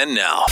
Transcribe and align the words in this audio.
And 0.00 0.14
now, 0.14 0.46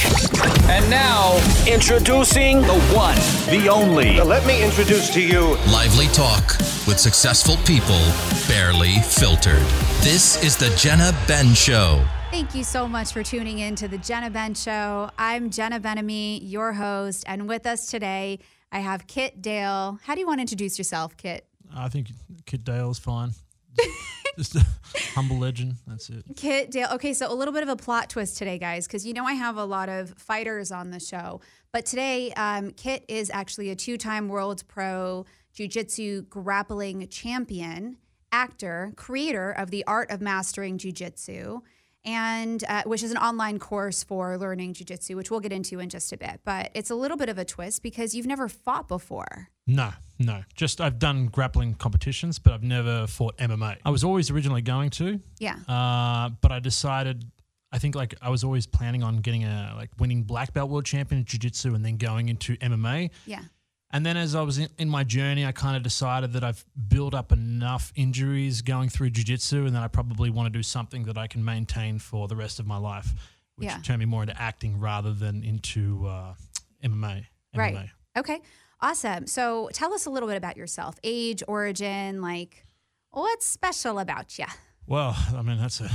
And 0.69 0.91
now, 0.91 1.39
Introducing 1.67 2.61
the 2.61 2.79
one, 2.95 3.17
the 3.49 3.71
only. 3.71 4.21
Let 4.21 4.47
me 4.47 4.63
introduce 4.63 5.09
to 5.15 5.23
you 5.23 5.57
lively 5.73 6.09
talk 6.09 6.59
with 6.87 7.01
successful 7.01 7.57
people, 7.65 7.99
barely 8.47 8.99
filtered. 8.99 9.63
This 10.03 10.45
is 10.45 10.59
the 10.59 10.69
Jenna 10.77 11.17
Ben 11.27 11.55
Show. 11.55 12.05
Thank 12.31 12.55
you 12.55 12.63
so 12.63 12.87
much 12.87 13.15
for 13.15 13.23
tuning 13.23 13.61
in 13.61 13.75
to 13.77 13.89
the 13.89 13.97
Jenna 13.97 14.29
Ben 14.29 14.53
Show. 14.53 15.09
I'm 15.17 15.49
Jenna 15.49 15.81
Ben-Ami, 15.81 16.41
your 16.45 16.75
host, 16.75 17.25
and 17.27 17.49
with 17.49 17.65
us 17.67 17.87
today, 17.87 18.41
I 18.71 18.81
have 18.81 19.07
Kit 19.07 19.41
Dale. 19.41 19.99
How 20.03 20.13
do 20.13 20.21
you 20.21 20.27
want 20.27 20.41
to 20.41 20.43
introduce 20.43 20.77
yourself, 20.77 21.17
Kit? 21.17 21.47
I 21.75 21.89
think 21.89 22.09
Kit 22.45 22.65
Dale's 22.65 22.99
fine. 22.99 23.31
Just 24.39 24.55
a 24.55 24.65
humble 25.15 25.37
legend. 25.37 25.75
That's 25.89 26.09
it. 26.11 26.25
Kit 26.37 26.71
Dale. 26.71 26.89
Okay, 26.93 27.13
so 27.13 27.31
a 27.31 27.35
little 27.35 27.53
bit 27.53 27.65
of 27.65 27.69
a 27.69 27.75
plot 27.75 28.09
twist 28.09 28.39
today, 28.39 28.57
guys, 28.57 28.87
because 28.87 29.05
you 29.05 29.13
know 29.13 29.25
I 29.25 29.33
have 29.33 29.57
a 29.57 29.65
lot 29.65 29.89
of 29.89 30.11
fighters 30.17 30.71
on 30.71 30.93
the 30.93 31.01
show. 31.01 31.41
But 31.73 31.85
today, 31.85 32.33
um, 32.35 32.71
Kit 32.71 33.05
is 33.09 33.31
actually 33.35 33.71
a 33.71 33.75
two 33.75 33.99
time 33.99 34.29
world 34.29 34.63
pro 34.69 35.27
jiu 35.53 35.67
jitsu 35.67 36.23
grappling 36.23 37.09
champion, 37.09 37.97
actor, 38.31 38.93
creator 38.95 39.51
of 39.51 39.73
The 39.73 39.85
Art 39.89 40.13
of 40.13 40.21
Mastering 40.21 40.79
Jiu 40.79 40.93
Jitsu. 40.93 41.63
And 42.05 42.65
uh, 42.69 42.83
which 42.87 43.03
is 43.03 43.11
an 43.11 43.17
online 43.19 43.59
course 43.59 44.03
for 44.03 44.39
learning 44.39 44.75
jujitsu, 44.75 45.15
which 45.17 45.31
we'll 45.31 45.41
get 45.41 45.53
into 45.53 45.79
in 45.81 45.89
just 45.89 46.13
a 46.13 46.17
bit. 46.17 46.41
But 46.45 46.71
it's 46.75 46.91
a 46.91 46.95
little 46.95 47.17
bit 47.17 47.29
of 47.29 47.39
a 47.39 47.45
twist 47.45 47.83
because 47.83 48.15
you've 48.15 48.27
never 48.27 48.49
fought 48.49 48.89
before. 48.89 49.49
No, 49.67 49.91
no. 50.19 50.43
Just 50.55 50.81
I've 50.81 50.99
done 50.99 51.27
grappling 51.27 51.75
competitions, 51.75 52.39
but 52.39 52.53
I've 52.55 52.63
never 52.63 53.07
fought 53.07 53.37
MMA. 53.39 53.79
I 53.85 53.91
was 53.91 54.05
always 54.05 54.31
originally 54.31 54.63
going 54.63 54.91
to, 54.91 55.21
Yeah. 55.39 55.57
uh, 55.69 56.31
but 56.41 56.53
I 56.53 56.61
decided. 56.61 57.25
I 57.71 57.79
think 57.79 57.95
like 57.95 58.15
I 58.23 58.31
was 58.31 58.45
always 58.45 58.67
planning 58.67 59.03
on 59.03 59.19
getting 59.19 59.45
a 59.45 59.75
like 59.77 59.91
winning 59.99 60.23
black 60.23 60.55
belt 60.55 60.71
world 60.71 60.87
champion 60.87 61.19
in 61.19 61.27
jiu-jitsu 61.27 61.75
and 61.75 61.85
then 61.85 61.99
going 61.99 62.31
into 62.31 62.57
MMA. 62.57 63.11
Yeah. 63.27 63.43
And 63.91 64.05
then 64.05 64.17
as 64.19 64.35
I 64.35 64.43
was 64.43 64.59
in, 64.59 64.69
in 64.79 64.89
my 64.91 65.03
journey, 65.03 65.47
I 65.47 65.53
kind 65.53 65.75
of 65.77 65.83
decided 65.83 66.35
that 66.35 66.45
I've 66.45 66.63
built 66.89 67.15
up 67.15 67.33
enough 67.33 67.91
injuries 67.97 68.61
going 68.61 68.91
through 68.91 69.11
jiu-jitsu 69.11 69.65
and 69.65 69.75
that 69.75 69.83
I 69.83 69.89
probably 69.89 70.29
want 70.29 70.47
to 70.53 70.59
do 70.59 70.63
something 70.63 71.05
that 71.05 71.17
I 71.17 71.27
can 71.27 71.43
maintain 71.45 71.99
for 71.99 72.29
the 72.29 72.37
rest 72.37 72.61
of 72.61 72.67
my 72.67 72.77
life, 72.77 73.09
which 73.57 73.67
Yeah. 73.69 73.79
turned 73.79 74.01
me 74.01 74.05
more 74.05 74.23
into 74.23 74.39
acting 74.41 74.79
rather 74.79 75.15
than 75.15 75.43
into 75.43 76.07
uh, 76.07 76.35
MMA. 76.85 77.27
Right. 77.55 77.75
MMA. 77.75 77.91
Okay. 78.19 78.41
Awesome. 78.81 79.27
So 79.27 79.71
tell 79.73 79.95
us 79.95 80.05
a 80.07 80.11
little 80.11 80.29
bit 80.29 80.37
about 80.37 80.57
yourself 80.59 80.97
age, 81.03 81.43
origin, 81.49 82.21
like 82.21 82.67
what's 83.11 83.47
special 83.47 83.99
about 83.99 84.39
you? 84.39 84.45
Well, 84.89 85.15
I 85.37 85.43
mean, 85.43 85.59
that's 85.59 85.83
a, 85.83 85.91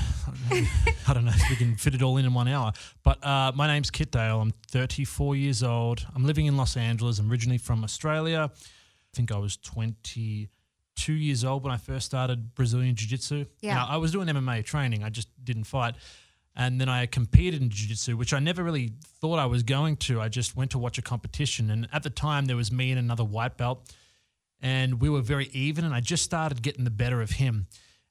I 1.08 1.14
don't 1.16 1.26
know 1.26 1.32
if 1.34 1.50
we 1.50 1.56
can 1.56 1.76
fit 1.76 1.96
it 1.96 2.04
all 2.04 2.18
in 2.18 2.26
in 2.26 2.34
one 2.36 2.48
hour. 2.48 2.74
But 3.02 3.26
uh, 3.26 3.52
my 3.56 3.66
name's 3.66 3.90
Kit 3.90 4.12
Dale. 4.12 4.40
I'm 4.40 4.52
34 4.68 5.36
years 5.36 5.64
old. 5.64 6.06
I'm 6.14 6.26
living 6.26 6.46
in 6.46 6.58
Los 6.58 6.78
Angeles. 6.78 7.18
I'm 7.18 7.32
originally 7.32 7.58
from 7.58 7.84
Australia. 7.84 8.52
I 8.54 9.16
think 9.16 9.32
I 9.32 9.40
was 9.40 9.58
22 9.58 11.14
years 11.14 11.44
old 11.44 11.64
when 11.64 11.74
I 11.74 11.78
first 11.78 12.06
started 12.06 12.54
Brazilian 12.54 12.94
Jiu 12.94 13.08
Jitsu. 13.08 13.46
Yeah. 13.62 13.74
Now, 13.74 13.88
I 13.90 13.98
was 13.98 14.12
doing 14.12 14.28
MMA 14.28 14.64
training, 14.64 15.04
I 15.04 15.10
just 15.10 15.28
didn't 15.44 15.64
fight. 15.64 15.96
And 16.56 16.80
then 16.80 16.88
I 16.88 17.08
competed 17.08 17.64
in 17.64 17.72
Jiu 17.72 17.88
Jitsu, 17.88 18.16
which 18.16 18.32
I 18.32 18.38
never 18.38 18.64
really 18.64 18.94
thought 19.20 19.40
I 19.40 19.48
was 19.48 19.64
going 19.64 19.98
to. 19.98 20.22
I 20.22 20.30
just 20.30 20.56
went 20.56 20.70
to 20.72 20.78
watch 20.78 21.00
a 21.00 21.02
competition. 21.02 21.72
And 21.72 21.88
at 21.92 22.04
the 22.04 22.12
time, 22.12 22.46
there 22.46 22.56
was 22.56 22.72
me 22.72 22.92
and 22.92 23.00
another 23.00 23.24
white 23.24 23.58
belt 23.58 23.92
and 24.64 25.02
we 25.02 25.10
were 25.10 25.22
very 25.22 25.50
even 25.52 25.84
and 25.84 25.94
I 25.94 26.00
just 26.00 26.24
started 26.24 26.62
getting 26.62 26.86
the 26.86 26.90
better 26.90 27.22
of 27.22 27.32
him. 27.32 27.68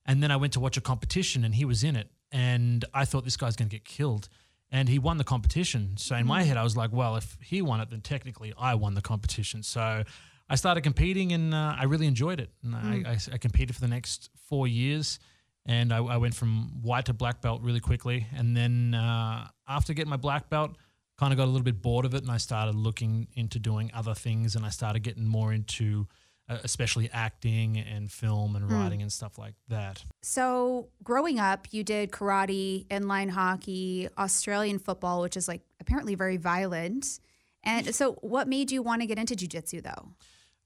And 0.06 0.22
then 0.22 0.31
I 0.31 0.36
went 0.36 0.55
to 0.55 0.61
watch 0.61 0.77
a 0.77 0.81
competition 0.81 1.45
and 1.45 1.55
he 1.55 1.64
was 1.64 1.84
in 1.84 1.97
it. 1.97 2.08
And 2.31 2.84
I 2.92 3.05
thought 3.05 3.25
this 3.25 3.36
guy's 3.36 3.56
going 3.56 3.69
to 3.69 3.77
get 3.77 3.84
killed. 3.84 4.28
And 4.70 4.89
he 4.89 4.98
won 4.98 5.19
the 5.19 5.25
competition. 5.25 5.97
So 5.97 6.17
in 6.17 6.27
my 6.27 6.42
head 6.42 6.56
I 6.56 6.62
was 6.62 6.77
like, 6.77 6.92
well, 6.92 7.17
if 7.17 7.36
he 7.42 7.61
won 7.62 7.81
it 7.81 7.91
then 7.91 8.00
technically 8.00 8.53
I 8.59 8.75
won 8.75 8.94
the 8.94 9.03
competition. 9.03 9.62
So 9.62 10.03
I 10.48 10.55
started 10.56 10.81
competing 10.81 11.33
and 11.33 11.55
uh, 11.55 11.77
I 11.78 11.84
really 11.84 12.06
enjoyed 12.06 12.41
it. 12.41 12.50
And 12.64 12.75
I, 12.75 13.12
I, 13.12 13.19
I 13.34 13.38
competed 13.38 13.75
for 13.75 13.81
the 13.82 13.88
next 13.88 14.31
4 14.49 14.66
years. 14.66 15.19
And 15.66 15.93
I, 15.93 15.99
I 15.99 16.16
went 16.16 16.34
from 16.34 16.82
white 16.82 17.06
to 17.06 17.12
black 17.12 17.41
belt 17.41 17.62
really 17.62 17.81
quickly. 17.81 18.26
And 18.34 18.56
then 18.56 18.94
uh, 18.94 19.47
after 19.69 19.94
getting 19.94 20.10
my 20.10 20.16
black 20.16 20.49
belt 20.49 20.72
kind 21.19 21.32
of 21.32 21.37
got 21.37 21.44
a 21.44 21.53
little 21.53 21.62
bit 21.62 21.81
bored 21.82 22.05
of 22.05 22.15
it. 22.15 22.22
And 22.22 22.31
I 22.31 22.38
started 22.38 22.75
looking 22.75 23.28
into 23.34 23.59
doing 23.59 23.91
other 23.94 24.15
things. 24.15 24.56
And 24.56 24.65
I 24.65 24.71
started 24.71 25.00
getting 25.03 25.25
more 25.25 25.53
into 25.53 26.09
especially 26.62 27.10
acting 27.12 27.78
and 27.78 28.10
film 28.10 28.56
and 28.56 28.70
writing 28.70 29.02
and 29.02 29.12
stuff 29.12 29.38
like 29.38 29.54
that. 29.68 30.04
So 30.22 30.88
growing 31.02 31.38
up, 31.38 31.68
you 31.70 31.84
did 31.84 32.10
karate, 32.10 32.86
inline 32.86 33.30
hockey, 33.30 34.08
Australian 34.18 34.78
football, 34.78 35.22
which 35.22 35.36
is 35.36 35.48
like 35.48 35.62
apparently 35.80 36.14
very 36.14 36.36
violent. 36.36 37.20
And 37.64 37.94
so 37.94 38.14
what 38.14 38.48
made 38.48 38.70
you 38.70 38.82
want 38.82 39.02
to 39.02 39.06
get 39.06 39.18
into 39.18 39.34
jujitsu 39.34 39.82
though? 39.82 40.08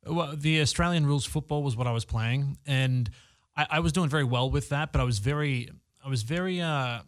Well, 0.06 0.34
the 0.36 0.60
Australian 0.60 1.06
rules 1.06 1.24
football 1.24 1.62
was 1.62 1.76
what 1.76 1.86
I 1.86 1.92
was 1.92 2.04
playing, 2.04 2.58
and 2.64 3.10
I, 3.56 3.66
I 3.70 3.80
was 3.80 3.92
doing 3.92 4.08
very 4.08 4.24
well 4.24 4.50
with 4.50 4.68
that. 4.68 4.92
But 4.92 5.00
I 5.00 5.04
was 5.04 5.18
very, 5.18 5.68
I 6.04 6.08
was 6.08 6.22
very 6.22 6.60
uh, 6.60 7.00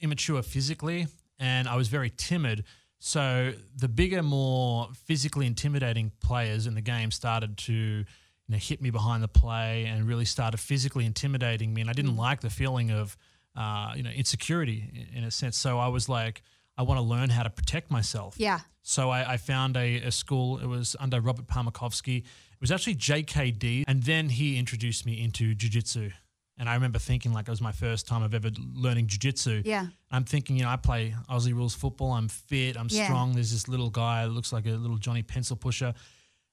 immature 0.00 0.42
physically, 0.42 1.06
and 1.38 1.66
I 1.66 1.76
was 1.76 1.88
very 1.88 2.12
timid. 2.14 2.64
So 2.98 3.52
the 3.76 3.88
bigger, 3.88 4.22
more 4.22 4.88
physically 5.04 5.46
intimidating 5.46 6.12
players 6.20 6.66
in 6.66 6.74
the 6.74 6.80
game 6.80 7.10
started 7.10 7.58
to, 7.58 7.72
you 7.72 8.04
know, 8.48 8.56
hit 8.56 8.80
me 8.80 8.90
behind 8.90 9.22
the 9.22 9.28
play 9.28 9.84
and 9.84 10.06
really 10.08 10.24
started 10.24 10.58
physically 10.58 11.04
intimidating 11.04 11.74
me, 11.74 11.80
and 11.80 11.90
I 11.90 11.92
didn't 11.92 12.16
like 12.16 12.40
the 12.40 12.50
feeling 12.50 12.90
of, 12.90 13.16
uh, 13.56 13.92
you 13.94 14.02
know, 14.02 14.10
insecurity 14.10 15.08
in, 15.12 15.18
in 15.18 15.24
a 15.24 15.30
sense. 15.30 15.58
So 15.58 15.78
I 15.78 15.88
was 15.88 16.08
like, 16.08 16.42
I 16.76 16.82
want 16.82 16.98
to 16.98 17.02
learn 17.02 17.30
how 17.30 17.42
to 17.42 17.50
protect 17.50 17.90
myself. 17.90 18.34
Yeah. 18.38 18.60
So 18.82 19.10
I, 19.10 19.34
I 19.34 19.36
found 19.36 19.76
a, 19.76 19.96
a 19.96 20.10
school. 20.10 20.58
It 20.58 20.66
was 20.66 20.96
under 20.98 21.20
Robert 21.20 21.46
Parmakovsky. 21.46 22.18
It 22.18 22.60
was 22.60 22.72
actually 22.72 22.96
JKD, 22.96 23.84
and 23.86 24.02
then 24.02 24.28
he 24.28 24.58
introduced 24.58 25.06
me 25.06 25.22
into 25.22 25.54
jujitsu. 25.54 26.12
And 26.56 26.68
I 26.68 26.74
remember 26.74 26.98
thinking 27.00 27.32
like 27.32 27.48
it 27.48 27.50
was 27.50 27.60
my 27.60 27.72
first 27.72 28.06
time 28.06 28.22
I've 28.22 28.34
ever 28.34 28.50
learning 28.74 29.08
jujitsu. 29.08 29.62
Yeah. 29.64 29.86
I'm 30.10 30.24
thinking, 30.24 30.56
you 30.56 30.62
know, 30.62 30.68
I 30.70 30.76
play 30.76 31.14
Aussie 31.28 31.52
rules 31.54 31.74
football. 31.74 32.12
I'm 32.12 32.28
fit. 32.28 32.76
I'm 32.76 32.86
Yeah. 32.90 33.04
strong. 33.06 33.32
There's 33.32 33.50
this 33.50 33.66
little 33.66 33.90
guy 33.90 34.24
that 34.26 34.30
looks 34.32 34.52
like 34.52 34.64
a 34.66 34.70
little 34.70 34.96
Johnny 34.98 35.22
pencil 35.24 35.56
pusher, 35.56 35.92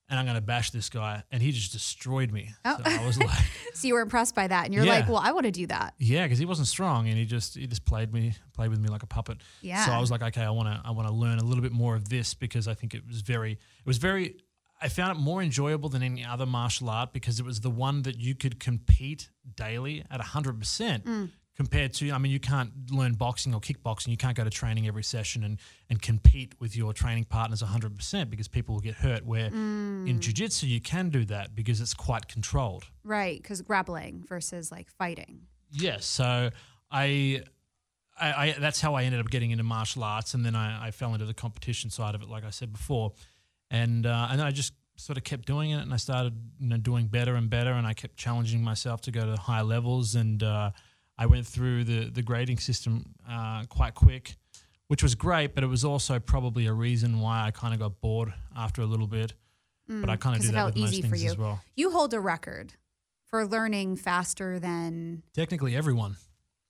and 0.10 0.20
I'm 0.20 0.26
gonna 0.26 0.42
bash 0.42 0.72
this 0.72 0.90
guy. 0.90 1.22
And 1.32 1.42
he 1.44 1.52
just 1.52 1.72
destroyed 1.72 2.32
me. 2.32 2.50
Oh. 2.66 2.78
So 2.78 2.84
I 2.92 3.06
was 3.06 3.20
like, 3.20 3.30
So 3.76 3.88
you 3.88 3.94
were 3.94 4.02
impressed 4.02 4.34
by 4.34 4.48
that 4.48 4.66
and 4.66 4.74
you're 4.74 4.84
Yeah. 4.86 4.96
like, 4.96 5.08
well, 5.08 5.22
I 5.24 5.32
want 5.34 5.46
to 5.46 5.52
do 5.52 5.68
that. 5.68 5.94
yeah, 6.00 6.24
because 6.26 6.40
he 6.40 6.46
wasn't 6.46 6.68
strong, 6.68 7.08
and 7.08 7.16
he 7.16 7.26
just 7.26 7.56
he 7.56 7.68
just 7.68 7.86
played 7.86 8.12
me 8.12 8.34
played 8.54 8.70
with 8.72 8.80
me 8.80 8.90
like 8.90 9.04
a 9.04 9.08
puppet. 9.08 9.38
Yeah. 9.62 9.86
So 9.86 9.92
I 9.92 10.00
was 10.00 10.10
like, 10.10 10.24
okay, 10.24 10.42
I 10.44 10.50
want 10.50 10.68
to 10.68 10.82
I 10.84 10.90
want 10.92 11.08
to 11.10 11.14
learn 11.14 11.38
a 11.38 11.44
little 11.44 11.62
bit 11.62 11.74
more 11.74 11.96
of 11.96 12.10
this 12.10 12.34
because 12.34 12.68
I 12.68 12.74
think 12.74 12.96
it 12.96 13.06
was 13.08 13.22
very 13.22 13.52
it 13.54 13.86
was 13.86 14.00
very 14.00 14.38
I 14.82 14.90
found 14.90 15.18
it 15.18 15.22
more 15.22 15.42
enjoyable 15.44 15.90
than 15.90 16.02
any 16.02 16.26
other 16.26 16.46
martial 16.46 16.90
art 16.90 17.14
because 17.14 17.40
it 17.40 17.46
was 17.46 17.62
the 17.62 17.70
one 17.70 18.02
that 18.04 18.20
you 18.20 18.34
could 18.36 18.60
compete 18.60 19.30
daily 19.56 20.04
at 20.10 20.22
hundred 20.22 20.60
percent. 20.60 21.06
Mm. 21.06 21.30
Compared 21.58 21.94
to, 21.96 22.10
I 22.12 22.18
mean, 22.18 22.32
you 22.32 22.40
can't 22.40 22.72
learn 22.90 23.14
boxing 23.14 23.54
or 23.54 23.60
kickboxing. 23.60 24.08
You 24.08 24.18
can't 24.18 24.36
go 24.36 24.44
to 24.44 24.50
training 24.50 24.88
every 24.88 25.04
session 25.04 25.44
and, 25.44 25.60
and 25.90 26.02
compete 26.02 26.56
with 26.60 26.76
your 26.76 26.94
training 26.94 27.26
partners 27.26 27.62
100% 27.62 28.30
because 28.30 28.48
people 28.48 28.74
will 28.74 28.82
get 28.82 28.96
hurt. 28.96 29.26
Where 29.26 29.48
in 29.48 30.08
mm. 30.08 30.20
jiu-jitsu, 30.20 30.66
you 30.66 30.82
can 30.82 31.10
do 31.10 31.26
that 31.26 31.54
because 31.54 31.80
it's 31.80 31.94
quite 31.94 32.28
controlled. 32.28 32.86
Right. 33.04 33.40
Because 33.40 33.62
grappling 33.62 34.24
versus 34.28 34.72
like 34.72 34.90
fighting. 34.98 35.42
Yes. 35.72 36.06
So 36.06 36.50
I, 36.90 37.44
I, 38.20 38.32
I, 38.32 38.56
that's 38.60 38.82
how 38.82 38.96
I 38.96 39.04
ended 39.04 39.20
up 39.20 39.30
getting 39.30 39.52
into 39.52 39.64
martial 39.64 40.04
arts, 40.04 40.34
and 40.34 40.46
then 40.46 40.56
I, 40.56 40.88
I 40.88 40.92
fell 40.92 41.14
into 41.14 41.26
the 41.26 41.34
competition 41.34 41.90
side 41.90 42.16
of 42.16 42.22
it, 42.22 42.30
like 42.30 42.46
I 42.46 42.50
said 42.50 42.72
before, 42.72 43.14
and 43.72 44.06
uh, 44.06 44.28
and 44.30 44.40
then 44.40 44.46
I 44.46 44.52
just 44.52 44.74
sort 44.98 45.18
of 45.18 45.24
kept 45.24 45.48
doing 45.48 45.72
it, 45.72 45.82
and 45.82 45.94
I 45.94 45.98
started 45.98 46.36
you 46.60 46.68
know 46.68 46.78
doing 46.78 47.08
better 47.08 47.36
and 47.36 47.50
better, 47.50 47.72
and 47.72 47.88
I 47.88 47.94
kept 47.94 48.18
challenging 48.18 48.62
myself 48.64 49.02
to 49.02 49.12
go 49.12 49.26
to 49.26 49.36
higher 49.42 49.64
levels, 49.64 50.14
and 50.14 50.44
uh, 50.44 50.72
I 51.18 51.26
went 51.26 51.48
through 51.48 51.86
the 51.86 52.12
the 52.12 52.22
grading 52.22 52.60
system 52.60 53.16
uh, 53.28 53.64
quite 53.70 53.96
quick, 53.96 54.36
which 54.88 55.02
was 55.02 55.16
great, 55.16 55.56
but 55.56 55.64
it 55.64 55.68
was 55.68 55.84
also 55.84 56.20
probably 56.20 56.68
a 56.68 56.74
reason 56.74 57.20
why 57.20 57.48
I 57.48 57.52
kind 57.52 57.74
of 57.74 57.80
got 57.80 58.02
bored 58.02 58.34
after 58.56 58.82
a 58.82 58.86
little 58.86 59.08
bit. 59.08 59.34
But 59.88 60.10
I 60.10 60.16
kind 60.16 60.38
of 60.38 60.42
do 60.42 60.52
that 60.54 60.66
with 60.68 60.78
most 60.78 61.02
things 61.02 61.22
you. 61.22 61.32
as 61.32 61.38
well. 61.38 61.62
You 61.76 61.92
hold 61.92 62.14
a 62.14 62.20
record 62.22 62.76
for 63.26 63.46
learning 63.46 63.98
faster 63.98 64.58
than 64.58 65.24
Technically, 65.34 65.76
everyone. 65.76 66.16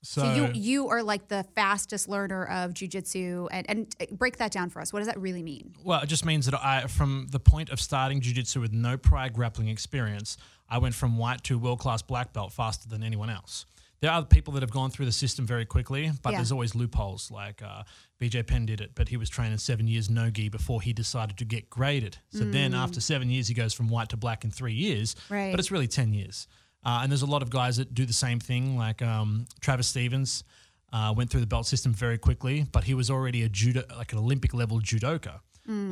So, 0.04 0.22
So, 0.22 0.34
you 0.34 0.50
you 0.54 0.88
are 0.88 1.02
like 1.02 1.28
the 1.28 1.44
fastest 1.54 2.08
learner 2.08 2.44
of 2.46 2.72
jujitsu, 2.74 3.48
and 3.52 3.68
and 3.70 3.94
break 4.18 4.38
that 4.38 4.50
down 4.52 4.68
for 4.68 4.80
us. 4.82 4.92
What 4.92 4.98
does 4.98 5.06
that 5.08 5.20
really 5.20 5.42
mean? 5.42 5.74
Well, 5.84 6.00
it 6.00 6.08
just 6.08 6.24
means 6.24 6.46
that 6.46 6.54
I, 6.62 6.86
from 6.88 7.28
the 7.30 7.38
point 7.38 7.70
of 7.70 7.80
starting 7.80 8.20
jiu-jitsu 8.20 8.60
with 8.60 8.72
no 8.72 8.96
prior 8.96 9.30
grappling 9.30 9.68
experience, 9.68 10.36
I 10.68 10.78
went 10.78 10.94
from 10.94 11.18
white 11.18 11.44
to 11.44 11.58
world-class 11.58 12.02
black 12.02 12.32
belt 12.32 12.52
faster 12.52 12.88
than 12.88 13.02
anyone 13.04 13.30
else. 13.30 13.64
There 14.00 14.10
are 14.10 14.24
people 14.24 14.52
that 14.54 14.62
have 14.64 14.72
gone 14.72 14.90
through 14.90 15.06
the 15.06 15.12
system 15.12 15.46
very 15.46 15.64
quickly, 15.64 16.10
but 16.22 16.30
Yeah. 16.30 16.38
there's 16.38 16.50
always 16.50 16.74
loopholes. 16.74 17.30
Like 17.30 17.62
uh, 17.62 17.84
BJ 18.20 18.42
Penn 18.44 18.66
did 18.66 18.80
it, 18.80 18.96
but 18.96 19.08
he 19.08 19.16
was 19.16 19.30
training 19.30 19.58
seven 19.58 19.86
years 19.86 20.10
no 20.10 20.28
gi 20.28 20.48
before 20.48 20.82
he 20.82 20.92
decided 20.92 21.36
to 21.38 21.44
get 21.44 21.70
graded. 21.70 22.18
So 22.30 22.42
then 22.42 22.74
after 22.74 23.00
seven 23.00 23.30
years, 23.30 23.46
he 23.46 23.54
goes 23.54 23.72
from 23.72 23.88
white 23.88 24.08
to 24.08 24.16
black 24.16 24.42
in 24.44 24.50
three 24.50 24.74
years. 24.74 25.14
Right. 25.30 25.52
But 25.52 25.60
it's 25.60 25.70
really 25.70 25.86
10 25.86 26.12
years. 26.12 26.48
Uh, 26.84 27.00
and 27.02 27.10
there's 27.12 27.22
a 27.22 27.26
lot 27.26 27.42
of 27.42 27.50
guys 27.50 27.76
that 27.76 27.94
do 27.94 28.04
the 28.04 28.12
same 28.12 28.40
thing, 28.40 28.76
like 28.76 29.02
um, 29.02 29.46
Travis 29.60 29.86
Stevens. 29.88 30.44
uh, 30.92 31.14
went 31.16 31.30
through 31.30 31.40
the 31.40 31.46
belt 31.46 31.66
system 31.66 31.92
very 31.94 32.18
quickly, 32.18 32.66
but 32.72 32.84
he 32.84 32.92
was 32.94 33.08
already 33.10 33.44
a 33.44 33.48
judo, 33.48 33.82
like 33.96 34.12
an 34.12 34.18
Olympic 34.18 34.52
level 34.52 34.78
judoka. 34.80 35.40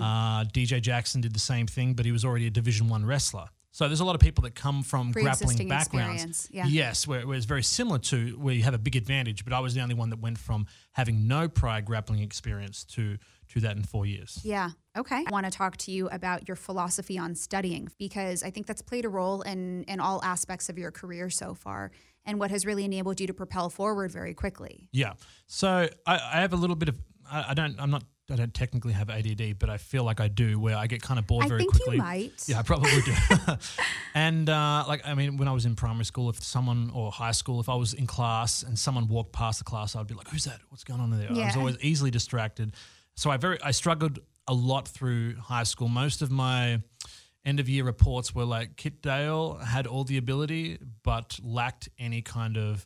Uh, 0.02 0.44
DJ 0.44 0.80
Jackson 0.82 1.20
did 1.20 1.32
the 1.32 1.38
same 1.40 1.66
thing, 1.66 1.94
but 1.94 2.04
he 2.04 2.12
was 2.12 2.24
already 2.24 2.46
a 2.46 2.50
Division 2.50 2.88
One 2.88 3.06
wrestler. 3.06 3.48
So 3.72 3.86
there's 3.86 4.00
a 4.00 4.04
lot 4.04 4.16
of 4.16 4.20
people 4.20 4.42
that 4.42 4.54
come 4.56 4.82
from 4.82 5.12
grappling 5.12 5.56
backgrounds. 5.68 6.48
yeah. 6.52 6.66
Yes, 6.66 7.06
where, 7.06 7.24
where 7.26 7.36
it's 7.36 7.46
very 7.46 7.62
similar 7.62 7.98
to 8.00 8.36
where 8.36 8.52
you 8.52 8.64
have 8.64 8.74
a 8.74 8.78
big 8.78 8.96
advantage. 8.96 9.44
But 9.44 9.52
I 9.52 9.60
was 9.60 9.74
the 9.74 9.80
only 9.80 9.94
one 9.94 10.10
that 10.10 10.18
went 10.20 10.38
from 10.38 10.66
having 10.92 11.28
no 11.28 11.48
prior 11.48 11.80
grappling 11.80 12.18
experience 12.20 12.82
to 12.96 13.16
to 13.50 13.60
that 13.60 13.76
in 13.76 13.82
four 13.82 14.06
years. 14.06 14.40
Yeah. 14.42 14.70
Okay. 14.96 15.24
I 15.26 15.30
want 15.30 15.46
to 15.46 15.50
talk 15.50 15.76
to 15.78 15.90
you 15.90 16.08
about 16.08 16.48
your 16.48 16.56
philosophy 16.56 17.18
on 17.18 17.34
studying 17.34 17.88
because 17.98 18.42
I 18.42 18.50
think 18.50 18.66
that's 18.66 18.82
played 18.82 19.04
a 19.04 19.08
role 19.08 19.42
in 19.42 19.84
in 19.84 20.00
all 20.00 20.22
aspects 20.22 20.68
of 20.68 20.78
your 20.78 20.90
career 20.90 21.30
so 21.30 21.54
far 21.54 21.90
and 22.24 22.38
what 22.38 22.50
has 22.50 22.66
really 22.66 22.84
enabled 22.84 23.20
you 23.20 23.26
to 23.26 23.34
propel 23.34 23.70
forward 23.70 24.12
very 24.12 24.34
quickly. 24.34 24.88
Yeah. 24.92 25.14
So 25.46 25.88
I, 26.06 26.14
I 26.14 26.40
have 26.40 26.52
a 26.52 26.56
little 26.56 26.76
bit 26.76 26.88
of 26.88 26.98
I, 27.30 27.46
I 27.50 27.54
don't 27.54 27.80
I'm 27.80 27.90
not 27.90 28.04
I 28.30 28.36
don't 28.36 28.54
technically 28.54 28.92
have 28.92 29.10
ADD, 29.10 29.58
but 29.58 29.68
I 29.68 29.76
feel 29.76 30.04
like 30.04 30.20
I 30.20 30.28
do, 30.28 30.58
where 30.60 30.76
I 30.76 30.86
get 30.86 31.02
kind 31.02 31.18
of 31.18 31.26
bored 31.26 31.46
I 31.46 31.48
very 31.48 31.60
think 31.62 31.74
you 31.74 31.80
quickly. 31.80 31.98
might. 31.98 32.44
Yeah, 32.46 32.60
I 32.60 32.62
probably 32.62 32.90
do. 33.02 33.12
and 34.14 34.48
uh, 34.48 34.84
like 34.86 35.04
I 35.04 35.14
mean, 35.14 35.36
when 35.36 35.48
I 35.48 35.52
was 35.52 35.66
in 35.66 35.74
primary 35.74 36.04
school, 36.04 36.30
if 36.30 36.42
someone 36.42 36.90
or 36.94 37.10
high 37.10 37.32
school, 37.32 37.60
if 37.60 37.68
I 37.68 37.74
was 37.74 37.92
in 37.92 38.06
class 38.06 38.62
and 38.62 38.78
someone 38.78 39.08
walked 39.08 39.32
past 39.32 39.58
the 39.58 39.64
class, 39.64 39.96
I'd 39.96 40.06
be 40.06 40.14
like, 40.14 40.28
"Who's 40.28 40.44
that? 40.44 40.60
What's 40.68 40.84
going 40.84 41.00
on 41.00 41.10
there?" 41.10 41.28
I 41.30 41.46
was 41.46 41.56
always 41.56 41.76
easily 41.80 42.10
distracted. 42.10 42.74
So 43.16 43.30
I 43.30 43.36
very 43.36 43.60
I 43.62 43.70
struggled 43.70 44.18
a 44.46 44.54
lot 44.54 44.88
through 44.88 45.36
high 45.36 45.64
school. 45.64 45.88
Most 45.88 46.22
of 46.22 46.30
my 46.30 46.82
end 47.44 47.60
of 47.60 47.68
year 47.68 47.84
reports 47.84 48.34
were 48.34 48.44
like 48.44 48.76
Kit 48.76 49.02
Dale 49.02 49.54
had 49.56 49.86
all 49.86 50.04
the 50.04 50.16
ability 50.16 50.78
but 51.02 51.38
lacked 51.42 51.88
any 51.98 52.22
kind 52.22 52.56
of 52.56 52.84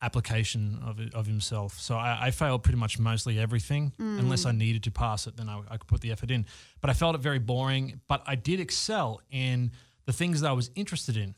application 0.00 0.80
of, 0.84 1.00
of 1.14 1.26
himself. 1.26 1.78
So 1.80 1.96
I, 1.96 2.26
I 2.26 2.30
failed 2.30 2.62
pretty 2.62 2.78
much 2.78 2.98
mostly 2.98 3.38
everything. 3.38 3.92
Mm. 3.98 4.20
Unless 4.20 4.46
I 4.46 4.52
needed 4.52 4.84
to 4.84 4.90
pass 4.90 5.26
it, 5.26 5.36
then 5.36 5.48
I, 5.48 5.60
I 5.68 5.76
could 5.76 5.88
put 5.88 6.00
the 6.00 6.12
effort 6.12 6.30
in. 6.30 6.46
But 6.80 6.90
I 6.90 6.92
felt 6.92 7.14
it 7.14 7.20
very 7.20 7.38
boring. 7.38 8.00
But 8.08 8.22
I 8.26 8.36
did 8.36 8.60
excel 8.60 9.20
in 9.30 9.72
the 10.06 10.12
things 10.12 10.40
that 10.40 10.48
I 10.48 10.52
was 10.52 10.70
interested 10.74 11.16
in. 11.16 11.34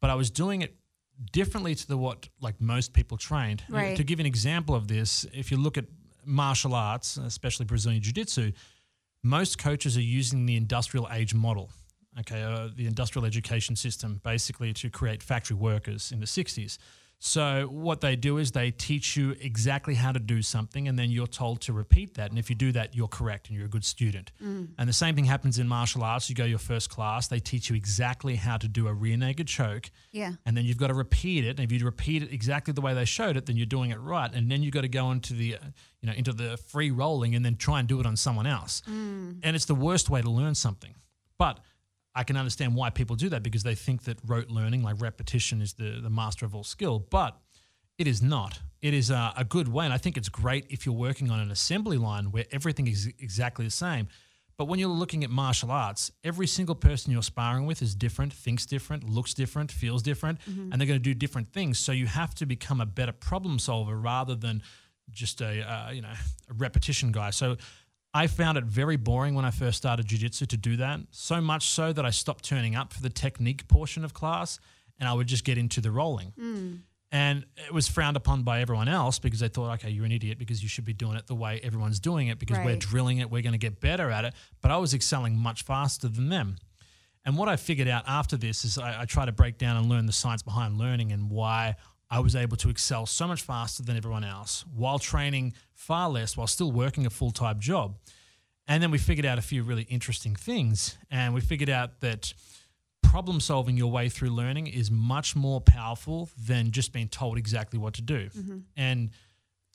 But 0.00 0.10
I 0.10 0.14
was 0.14 0.30
doing 0.30 0.62
it 0.62 0.76
differently 1.32 1.74
to 1.74 1.86
the 1.86 1.98
what 1.98 2.28
like 2.40 2.60
most 2.60 2.92
people 2.92 3.18
trained. 3.18 3.62
Right. 3.68 3.96
To 3.96 4.04
give 4.04 4.20
an 4.20 4.26
example 4.26 4.74
of 4.74 4.88
this, 4.88 5.26
if 5.32 5.50
you 5.50 5.56
look 5.56 5.76
at 5.76 5.84
martial 6.28 6.74
arts, 6.74 7.16
especially 7.16 7.64
Brazilian 7.66 8.02
Jiu-Jitsu, 8.02 8.52
most 9.24 9.58
coaches 9.58 9.96
are 9.96 10.02
using 10.02 10.46
the 10.46 10.56
industrial 10.56 11.08
age 11.12 11.34
model, 11.34 11.70
okay, 12.20 12.42
uh, 12.42 12.68
the 12.76 12.86
industrial 12.86 13.24
education 13.24 13.74
system, 13.74 14.20
basically 14.22 14.72
to 14.74 14.90
create 14.90 15.22
factory 15.22 15.56
workers 15.56 16.12
in 16.12 16.20
the 16.20 16.26
60s. 16.26 16.78
So 17.20 17.66
what 17.66 18.00
they 18.00 18.14
do 18.14 18.38
is 18.38 18.52
they 18.52 18.70
teach 18.70 19.16
you 19.16 19.34
exactly 19.40 19.94
how 19.96 20.12
to 20.12 20.20
do 20.20 20.40
something, 20.40 20.86
and 20.86 20.96
then 20.96 21.10
you're 21.10 21.26
told 21.26 21.60
to 21.62 21.72
repeat 21.72 22.14
that. 22.14 22.30
And 22.30 22.38
if 22.38 22.48
you 22.48 22.54
do 22.54 22.70
that, 22.72 22.94
you're 22.94 23.08
correct 23.08 23.48
and 23.48 23.56
you're 23.56 23.66
a 23.66 23.68
good 23.68 23.84
student. 23.84 24.30
And 24.40 24.88
the 24.88 24.92
same 24.92 25.16
thing 25.16 25.24
happens 25.24 25.58
in 25.58 25.66
martial 25.66 26.04
arts. 26.04 26.28
You 26.30 26.36
go 26.36 26.44
your 26.44 26.60
first 26.60 26.90
class, 26.90 27.26
they 27.26 27.40
teach 27.40 27.70
you 27.70 27.76
exactly 27.76 28.36
how 28.36 28.56
to 28.56 28.68
do 28.68 28.86
a 28.86 28.94
rear 28.94 29.16
naked 29.16 29.48
choke, 29.48 29.90
Yeah. 30.12 30.34
and 30.46 30.56
then 30.56 30.64
you've 30.64 30.76
got 30.76 30.88
to 30.88 30.94
repeat 30.94 31.44
it. 31.44 31.58
And 31.58 31.60
if 31.60 31.72
you 31.76 31.84
repeat 31.84 32.22
it 32.22 32.32
exactly 32.32 32.72
the 32.72 32.80
way 32.80 32.94
they 32.94 33.04
showed 33.04 33.36
it, 33.36 33.46
then 33.46 33.56
you're 33.56 33.66
doing 33.66 33.90
it 33.90 33.98
right. 33.98 34.32
And 34.32 34.48
then 34.48 34.62
you've 34.62 34.72
got 34.74 34.82
to 34.82 34.88
go 34.88 35.10
into 35.10 35.34
the, 35.34 35.56
uh, 35.56 35.58
you 36.00 36.06
know, 36.08 36.12
into 36.14 36.32
the 36.32 36.56
free 36.56 36.92
rolling, 36.92 37.34
and 37.34 37.44
then 37.44 37.56
try 37.56 37.80
and 37.80 37.88
do 37.88 37.98
it 37.98 38.06
on 38.06 38.16
someone 38.16 38.46
else. 38.46 38.80
And 38.86 39.40
it's 39.44 39.64
the 39.64 39.74
worst 39.74 40.08
way 40.08 40.22
to 40.22 40.30
learn 40.30 40.54
something. 40.54 40.94
But 41.36 41.58
I 42.18 42.24
can 42.24 42.36
understand 42.36 42.74
why 42.74 42.90
people 42.90 43.14
do 43.14 43.28
that 43.28 43.44
because 43.44 43.62
they 43.62 43.76
think 43.76 44.02
that 44.02 44.18
rote 44.26 44.48
learning, 44.48 44.82
like 44.82 45.00
repetition, 45.00 45.62
is 45.62 45.74
the 45.74 46.00
the 46.02 46.10
master 46.10 46.44
of 46.44 46.54
all 46.54 46.64
skill. 46.64 46.98
But 46.98 47.36
it 47.96 48.08
is 48.08 48.20
not. 48.20 48.58
It 48.82 48.92
is 48.92 49.10
a, 49.10 49.32
a 49.36 49.44
good 49.44 49.68
way, 49.68 49.84
and 49.84 49.94
I 49.94 49.98
think 49.98 50.16
it's 50.16 50.28
great 50.28 50.66
if 50.68 50.84
you're 50.84 50.94
working 50.94 51.30
on 51.30 51.38
an 51.38 51.50
assembly 51.52 51.96
line 51.96 52.32
where 52.32 52.44
everything 52.50 52.88
is 52.88 53.06
exactly 53.20 53.64
the 53.64 53.70
same. 53.70 54.08
But 54.56 54.64
when 54.64 54.80
you're 54.80 54.88
looking 54.88 55.22
at 55.22 55.30
martial 55.30 55.70
arts, 55.70 56.10
every 56.24 56.48
single 56.48 56.74
person 56.74 57.12
you're 57.12 57.22
sparring 57.22 57.66
with 57.66 57.82
is 57.82 57.94
different, 57.94 58.32
thinks 58.32 58.66
different, 58.66 59.08
looks 59.08 59.32
different, 59.32 59.70
feels 59.70 60.02
different, 60.02 60.40
and 60.72 60.80
they're 60.80 60.88
going 60.88 60.98
to 60.98 61.10
do 61.12 61.14
different 61.14 61.52
things. 61.52 61.78
So 61.78 61.92
you 61.92 62.06
have 62.06 62.34
to 62.36 62.46
become 62.46 62.80
a 62.80 62.86
better 62.86 63.12
problem 63.12 63.60
solver 63.60 63.96
rather 63.96 64.34
than 64.34 64.62
just 65.12 65.40
a 65.40 65.62
uh, 65.62 65.90
you 65.92 66.02
know 66.02 66.14
a 66.50 66.54
repetition 66.54 67.12
guy. 67.12 67.30
So 67.30 67.56
I 68.14 68.26
found 68.26 68.58
it 68.58 68.64
very 68.64 68.96
boring 68.96 69.34
when 69.34 69.44
I 69.44 69.50
first 69.50 69.78
started 69.78 70.06
jiu-jitsu 70.06 70.46
to 70.46 70.56
do 70.56 70.76
that. 70.76 71.00
So 71.10 71.40
much 71.40 71.68
so 71.68 71.92
that 71.92 72.06
I 72.06 72.10
stopped 72.10 72.44
turning 72.44 72.74
up 72.74 72.92
for 72.92 73.02
the 73.02 73.10
technique 73.10 73.68
portion 73.68 74.04
of 74.04 74.14
class 74.14 74.58
and 74.98 75.08
I 75.08 75.12
would 75.12 75.26
just 75.26 75.44
get 75.44 75.58
into 75.58 75.80
the 75.80 75.90
rolling. 75.90 76.32
Mm. 76.38 76.78
And 77.10 77.46
it 77.56 77.72
was 77.72 77.88
frowned 77.88 78.16
upon 78.16 78.42
by 78.42 78.60
everyone 78.60 78.88
else 78.88 79.18
because 79.18 79.40
they 79.40 79.48
thought, 79.48 79.72
okay, 79.74 79.90
you're 79.90 80.04
an 80.04 80.12
idiot 80.12 80.38
because 80.38 80.62
you 80.62 80.68
should 80.68 80.84
be 80.84 80.92
doing 80.92 81.16
it 81.16 81.26
the 81.26 81.34
way 81.34 81.60
everyone's 81.62 82.00
doing 82.00 82.28
it 82.28 82.38
because 82.38 82.58
we're 82.58 82.76
drilling 82.76 83.18
it, 83.18 83.30
we're 83.30 83.42
going 83.42 83.52
to 83.52 83.58
get 83.58 83.80
better 83.80 84.10
at 84.10 84.24
it. 84.26 84.34
But 84.60 84.70
I 84.70 84.76
was 84.76 84.92
excelling 84.92 85.36
much 85.36 85.62
faster 85.62 86.08
than 86.08 86.28
them. 86.28 86.56
And 87.24 87.36
what 87.36 87.48
I 87.48 87.56
figured 87.56 87.88
out 87.88 88.04
after 88.06 88.36
this 88.36 88.64
is 88.64 88.78
I, 88.78 89.02
I 89.02 89.04
try 89.04 89.24
to 89.24 89.32
break 89.32 89.58
down 89.58 89.76
and 89.76 89.88
learn 89.88 90.06
the 90.06 90.12
science 90.12 90.42
behind 90.42 90.76
learning 90.76 91.12
and 91.12 91.30
why 91.30 91.76
I 92.10 92.20
was 92.20 92.34
able 92.34 92.56
to 92.58 92.70
excel 92.70 93.06
so 93.06 93.26
much 93.26 93.42
faster 93.42 93.82
than 93.82 93.96
everyone 93.96 94.24
else 94.24 94.64
while 94.74 94.98
training 94.98 95.54
far 95.74 96.08
less 96.08 96.36
while 96.36 96.46
still 96.46 96.72
working 96.72 97.06
a 97.06 97.10
full 97.10 97.30
time 97.30 97.60
job. 97.60 97.96
And 98.66 98.82
then 98.82 98.90
we 98.90 98.98
figured 98.98 99.26
out 99.26 99.38
a 99.38 99.42
few 99.42 99.62
really 99.62 99.84
interesting 99.84 100.34
things. 100.34 100.96
And 101.10 101.34
we 101.34 101.40
figured 101.40 101.70
out 101.70 102.00
that 102.00 102.34
problem 103.02 103.40
solving 103.40 103.76
your 103.76 103.90
way 103.90 104.08
through 104.08 104.30
learning 104.30 104.66
is 104.66 104.90
much 104.90 105.34
more 105.34 105.60
powerful 105.60 106.28
than 106.46 106.70
just 106.70 106.92
being 106.92 107.08
told 107.08 107.38
exactly 107.38 107.78
what 107.78 107.94
to 107.94 108.02
do. 108.02 108.28
Mm-hmm. 108.28 108.58
And 108.76 109.10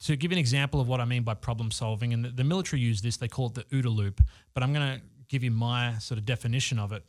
to 0.04 0.16
give 0.16 0.32
you 0.32 0.36
an 0.36 0.40
example 0.40 0.80
of 0.80 0.88
what 0.88 1.00
I 1.00 1.06
mean 1.06 1.24
by 1.24 1.34
problem 1.34 1.72
solving, 1.72 2.14
and 2.14 2.26
the, 2.26 2.30
the 2.30 2.44
military 2.44 2.82
use 2.82 3.02
this, 3.02 3.18
they 3.18 3.28
call 3.28 3.48
it 3.48 3.56
the 3.56 3.64
OODA 3.64 3.96
loop, 3.96 4.22
but 4.54 4.62
I'm 4.62 4.74
going 4.74 5.00
to 5.00 5.02
give 5.30 5.44
you 5.44 5.52
my 5.52 5.98
sort 5.98 6.20
of 6.20 6.26
definition 6.26 6.78
of 6.78 6.92
it. 6.92 7.04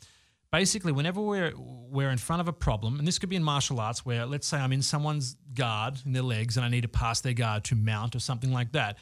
Basically, 0.55 0.93
whenever 0.93 1.21
we're 1.21 1.53
we're 1.57 2.11
in 2.11 2.19
front 2.19 2.41
of 2.41 2.47
a 2.47 2.53
problem, 2.53 3.01
and 3.01 3.09
this 3.09 3.19
could 3.19 3.29
be 3.29 3.35
in 3.35 3.43
martial 3.43 3.81
arts, 3.81 4.07
where 4.07 4.25
let's 4.25 4.47
say 4.47 4.57
I'm 4.57 4.73
in 4.73 4.83
someone's 4.83 5.37
guard 5.53 5.99
in 6.07 6.13
their 6.13 6.23
legs, 6.23 6.57
and 6.57 6.65
I 6.65 6.69
need 6.69 6.83
to 6.83 6.89
pass 6.89 7.21
their 7.21 7.33
guard 7.33 7.65
to 7.65 7.75
mount 7.75 8.15
or 8.15 8.21
something 8.21 8.53
like 8.53 8.71
that. 8.71 8.99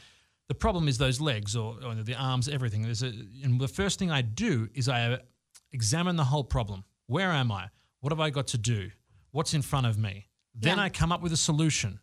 The 0.49 0.55
problem 0.55 0.89
is 0.89 0.97
those 0.97 1.21
legs 1.21 1.55
or, 1.55 1.77
or 1.85 1.95
the 1.95 2.15
arms, 2.15 2.49
everything. 2.49 2.81
There's 2.81 3.03
a, 3.03 3.13
and 3.45 3.61
the 3.61 3.69
first 3.69 3.99
thing 3.99 4.11
I 4.11 4.23
do 4.23 4.71
is 4.73 4.89
I 4.89 5.19
examine 5.73 6.17
the 6.17 6.25
whole 6.25 6.43
problem. 6.43 6.85
Where 7.07 7.31
am 7.31 7.53
I? 7.53 7.69
What 8.01 8.13
have 8.13 8.21
I 8.21 8.31
got 8.31 8.47
to 8.49 8.59
do? 8.59 8.91
What's 9.31 9.53
in 9.53 9.61
front 9.61 9.87
of 9.87 9.99
me? 9.99 10.29
Then 10.55 10.79
Yeah. 10.79 10.85
I 10.85 10.89
come 10.89 11.13
up 11.13 11.21
with 11.21 11.33
a 11.33 11.37
solution. 11.37 12.01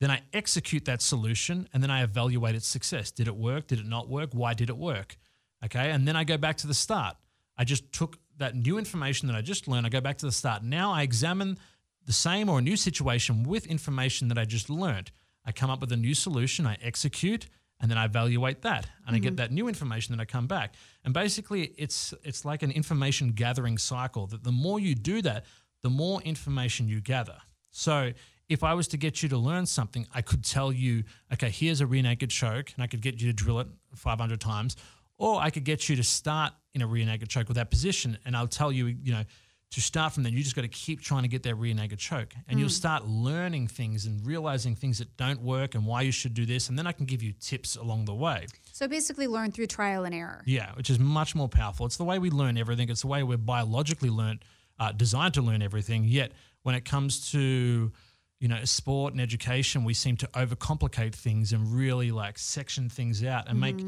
Then 0.00 0.10
I 0.10 0.22
execute 0.32 0.86
that 0.86 1.02
solution 1.02 1.68
and 1.74 1.82
then 1.82 1.90
I 1.90 2.04
evaluate 2.04 2.54
its 2.54 2.68
success. 2.68 3.10
Did 3.10 3.28
it 3.28 3.36
work? 3.36 3.66
Did 3.66 3.80
it 3.80 3.86
not 3.86 4.08
work? 4.08 4.30
Why 4.32 4.54
did 4.54 4.70
it 4.70 4.78
work? 4.78 5.18
Okay. 5.62 5.90
And 5.90 6.08
then 6.08 6.16
I 6.16 6.24
go 6.24 6.38
back 6.38 6.56
to 6.58 6.66
the 6.66 6.74
start. 6.74 7.16
I 7.56 7.64
just 7.64 7.92
took 7.92 8.16
that 8.42 8.54
new 8.54 8.78
information 8.78 9.28
that 9.28 9.36
I 9.36 9.40
just 9.40 9.68
learned. 9.68 9.86
I 9.86 9.88
go 9.88 10.00
back 10.00 10.18
to 10.18 10.26
the 10.26 10.32
start. 10.32 10.62
Now 10.62 10.92
I 10.92 11.02
examine 11.02 11.58
the 12.06 12.12
same 12.12 12.48
or 12.48 12.58
a 12.58 12.62
new 12.62 12.76
situation 12.76 13.44
with 13.44 13.66
information 13.66 14.28
that 14.28 14.38
I 14.38 14.44
just 14.44 14.68
learned. 14.68 15.10
I 15.44 15.52
come 15.52 15.70
up 15.70 15.80
with 15.80 15.92
a 15.92 15.96
new 15.96 16.14
solution, 16.14 16.66
I 16.66 16.76
execute, 16.82 17.46
and 17.80 17.90
then 17.90 17.98
I 17.98 18.04
evaluate 18.04 18.62
that. 18.62 18.86
And 19.06 19.16
I 19.16 19.18
get 19.18 19.30
mm-hmm. 19.30 19.36
that 19.36 19.52
new 19.52 19.68
information, 19.68 20.12
then 20.12 20.20
I 20.20 20.24
come 20.24 20.46
back. 20.46 20.74
And 21.04 21.12
basically 21.12 21.72
it's 21.76 22.14
it's 22.22 22.44
like 22.44 22.62
an 22.62 22.70
information 22.70 23.30
gathering 23.32 23.78
cycle 23.78 24.26
that 24.28 24.44
the 24.44 24.52
more 24.52 24.78
you 24.78 24.94
do 24.94 25.22
that, 25.22 25.44
the 25.82 25.90
more 25.90 26.22
information 26.22 26.88
you 26.88 27.00
gather. 27.00 27.38
So 27.70 28.12
if 28.48 28.62
I 28.62 28.74
was 28.74 28.88
to 28.88 28.96
get 28.96 29.22
you 29.22 29.28
to 29.30 29.38
learn 29.38 29.66
something, 29.66 30.06
I 30.14 30.22
could 30.22 30.44
tell 30.44 30.72
you, 30.72 31.04
okay, 31.32 31.50
here's 31.50 31.80
a 31.80 31.86
rear 31.86 32.02
naked 32.02 32.30
choke, 32.30 32.72
and 32.74 32.84
I 32.84 32.86
could 32.86 33.00
get 33.00 33.20
you 33.20 33.26
to 33.28 33.32
drill 33.32 33.60
it 33.60 33.68
500 33.94 34.40
times, 34.40 34.76
or 35.16 35.40
I 35.40 35.50
could 35.50 35.64
get 35.64 35.88
you 35.88 35.96
to 35.96 36.04
start 36.04 36.52
in 36.74 36.82
a 36.82 36.86
rear 36.86 37.04
naked 37.06 37.28
choke 37.28 37.48
with 37.48 37.56
that 37.56 37.70
position, 37.70 38.18
and 38.24 38.36
I'll 38.36 38.48
tell 38.48 38.72
you, 38.72 38.86
you 38.86 39.12
know, 39.12 39.24
to 39.72 39.80
start 39.80 40.12
from 40.12 40.22
there, 40.22 40.30
you 40.32 40.42
just 40.42 40.54
got 40.54 40.62
to 40.62 40.68
keep 40.68 41.00
trying 41.00 41.22
to 41.22 41.28
get 41.28 41.42
that 41.44 41.54
rear 41.54 41.74
naked 41.74 41.98
choke, 41.98 42.34
and 42.46 42.60
you'll 42.60 42.68
start 42.68 43.06
learning 43.06 43.68
things 43.68 44.04
and 44.04 44.24
realizing 44.26 44.74
things 44.74 44.98
that 44.98 45.16
don't 45.16 45.40
work 45.40 45.74
and 45.74 45.86
why 45.86 46.02
you 46.02 46.12
should 46.12 46.34
do 46.34 46.44
this, 46.44 46.68
and 46.68 46.78
then 46.78 46.86
I 46.86 46.92
can 46.92 47.06
give 47.06 47.22
you 47.22 47.32
tips 47.32 47.76
along 47.76 48.04
the 48.04 48.14
way. 48.14 48.46
So 48.72 48.86
basically, 48.86 49.26
learn 49.26 49.50
through 49.50 49.68
trial 49.68 50.04
and 50.04 50.14
error. 50.14 50.42
Yeah, 50.44 50.72
which 50.74 50.90
is 50.90 50.98
much 50.98 51.34
more 51.34 51.48
powerful. 51.48 51.86
It's 51.86 51.96
the 51.96 52.04
way 52.04 52.18
we 52.18 52.28
learn 52.30 52.58
everything. 52.58 52.90
It's 52.90 53.00
the 53.00 53.06
way 53.06 53.22
we're 53.22 53.38
biologically 53.38 54.10
learned, 54.10 54.44
uh, 54.78 54.92
designed 54.92 55.34
to 55.34 55.42
learn 55.42 55.62
everything. 55.62 56.04
Yet 56.04 56.32
when 56.62 56.74
it 56.74 56.84
comes 56.84 57.30
to 57.32 57.92
you 58.40 58.48
know 58.48 58.64
sport 58.64 59.14
and 59.14 59.22
education, 59.22 59.84
we 59.84 59.94
seem 59.94 60.18
to 60.18 60.26
overcomplicate 60.28 61.14
things 61.14 61.52
and 61.52 61.72
really 61.72 62.10
like 62.10 62.38
section 62.38 62.90
things 62.90 63.24
out 63.24 63.48
and 63.48 63.58
make 63.58 63.78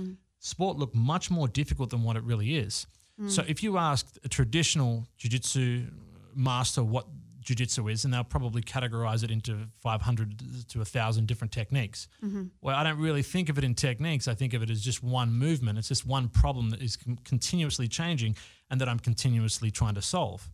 sport 0.44 0.76
look 0.76 0.94
much 0.94 1.30
more 1.30 1.48
difficult 1.48 1.88
than 1.88 2.02
what 2.02 2.16
it 2.16 2.22
really 2.22 2.56
is. 2.56 2.86
Hmm. 3.18 3.28
So 3.28 3.42
if 3.48 3.62
you 3.62 3.78
ask 3.78 4.06
a 4.24 4.28
traditional 4.28 5.06
jiu-jitsu 5.16 5.86
master 6.34 6.84
what 6.84 7.06
jiu-jitsu 7.40 7.88
is 7.88 8.04
and 8.04 8.12
they'll 8.12 8.24
probably 8.24 8.60
categorize 8.60 9.22
it 9.24 9.30
into 9.30 9.56
500 9.80 10.68
to 10.68 10.78
1000 10.78 11.26
different 11.26 11.52
techniques 11.52 12.08
mm-hmm. 12.24 12.44
well 12.62 12.74
i 12.74 12.82
don't 12.82 12.98
really 12.98 13.22
think 13.22 13.50
of 13.50 13.58
it 13.58 13.64
in 13.64 13.74
techniques 13.74 14.26
i 14.26 14.34
think 14.34 14.54
of 14.54 14.62
it 14.62 14.70
as 14.70 14.80
just 14.80 15.02
one 15.02 15.30
movement 15.30 15.78
it's 15.78 15.88
just 15.88 16.06
one 16.06 16.26
problem 16.28 16.70
that 16.70 16.80
is 16.80 16.96
con- 16.96 17.18
continuously 17.22 17.86
changing 17.86 18.34
and 18.70 18.80
that 18.80 18.88
i'm 18.88 18.98
continuously 18.98 19.70
trying 19.70 19.94
to 19.94 20.00
solve 20.02 20.48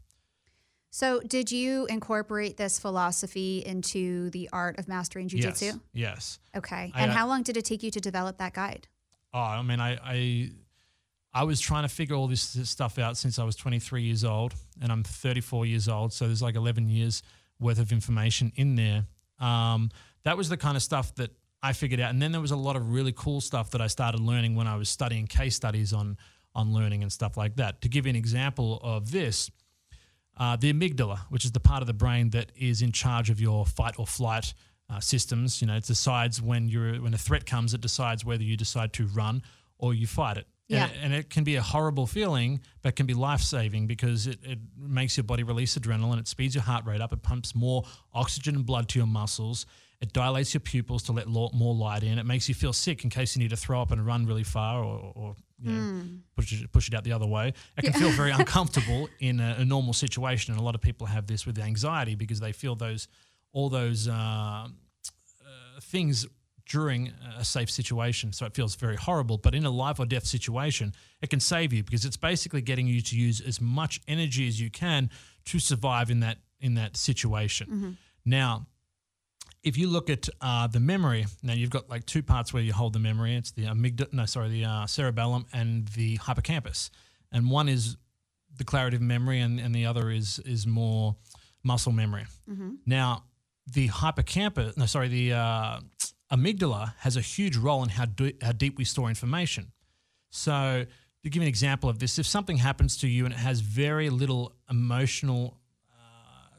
So, 0.91 1.21
did 1.21 1.53
you 1.53 1.87
incorporate 1.87 2.57
this 2.57 2.81
philosophy 2.81 3.63
into 3.65 4.29
the 4.31 4.49
art 4.53 4.77
of 4.81 4.89
mastering 4.89 5.29
jujitsu? 5.29 5.63
Yes. 5.63 5.79
Yes. 5.93 6.39
Okay. 6.57 6.91
I- 6.93 7.03
and 7.03 7.13
I- 7.13 7.15
how 7.15 7.29
long 7.29 7.45
did 7.45 7.57
it 7.57 7.65
take 7.65 7.85
you 7.85 7.93
to 7.93 8.01
develop 8.01 8.39
that 8.39 8.53
guide? 8.55 8.89
Oh, 9.33 9.39
I 9.39 9.63
mean, 9.63 9.81
I, 9.81 9.99
I 10.03 10.51
I 11.33 11.45
was 11.45 11.61
trying 11.61 11.85
to 11.85 11.89
figure 11.89 12.17
all 12.17 12.27
this, 12.27 12.59
stuff 12.69 12.99
out 12.99 13.17
since 13.17 13.39
I 13.39 13.45
was 13.45 13.55
23 13.55 14.03
years 14.03 14.25
old, 14.25 14.55
and 14.83 14.91
I'm 14.91 15.05
34 15.05 15.65
years 15.65 15.89
old. 15.89 16.13
So 16.13 16.27
there's 16.27 16.43
like 16.43 16.57
11 16.57 16.89
years 16.89 17.23
worth 17.61 17.79
of 17.79 17.93
information 17.93 18.53
in 18.57 18.75
there. 18.75 19.05
Um, 19.39 19.91
that 20.25 20.37
was 20.37 20.49
the 20.49 20.57
kind 20.57 20.77
of 20.77 20.83
stuff 20.83 21.15
that 21.17 21.31
I 21.63 21.73
figured 21.73 22.01
out, 22.01 22.11
and 22.11 22.21
then 22.21 22.33
there 22.33 22.41
was 22.41 22.51
a 22.51 22.57
lot 22.57 22.77
of 22.77 22.93
really 22.93 23.13
cool 23.13 23.41
stuff 23.41 23.71
that 23.71 23.81
I 23.81 23.87
started 23.87 24.21
learning 24.21 24.57
when 24.57 24.67
I 24.67 24.77
was 24.77 24.89
studying 24.89 25.27
case 25.27 25.55
studies 25.55 25.93
on 25.93 26.17
on 26.55 26.73
learning 26.73 27.03
and 27.03 27.13
stuff 27.13 27.37
like 27.37 27.57
that. 27.57 27.81
To 27.83 27.89
give 27.89 28.07
you 28.07 28.11
an 28.11 28.17
example 28.17 28.81
of 28.83 29.13
this, 29.13 29.51
uh, 30.37 30.57
the 30.57 30.73
amygdala, 30.73 31.21
which 31.29 31.45
is 31.45 31.53
the 31.53 31.61
part 31.61 31.83
of 31.83 31.87
the 31.87 31.95
brain 31.95 32.31
that 32.31 32.51
is 32.57 32.83
in 32.83 32.93
charge 32.93 33.31
of 33.31 33.41
your 33.41 33.67
fight 33.67 33.99
or 33.99 34.07
flight 34.07 34.53
uh, 34.91 35.01
systems. 35.01 35.61
You 35.61 35.69
know, 35.69 35.77
it 35.77 35.87
decides 35.87 36.43
when 36.43 36.69
you're 36.69 36.97
when 36.97 37.15
a 37.15 37.19
threat 37.19 37.47
comes, 37.47 37.75
it 37.75 37.81
decides 37.81 38.25
whether 38.25 38.43
you 38.43 38.57
decide 38.57 38.93
to 38.95 39.07
run 39.07 39.43
or 39.79 39.95
you 39.95 40.07
fight 40.07 40.37
it. 40.37 40.47
Yeah. 40.69 40.85
And, 40.85 40.93
and 41.05 41.15
it 41.15 41.31
can 41.31 41.43
be 41.43 41.57
a 41.57 41.63
horrible 41.63 42.07
feeling, 42.07 42.61
but 42.83 42.95
can 42.95 43.07
be 43.07 43.15
life 43.15 43.41
saving 43.41 43.89
because 43.89 44.29
it, 44.29 44.39
it 44.45 44.59
makes 44.79 45.17
your 45.17 45.25
body 45.25 45.43
release 45.43 45.77
adrenaline. 45.77 46.21
It 46.21 46.29
speeds 46.29 46.55
your 46.55 46.63
heart 46.63 46.85
rate 46.87 47.01
up. 47.01 47.13
It 47.13 47.23
pumps 47.23 47.55
more 47.55 47.83
oxygen 48.15 48.55
and 48.55 48.65
blood 48.65 48.89
to 48.91 48.99
your 48.99 49.07
muscles. 49.07 49.67
It 50.01 50.13
dilates 50.13 50.55
your 50.55 50.61
pupils 50.61 51.03
to 51.05 51.13
let 51.13 51.27
more 51.27 51.75
light 51.75 52.05
in. 52.05 52.19
It 52.19 52.25
makes 52.25 52.49
you 52.49 52.55
feel 52.55 52.73
sick 52.73 53.05
in 53.05 53.11
case 53.11 53.37
you 53.37 53.43
need 53.43 53.51
to 53.51 53.57
throw 53.57 53.83
up 53.83 53.91
and 53.91 54.07
run 54.07 54.27
really 54.27 54.45
far 54.45 54.83
or, 54.83 55.13
or 55.15 55.37
you 55.61 55.73
know, 55.73 56.03
push, 56.37 56.53
it, 56.53 56.73
push 56.73 56.89
it 56.89 56.95
out 56.95 57.05
the 57.05 57.13
other 57.13 57.27
way. 57.27 57.53
It 57.77 57.83
can 57.83 57.93
feel 57.93 58.11
very 58.11 58.31
uncomfortable 58.41 59.11
in 59.19 59.41
a, 59.41 59.57
a 59.59 59.65
normal 59.65 59.93
situation. 59.93 60.55
And 60.55 60.61
a 60.61 60.65
lot 60.65 60.75
of 60.75 60.81
people 60.81 61.07
have 61.07 61.27
this 61.27 61.45
with 61.45 61.59
anxiety 61.59 62.15
because 62.15 62.41
they 62.41 62.53
feel 62.53 62.77
those 62.77 63.09
all 63.53 63.69
those 63.69 64.09
uh, 64.09 64.13
uh, 64.13 64.69
things 65.81 66.27
during 66.69 67.13
a 67.37 67.45
safe 67.45 67.69
situation. 67.71 68.33
So 68.33 68.47
it 68.47 68.55
feels 68.55 68.77
very 68.77 68.97
horrible. 68.97 69.39
But 69.39 69.55
in 69.55 69.65
a 69.65 69.71
life 69.71 69.99
or 69.99 70.07
death 70.07 70.25
situation, 70.25 70.93
it 71.21 71.29
can 71.29 71.41
save 71.41 71.73
you 71.73 71.83
because 71.83 72.05
it's 72.05 72.17
basically 72.17 72.61
getting 72.63 72.87
you 72.87 73.01
to 73.01 73.17
use 73.17 73.41
as 73.41 73.61
much 73.61 74.01
energy 74.07 74.47
as 74.47 74.61
you 74.61 74.71
can 74.71 75.11
to 75.47 75.59
survive 75.59 76.11
in 76.11 76.21
that 76.21 76.39
in 76.61 76.75
that 76.75 76.97
situation. 76.97 77.97
Now, 78.25 78.67
if 79.63 79.77
you 79.77 79.89
look 79.89 80.09
at 80.11 80.29
uh, 80.41 80.67
the 80.69 80.81
memory, 80.81 81.27
now 81.43 81.55
you've 81.55 81.71
got 81.71 81.89
like 81.91 82.07
two 82.07 82.23
parts 82.23 82.53
where 82.53 82.63
you 82.63 82.73
hold 82.73 82.93
the 82.93 82.99
memory. 82.99 83.35
It's 83.35 83.51
the 83.51 83.65
amygdala, 83.65 84.13
no, 84.13 84.27
sorry, 84.27 84.49
the 84.51 84.65
uh, 84.65 84.87
cerebellum 84.87 85.47
and 85.53 85.89
the 85.89 86.19
hippocampus, 86.25 86.91
and 87.33 87.51
one 87.51 87.69
is 87.69 87.97
declarative 88.57 89.01
memory, 89.01 89.41
and, 89.41 89.59
and 89.59 89.75
the 89.75 89.87
other 89.87 90.11
is 90.11 90.39
is 90.41 90.67
more 90.67 91.17
muscle 91.65 91.93
memory. 91.93 92.27
Now, 92.87 93.25
the 93.73 93.89
hippocampus, 93.89 94.77
no, 94.77 94.87
sorry, 94.87 95.09
the 95.09 95.33
uh, 95.33 95.81
amygdala 96.33 96.95
has 96.99 97.17
a 97.17 97.21
huge 97.21 97.57
role 97.57 97.83
in 97.83 97.89
how 97.89 98.07
do, 98.07 98.33
how 98.43 98.53
deep 98.53 98.79
we 98.79 98.85
store 98.85 99.09
information. 99.09 99.73
So, 100.31 100.85
to 101.23 101.29
give 101.29 101.37
you 101.37 101.43
an 101.43 101.49
example 101.49 101.91
of 101.91 101.99
this, 101.99 102.19
if 102.19 102.27
something 102.27 102.57
happens 102.57 102.97
to 102.99 103.09
you 103.09 103.25
and 103.27 103.35
it 103.35 103.39
has 103.39 103.61
very 103.61 104.09
little 104.11 104.55
emotional 104.71 105.61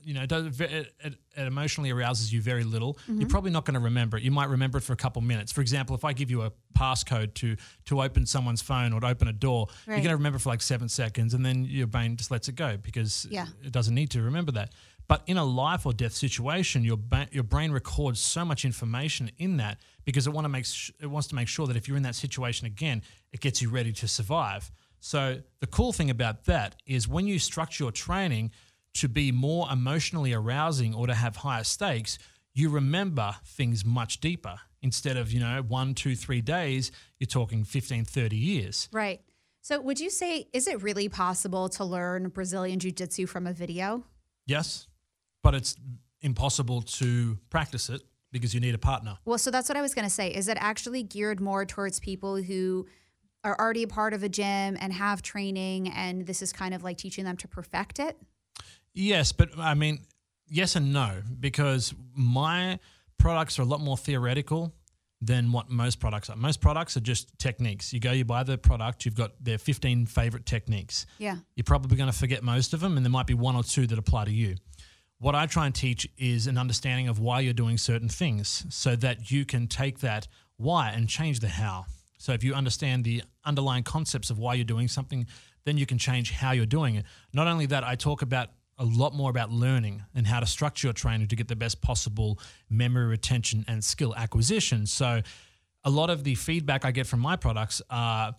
you 0.04 0.14
know, 0.14 0.24
it, 0.24 0.32
it, 0.62 0.94
it, 1.04 1.18
emotionally 1.38 1.92
arouses 1.92 2.32
you 2.32 2.42
very 2.42 2.64
little, 2.64 2.98
you're 3.08 3.30
probably 3.30 3.52
not 3.52 3.66
going 3.66 3.76
to 3.76 3.80
remember 3.80 4.18
it. 4.18 4.24
You 4.24 4.32
might 4.32 4.50
remember 4.50 4.78
it 4.78 4.82
for 4.82 4.94
a 4.94 4.98
couple 4.98 5.22
minutes. 5.22 5.52
For 5.52 5.62
example, 5.62 5.96
if 5.96 6.04
I 6.04 6.14
give 6.14 6.32
you 6.32 6.44
a 6.44 6.52
passcode 6.78 7.34
to 7.36 7.56
to 7.86 8.02
open 8.02 8.26
someone's 8.26 8.62
phone 8.62 8.94
or 8.94 9.00
to 9.02 9.08
open 9.08 9.28
a 9.28 9.34
door, 9.34 9.68
you're 9.88 9.98
going 9.98 10.10
to 10.10 10.16
remember 10.16 10.40
for 10.40 10.50
like 10.50 10.62
seven 10.62 10.90
seconds, 10.90 11.34
and 11.34 11.46
then 11.46 11.66
your 11.66 11.88
brain 11.88 12.16
just 12.18 12.32
lets 12.32 12.48
it 12.48 12.56
go 12.56 12.78
because 12.78 13.28
Yeah. 13.30 13.48
it 13.64 13.72
doesn't 13.72 13.96
need 13.96 14.10
to 14.12 14.22
remember 14.22 14.52
that. 14.54 14.72
But 15.12 15.24
in 15.28 15.36
a 15.36 15.44
life 15.44 15.86
or 15.86 15.92
death 15.92 16.14
situation, 16.14 16.86
your 16.86 16.96
ba- 16.96 17.28
your 17.34 17.44
brain 17.44 17.74
records 17.74 18.22
so 18.22 18.46
much 18.46 18.64
information 18.64 19.30
in 19.40 19.58
that 19.58 19.78
because 20.06 20.26
it 20.26 20.32
want 20.32 20.46
to 20.46 20.50
make 20.50 20.64
sh- 20.64 20.92
it 21.02 21.08
wants 21.08 21.28
to 21.28 21.36
make 21.36 21.50
sure 21.50 21.68
that 21.68 21.76
if 21.76 21.86
you're 21.86 21.98
in 21.98 22.04
that 22.04 22.16
situation 22.16 22.66
again, 22.66 23.02
it 23.34 23.42
gets 23.42 23.62
you 23.62 23.70
ready 23.70 23.92
to 23.92 24.08
survive. 24.08 24.72
So 25.02 25.42
the 25.60 25.68
cool 25.68 25.92
thing 25.92 26.12
about 26.12 26.46
that 26.46 26.78
is 26.86 27.10
when 27.10 27.28
you 27.28 27.40
structure 27.40 27.84
your 27.84 27.92
training 27.92 28.52
to 28.94 29.10
be 29.10 29.34
more 29.34 29.68
emotionally 29.70 30.32
arousing 30.32 30.96
or 30.96 31.08
to 31.08 31.14
have 31.14 31.36
higher 31.36 31.66
stakes, 31.66 32.18
you 32.54 32.70
remember 32.70 33.36
things 33.44 33.84
much 33.84 34.22
deeper. 34.22 34.62
Instead 34.82 35.18
of, 35.18 35.34
you 35.34 35.42
know, 35.42 35.62
one, 35.62 35.94
two, 35.94 36.16
three 36.16 36.40
days, 36.40 36.90
you're 37.20 37.28
talking 37.28 37.66
15, 37.66 38.06
30 38.06 38.38
years. 38.38 38.88
Right. 38.94 39.20
So, 39.60 39.82
would 39.82 40.00
you 40.00 40.10
say, 40.10 40.48
is 40.54 40.68
it 40.68 40.82
really 40.82 41.10
possible 41.10 41.68
to 41.68 41.84
learn 41.84 42.30
Brazilian 42.30 42.80
Jiu 42.80 42.92
Jitsu 42.92 43.26
from 43.26 43.46
a 43.46 43.52
video? 43.52 44.06
Yes, 44.48 44.88
but 45.44 45.56
it's 45.56 45.76
impossible 46.22 46.82
to 46.82 47.38
practice 47.50 47.90
it 47.90 48.02
because 48.32 48.54
you 48.54 48.60
need 48.60 48.76
a 48.76 48.80
partner. 48.80 49.18
Well, 49.26 49.38
so 49.38 49.52
that's 49.52 49.68
what 49.68 49.78
I 49.78 49.82
was 49.82 49.94
going 49.94 50.06
to 50.06 50.14
say. 50.14 50.30
Is 50.30 50.48
it 50.48 50.58
actually 50.60 51.04
geared 51.04 51.42
more 51.42 51.66
towards 51.66 52.00
people 52.00 52.42
who 52.42 52.88
are 53.44 53.60
already 53.60 53.84
a 53.84 53.88
part 53.88 54.14
of 54.14 54.24
a 54.24 54.30
gym 54.30 54.78
and 54.80 54.94
have 54.94 55.22
training, 55.22 55.90
and 55.90 56.26
this 56.26 56.42
is 56.42 56.54
kind 56.54 56.74
of 56.74 56.84
like 56.84 56.98
teaching 56.98 57.26
them 57.26 57.38
to 57.38 57.48
perfect 57.48 58.00
it? 58.00 58.18
Yes, 58.94 59.32
but 59.32 59.50
I 59.58 59.74
mean, 59.74 60.00
yes 60.48 60.76
and 60.76 60.94
no, 60.94 61.22
because 61.40 61.94
my 62.16 62.80
products 63.18 63.58
are 63.60 63.64
a 63.64 63.66
lot 63.66 63.82
more 63.82 63.98
theoretical 63.98 64.74
than 65.22 65.52
what 65.52 65.70
most 65.70 66.00
products 66.00 66.30
are. 66.30 66.36
Most 66.36 66.62
products 66.62 66.98
are 66.98 67.02
just 67.02 67.38
techniques. 67.38 67.94
You 67.94 68.00
go, 68.00 68.12
you 68.12 68.26
buy 68.26 68.42
the 68.44 68.58
product, 68.58 69.06
you've 69.06 69.16
got 69.16 69.32
their 69.40 69.60
15 69.60 70.08
favorite 70.08 70.48
techniques. 70.48 71.06
Yeah. 71.20 71.38
You're 71.56 71.64
probably 71.64 71.96
going 71.96 72.12
to 72.12 72.18
forget 72.18 72.44
most 72.44 72.74
of 72.74 72.80
them, 72.80 72.98
and 72.98 73.06
there 73.06 73.12
might 73.12 73.28
be 73.28 73.36
one 73.36 73.56
or 73.56 73.64
two 73.64 73.86
that 73.88 74.00
apply 74.00 74.26
to 74.26 74.32
you. 74.32 74.56
What 75.22 75.36
I 75.36 75.46
try 75.46 75.68
and 75.68 75.76
teach 75.76 76.10
is 76.18 76.48
an 76.48 76.58
understanding 76.58 77.08
of 77.08 77.20
why 77.20 77.42
you're 77.42 77.54
doing 77.54 77.78
certain 77.78 78.10
things 78.10 78.66
so 78.70 78.96
that 78.96 79.30
you 79.30 79.46
can 79.46 79.68
take 79.68 80.00
that 80.00 80.28
why 80.58 80.90
and 80.90 81.08
change 81.08 81.42
the 81.42 81.48
how. 81.48 81.86
So 82.18 82.34
if 82.34 82.44
you 82.44 82.56
understand 82.56 83.04
the 83.04 83.22
underlying 83.46 83.84
concepts 83.84 84.32
of 84.32 84.40
why 84.40 84.56
you're 84.56 84.66
doing 84.66 84.88
something, 84.88 85.28
then 85.64 85.78
you 85.78 85.86
can 85.86 86.00
change 86.00 86.32
how 86.32 86.54
you're 86.54 86.66
doing 86.66 86.96
it. 86.96 87.06
Not 87.34 87.46
only 87.46 87.68
that, 87.68 87.84
I 87.84 87.94
talk 87.94 88.24
about 88.24 88.50
a 88.80 88.84
lot 88.84 89.14
more 89.14 89.30
about 89.30 89.52
learning 89.52 90.02
and 90.16 90.26
how 90.26 90.40
to 90.40 90.48
structure 90.48 90.88
your 90.88 90.94
training 90.94 91.28
to 91.28 91.36
get 91.36 91.48
the 91.48 91.56
best 91.56 91.84
possible 91.84 92.40
memory 92.68 93.06
retention 93.06 93.64
and 93.68 93.84
skill 93.84 94.16
acquisition. 94.16 94.88
So 94.88 95.22
a 95.84 95.90
lot 95.92 96.10
of 96.10 96.24
the 96.24 96.34
feedback 96.34 96.84
I 96.84 96.90
get 96.90 97.06
from 97.06 97.20
my 97.20 97.36
products 97.36 97.80
are 97.92 98.34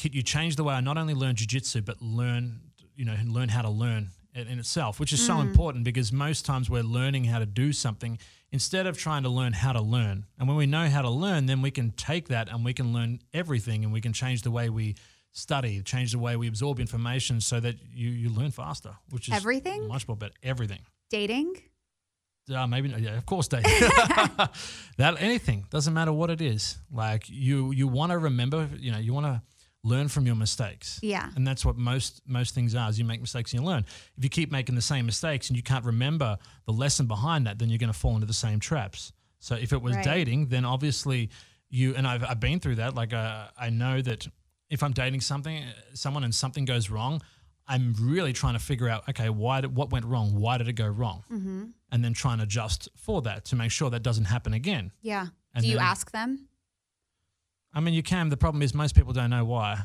you 0.00 0.22
change 0.22 0.54
the 0.54 0.62
way 0.62 0.74
I 0.74 0.80
not 0.80 0.96
only 0.96 1.14
learn 1.14 1.34
jujitsu 1.34 1.84
but 1.84 2.00
learn 2.00 2.60
you 2.94 3.04
know 3.04 3.16
learn 3.26 3.48
how 3.48 3.62
to 3.62 3.70
learn 3.70 4.10
in, 4.34 4.58
itself, 4.58 4.98
which 5.00 5.12
is 5.12 5.24
so 5.24 5.40
important 5.40 5.84
because 5.84 6.12
most 6.12 6.44
times 6.44 6.68
we're 6.68 6.82
learning 6.82 7.24
how 7.24 7.38
to 7.38 7.46
do 7.46 7.72
something 7.72 8.18
instead 8.50 8.86
of 8.86 8.98
trying 8.98 9.22
to 9.22 9.28
learn 9.28 9.52
how 9.52 9.72
to 9.72 9.80
learn. 9.80 10.26
And 10.38 10.48
when 10.48 10.56
we 10.56 10.66
know 10.66 10.88
how 10.88 11.02
to 11.02 11.10
learn, 11.10 11.46
then 11.46 11.62
we 11.62 11.70
can 11.70 11.90
take 11.92 12.28
that 12.28 12.48
and 12.48 12.64
we 12.64 12.72
can 12.72 12.92
learn 12.92 13.20
everything 13.32 13.84
and 13.84 13.92
we 13.92 14.00
can 14.00 14.12
change 14.12 14.42
the 14.42 14.50
way 14.50 14.68
we 14.68 14.96
study, 15.32 15.80
change 15.82 16.12
the 16.12 16.18
way 16.18 16.36
we 16.36 16.46
absorb 16.48 16.78
information 16.78 17.40
so 17.40 17.60
that 17.60 17.76
you, 17.92 18.10
you 18.10 18.28
learn 18.30 18.50
faster, 18.50 18.94
which 19.10 19.28
is 19.28 19.34
Everything? 19.34 19.88
much 19.88 20.06
more 20.06 20.16
better. 20.16 20.34
Everything. 20.42 20.80
Dating? 21.10 21.54
Uh, 22.52 22.66
maybe 22.66 22.88
not- 22.88 23.00
yeah, 23.00 23.16
of 23.16 23.24
course 23.24 23.48
they 23.48 23.62
that 24.98 25.16
anything 25.18 25.66
doesn't 25.70 25.94
matter 25.94 26.12
what 26.12 26.28
it 26.30 26.40
is. 26.42 26.76
Like 26.92 27.24
you 27.28 27.72
you 27.72 27.88
want 27.88 28.12
to 28.12 28.18
remember, 28.18 28.68
you 28.78 28.92
know, 28.92 28.98
you 28.98 29.14
want 29.14 29.26
to 29.26 29.42
learn 29.84 30.08
from 30.08 30.24
your 30.26 30.34
mistakes. 30.34 30.98
Yeah. 31.02 31.28
And 31.36 31.46
that's 31.46 31.64
what 31.64 31.76
most 31.76 32.22
most 32.26 32.54
things 32.54 32.74
are. 32.74 32.88
Is 32.90 32.98
you 32.98 33.04
make 33.04 33.20
mistakes 33.20 33.52
and 33.52 33.60
you 33.62 33.66
learn. 33.68 33.84
If 34.16 34.24
you 34.24 34.30
keep 34.30 34.50
making 34.50 34.74
the 34.74 34.82
same 34.82 35.04
mistakes 35.06 35.48
and 35.50 35.56
you 35.56 35.62
can't 35.62 35.84
remember 35.84 36.38
the 36.66 36.72
lesson 36.72 37.06
behind 37.06 37.46
that, 37.46 37.58
then 37.58 37.68
you're 37.68 37.78
going 37.78 37.92
to 37.92 37.98
fall 37.98 38.14
into 38.14 38.26
the 38.26 38.32
same 38.32 38.58
traps. 38.60 39.12
So 39.40 39.54
if 39.56 39.72
it 39.72 39.82
was 39.82 39.94
Right. 39.94 40.04
dating, 40.04 40.48
then 40.48 40.64
obviously 40.64 41.30
you 41.68 41.94
and 41.94 42.06
I've 42.06 42.24
I've 42.24 42.40
been 42.40 42.58
through 42.60 42.76
that. 42.76 42.94
Like 42.94 43.12
uh, 43.12 43.48
I 43.58 43.70
know 43.70 44.00
that 44.00 44.26
if 44.70 44.82
I'm 44.82 44.92
dating 44.92 45.20
something 45.20 45.62
someone 45.92 46.24
and 46.24 46.34
something 46.34 46.64
goes 46.64 46.88
wrong, 46.88 47.20
I'm 47.68 47.94
really 48.00 48.32
trying 48.32 48.54
to 48.54 48.58
figure 48.60 48.88
out 48.88 49.06
okay 49.10 49.28
why 49.28 49.60
did, 49.60 49.76
what 49.76 49.90
went 49.90 50.06
wrong? 50.06 50.34
Why 50.40 50.56
did 50.58 50.68
it 50.68 50.72
go 50.74 50.86
wrong? 50.86 51.24
Mm-hmm. 51.30 51.64
And 51.92 52.02
then 52.04 52.14
try 52.14 52.32
and 52.32 52.40
adjust 52.42 52.88
for 52.96 53.20
that 53.22 53.44
to 53.46 53.56
make 53.56 53.70
sure 53.70 53.90
that 53.90 54.02
doesn't 54.02 54.24
happen 54.24 54.54
again. 54.54 54.92
Yeah. 55.02 55.26
And 55.54 55.62
Do 55.62 55.68
you 55.70 55.76
then- 55.76 55.84
ask 55.84 56.10
them? 56.10 56.48
I 57.74 57.80
mean, 57.80 57.94
you 57.94 58.02
can. 58.02 58.28
The 58.28 58.36
problem 58.36 58.62
is 58.62 58.74
most 58.74 58.94
people 58.94 59.12
don't 59.12 59.30
know 59.30 59.44
why. 59.44 59.82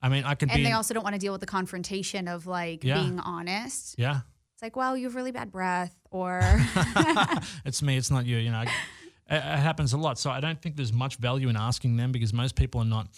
I 0.00 0.08
mean, 0.08 0.24
I 0.24 0.34
can 0.34 0.48
be. 0.48 0.54
And 0.54 0.64
they 0.64 0.70
in- 0.70 0.76
also 0.76 0.94
don't 0.94 1.02
want 1.02 1.14
to 1.14 1.20
deal 1.20 1.32
with 1.32 1.40
the 1.40 1.46
confrontation 1.46 2.28
of 2.28 2.46
like 2.46 2.84
Yeah. 2.84 3.00
being 3.00 3.18
honest. 3.20 3.96
yeah. 3.98 4.20
It's 4.54 4.62
like, 4.62 4.76
well, 4.76 4.96
you 4.96 5.06
have 5.06 5.16
really 5.16 5.32
bad 5.32 5.50
breath, 5.50 5.96
or 6.12 6.40
it's 7.64 7.82
me. 7.82 7.96
It's 7.96 8.10
not 8.10 8.24
you. 8.24 8.36
You 8.36 8.52
know, 8.52 8.60
it, 8.60 8.68
it 9.28 9.42
happens 9.42 9.92
a 9.92 9.98
lot. 9.98 10.18
So 10.18 10.30
I 10.30 10.40
don't 10.40 10.62
think 10.62 10.76
there's 10.76 10.92
much 10.92 11.16
value 11.16 11.48
in 11.48 11.56
asking 11.56 11.96
them 11.96 12.12
because 12.12 12.32
most 12.32 12.54
people 12.54 12.80
are 12.80 12.86
not 12.86 13.08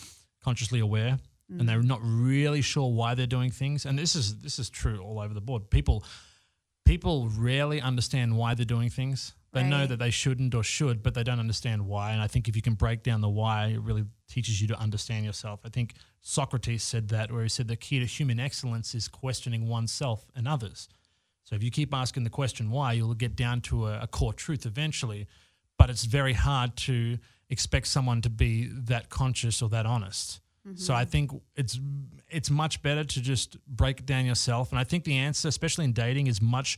consciously 0.42 0.80
aware 0.80 1.18
and 1.50 1.62
mm. 1.62 1.66
they're 1.66 1.82
not 1.82 2.00
really 2.02 2.62
sure 2.62 2.90
why 2.90 3.14
they're 3.14 3.26
doing 3.26 3.50
things. 3.50 3.86
And 3.86 3.98
this 3.98 4.14
is 4.14 4.38
this 4.40 4.58
is 4.58 4.70
true 4.70 4.98
all 5.00 5.20
over 5.20 5.34
the 5.34 5.40
board. 5.40 5.70
People 5.70 6.04
people 6.84 7.28
rarely 7.36 7.80
understand 7.80 8.36
why 8.36 8.54
they're 8.54 8.64
doing 8.64 8.90
things. 8.90 9.34
They 9.56 9.68
know 9.68 9.86
that 9.86 9.98
they 9.98 10.10
shouldn't 10.10 10.54
or 10.54 10.62
should, 10.62 11.02
but 11.02 11.14
they 11.14 11.22
don't 11.22 11.40
understand 11.40 11.86
why. 11.86 12.12
And 12.12 12.22
I 12.22 12.26
think 12.26 12.48
if 12.48 12.56
you 12.56 12.62
can 12.62 12.74
break 12.74 13.02
down 13.02 13.20
the 13.20 13.28
why, 13.28 13.66
it 13.66 13.80
really 13.80 14.04
teaches 14.28 14.60
you 14.60 14.68
to 14.68 14.78
understand 14.78 15.24
yourself. 15.24 15.60
I 15.64 15.68
think 15.68 15.94
Socrates 16.20 16.82
said 16.82 17.08
that, 17.08 17.32
where 17.32 17.42
he 17.42 17.48
said 17.48 17.68
the 17.68 17.76
key 17.76 17.98
to 18.00 18.06
human 18.06 18.38
excellence 18.38 18.94
is 18.94 19.08
questioning 19.08 19.68
oneself 19.68 20.26
and 20.34 20.46
others. 20.46 20.88
So 21.44 21.54
if 21.54 21.62
you 21.62 21.70
keep 21.70 21.94
asking 21.94 22.24
the 22.24 22.30
question 22.30 22.70
why, 22.70 22.92
you'll 22.92 23.14
get 23.14 23.36
down 23.36 23.60
to 23.62 23.86
a, 23.86 24.00
a 24.02 24.06
core 24.06 24.32
truth 24.32 24.66
eventually. 24.66 25.26
But 25.78 25.90
it's 25.90 26.04
very 26.04 26.32
hard 26.32 26.76
to 26.76 27.18
expect 27.50 27.86
someone 27.86 28.22
to 28.22 28.30
be 28.30 28.66
that 28.66 29.10
conscious 29.10 29.62
or 29.62 29.68
that 29.68 29.86
honest. 29.86 30.40
So 30.74 30.94
I 30.94 31.02
mm-hmm. 31.02 31.10
think 31.10 31.30
it's 31.54 31.78
it's 32.28 32.50
much 32.50 32.82
better 32.82 33.04
to 33.04 33.20
just 33.20 33.56
break 33.68 34.00
it 34.00 34.06
down 34.06 34.26
yourself. 34.26 34.72
And 34.72 34.80
I 34.80 34.84
think 34.84 35.04
the 35.04 35.16
answer, 35.16 35.46
especially 35.46 35.84
in 35.84 35.92
dating, 35.92 36.26
is 36.26 36.42
much 36.42 36.76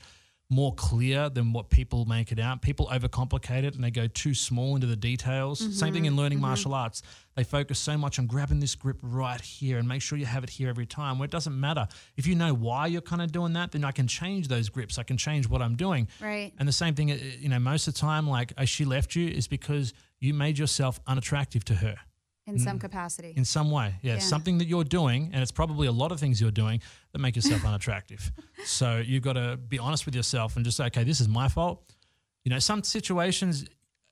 more 0.50 0.74
clear 0.74 1.28
than 1.28 1.52
what 1.52 1.68
people 1.68 2.06
make 2.06 2.32
it 2.32 2.38
out. 2.38 2.62
People 2.62 2.88
overcomplicate 2.90 3.64
it 3.64 3.74
and 3.74 3.84
they 3.84 3.90
go 3.90 4.06
too 4.06 4.32
small 4.32 4.74
into 4.74 4.86
the 4.86 4.96
details. 4.96 5.58
Same 5.78 5.92
thing 5.92 6.06
in 6.06 6.16
learning 6.16 6.40
martial 6.40 6.72
arts. 6.72 7.02
They 7.36 7.44
focus 7.44 7.78
so 7.78 7.98
much 7.98 8.18
on 8.18 8.26
grabbing 8.26 8.58
this 8.58 8.74
grip 8.74 8.96
right 9.02 9.40
here 9.40 9.78
and 9.78 9.86
make 9.86 10.00
sure 10.00 10.16
you 10.16 10.24
have 10.24 10.44
it 10.44 10.50
here 10.50 10.70
every 10.70 10.86
time. 10.86 11.18
Where 11.18 11.26
it 11.26 11.30
doesn't 11.30 11.58
matter. 11.58 11.86
If 12.16 12.26
you 12.26 12.34
know 12.34 12.54
why 12.54 12.86
you're 12.86 13.02
kind 13.02 13.20
of 13.20 13.30
doing 13.30 13.52
that, 13.52 13.72
then 13.72 13.84
I 13.84 13.92
can 13.92 14.06
change 14.06 14.48
those 14.48 14.70
grips. 14.70 14.98
I 14.98 15.02
can 15.02 15.18
change 15.18 15.48
what 15.48 15.60
I'm 15.60 15.76
doing. 15.76 16.08
Right. 16.20 16.52
And 16.58 16.66
the 16.66 16.72
same 16.72 16.94
thing, 16.94 17.12
uh, 17.12 17.18
you 17.38 17.50
know, 17.50 17.58
most 17.58 17.86
of 17.86 17.94
the 17.94 18.00
time, 18.00 18.26
like 18.26 18.54
uh, 18.56 18.64
she 18.64 18.86
left 18.86 19.14
you 19.14 19.28
is 19.28 19.48
because 19.48 19.92
you 20.18 20.32
made 20.32 20.58
yourself 20.58 20.98
unattractive 21.06 21.64
to 21.66 21.74
her 21.74 21.96
in 22.48 22.56
mm. 22.56 22.60
some 22.60 22.78
capacity. 22.78 23.34
in 23.36 23.44
some 23.44 23.70
way. 23.70 23.94
Yeah, 24.02 24.14
Yeah. 24.14 24.18
something 24.20 24.58
that 24.58 24.66
you're 24.66 24.84
doing, 24.84 25.30
and 25.32 25.42
it's 25.42 25.52
probably 25.52 25.86
a 25.86 25.92
lot 25.92 26.12
of 26.12 26.18
things 26.18 26.40
you're 26.40 26.50
doing 26.50 26.80
that 27.12 27.18
make 27.18 27.36
yourself 27.36 27.64
unattractive. 27.70 28.32
So 28.64 28.96
you've 28.98 29.22
got 29.22 29.34
to 29.34 29.56
be 29.56 29.78
honest 29.78 30.06
with 30.06 30.14
yourself 30.14 30.56
and 30.56 30.64
just 30.64 30.76
say, 30.76 30.86
okay, 30.86 31.04
this 31.04 31.20
is 31.20 31.28
my 31.28 31.48
fault. 31.48 31.82
You 32.44 32.50
know, 32.50 32.58
some 32.58 32.82
situations, 32.82 33.66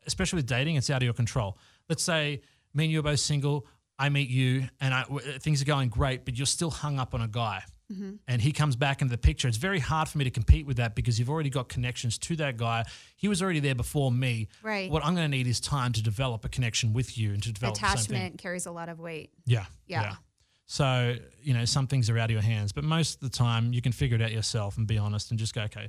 especially 0.07 0.37
with 0.39 0.47
dating, 0.47 0.77
it's 0.77 0.91
out 0.91 0.99
of 0.99 1.05
your 1.05 1.15
control. 1.15 1.59
Let's 1.89 2.03
say 2.03 2.43
me 2.75 2.85
and 2.85 2.93
you 2.93 3.01
are 3.01 3.03
both 3.03 3.21
single. 3.21 3.67
I 3.99 4.11
meet 4.11 4.29
you, 4.29 4.69
and 4.81 4.93
I, 4.93 5.05
things 5.41 5.63
are 5.63 5.65
going 5.65 5.89
great, 5.89 6.27
but 6.27 6.37
you're 6.37 6.47
still 6.47 6.71
hung 6.71 6.99
up 6.99 7.15
on 7.15 7.23
a 7.23 7.29
guy. 7.29 7.63
And 7.89 8.43
he 8.43 8.53
comes 8.53 8.75
back 8.77 9.01
into 9.01 9.13
the 9.13 9.19
picture. 9.19 9.47
It's 9.47 9.57
very 9.57 9.79
hard 9.79 10.09
for 10.09 10.19
me 10.19 10.25
to 10.25 10.31
compete 10.31 10.67
with 10.67 10.79
that 10.79 10.95
because 10.95 11.19
you've 11.19 11.31
already 11.31 11.51
got 11.51 11.69
connections 11.69 12.19
to 12.19 12.37
that 12.37 12.57
guy. 12.57 12.85
He 13.17 13.29
was 13.29 13.43
already 13.43 13.61
there 13.61 13.75
before 13.75 14.11
me. 14.11 14.49
Right. 14.63 14.91
What 14.91 15.05
I'm 15.05 15.15
going 15.15 15.31
to 15.31 15.37
need 15.37 15.47
is 15.47 15.61
time 15.61 15.93
to 15.93 16.03
develop 16.03 16.45
a 16.45 16.49
connection 16.49 16.93
with 16.93 17.17
you 17.17 17.33
and 17.33 17.43
to 17.45 17.53
develop 17.53 17.79
the 17.79 17.81
same 17.81 17.89
thing. 17.89 18.17
Attachment 18.17 18.39
carries 18.39 18.67
a 18.67 18.73
lot 18.73 18.89
of 18.89 18.99
weight. 18.99 19.31
Yeah. 19.45 19.67
Yeah. 19.87 20.17
So, 20.67 21.15
you 21.41 21.55
know, 21.55 21.65
some 21.65 21.87
things 21.87 22.11
are 22.11 22.19
out 22.19 22.25
of 22.25 22.33
your 22.33 22.43
hands, 22.43 22.73
but 22.73 22.83
most 22.83 23.15
of 23.15 23.21
the 23.21 23.37
time 23.37 23.73
you 23.73 23.81
can 23.81 23.93
figure 23.93 24.17
it 24.17 24.23
out 24.23 24.33
yourself 24.33 24.77
and 24.79 24.87
be 24.87 24.99
honest 24.99 25.31
and 25.31 25.39
just 25.39 25.55
go, 25.55 25.63
okay, 25.63 25.89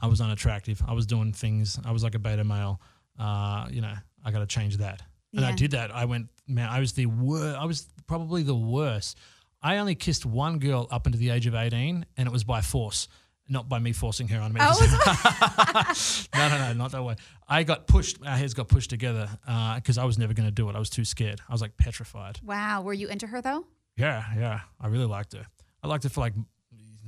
I 0.00 0.08
was 0.08 0.20
unattractive. 0.20 0.82
I 0.86 0.94
was 0.94 1.06
doing 1.06 1.32
things. 1.32 1.78
I 1.84 1.92
was 1.92 2.02
like 2.02 2.16
a 2.16 2.18
beta 2.18 2.42
male. 2.42 2.80
Uh, 3.18 3.68
you 3.70 3.80
know, 3.80 3.94
I 4.24 4.30
got 4.32 4.40
to 4.40 4.46
change 4.46 4.78
that. 4.78 5.00
And 5.34 5.44
I 5.44 5.52
did 5.52 5.72
that. 5.72 5.94
I 5.94 6.06
went, 6.06 6.28
man, 6.48 6.68
I 6.70 6.80
was 6.80 6.94
the 6.94 7.06
worst. 7.06 7.58
I 7.58 7.66
was 7.66 7.86
probably 8.06 8.42
the 8.42 8.54
worst. 8.54 9.18
I 9.66 9.78
only 9.78 9.96
kissed 9.96 10.24
one 10.24 10.60
girl 10.60 10.86
up 10.92 11.06
until 11.06 11.18
the 11.18 11.30
age 11.30 11.48
of 11.48 11.56
18, 11.56 12.06
and 12.16 12.28
it 12.28 12.30
was 12.30 12.44
by 12.44 12.60
force, 12.60 13.08
not 13.48 13.68
by 13.68 13.80
me 13.80 13.90
forcing 13.90 14.28
her 14.28 14.40
on 14.40 14.52
me. 14.52 14.60
Oh, 14.62 16.24
no, 16.36 16.48
no, 16.48 16.58
no, 16.58 16.72
not 16.74 16.92
that 16.92 17.02
way. 17.02 17.16
I 17.48 17.64
got 17.64 17.88
pushed. 17.88 18.24
Our 18.24 18.36
heads 18.36 18.54
got 18.54 18.68
pushed 18.68 18.90
together 18.90 19.28
uh, 19.44 19.74
because 19.74 19.98
I 19.98 20.04
was 20.04 20.18
never 20.18 20.34
going 20.34 20.46
to 20.46 20.54
do 20.54 20.68
it. 20.70 20.76
I 20.76 20.78
was 20.78 20.88
too 20.88 21.04
scared. 21.04 21.40
I 21.48 21.52
was 21.52 21.62
like 21.62 21.76
petrified. 21.76 22.38
wow. 22.44 22.82
Were 22.82 22.92
you 22.92 23.08
into 23.08 23.26
her 23.26 23.42
though? 23.42 23.66
Yeah, 23.96 24.22
yeah. 24.36 24.60
I 24.80 24.86
really 24.86 25.06
liked 25.06 25.32
her. 25.32 25.44
I 25.82 25.88
liked 25.88 26.04
her 26.04 26.10
for 26.10 26.20
like 26.20 26.34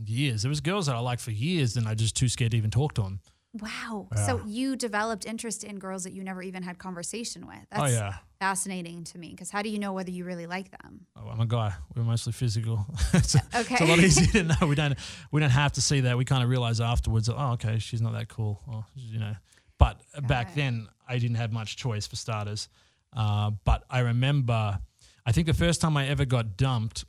years. 0.05 0.43
There 0.43 0.49
was 0.49 0.61
girls 0.61 0.87
that 0.87 0.97
I 0.97 0.99
liked 0.99 1.23
for 1.23 1.31
years, 1.31 1.77
and 1.77 1.87
I 1.87 1.95
just 1.95 2.17
too 2.17 2.29
scared 2.29 2.51
to 2.51 2.57
even 2.57 2.73
talk 2.73 2.95
to 2.95 3.03
them. 3.03 3.21
Wow. 3.53 4.09
So 4.27 4.43
you 4.47 4.75
developed 4.75 5.27
interest 5.27 5.63
in 5.63 5.79
girls 5.79 6.03
that 6.03 6.13
you 6.13 6.25
never 6.25 6.43
even 6.43 6.65
had 6.65 6.79
conversation 6.79 7.47
with. 7.47 7.67
Oh, 7.73 7.83
That's 7.83 7.83
Oh 7.83 7.87
yeah. 7.97 8.15
Fascinating 8.41 9.05
to 9.05 9.19
me 9.19 9.31
because 9.31 9.51
how 9.51 9.63
do 9.63 9.69
you 9.69 9.79
know 9.79 9.93
whether 9.93 10.11
you 10.11 10.25
really 10.25 10.47
like 10.47 10.71
them? 10.71 11.07
Oh, 11.17 11.29
I'm 11.29 11.41
a 11.41 11.47
guy. 11.47 11.73
We're 11.95 12.03
mostly 12.03 12.33
physical. 12.33 12.87
it's, 13.15 13.35
a, 13.35 13.43
it's 13.55 13.81
a 13.81 13.85
lot 13.85 13.99
easier 13.99 14.27
to 14.27 14.43
know. 14.45 14.67
We 14.67 14.75
don't 14.75 14.97
we 15.31 15.41
don't 15.41 15.51
have 15.51 15.73
to 15.73 15.81
see 15.81 16.01
that. 16.01 16.17
We 16.17 16.25
kind 16.25 16.43
of 16.43 16.49
realize 16.49 16.81
afterwards. 16.81 17.29
Oh, 17.29 17.53
okay, 17.53 17.79
she's 17.79 18.01
not 18.01 18.13
that 18.13 18.29
cool. 18.29 18.61
Or, 18.69 18.85
you 18.95 19.19
know. 19.19 19.35
But 19.79 20.01
back 20.27 20.51
it. 20.51 20.57
then, 20.57 20.89
I 21.09 21.19
didn't 21.19 21.37
have 21.37 21.53
much 21.53 21.77
choice 21.77 22.07
for 22.07 22.17
starters. 22.17 22.69
Uh, 23.17 23.53
but 23.65 23.85
I 23.89 24.01
remember, 24.01 24.79
I 25.25 25.33
think 25.33 25.47
the 25.47 25.55
first 25.55 25.81
time 25.81 25.97
I 25.97 26.09
ever 26.09 26.25
got 26.25 26.57
dumped 26.57 27.05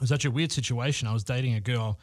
was 0.00 0.08
such 0.08 0.24
a 0.24 0.30
weird 0.30 0.52
situation. 0.52 1.08
I 1.08 1.12
was 1.12 1.24
dating 1.24 1.54
a 1.54 1.60
girl. 1.60 1.98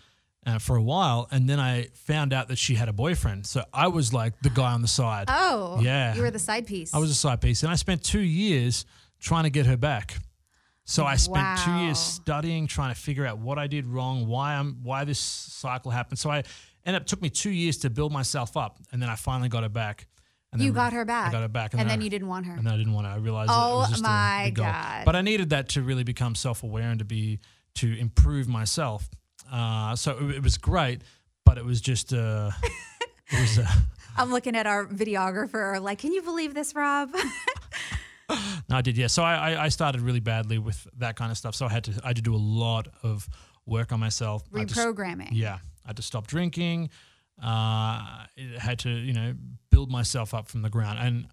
Uh, 0.45 0.59
for 0.59 0.75
a 0.75 0.83
while, 0.83 1.27
and 1.31 1.47
then 1.49 1.57
I 1.59 1.87
found 1.93 2.33
out 2.33 2.49
that 2.49 2.57
she 2.57 2.75
had 2.75 2.89
a 2.89 2.93
boyfriend. 2.93 3.45
So 3.45 3.63
I 3.73 3.87
was 3.87 4.13
like 4.13 4.37
the 4.41 4.49
guy 4.49 4.73
on 4.73 4.81
the 4.81 4.89
side. 4.89 5.25
Oh, 5.29 5.79
Yeah. 5.81 6.13
You 6.15 6.21
were 6.21 6.31
the 6.31 6.37
side 6.39 6.67
piece. 6.67 6.93
I 6.93 6.97
was 6.97 7.09
a 7.09 7.15
side 7.15 7.39
piece, 7.39 7.63
and 7.63 7.71
I 7.71 7.75
spent 7.75 8.03
two 8.03 8.19
years 8.19 8.85
trying 9.21 9.43
to 9.45 9.49
get 9.49 9.65
her 9.67 9.77
back. 9.77 10.17
So 10.83 11.05
I 11.05 11.15
spent 11.15 11.59
two 11.63 11.71
years 11.85 11.97
studying, 11.97 12.67
trying 12.67 12.93
to 12.93 12.99
figure 12.99 13.25
out 13.25 13.37
what 13.39 13.57
I 13.57 13.67
did 13.67 13.87
wrong, 13.87 14.27
why 14.27 14.55
I'm, 14.55 14.79
why 14.83 15.05
this 15.05 15.19
cycle 15.19 15.91
happened. 15.91 16.19
So 16.19 16.29
I 16.29 16.43
ended 16.85 17.01
up 17.01 17.07
took 17.07 17.21
me 17.21 17.29
two 17.29 17.49
years 17.51 17.77
to 17.79 17.89
build 17.89 18.11
myself 18.11 18.57
up, 18.57 18.79
and 18.91 19.01
then 19.01 19.09
I 19.09 19.15
finally 19.15 19.47
got 19.47 19.63
her 19.63 19.69
back. 19.69 20.07
And 20.51 20.61
You 20.61 20.67
then 20.71 20.75
got 20.75 20.91
her 20.93 21.05
back. 21.05 21.29
I 21.29 21.31
got 21.31 21.41
her 21.41 21.47
back, 21.47 21.73
And 21.73 21.89
then 21.89 22.01
I- 22.01 22.03
you 22.03 22.09
didn't 22.09 22.27
want 22.27 22.45
her. 22.47 22.53
And 22.53 22.67
then 22.67 22.73
I 22.73 22.77
didn't 22.77 22.91
want 22.93 23.07
to. 23.07 23.11
I 23.11 23.15
realized 23.15 23.49
Oh 23.53 23.85
a 23.91 24.01
my 24.01 24.41
big 24.47 24.55
goal. 24.55 24.65
God. 24.65 25.05
But 25.05 25.15
I 25.15 25.21
needed 25.21 25.51
that 25.51 25.69
to 25.69 25.81
really 25.81 26.03
become 26.03 26.35
self-aware 26.35 26.89
and 26.89 26.99
to 26.99 27.05
be 27.05 27.39
to 27.75 27.97
improve 27.97 28.49
myself. 28.49 29.09
Uh, 29.53 29.95
so 29.95 30.17
it, 30.17 30.37
it 30.37 30.43
was 30.43 30.57
great, 30.57 31.01
but 31.45 31.57
it 31.59 31.65
was 31.65 31.79
just 31.79 32.11
uh, 32.11 32.49
it 33.31 33.39
was. 33.39 33.59
Uh, 33.59 33.67
I'm 34.17 34.31
looking 34.31 34.55
at 34.55 34.67
our 34.67 34.85
videographer, 34.85 35.81
like, 35.81 35.97
can 35.97 36.13
you 36.13 36.21
believe 36.21 36.53
this, 36.53 36.75
Rob? 36.75 37.11
No, 38.69 38.77
I 38.77 38.81
did, 38.81 38.97
yeah. 38.97 39.07
So 39.07 39.21
I, 39.21 39.51
I, 39.51 39.65
I 39.65 39.69
started 39.69 40.01
really 40.01 40.21
badly 40.21 40.57
with 40.57 40.87
that 40.97 41.15
kind 41.15 41.29
of 41.29 41.37
stuff. 41.37 41.55
So 41.55 41.65
I 41.65 41.69
had 41.69 41.83
to 41.83 42.01
I 42.03 42.07
had 42.07 42.15
to 42.15 42.21
do 42.21 42.33
a 42.33 42.37
lot 42.37 42.87
of 43.03 43.27
work 43.65 43.91
on 43.91 43.99
myself. 43.99 44.43
I 44.53 44.59
Reprogramming. 44.59 45.29
yeah, 45.33 45.59
I 45.85 45.89
had 45.89 45.97
to 45.97 46.01
stop 46.01 46.25
drinking. 46.25 46.89
Uh, 47.41 47.45
I 47.45 48.27
had 48.57 48.79
to 48.79 48.89
you 48.89 49.13
know 49.13 49.33
build 49.69 49.91
myself 49.91 50.33
up 50.33 50.47
from 50.47 50.61
the 50.61 50.69
ground. 50.69 50.99
And 50.99 51.27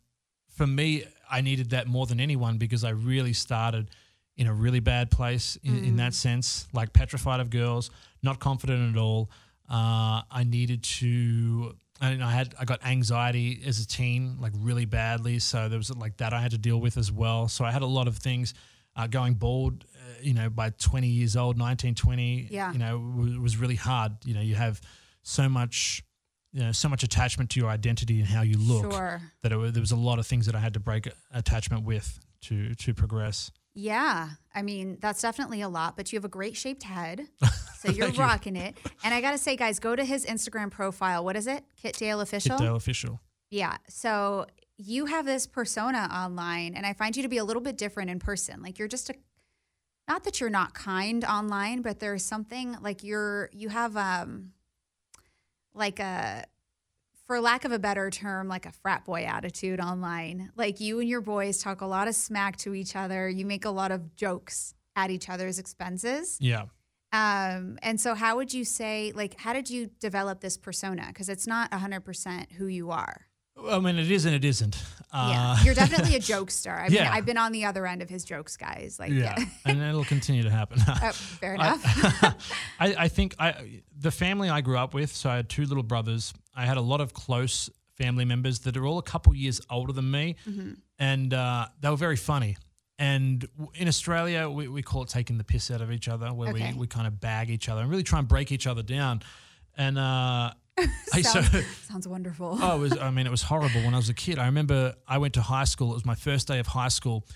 for 0.56 0.66
me, 0.66 1.04
I 1.30 1.40
needed 1.40 1.70
that 1.70 1.86
more 1.86 2.06
than 2.06 2.20
anyone 2.20 2.58
because 2.58 2.84
I 2.84 2.90
really 2.90 3.32
started 3.32 3.88
in 4.36 4.46
a 4.46 4.52
really 4.52 4.80
bad 4.80 5.10
place 5.10 5.56
in, 5.62 5.84
in 5.84 5.96
that 5.96 6.14
sense, 6.14 6.66
like 6.72 6.92
petrified 6.92 7.40
of 7.40 7.50
girls, 7.50 7.90
not 8.22 8.38
confident 8.40 8.94
at 8.96 9.00
all. 9.00 9.30
Uh, 9.68 10.22
I 10.30 10.44
needed 10.44 10.82
to, 10.82 11.76
and 12.00 12.22
I 12.24 12.32
had, 12.32 12.54
I 12.58 12.64
got 12.64 12.84
anxiety 12.84 13.62
as 13.64 13.80
a 13.80 13.86
teen, 13.86 14.38
like 14.40 14.52
really 14.56 14.84
badly. 14.84 15.38
So 15.38 15.68
there 15.68 15.78
was 15.78 15.94
like 15.94 16.16
that 16.18 16.32
I 16.32 16.40
had 16.40 16.50
to 16.50 16.58
deal 16.58 16.80
with 16.80 16.96
as 16.96 17.12
well. 17.12 17.46
So 17.48 17.64
I 17.64 17.70
had 17.70 17.82
a 17.82 17.86
lot 17.86 18.08
of 18.08 18.16
things. 18.18 18.54
Uh, 18.96 19.06
going 19.06 19.34
bald, 19.34 19.84
uh, 19.96 19.98
you 20.20 20.34
know, 20.34 20.50
by 20.50 20.70
20 20.70 21.06
years 21.06 21.36
old, 21.36 21.56
19, 21.56 21.94
20, 21.94 22.48
Yeah. 22.50 22.72
you 22.72 22.78
know, 22.80 22.98
was, 22.98 23.38
was 23.38 23.56
really 23.56 23.76
hard. 23.76 24.12
You 24.24 24.34
know, 24.34 24.40
you 24.40 24.56
have 24.56 24.80
so 25.22 25.48
much, 25.48 26.02
you 26.52 26.60
know, 26.60 26.72
so 26.72 26.88
much 26.88 27.04
attachment 27.04 27.50
to 27.50 27.60
your 27.60 27.68
identity 27.70 28.18
and 28.18 28.28
how 28.28 28.42
you 28.42 28.58
look 28.58 28.90
Sure. 28.92 29.22
that 29.42 29.52
it, 29.52 29.74
there 29.74 29.80
was 29.80 29.92
a 29.92 29.96
lot 29.96 30.18
of 30.18 30.26
things 30.26 30.46
that 30.46 30.56
I 30.56 30.58
had 30.58 30.74
to 30.74 30.80
break 30.80 31.08
attachment 31.32 31.84
with 31.84 32.18
to 32.42 32.74
to 32.74 32.92
progress. 32.92 33.52
Yeah. 33.74 34.30
I 34.54 34.62
mean, 34.62 34.98
that's 35.00 35.22
definitely 35.22 35.62
a 35.62 35.68
lot, 35.68 35.96
but 35.96 36.12
you 36.12 36.16
have 36.16 36.24
a 36.24 36.28
great 36.28 36.56
shaped 36.56 36.82
head. 36.82 37.28
So 37.78 37.88
you're 37.92 38.10
rocking 38.12 38.56
it. 38.56 38.76
And 39.04 39.14
I 39.14 39.20
got 39.20 39.32
to 39.32 39.38
say, 39.38 39.56
guys, 39.56 39.78
go 39.78 39.94
to 39.94 40.04
his 40.04 40.26
Instagram 40.26 40.70
profile. 40.70 41.24
What 41.24 41.36
is 41.36 41.46
it? 41.46 41.64
Kit 41.76 41.96
Dale 41.96 42.20
Official? 42.20 42.56
Kit 42.56 42.66
Dale 42.66 42.76
official. 42.76 43.20
Yeah. 43.50 43.76
So 43.88 44.46
you 44.76 45.06
have 45.06 45.26
this 45.26 45.46
persona 45.46 46.08
online, 46.12 46.74
and 46.74 46.86
I 46.86 46.94
find 46.94 47.16
you 47.16 47.22
to 47.22 47.28
be 47.28 47.38
a 47.38 47.44
little 47.44 47.62
bit 47.62 47.76
different 47.76 48.10
in 48.10 48.18
person. 48.18 48.62
Like 48.62 48.78
you're 48.78 48.88
just 48.88 49.10
a, 49.10 49.14
not 50.08 50.24
that 50.24 50.40
you're 50.40 50.50
not 50.50 50.74
kind 50.74 51.24
online, 51.24 51.82
but 51.82 52.00
there's 52.00 52.24
something 52.24 52.76
like 52.80 53.04
you're, 53.04 53.50
you 53.52 53.68
have, 53.68 53.96
um, 53.96 54.52
like 55.74 56.00
a, 56.00 56.44
for 57.30 57.40
lack 57.40 57.64
of 57.64 57.70
a 57.70 57.78
better 57.78 58.10
term, 58.10 58.48
like 58.48 58.66
a 58.66 58.72
frat 58.72 59.04
boy 59.04 59.22
attitude 59.22 59.78
online. 59.78 60.50
Like 60.56 60.80
you 60.80 60.98
and 60.98 61.08
your 61.08 61.20
boys 61.20 61.58
talk 61.58 61.80
a 61.80 61.86
lot 61.86 62.08
of 62.08 62.16
smack 62.16 62.56
to 62.56 62.74
each 62.74 62.96
other. 62.96 63.28
You 63.28 63.46
make 63.46 63.64
a 63.64 63.70
lot 63.70 63.92
of 63.92 64.16
jokes 64.16 64.74
at 64.96 65.12
each 65.12 65.28
other's 65.28 65.60
expenses. 65.60 66.38
Yeah. 66.40 66.62
Um, 67.12 67.78
and 67.84 68.00
so 68.00 68.16
how 68.16 68.34
would 68.34 68.52
you 68.52 68.64
say, 68.64 69.12
like, 69.14 69.38
how 69.38 69.52
did 69.52 69.70
you 69.70 69.90
develop 70.00 70.40
this 70.40 70.56
persona? 70.56 71.04
Because 71.06 71.28
it's 71.28 71.46
not 71.46 71.70
100% 71.70 72.50
who 72.54 72.66
you 72.66 72.90
are. 72.90 73.26
I 73.68 73.78
mean, 73.78 73.96
it 74.00 74.10
is 74.10 74.24
and 74.24 74.34
it 74.34 74.44
isn't. 74.44 74.82
Yeah, 75.14 75.52
Uh, 75.52 75.56
you're 75.64 75.74
definitely 75.74 76.16
a 76.16 76.20
jokester. 76.20 76.76
I 76.76 76.88
mean, 76.88 76.94
Yeah. 76.94 77.12
I've 77.12 77.26
been 77.26 77.36
on 77.38 77.52
the 77.52 77.64
other 77.64 77.86
end 77.86 78.02
of 78.02 78.08
his 78.10 78.24
jokes, 78.24 78.56
guys. 78.56 78.96
Like, 78.98 79.12
yeah, 79.12 79.36
yeah, 79.38 79.44
and 79.66 79.80
it'll 79.80 80.04
continue 80.04 80.42
to 80.42 80.50
happen. 80.50 80.80
Oh, 80.88 81.12
fair 81.12 81.54
enough. 81.56 81.80
I, 82.80 82.94
I 83.04 83.08
think 83.08 83.36
I 83.38 83.82
the 83.96 84.10
family 84.10 84.48
I 84.48 84.62
grew 84.62 84.78
up 84.78 84.94
with. 84.94 85.14
So 85.14 85.30
I 85.30 85.36
had 85.36 85.48
two 85.48 85.64
little 85.66 85.82
brothers. 85.84 86.32
I 86.54 86.66
had 86.66 86.76
a 86.76 86.80
lot 86.82 87.00
of 87.00 87.12
close 87.12 87.70
family 87.96 88.24
members 88.24 88.60
that 88.60 88.76
are 88.76 88.86
all 88.86 88.98
a 88.98 89.02
couple 89.02 89.34
years 89.34 89.60
older 89.70 89.92
than 89.92 90.10
me, 90.10 90.36
Mm-hmm. 90.48 90.72
and 90.98 91.34
uh, 91.34 91.66
they 91.80 91.90
were 91.90 91.96
very 91.96 92.16
funny. 92.16 92.56
And 92.98 93.46
in 93.74 93.88
Australia, 93.88 94.48
we, 94.50 94.68
we 94.68 94.82
call 94.82 95.02
it 95.04 95.08
taking 95.08 95.38
the 95.38 95.44
piss 95.44 95.70
out 95.70 95.80
of 95.80 95.90
each 95.90 96.08
other, 96.08 96.32
where 96.34 96.50
Okay. 96.50 96.72
we, 96.74 96.80
we 96.80 96.86
kind 96.86 97.06
of 97.06 97.18
bag 97.20 97.48
each 97.50 97.68
other 97.68 97.80
and 97.80 97.90
really 97.90 98.02
try 98.02 98.18
and 98.18 98.28
break 98.28 98.52
each 98.52 98.66
other 98.66 98.82
down. 98.82 99.22
And 99.76 99.96
uh, 99.98 100.50
I, 101.14 101.22
so, 101.22 101.40
sounds, 101.40 101.66
sounds 101.88 102.08
wonderful. 102.08 102.58
Oh, 102.60 102.76
it 102.76 102.78
was. 102.80 102.98
I 102.98 103.10
mean, 103.10 103.26
it 103.26 103.30
was 103.30 103.42
horrible 103.42 103.82
when 103.82 103.94
I 103.94 103.96
was 103.96 104.08
a 104.10 104.14
kid. 104.14 104.38
I 104.38 104.46
remember 104.46 104.94
I 105.08 105.16
went 105.18 105.34
to 105.34 105.42
high 105.42 105.64
school. 105.64 105.90
It 105.92 105.94
was 105.94 106.04
my 106.04 106.14
first 106.14 106.48
day 106.48 106.58
of 106.58 106.66
high 106.66 106.88
school, 106.88 107.26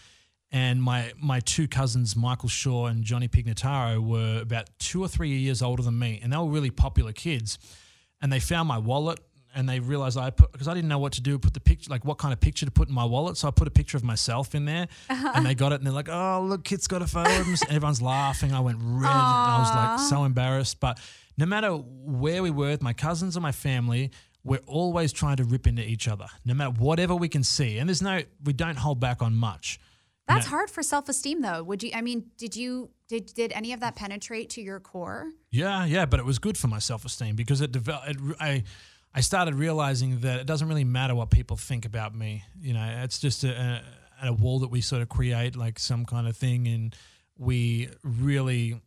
and 0.50 0.82
my 0.82 1.12
my 1.18 1.40
two 1.40 1.66
cousins, 1.68 2.14
Michael 2.16 2.48
Shaw 2.50 2.86
and 2.86 3.02
Johnny 3.04 3.28
Pignataro, 3.28 3.98
were 4.06 4.40
about 4.42 4.68
two 4.78 5.02
or 5.02 5.08
three 5.08 5.30
years 5.30 5.62
older 5.62 5.82
than 5.82 5.98
me, 5.98 6.20
and 6.22 6.32
they 6.32 6.36
were 6.36 6.44
really 6.46 6.70
popular 6.70 7.12
kids. 7.12 7.58
And 8.24 8.32
they 8.32 8.40
found 8.40 8.66
my 8.66 8.78
wallet 8.78 9.20
and 9.54 9.68
they 9.68 9.80
realized 9.80 10.16
I 10.16 10.30
put 10.30 10.50
because 10.50 10.66
I 10.66 10.72
didn't 10.72 10.88
know 10.88 10.98
what 10.98 11.12
to 11.12 11.20
do, 11.20 11.38
put 11.38 11.52
the 11.52 11.60
picture 11.60 11.90
like 11.90 12.06
what 12.06 12.16
kind 12.16 12.32
of 12.32 12.40
picture 12.40 12.64
to 12.64 12.72
put 12.72 12.88
in 12.88 12.94
my 12.94 13.04
wallet. 13.04 13.36
So 13.36 13.48
I 13.48 13.50
put 13.50 13.68
a 13.68 13.70
picture 13.70 13.98
of 13.98 14.02
myself 14.02 14.54
in 14.54 14.64
there, 14.64 14.88
uh-huh. 15.10 15.32
and 15.34 15.44
they 15.44 15.54
got 15.54 15.72
it, 15.72 15.76
and 15.76 15.86
they're 15.86 15.92
like, 15.92 16.08
"Oh, 16.08 16.42
look, 16.42 16.64
Kit's 16.64 16.86
got 16.86 17.02
a 17.02 17.06
photo." 17.06 17.30
of 17.30 17.46
him." 17.46 17.52
And 17.52 17.62
everyone's 17.68 18.00
laughing. 18.00 18.54
I 18.54 18.60
went 18.60 18.78
red, 18.80 19.10
and 19.10 19.12
I 19.12 19.58
was 19.58 19.68
like 19.74 20.08
so 20.08 20.24
embarrassed. 20.24 20.80
But 20.80 20.98
no 21.36 21.44
matter 21.44 21.72
where 21.72 22.42
we 22.42 22.50
were 22.50 22.70
with 22.70 22.82
my 22.82 22.94
cousins 22.94 23.36
or 23.36 23.40
my 23.40 23.52
family, 23.52 24.10
we're 24.42 24.64
always 24.66 25.12
trying 25.12 25.36
to 25.36 25.44
rip 25.44 25.66
into 25.66 25.86
each 25.86 26.08
other, 26.08 26.26
no 26.46 26.54
matter 26.54 26.70
whatever 26.70 27.14
we 27.14 27.28
can 27.28 27.44
see. 27.44 27.76
And 27.76 27.90
there's 27.90 28.02
no, 28.02 28.22
we 28.42 28.54
don't 28.54 28.78
hold 28.78 29.00
back 29.00 29.20
on 29.20 29.34
much. 29.34 29.78
That's 30.26 30.46
hard 30.46 30.70
for 30.70 30.82
self 30.82 31.08
esteem, 31.08 31.42
though. 31.42 31.62
Would 31.62 31.82
you? 31.82 31.90
I 31.94 32.00
mean, 32.00 32.30
did 32.38 32.56
you 32.56 32.90
did 33.08 33.26
did 33.34 33.52
any 33.52 33.72
of 33.72 33.80
that 33.80 33.94
penetrate 33.94 34.50
to 34.50 34.62
your 34.62 34.80
core? 34.80 35.30
Yeah, 35.50 35.84
yeah, 35.84 36.06
but 36.06 36.18
it 36.18 36.24
was 36.24 36.38
good 36.38 36.56
for 36.56 36.68
my 36.68 36.78
self 36.78 37.04
esteem 37.04 37.36
because 37.36 37.60
it 37.60 37.72
developed. 37.72 38.08
It, 38.08 38.16
I 38.40 38.64
I 39.14 39.20
started 39.20 39.54
realizing 39.54 40.20
that 40.20 40.40
it 40.40 40.46
doesn't 40.46 40.66
really 40.66 40.84
matter 40.84 41.14
what 41.14 41.30
people 41.30 41.56
think 41.56 41.84
about 41.84 42.14
me. 42.14 42.44
You 42.60 42.74
know, 42.74 43.00
it's 43.02 43.18
just 43.18 43.44
a, 43.44 43.82
a, 44.22 44.28
a 44.28 44.32
wall 44.32 44.60
that 44.60 44.70
we 44.70 44.80
sort 44.80 45.02
of 45.02 45.08
create, 45.08 45.56
like 45.56 45.78
some 45.78 46.04
kind 46.04 46.26
of 46.26 46.36
thing, 46.36 46.66
and 46.66 46.96
we 47.38 47.90
really, 48.02 48.80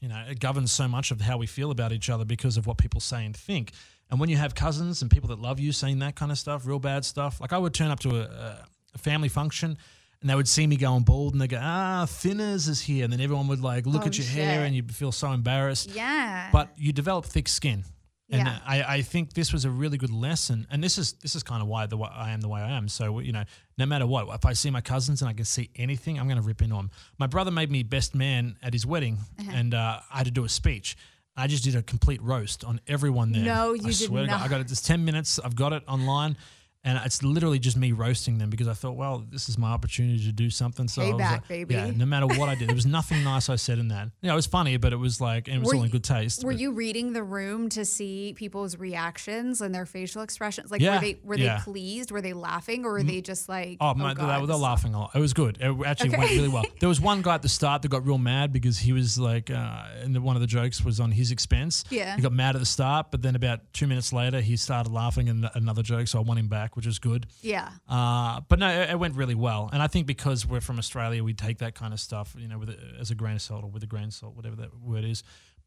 you 0.00 0.08
know, 0.08 0.24
it 0.30 0.38
governs 0.40 0.72
so 0.72 0.86
much 0.86 1.10
of 1.10 1.20
how 1.20 1.36
we 1.36 1.46
feel 1.46 1.70
about 1.70 1.92
each 1.92 2.08
other 2.08 2.24
because 2.24 2.56
of 2.56 2.66
what 2.66 2.78
people 2.78 3.00
say 3.00 3.24
and 3.24 3.36
think. 3.36 3.72
And 4.10 4.20
when 4.20 4.28
you 4.28 4.36
have 4.36 4.54
cousins 4.54 5.02
and 5.02 5.10
people 5.10 5.28
that 5.30 5.40
love 5.40 5.58
you 5.58 5.72
saying 5.72 5.98
that 5.98 6.14
kind 6.14 6.30
of 6.30 6.38
stuff, 6.38 6.66
real 6.66 6.78
bad 6.78 7.04
stuff, 7.04 7.40
like 7.40 7.52
I 7.52 7.58
would 7.58 7.74
turn 7.74 7.90
up 7.90 8.00
to 8.00 8.20
a, 8.20 8.66
a 8.94 8.98
family 8.98 9.28
function. 9.28 9.76
And 10.24 10.30
they 10.30 10.34
would 10.34 10.48
see 10.48 10.66
me 10.66 10.76
going 10.76 11.02
bald, 11.02 11.34
and 11.34 11.40
they 11.42 11.46
go, 11.46 11.58
"Ah, 11.60 12.06
Thinners 12.08 12.66
is 12.66 12.80
here," 12.80 13.04
and 13.04 13.12
then 13.12 13.20
everyone 13.20 13.46
would 13.48 13.60
like 13.60 13.84
look 13.84 14.04
Oh, 14.04 14.06
at 14.06 14.16
your 14.16 14.26
hair, 14.26 14.64
and 14.64 14.74
you'd 14.74 14.94
feel 14.94 15.12
so 15.12 15.30
embarrassed 15.32 15.90
Yeah. 15.94 16.48
but 16.50 16.70
you 16.78 16.94
develop 16.94 17.26
thick 17.26 17.46
skin. 17.46 17.84
And 18.30 18.40
Yeah. 18.46 18.58
I, 18.66 18.82
I 18.96 19.02
think 19.02 19.34
this 19.34 19.52
was 19.52 19.66
a 19.66 19.70
really 19.70 19.98
good 19.98 20.08
lesson, 20.10 20.66
and 20.70 20.82
this 20.82 20.96
is 20.96 21.12
this 21.20 21.34
is 21.36 21.42
kind 21.42 21.60
of 21.60 21.68
why 21.68 21.84
the 21.84 21.98
way 21.98 22.08
I 22.10 22.30
am 22.30 22.40
the 22.40 22.48
way 22.48 22.62
I 22.62 22.70
am. 22.70 22.88
So 22.88 23.18
you 23.18 23.32
know, 23.32 23.44
no 23.76 23.84
matter 23.84 24.06
what, 24.06 24.34
if 24.34 24.46
I 24.46 24.54
see 24.54 24.70
my 24.70 24.80
cousins 24.80 25.20
and 25.20 25.28
I 25.28 25.34
can 25.34 25.44
see 25.44 25.68
anything, 25.76 26.18
I'm 26.18 26.24
going 26.26 26.40
to 26.40 26.48
rip 26.48 26.62
into 26.62 26.74
them. 26.74 26.90
My 27.18 27.26
brother 27.26 27.50
made 27.50 27.70
me 27.70 27.82
best 27.82 28.14
man 28.14 28.56
at 28.62 28.72
his 28.72 28.86
wedding, 28.86 29.18
Uh-huh. 29.38 29.50
and 29.54 29.74
uh, 29.74 30.00
I 30.10 30.16
had 30.16 30.24
to 30.24 30.32
do 30.32 30.44
a 30.46 30.48
speech. 30.48 30.96
I 31.36 31.48
just 31.48 31.64
did 31.64 31.76
a 31.76 31.82
complete 31.82 32.22
roast 32.22 32.64
on 32.64 32.80
everyone 32.86 33.32
there. 33.32 33.42
No, 33.44 33.72
I 33.72 33.74
you 33.74 33.82
did 33.82 33.94
swear 33.96 34.22
to 34.22 34.28
God, 34.30 34.40
I 34.40 34.48
got 34.48 34.60
it. 34.62 34.70
It's 34.70 34.80
ten 34.80 35.04
minutes. 35.04 35.38
I've 35.38 35.54
got 35.54 35.74
it 35.74 35.82
online. 35.86 36.38
And 36.86 37.00
it's 37.04 37.22
literally 37.22 37.58
just 37.58 37.76
me 37.78 37.92
roasting 37.92 38.36
them 38.36 38.50
because 38.50 38.68
I 38.68 38.74
thought, 38.74 38.96
well, 38.96 39.24
this 39.30 39.48
is 39.48 39.56
my 39.56 39.70
opportunity 39.70 40.22
to 40.26 40.32
do 40.32 40.50
something. 40.50 40.86
So 40.86 41.00
I 41.02 41.06
was 41.06 41.14
Payback, 41.14 41.30
like, 41.30 41.48
baby. 41.48 41.74
Yeah, 41.74 41.90
no 41.90 42.04
matter 42.04 42.26
what 42.26 42.50
I 42.50 42.54
did, 42.54 42.68
there 42.68 42.74
was 42.74 42.84
nothing 42.84 43.24
nice 43.32 43.48
I 43.48 43.56
said 43.56 43.78
in 43.78 43.88
that. 43.88 44.10
Yeah, 44.20 44.32
it 44.32 44.36
was 44.36 44.46
funny, 44.46 44.76
but 44.76 44.92
it 44.92 44.96
was 44.96 45.18
like, 45.20 45.48
and 45.48 45.56
it 45.56 45.60
was 45.60 45.68
Were 45.70 45.76
all 45.76 45.82
in 45.84 45.90
good 45.90 46.04
taste. 46.04 46.44
Were 46.44 46.52
but- 46.52 46.60
you 46.60 46.72
reading 46.72 47.14
the 47.14 47.22
room 47.22 47.70
to 47.70 47.84
see 47.86 48.34
people's 48.36 48.76
reactions 48.78 49.60
and 49.62 49.74
their 49.74 49.86
facial 49.86 50.20
expressions? 50.22 50.70
Like, 50.70 50.80
Yeah, 50.82 50.96
were 50.96 51.00
they 51.00 51.18
were 51.24 51.36
yeah. 51.36 51.56
they 51.56 51.62
pleased? 51.62 52.10
Were 52.10 52.20
they 52.20 52.34
laughing, 52.34 52.84
or 52.84 52.92
were 52.92 53.02
they 53.02 53.20
just 53.22 53.48
like, 53.48 53.78
Oh, 53.80 53.90
oh, 53.90 53.94
my, 53.94 54.12
God, 54.12 54.34
they, 54.36 54.40
were- 54.42 54.46
they're 54.46 54.56
laughing 54.56 54.92
a 54.94 55.00
lot. 55.00 55.10
It 55.14 55.20
was 55.20 55.32
good. 55.32 55.56
It 55.60 55.74
actually 55.86 56.10
went 56.10 56.30
really 56.32 56.48
well. 56.48 56.64
There 56.80 56.88
was 56.88 57.00
one 57.00 57.22
guy 57.26 57.34
at 57.36 57.42
the 57.42 57.48
start 57.48 57.80
that 57.82 57.88
got 57.88 58.06
real 58.06 58.18
mad 58.18 58.52
because 58.52 58.78
he 58.78 58.92
was 58.92 59.18
like, 59.18 59.50
uh, 59.50 59.84
and 60.02 60.22
one 60.22 60.36
of 60.36 60.40
the 60.40 60.46
jokes 60.46 60.84
was 60.84 61.00
on 61.00 61.12
his 61.12 61.30
expense. 61.30 61.84
Yeah. 61.90 62.14
He 62.16 62.20
got 62.22 62.32
mad 62.32 62.56
at 62.56 62.58
the 62.60 62.66
start, 62.66 63.06
but 63.10 63.22
then 63.22 63.36
about 63.36 63.60
two 63.72 63.86
minutes 63.86 64.12
later, 64.12 64.40
he 64.42 64.56
started 64.58 64.92
laughing 64.92 65.30
and 65.30 65.48
another 65.54 65.82
joke, 65.82 66.08
so 66.08 66.18
I 66.18 66.22
won 66.22 66.36
him 66.38 66.48
back, 66.48 66.73
which 66.74 66.86
is 66.86 66.98
good. 66.98 67.26
Yeah. 67.40 67.70
Uh, 67.88 68.40
but 68.48 68.58
no, 68.58 68.68
it, 68.68 68.90
it 68.90 68.98
went 68.98 69.14
really 69.16 69.34
well, 69.34 69.70
and 69.72 69.82
I 69.82 69.86
think 69.86 70.06
because 70.06 70.46
we're 70.46 70.60
from 70.60 70.78
Australia, 70.78 71.22
we 71.24 71.34
take 71.34 71.58
that 71.58 71.74
kind 71.74 71.92
of 71.92 72.00
stuff, 72.00 72.34
you 72.38 72.48
know, 72.48 72.58
with 72.58 72.70
a, 72.70 72.78
as 73.00 73.10
a 73.10 73.14
grain 73.14 73.34
of 73.36 73.42
salt 73.42 73.64
or 73.64 73.70
with 73.70 73.82
a 73.82 73.86
grain 73.86 74.04
of 74.04 74.12
salt, 74.12 74.34
whatever 74.36 74.56
that 74.56 74.70
word 74.80 75.04
is. 75.04 75.22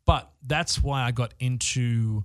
But 0.05 0.31
that's 0.45 0.81
why 0.81 1.03
I 1.03 1.11
got 1.11 1.33
into, 1.39 2.23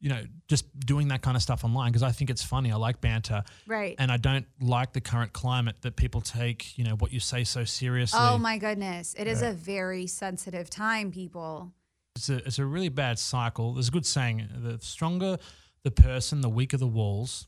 you 0.00 0.08
know, 0.10 0.22
just 0.46 0.64
doing 0.78 1.08
that 1.08 1.22
kind 1.22 1.36
of 1.36 1.42
stuff 1.42 1.64
online 1.64 1.90
because 1.90 2.04
I 2.04 2.12
think 2.12 2.30
it's 2.30 2.42
funny. 2.42 2.70
I 2.70 2.76
like 2.76 3.00
banter, 3.00 3.42
Right. 3.66 3.96
and 3.98 4.12
I 4.12 4.16
don't 4.16 4.46
like 4.60 4.92
the 4.92 5.00
current 5.00 5.32
climate 5.32 5.76
that 5.82 5.96
people 5.96 6.20
take, 6.20 6.78
you 6.78 6.84
know, 6.84 6.94
what 6.96 7.12
you 7.12 7.18
say 7.20 7.42
so 7.44 7.64
seriously. 7.64 8.20
oh 8.22 8.38
my 8.38 8.58
goodness, 8.58 9.14
it 9.18 9.26
is 9.26 9.42
a 9.42 9.52
very 9.52 10.06
sensitive 10.06 10.70
time, 10.70 11.10
people. 11.10 11.72
It's 12.14 12.28
a 12.28 12.36
it's 12.46 12.58
a 12.58 12.64
really 12.64 12.88
bad 12.88 13.18
cycle. 13.18 13.74
There's 13.74 13.88
a 13.88 13.90
good 13.90 14.06
saying: 14.06 14.48
the 14.62 14.78
stronger 14.80 15.36
the 15.82 15.90
person, 15.90 16.40
the 16.40 16.48
weaker 16.48 16.76
the 16.76 16.86
walls. 16.86 17.46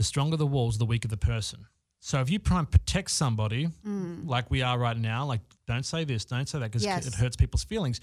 The 0.00 0.04
stronger 0.04 0.38
the 0.38 0.46
walls, 0.46 0.78
the 0.78 0.86
weaker 0.86 1.08
the 1.08 1.18
person. 1.18 1.66
So 1.98 2.22
if 2.22 2.30
you 2.30 2.38
try 2.38 2.58
and 2.60 2.70
protect 2.70 3.10
somebody, 3.10 3.68
mm. 3.86 4.26
like 4.26 4.50
we 4.50 4.62
are 4.62 4.78
right 4.78 4.96
now, 4.96 5.26
like 5.26 5.42
don't 5.66 5.84
say 5.84 6.04
this, 6.04 6.24
don't 6.24 6.48
say 6.48 6.58
that, 6.58 6.70
because 6.70 6.82
Yes. 6.82 7.06
it 7.06 7.16
hurts 7.16 7.36
people's 7.36 7.64
feelings. 7.64 8.00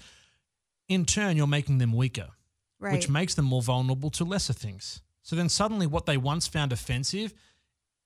In 0.86 1.04
turn, 1.04 1.36
you're 1.36 1.48
making 1.48 1.78
them 1.78 1.92
weaker, 1.92 2.28
Right. 2.78 2.92
which 2.92 3.08
makes 3.08 3.34
them 3.34 3.46
more 3.46 3.62
vulnerable 3.62 4.10
to 4.10 4.24
lesser 4.24 4.52
things. 4.52 5.02
So 5.22 5.34
then 5.34 5.48
suddenly, 5.48 5.88
what 5.88 6.06
they 6.06 6.16
once 6.16 6.46
found 6.46 6.72
offensive 6.72 7.34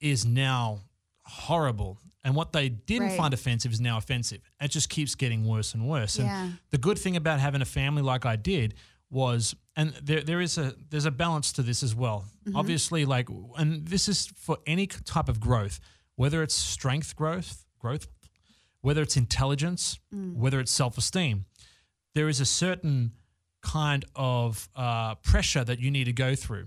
is 0.01 0.25
now 0.25 0.85
horrible, 1.27 1.99
and 2.25 2.35
what 2.35 2.55
they 2.55 2.71
didn't 2.71 3.09
Right. 3.09 3.17
find 3.19 3.35
offensive 3.35 3.73
is 3.73 3.81
now 3.81 3.99
offensive. 3.99 4.41
It 4.59 4.69
just 4.69 4.89
keeps 4.89 5.15
getting 5.15 5.45
worse 5.45 5.75
and 5.75 5.87
worse. 5.87 6.19
And 6.19 6.57
the 6.71 6.79
good 6.79 6.99
thing 6.99 7.15
about 7.15 7.41
having 7.41 7.61
a 7.61 7.67
family 7.67 8.01
like 8.01 8.25
I 8.25 8.37
did 8.37 8.73
was, 9.13 9.55
and 9.77 9.93
there 10.03 10.23
there 10.23 10.41
is 10.41 10.59
a 10.59 10.75
there's 10.91 11.05
a 11.05 11.11
balance 11.11 11.53
to 11.53 11.63
this 11.63 11.83
as 11.83 11.95
well. 11.95 12.25
Obviously, 12.55 13.05
like, 13.05 13.29
and 13.57 13.87
this 13.87 14.09
is 14.09 14.27
for 14.27 14.57
any 14.67 14.87
type 14.87 15.29
of 15.29 15.39
growth, 15.39 15.79
whether 16.17 16.43
it's 16.43 16.55
strength 16.55 17.15
growth, 17.15 17.65
growth, 17.79 18.09
whether 18.81 19.03
it's 19.03 19.17
intelligence, 19.17 19.99
whether 20.35 20.59
it's 20.59 20.73
self 20.73 20.99
esteem. 20.99 21.45
There 22.15 22.29
is 22.29 22.41
a 22.41 22.45
certain 22.47 23.13
kind 23.63 24.05
of 24.17 24.69
uh, 24.75 25.15
pressure 25.17 25.65
that 25.65 25.79
you 25.79 25.91
need 25.91 26.05
to 26.05 26.13
go 26.13 26.35
through. 26.35 26.67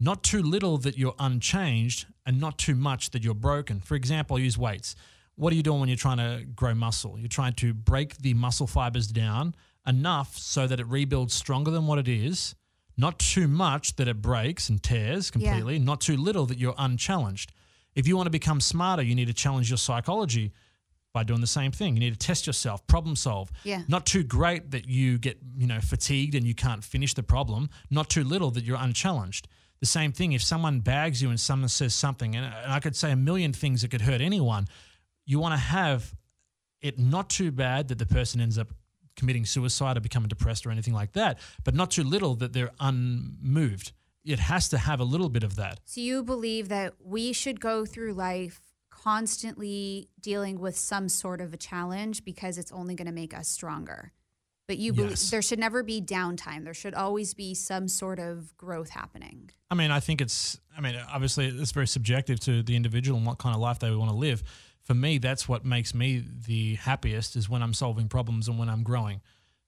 Not 0.00 0.22
too 0.22 0.42
little 0.42 0.78
that 0.78 0.96
you're 0.96 1.16
unchanged, 1.18 2.06
and 2.24 2.38
not 2.40 2.58
too 2.58 2.74
much 2.76 3.10
that 3.10 3.24
you're 3.24 3.34
broken. 3.34 3.80
For 3.80 3.96
example, 3.96 4.36
I 4.36 4.40
use 4.40 4.56
weights. 4.56 4.94
What 5.34 5.52
are 5.52 5.56
you 5.56 5.62
doing 5.62 5.80
when 5.80 5.88
you're 5.88 5.96
trying 5.96 6.18
to 6.18 6.44
grow 6.44 6.74
muscle? 6.74 7.18
You're 7.18 7.28
trying 7.28 7.54
to 7.54 7.72
break 7.74 8.18
the 8.18 8.34
muscle 8.34 8.66
fibers 8.66 9.06
down 9.08 9.54
enough 9.88 10.36
so 10.36 10.66
that 10.66 10.78
it 10.78 10.86
rebuilds 10.86 11.34
stronger 11.34 11.70
than 11.70 11.86
what 11.86 11.98
it 11.98 12.08
is, 12.08 12.54
not 12.96 13.18
too 13.18 13.48
much 13.48 13.96
that 13.96 14.06
it 14.06 14.20
breaks 14.20 14.68
and 14.68 14.82
tears 14.82 15.30
completely, 15.30 15.78
not 15.78 16.00
too 16.00 16.16
little 16.16 16.46
that 16.46 16.58
you're 16.58 16.74
unchallenged. 16.76 17.52
If 17.94 18.06
you 18.06 18.16
want 18.16 18.26
to 18.26 18.30
become 18.30 18.60
smarter, 18.60 19.02
you 19.02 19.14
need 19.14 19.28
to 19.28 19.34
challenge 19.34 19.70
your 19.70 19.78
psychology 19.78 20.52
by 21.14 21.24
doing 21.24 21.40
the 21.40 21.46
same 21.46 21.72
thing. 21.72 21.94
You 21.94 22.00
need 22.00 22.12
to 22.12 22.26
test 22.26 22.46
yourself, 22.46 22.86
problem 22.86 23.16
solve. 23.16 23.50
Yeah. 23.64 23.82
Not 23.88 24.04
too 24.04 24.22
great 24.22 24.72
that 24.72 24.86
you 24.88 25.18
get, 25.18 25.38
you 25.56 25.66
know, 25.66 25.80
fatigued 25.80 26.34
and 26.34 26.46
you 26.46 26.54
can't 26.54 26.84
finish 26.84 27.14
the 27.14 27.22
problem, 27.22 27.70
not 27.90 28.10
too 28.10 28.24
little 28.24 28.50
that 28.52 28.64
you're 28.64 28.78
unchallenged. 28.78 29.48
The 29.80 29.86
same 29.86 30.12
thing 30.12 30.32
if 30.32 30.42
someone 30.42 30.80
bags 30.80 31.22
you 31.22 31.30
and 31.30 31.40
someone 31.40 31.68
says 31.68 31.94
something, 31.94 32.36
and 32.36 32.52
I 32.66 32.80
could 32.80 32.96
say 32.96 33.12
a 33.12 33.16
million 33.16 33.52
things 33.52 33.82
that 33.82 33.90
could 33.90 34.02
hurt 34.02 34.20
anyone, 34.20 34.66
you 35.24 35.38
want 35.38 35.54
to 35.54 35.58
have 35.58 36.14
it 36.80 36.98
not 36.98 37.30
too 37.30 37.50
bad 37.52 37.88
that 37.88 37.98
the 37.98 38.06
person 38.06 38.40
ends 38.40 38.58
up 38.58 38.68
committing 39.18 39.44
suicide 39.44 39.98
or 39.98 40.00
becoming 40.00 40.28
depressed 40.28 40.64
or 40.66 40.70
anything 40.70 40.94
like 40.94 41.12
that, 41.12 41.38
but 41.64 41.74
not 41.74 41.90
too 41.90 42.02
little 42.04 42.34
that 42.36 42.54
they're 42.54 42.70
unmoved. 42.80 43.92
It 44.24 44.38
has 44.38 44.68
to 44.70 44.78
have 44.78 45.00
a 45.00 45.04
little 45.04 45.28
bit 45.28 45.42
of 45.42 45.56
that. 45.56 45.80
So 45.84 46.00
you 46.00 46.22
believe 46.22 46.68
that 46.70 46.94
we 47.04 47.32
should 47.34 47.60
go 47.60 47.84
through 47.84 48.14
life 48.14 48.60
constantly 48.90 50.08
dealing 50.20 50.58
with 50.58 50.76
some 50.76 51.08
sort 51.08 51.40
of 51.40 51.52
a 51.52 51.56
challenge 51.56 52.24
because 52.24 52.58
it's 52.58 52.70
only 52.72 52.94
going 52.94 53.06
to 53.06 53.12
make 53.12 53.34
us 53.36 53.48
stronger. 53.48 54.12
But 54.66 54.76
you 54.78 54.92
believe 54.92 55.10
Yes. 55.12 55.30
there 55.30 55.40
should 55.40 55.58
never 55.58 55.82
be 55.82 56.00
downtime. 56.02 56.64
There 56.64 56.74
should 56.74 56.94
always 56.94 57.32
be 57.32 57.54
some 57.54 57.88
sort 57.88 58.18
of 58.18 58.54
growth 58.58 58.90
happening. 58.90 59.50
I 59.70 59.74
mean, 59.74 59.90
I 59.90 59.98
think 60.00 60.20
it's, 60.20 60.60
I 60.76 60.80
mean, 60.82 60.94
obviously 61.10 61.46
it's 61.46 61.72
very 61.72 61.86
subjective 61.86 62.38
to 62.40 62.62
the 62.62 62.76
individual 62.76 63.16
and 63.16 63.26
what 63.26 63.38
kind 63.38 63.54
of 63.54 63.60
life 63.62 63.78
they 63.78 63.90
want 63.90 64.10
to 64.10 64.16
live. 64.16 64.42
For 64.88 64.94
me, 64.94 65.18
that's 65.18 65.46
what 65.46 65.66
makes 65.66 65.94
me 65.94 66.24
the 66.46 66.76
happiest 66.76 67.36
is 67.36 67.46
when 67.46 67.62
I'm 67.62 67.74
solving 67.74 68.08
problems 68.08 68.48
and 68.48 68.58
when 68.58 68.70
I'm 68.70 68.82
growing. 68.82 69.20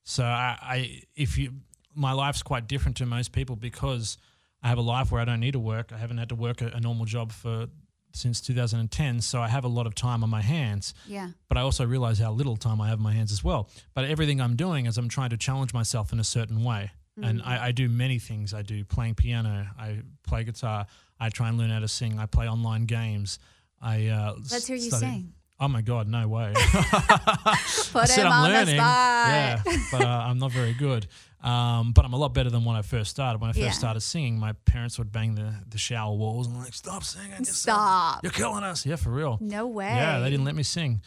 So 0.02 0.24
I, 0.24 0.56
I 0.62 1.02
if 1.14 1.36
you, 1.36 1.52
my 1.94 2.12
life's 2.12 2.42
quite 2.42 2.66
different 2.66 2.96
to 2.96 3.06
most 3.06 3.30
people 3.30 3.54
because 3.54 4.16
I 4.62 4.68
have 4.68 4.78
a 4.78 4.80
life 4.82 5.12
where 5.12 5.20
I 5.20 5.26
don't 5.26 5.40
need 5.40 5.52
to 5.52 5.58
work. 5.58 5.92
I 5.92 5.98
haven't 5.98 6.16
had 6.16 6.30
to 6.30 6.34
work 6.34 6.62
a, 6.62 6.68
a 6.68 6.80
normal 6.80 7.04
job 7.04 7.32
for 7.32 7.66
since 8.14 8.40
2010. 8.40 9.20
So 9.20 9.42
I 9.42 9.48
have 9.48 9.64
a 9.64 9.68
lot 9.68 9.86
of 9.86 9.94
time 9.94 10.24
on 10.24 10.30
my 10.30 10.40
hands 10.40 10.94
Yeah. 11.06 11.28
but 11.50 11.58
I 11.58 11.60
also 11.60 11.84
realize 11.84 12.18
how 12.18 12.32
little 12.32 12.56
time 12.56 12.80
I 12.80 12.88
have 12.88 12.98
in 12.98 13.02
my 13.02 13.12
hands 13.12 13.30
as 13.30 13.44
well. 13.44 13.68
But 13.92 14.06
everything 14.06 14.40
I'm 14.40 14.56
doing 14.56 14.86
is 14.86 14.96
I'm 14.96 15.10
trying 15.10 15.30
to 15.30 15.36
challenge 15.36 15.74
myself 15.74 16.14
in 16.14 16.18
a 16.18 16.24
certain 16.24 16.64
way. 16.64 16.92
And 17.22 17.42
I, 17.42 17.56
mm. 17.56 17.60
I 17.60 17.72
do 17.72 17.90
many 17.90 18.18
things. 18.18 18.54
I 18.54 18.62
do 18.62 18.86
playing 18.86 19.16
piano, 19.16 19.66
I 19.78 20.00
play 20.26 20.44
guitar, 20.44 20.86
I 21.18 21.28
try 21.28 21.50
and 21.50 21.58
learn 21.58 21.68
how 21.68 21.80
to 21.80 21.88
sing, 21.88 22.18
I 22.18 22.24
play 22.24 22.48
online 22.48 22.86
games. 22.86 23.38
I 23.80 24.06
uh, 24.08 24.34
Let's 24.50 24.66
hear 24.66 24.76
you 24.76 24.90
study- 24.90 25.06
sing. 25.06 25.32
Oh 25.62 25.68
my 25.68 25.82
God, 25.82 26.08
no 26.08 26.26
way. 26.26 26.52
Put 26.54 26.64
I 26.74 28.04
said 28.06 28.20
him 28.24 28.32
I'm 28.32 28.44
on 28.44 28.50
learning. 28.50 28.76
the 28.76 28.82
spot. 28.82 29.28
Yeah, 29.28 29.62
but 29.92 30.02
uh, 30.02 30.24
I'm 30.26 30.38
not 30.38 30.52
very 30.52 30.72
good. 30.72 31.06
Um, 31.42 31.92
but 31.92 32.04
I'm 32.06 32.14
a 32.14 32.16
lot 32.16 32.32
better 32.32 32.48
than 32.48 32.64
when 32.64 32.76
I 32.76 32.82
first 32.82 33.10
started. 33.10 33.40
When 33.42 33.50
I 33.50 33.52
first 33.52 33.62
Yeah. 33.62 33.70
started 33.72 34.00
singing, 34.00 34.38
my 34.38 34.52
parents 34.64 34.96
would 34.98 35.12
bang 35.12 35.34
the, 35.34 35.52
the 35.68 35.76
shower 35.76 36.14
walls 36.14 36.46
and 36.46 36.56
like, 36.58 36.72
stop 36.72 37.04
singing. 37.04 37.44
Stop. 37.44 38.22
You're 38.22 38.32
killing 38.32 38.64
us. 38.64 38.86
Yeah, 38.86 38.96
for 38.96 39.10
real. 39.10 39.36
No 39.40 39.66
way. 39.66 39.86
Yeah, 39.86 40.20
they 40.20 40.30
didn't 40.30 40.44
let 40.46 40.54
me 40.54 40.62
sing. 40.62 41.02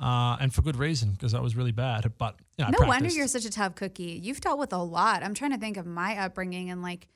uh, 0.00 0.36
and 0.40 0.54
for 0.54 0.62
good 0.62 0.76
reason 0.76 1.10
because 1.12 1.34
I 1.34 1.40
was 1.40 1.54
really 1.56 1.72
bad. 1.72 2.10
But 2.16 2.36
you 2.56 2.64
know, 2.64 2.70
No 2.80 2.86
wonder 2.88 3.10
you're 3.10 3.28
such 3.28 3.44
a 3.44 3.50
tough 3.50 3.74
cookie. 3.74 4.18
You've 4.22 4.40
dealt 4.40 4.58
with 4.58 4.72
a 4.72 4.78
lot. 4.82 5.22
I'm 5.22 5.34
trying 5.34 5.52
to 5.52 5.58
think 5.58 5.76
of 5.76 5.84
my 5.86 6.16
upbringing 6.18 6.70
and 6.70 6.82
like 6.82 7.08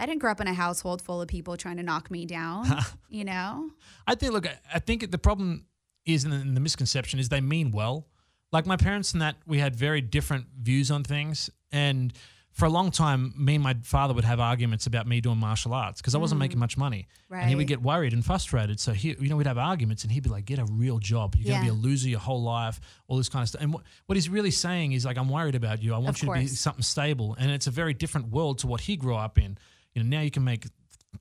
I 0.00 0.06
didn't 0.06 0.20
grow 0.20 0.30
up 0.32 0.40
in 0.40 0.46
a 0.48 0.54
household 0.54 1.02
full 1.02 1.20
of 1.20 1.28
people 1.28 1.56
trying 1.56 1.76
to 1.76 1.82
knock 1.82 2.10
me 2.10 2.24
down. 2.26 2.66
you 3.10 3.24
know? 3.24 3.70
I 4.06 4.14
think. 4.14 4.32
Look, 4.32 4.46
I- 4.74 4.78
think 4.80 5.10
the 5.10 5.18
problem 5.18 5.66
is, 6.06 6.24
and 6.24 6.56
the 6.56 6.60
misconception 6.60 7.20
is, 7.20 7.28
they 7.28 7.40
mean 7.40 7.70
well. 7.70 8.08
Like 8.50 8.66
my 8.66 8.76
parents 8.76 9.12
and 9.12 9.22
that, 9.22 9.36
we 9.46 9.58
had 9.58 9.76
very 9.76 10.00
different 10.00 10.46
views 10.60 10.90
on 10.90 11.04
things, 11.04 11.50
and 11.70 12.12
for 12.50 12.64
a 12.64 12.68
long 12.68 12.90
time, 12.90 13.32
me 13.38 13.54
and 13.54 13.62
my 13.62 13.76
father 13.84 14.12
would 14.12 14.24
have 14.24 14.40
arguments 14.40 14.86
about 14.86 15.06
me 15.06 15.20
doing 15.20 15.38
martial 15.38 15.72
arts 15.72 16.00
because 16.00 16.16
I 16.16 16.18
wasn't 16.18 16.40
making 16.40 16.58
much 16.58 16.76
money, 16.76 17.06
and 17.30 17.48
he 17.48 17.54
would 17.54 17.66
Mm. 17.66 17.68
Get 17.68 17.82
worried 17.82 18.12
and 18.12 18.24
frustrated. 18.24 18.80
So 18.80 18.92
he, 18.92 19.14
you 19.20 19.28
know, 19.28 19.36
we'd 19.36 19.46
have 19.46 19.56
arguments, 19.58 20.02
and 20.02 20.10
he'd 20.10 20.24
be 20.24 20.30
like, 20.30 20.46
"Get 20.46 20.58
a 20.58 20.64
real 20.64 20.98
job. 20.98 21.36
You're 21.36 21.52
going 21.52 21.64
to 21.66 21.72
be 21.72 21.78
a 21.78 21.80
loser 21.80 22.08
your 22.08 22.18
whole 22.18 22.42
life." 22.42 22.80
All 23.06 23.16
this 23.18 23.28
kind 23.28 23.44
of 23.44 23.50
stuff. 23.50 23.62
And 23.62 23.72
what, 23.72 23.84
what 24.06 24.16
he's 24.16 24.28
really 24.28 24.50
saying 24.50 24.92
is 24.92 25.04
like, 25.04 25.16
"I'm 25.16 25.28
worried 25.28 25.54
about 25.54 25.80
you. 25.80 25.94
I 25.94 25.98
want 25.98 26.16
Of 26.16 26.22
you 26.24 26.34
to 26.34 26.40
be 26.40 26.46
something 26.48 26.82
stable." 26.82 27.36
And 27.38 27.52
it's 27.52 27.68
a 27.68 27.70
very 27.70 27.94
different 27.94 28.30
world 28.30 28.58
to 28.60 28.66
what 28.66 28.80
he 28.80 28.96
grew 28.96 29.14
up 29.14 29.38
in. 29.38 29.56
You 29.94 30.02
know, 30.02 30.08
now 30.16 30.22
you 30.22 30.30
can 30.30 30.44
make 30.44 30.66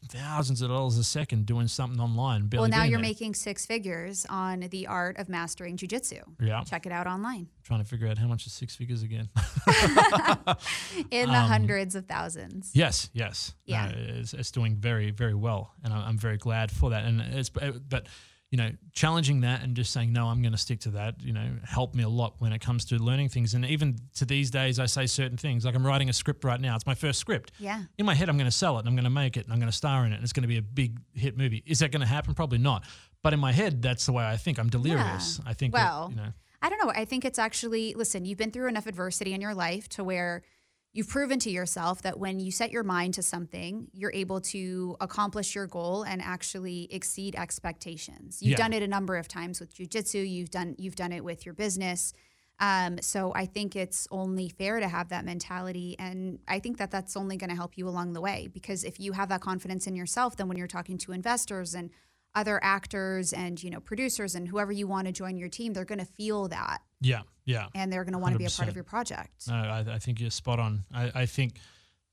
thousands 0.09 0.61
of 0.61 0.69
dollars 0.69 0.97
a 0.97 1.03
second 1.03 1.45
doing 1.47 1.67
something 1.67 1.99
online. 1.99 2.47
Well, 2.53 2.67
now 2.67 2.83
you're 2.83 2.99
there. 2.99 2.99
making 3.01 3.33
six 3.33 3.65
figures 3.65 4.25
on 4.29 4.61
the 4.71 4.85
art 4.87 5.17
of 5.17 5.27
mastering 5.29 5.77
jujitsu. 5.77 6.21
Yeah. 6.39 6.63
Check 6.63 6.85
it 6.85 6.91
out 6.91 7.07
online 7.07 7.47
trying 7.63 7.83
to 7.83 7.87
figure 7.87 8.07
out 8.07 8.17
how 8.17 8.27
much 8.27 8.45
is 8.47 8.53
six 8.53 8.75
figures 8.75 9.03
again. 9.03 9.29
in 11.11 11.29
the 11.29 11.35
Um, 11.37 11.47
hundreds 11.47 11.95
of 11.95 12.05
thousands. 12.07 12.71
yes, 12.73 13.09
yes, 13.13 13.53
No, 13.67 13.75
Yeah. 13.75 13.89
it's, 13.89 14.33
it's 14.33 14.51
doing 14.51 14.75
very, 14.75 15.11
very 15.11 15.35
well, 15.35 15.73
and 15.83 15.93
I'm 15.93 16.17
very 16.17 16.37
glad 16.37 16.71
for 16.71 16.89
that. 16.91 17.05
And 17.05 17.21
it's 17.21 17.49
but 17.49 18.07
you 18.51 18.57
know, 18.57 18.71
challenging 18.93 19.41
that 19.41 19.61
and 19.61 19.75
just 19.75 19.93
saying 19.93 20.11
no, 20.11 20.27
I'm 20.27 20.41
going 20.41 20.53
to 20.53 20.57
stick 20.57 20.79
to 20.81 20.89
that. 20.91 21.21
You 21.21 21.33
know, 21.33 21.51
helped 21.63 21.95
me 21.95 22.03
a 22.03 22.09
lot 22.09 22.35
when 22.39 22.51
it 22.51 22.59
comes 22.59 22.83
to 22.85 22.97
learning 22.97 23.29
things. 23.29 23.53
And 23.53 23.63
even 23.65 23.97
to 24.15 24.25
these 24.25 24.49
days, 24.49 24.79
I 24.79 24.87
say 24.87 25.05
certain 25.05 25.37
things 25.37 25.65
like 25.65 25.75
I'm 25.75 25.85
writing 25.85 26.09
a 26.09 26.13
script 26.13 26.43
right 26.43 26.59
now. 26.59 26.75
It's 26.75 26.87
my 26.87 26.95
first 26.95 27.19
script. 27.19 27.51
Yeah. 27.59 27.83
In 27.97 28.05
my 28.05 28.15
head, 28.15 28.27
I'm 28.27 28.37
going 28.37 28.49
to 28.49 28.55
sell 28.55 28.77
it, 28.77 28.79
and 28.79 28.87
I'm 28.87 28.95
going 28.95 29.03
to 29.03 29.11
make 29.11 29.37
it, 29.37 29.45
and 29.45 29.53
I'm 29.53 29.59
going 29.59 29.71
to 29.71 29.75
star 29.77 30.05
in 30.05 30.13
it, 30.13 30.15
and 30.15 30.23
it's 30.23 30.33
going 30.33 30.43
to 30.43 30.47
be 30.47 30.57
a 30.57 30.63
big 30.63 30.99
hit 31.13 31.37
movie. 31.37 31.63
Is 31.65 31.79
that 31.79 31.91
going 31.91 32.01
to 32.01 32.07
happen? 32.07 32.33
Probably 32.33 32.57
not. 32.57 32.85
But 33.21 33.33
in 33.33 33.39
my 33.39 33.51
head, 33.51 33.81
that's 33.81 34.05
the 34.05 34.13
way 34.13 34.25
I 34.25 34.37
think. 34.37 34.57
I'm 34.57 34.69
delirious. 34.69 35.39
I 35.45 35.53
think. 35.53 35.73
that, 35.73 35.83
Well, 35.83 36.07
you 36.09 36.15
know. 36.15 36.33
I 36.61 36.69
don't 36.69 36.83
know. 36.83 36.91
I 36.93 37.05
think 37.05 37.25
it's 37.25 37.39
actually, 37.39 37.93
listen, 37.93 38.25
you've 38.25 38.37
been 38.37 38.51
through 38.51 38.67
enough 38.67 38.85
adversity 38.85 39.33
in 39.33 39.41
your 39.41 39.53
life 39.53 39.87
to 39.89 40.03
where 40.03 40.43
you've 40.91 41.07
proven 41.07 41.39
to 41.39 41.49
yourself 41.51 42.01
that 42.01 42.19
when 42.19 42.39
you 42.39 42.51
set 42.51 42.71
your 42.71 42.83
mind 42.83 43.13
to 43.13 43.21
something, 43.21 43.87
you're 43.93 44.11
able 44.13 44.41
to 44.41 44.97
accomplish 44.99 45.53
your 45.53 45.67
goal 45.67 46.03
and 46.03 46.21
actually 46.21 46.87
exceed 46.91 47.35
expectations. 47.35 48.41
You've 48.41 48.51
Yeah. 48.51 48.57
done 48.57 48.73
it 48.73 48.83
a 48.83 48.87
number 48.87 49.15
of 49.15 49.27
times 49.27 49.59
with 49.59 49.73
jujitsu. 49.73 50.27
You've 50.29 50.49
done 50.49 50.75
you've 50.77 50.95
done 50.95 51.11
it 51.11 51.23
with 51.23 51.45
your 51.45 51.53
business. 51.53 52.13
Um, 52.61 52.99
so 53.01 53.31
I 53.33 53.45
think 53.45 53.75
it's 53.77 54.05
only 54.11 54.49
fair 54.49 54.81
to 54.81 54.87
have 54.89 55.09
that 55.09 55.23
mentality, 55.23 55.95
and 55.97 56.39
I 56.45 56.59
think 56.59 56.77
that 56.79 56.91
that's 56.91 57.15
only 57.15 57.37
going 57.37 57.49
to 57.49 57.55
help 57.55 57.77
you 57.77 57.87
along 57.87 58.11
the 58.11 58.19
way. 58.19 58.49
Because 58.51 58.83
if 58.83 58.99
you 58.99 59.13
have 59.13 59.29
that 59.29 59.39
confidence 59.39 59.87
in 59.87 59.95
yourself, 59.95 60.35
then 60.35 60.49
when 60.49 60.57
you're 60.57 60.67
talking 60.67 60.97
to 60.97 61.13
investors 61.13 61.73
and 61.73 61.89
other 62.35 62.59
actors 62.63 63.33
and 63.33 63.61
you 63.61 63.69
know 63.69 63.79
producers 63.79 64.35
and 64.35 64.47
whoever 64.47 64.71
you 64.71 64.87
want 64.87 65.07
to 65.07 65.13
join 65.13 65.37
your 65.37 65.49
team, 65.49 65.73
they're 65.73 65.85
going 65.85 65.99
to 65.99 66.05
feel 66.05 66.47
that 66.47 66.79
Yeah, 67.01 67.21
yeah. 67.45 67.67
and 67.75 67.91
they're 67.91 68.03
going 68.03 68.13
to 68.13 68.19
want 68.19 68.33
to 68.33 68.39
be 68.39 68.45
a 68.45 68.49
part 68.49 68.69
of 68.69 68.75
your 68.75 68.83
project. 68.83 69.47
No, 69.47 69.55
I, 69.55 69.85
I 69.93 69.99
think 69.99 70.19
you're 70.19 70.29
spot 70.29 70.59
on. 70.59 70.83
I, 70.93 71.11
I 71.15 71.25
think 71.25 71.55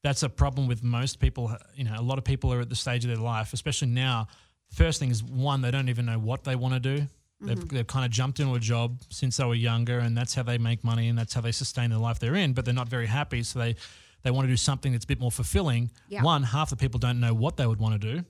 that's 0.03 0.23
a 0.23 0.29
problem 0.29 0.69
with 0.69 0.83
most 0.83 1.21
people. 1.21 1.49
Uh, 1.49 1.59
you 1.75 1.85
know, 1.85 1.95
a 1.97 2.03
lot 2.03 2.19
of 2.19 2.25
people 2.25 2.53
are 2.53 2.61
at 2.61 2.69
the 2.69 2.77
stage 2.77 3.05
of 3.05 3.09
their 3.09 3.23
life, 3.23 3.53
especially 3.53 3.89
now. 3.89 4.29
First 4.73 4.99
thing 4.99 5.11
is 5.11 5.23
one, 5.23 5.63
they 5.63 5.71
don't 5.71 5.89
even 5.89 6.07
know 6.07 6.19
what 6.19 6.45
they 6.45 6.57
want 6.57 6.75
to 6.75 6.81
do. 6.81 7.07
They've, 7.41 7.59
mm-hmm. 7.59 7.77
they've 7.77 7.87
kind 7.87 8.05
of 8.05 8.11
jumped 8.11 8.41
into 8.41 8.55
a 8.55 8.59
job 8.59 9.03
since 9.11 9.37
they 9.37 9.45
were 9.45 9.55
younger, 9.55 9.99
and 9.99 10.17
that's 10.17 10.35
how 10.35 10.43
they 10.43 10.59
make 10.59 10.83
money 10.83 11.09
and 11.09 11.19
that's 11.19 11.35
how 11.35 11.43
they 11.43 11.53
sustain 11.53 11.91
the 11.91 11.99
life 11.99 12.19
they're 12.19 12.35
in. 12.35 12.55
But 12.55 12.65
they're 12.65 12.75
not 12.75 12.89
very 12.89 13.07
happy, 13.07 13.43
so 13.43 13.59
they 13.59 13.77
they 14.23 14.31
want 14.31 14.47
to 14.47 14.53
do 14.53 14.57
something 14.57 14.93
that's 14.93 15.05
a 15.05 15.09
bit 15.09 15.21
more 15.21 15.31
fulfilling. 15.31 15.91
Yeah. 16.09 16.23
One, 16.23 16.43
half 16.43 16.71
the 16.71 16.77
people 16.77 16.99
don't 16.99 17.21
know 17.21 17.35
what 17.35 17.57
they 17.57 17.67
would 17.67 17.79
want 17.79 18.01
to 18.01 18.15
do, 18.15 18.25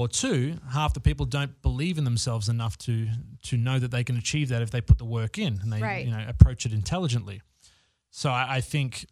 or 0.00 0.08
two, 0.08 0.56
half 0.72 0.94
the 0.94 1.00
people 1.00 1.26
don't 1.26 1.60
believe 1.60 1.98
in 1.98 2.04
themselves 2.04 2.48
enough 2.48 2.78
to 2.78 3.06
to 3.42 3.56
know 3.58 3.78
that 3.78 3.90
they 3.90 4.02
can 4.02 4.16
achieve 4.16 4.48
that 4.48 4.62
if 4.62 4.70
they 4.70 4.80
put 4.80 4.96
the 4.96 5.04
work 5.04 5.36
in 5.36 5.60
and 5.62 5.70
they 5.70 5.80
Right. 5.82 6.06
you 6.06 6.10
know 6.10 6.24
approach 6.26 6.64
it 6.64 6.72
intelligently. 6.72 7.42
So 8.10 8.30
I, 8.30 8.56
I 8.56 8.60
think, 8.62 9.06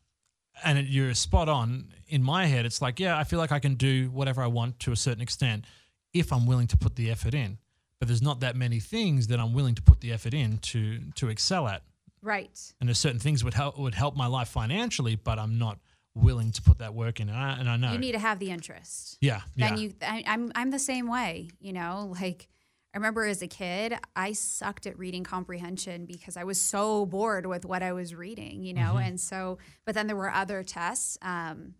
and 0.64 0.79
it, 0.79 0.87
you're 0.87 1.12
spot 1.12 1.48
on. 1.48 1.92
In 2.07 2.22
my 2.22 2.46
head, 2.46 2.64
it's 2.64 2.81
like, 2.81 2.98
yeah, 2.98 3.18
I 3.18 3.24
feel 3.24 3.38
like 3.38 3.53
I 3.53 3.59
can 3.59 3.74
do 3.74 4.11
whatever 4.11 4.40
I 4.42 4.46
want 4.46 4.81
to 4.81 4.92
a 4.92 4.96
certain 4.96 5.20
extent 5.20 5.66
if 6.14 6.33
I'm 6.33 6.46
willing 6.46 6.66
to 6.68 6.77
put 6.79 6.96
the 6.96 7.11
effort 7.11 7.35
in. 7.35 7.59
But 7.98 8.09
there's 8.09 8.22
not 8.22 8.40
that 8.40 8.57
many 8.57 8.81
things 8.81 9.27
that 9.27 9.38
I'm 9.38 9.53
willing 9.53 9.74
to 9.74 9.83
put 9.83 10.01
the 10.01 10.11
effort 10.11 10.33
in 10.33 10.57
to 10.70 11.01
to 11.16 11.29
excel 11.29 11.68
at. 11.68 11.83
Right. 12.22 12.59
And 12.81 12.88
there's 12.88 12.98
certain 12.98 13.20
things 13.20 13.44
would 13.44 13.55
help 13.55 13.79
would 13.79 13.94
help 13.94 14.16
my 14.16 14.27
life 14.27 14.48
financially, 14.48 15.16
but 15.16 15.38
I'm 15.38 15.59
not 15.59 15.79
willing 16.18 16.52
to 16.52 16.62
put 16.62 16.78
that 16.78 16.94
work 16.94 17.20
in. 17.20 17.28
And 17.28 17.38
I, 17.38 17.59
and 17.59 17.68
I 17.68 17.76
know. 17.76 17.92
You 17.92 17.98
need 17.98 18.12
to 18.12 18.18
have 18.18 18.38
the 18.38 18.50
interest. 18.50 19.18
yeah, 19.20 19.40
yeah. 19.54 19.68
Then 19.68 19.78
you, 19.78 19.94
I, 20.02 20.24
I'm, 20.26 20.52
I'm 20.54 20.70
the 20.70 20.78
same 20.78 21.09
way. 21.09 21.50
You 21.61 21.72
know, 21.72 22.12
like 22.20 22.48
I 22.94 22.98
remember 22.98 23.24
as 23.24 23.42
a 23.42 23.46
kid, 23.48 23.94
I 24.16 24.33
sucked 24.33 24.87
at 24.87 24.98
reading 24.98 25.24
comprehension 25.24 26.07
because 26.07 26.37
I 26.37 26.44
was 26.44 26.61
so 26.61 27.07
bored 27.07 27.46
with 27.46 27.64
what 27.64 27.83
I 27.83 27.92
was 27.92 28.14
reading. 28.14 28.62
You 28.64 28.74
know, 28.74 28.81
Mm-hmm. 28.94 28.98
and 29.09 29.20
so, 29.20 29.59
but 29.85 29.94
then 29.94 30.07
there 30.07 30.16
were 30.16 30.33
other 30.33 30.62
tests 30.62 31.18
um, 31.22 31.74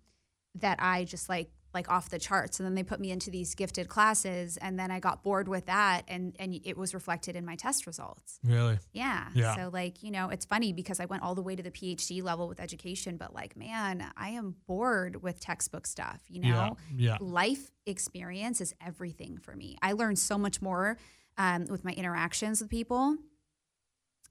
that 0.57 0.79
I 0.81 1.05
just 1.05 1.29
like 1.29 1.51
like 1.75 1.91
off 1.91 2.09
the 2.09 2.19
charts 2.19 2.59
and 2.59 2.67
then 2.67 2.75
they 2.75 2.83
put 2.83 2.99
me 2.99 3.11
into 3.11 3.31
these 3.31 3.55
gifted 3.55 3.89
classes 3.89 4.57
and 4.57 4.79
then 4.79 4.91
I 4.91 5.01
got 5.01 5.23
bored 5.23 5.49
with 5.49 5.67
that 5.67 6.03
and 6.09 6.35
and 6.39 6.59
it 6.65 6.77
was 6.77 6.95
reflected 6.95 7.37
in 7.37 7.45
my 7.45 7.57
test 7.57 7.87
results. 7.87 8.41
really. 8.43 8.79
Yeah. 8.93 9.29
Yeah. 9.35 9.55
So 9.57 9.71
like, 9.73 10.03
you 10.03 10.11
know, 10.11 10.31
it's 10.31 10.47
funny 10.47 10.73
because 10.73 10.99
I 10.99 11.05
went 11.05 11.23
all 11.23 11.35
the 11.35 11.43
way 11.43 11.55
to 11.57 11.63
the 11.63 11.71
PhD 11.71 12.23
level 12.23 12.49
with 12.49 12.61
education, 12.61 13.17
but 13.17 13.35
like, 13.35 13.57
man, 13.57 14.11
I 14.17 14.31
am 14.31 14.57
bored 14.67 15.23
with 15.23 15.41
textbook 15.41 15.87
stuff, 15.87 16.21
you 16.29 16.41
know? 16.41 16.77
Yeah, 16.97 17.13
yeah. 17.13 17.17
Life 17.21 17.71
experience 17.87 18.61
is 18.61 18.75
everything 18.85 19.39
for 19.39 19.55
me. 19.55 19.77
I 19.83 19.93
learned 19.93 20.19
so 20.19 20.39
much 20.39 20.63
more 20.63 20.97
um, 21.37 21.67
with 21.69 21.85
my 21.85 21.93
interactions 21.93 22.61
with 22.61 22.71
people 22.71 23.17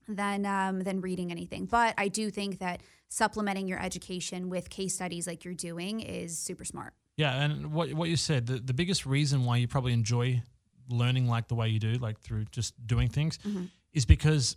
than 0.08 0.46
um, 0.46 0.82
than 0.82 1.02
reading 1.02 1.32
anything. 1.32 1.66
But 1.66 1.94
I 1.98 2.08
do 2.08 2.30
think 2.30 2.60
that 2.60 2.82
supplementing 3.10 3.68
your 3.68 3.80
education 3.82 4.50
with 4.50 4.70
case 4.70 4.96
studies 4.96 5.28
like 5.28 5.46
you're 5.46 5.54
doing 5.54 6.00
is 6.00 6.38
super 6.38 6.66
smart. 6.66 6.94
Yeah, 7.18 7.42
and 7.42 7.74
what 7.74 7.94
what 7.94 8.10
you 8.10 8.16
said, 8.16 8.46
the, 8.46 8.60
the 8.60 8.74
biggest 8.74 9.06
reason 9.06 9.44
why 9.44 9.58
you 9.58 9.68
probably 9.68 9.94
enjoy 9.94 10.42
learning 10.90 11.28
like 11.28 11.48
the 11.48 11.56
way 11.56 11.68
you 11.68 11.80
do, 11.80 11.94
like 11.94 12.20
through 12.20 12.46
just 12.52 12.74
doing 12.88 13.10
things, 13.10 13.40
mm-hmm. 13.40 13.66
is 13.92 14.06
because 14.06 14.56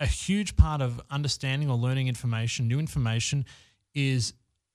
a 0.00 0.06
huge 0.06 0.56
part 0.56 0.80
of 0.80 1.00
understanding 1.10 1.68
or 1.68 1.76
learning 1.76 2.08
information, 2.08 2.68
new 2.68 2.78
information, 2.78 3.44
is 3.94 4.32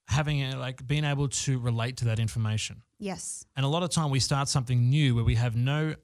having 0.08 0.42
a, 0.42 0.58
like 0.58 0.86
being 0.86 1.06
able 1.06 1.30
to 1.30 1.58
relate 1.60 1.98
to 1.98 2.06
that 2.06 2.20
information. 2.20 2.82
Yes. 3.00 3.46
And 3.56 3.66
a 3.66 3.70
lot 3.70 3.84
of 3.84 3.90
time 3.90 4.10
we 4.10 4.20
start 4.20 4.50
something 4.50 4.90
new 4.90 5.16
where 5.16 5.24
we 5.24 5.36
have 5.36 5.56
no 5.56 5.96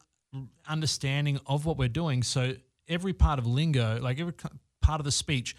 understanding 0.68 1.40
of 1.46 1.66
what 1.66 1.78
we're 1.78 1.90
doing. 1.90 2.24
So 2.24 2.54
every 2.88 3.14
part 3.14 3.40
of 3.40 3.46
lingo, 3.46 4.00
like 4.02 4.20
every 4.20 4.34
part 4.82 5.02
of 5.02 5.06
the 5.06 5.12
speech, 5.12 5.56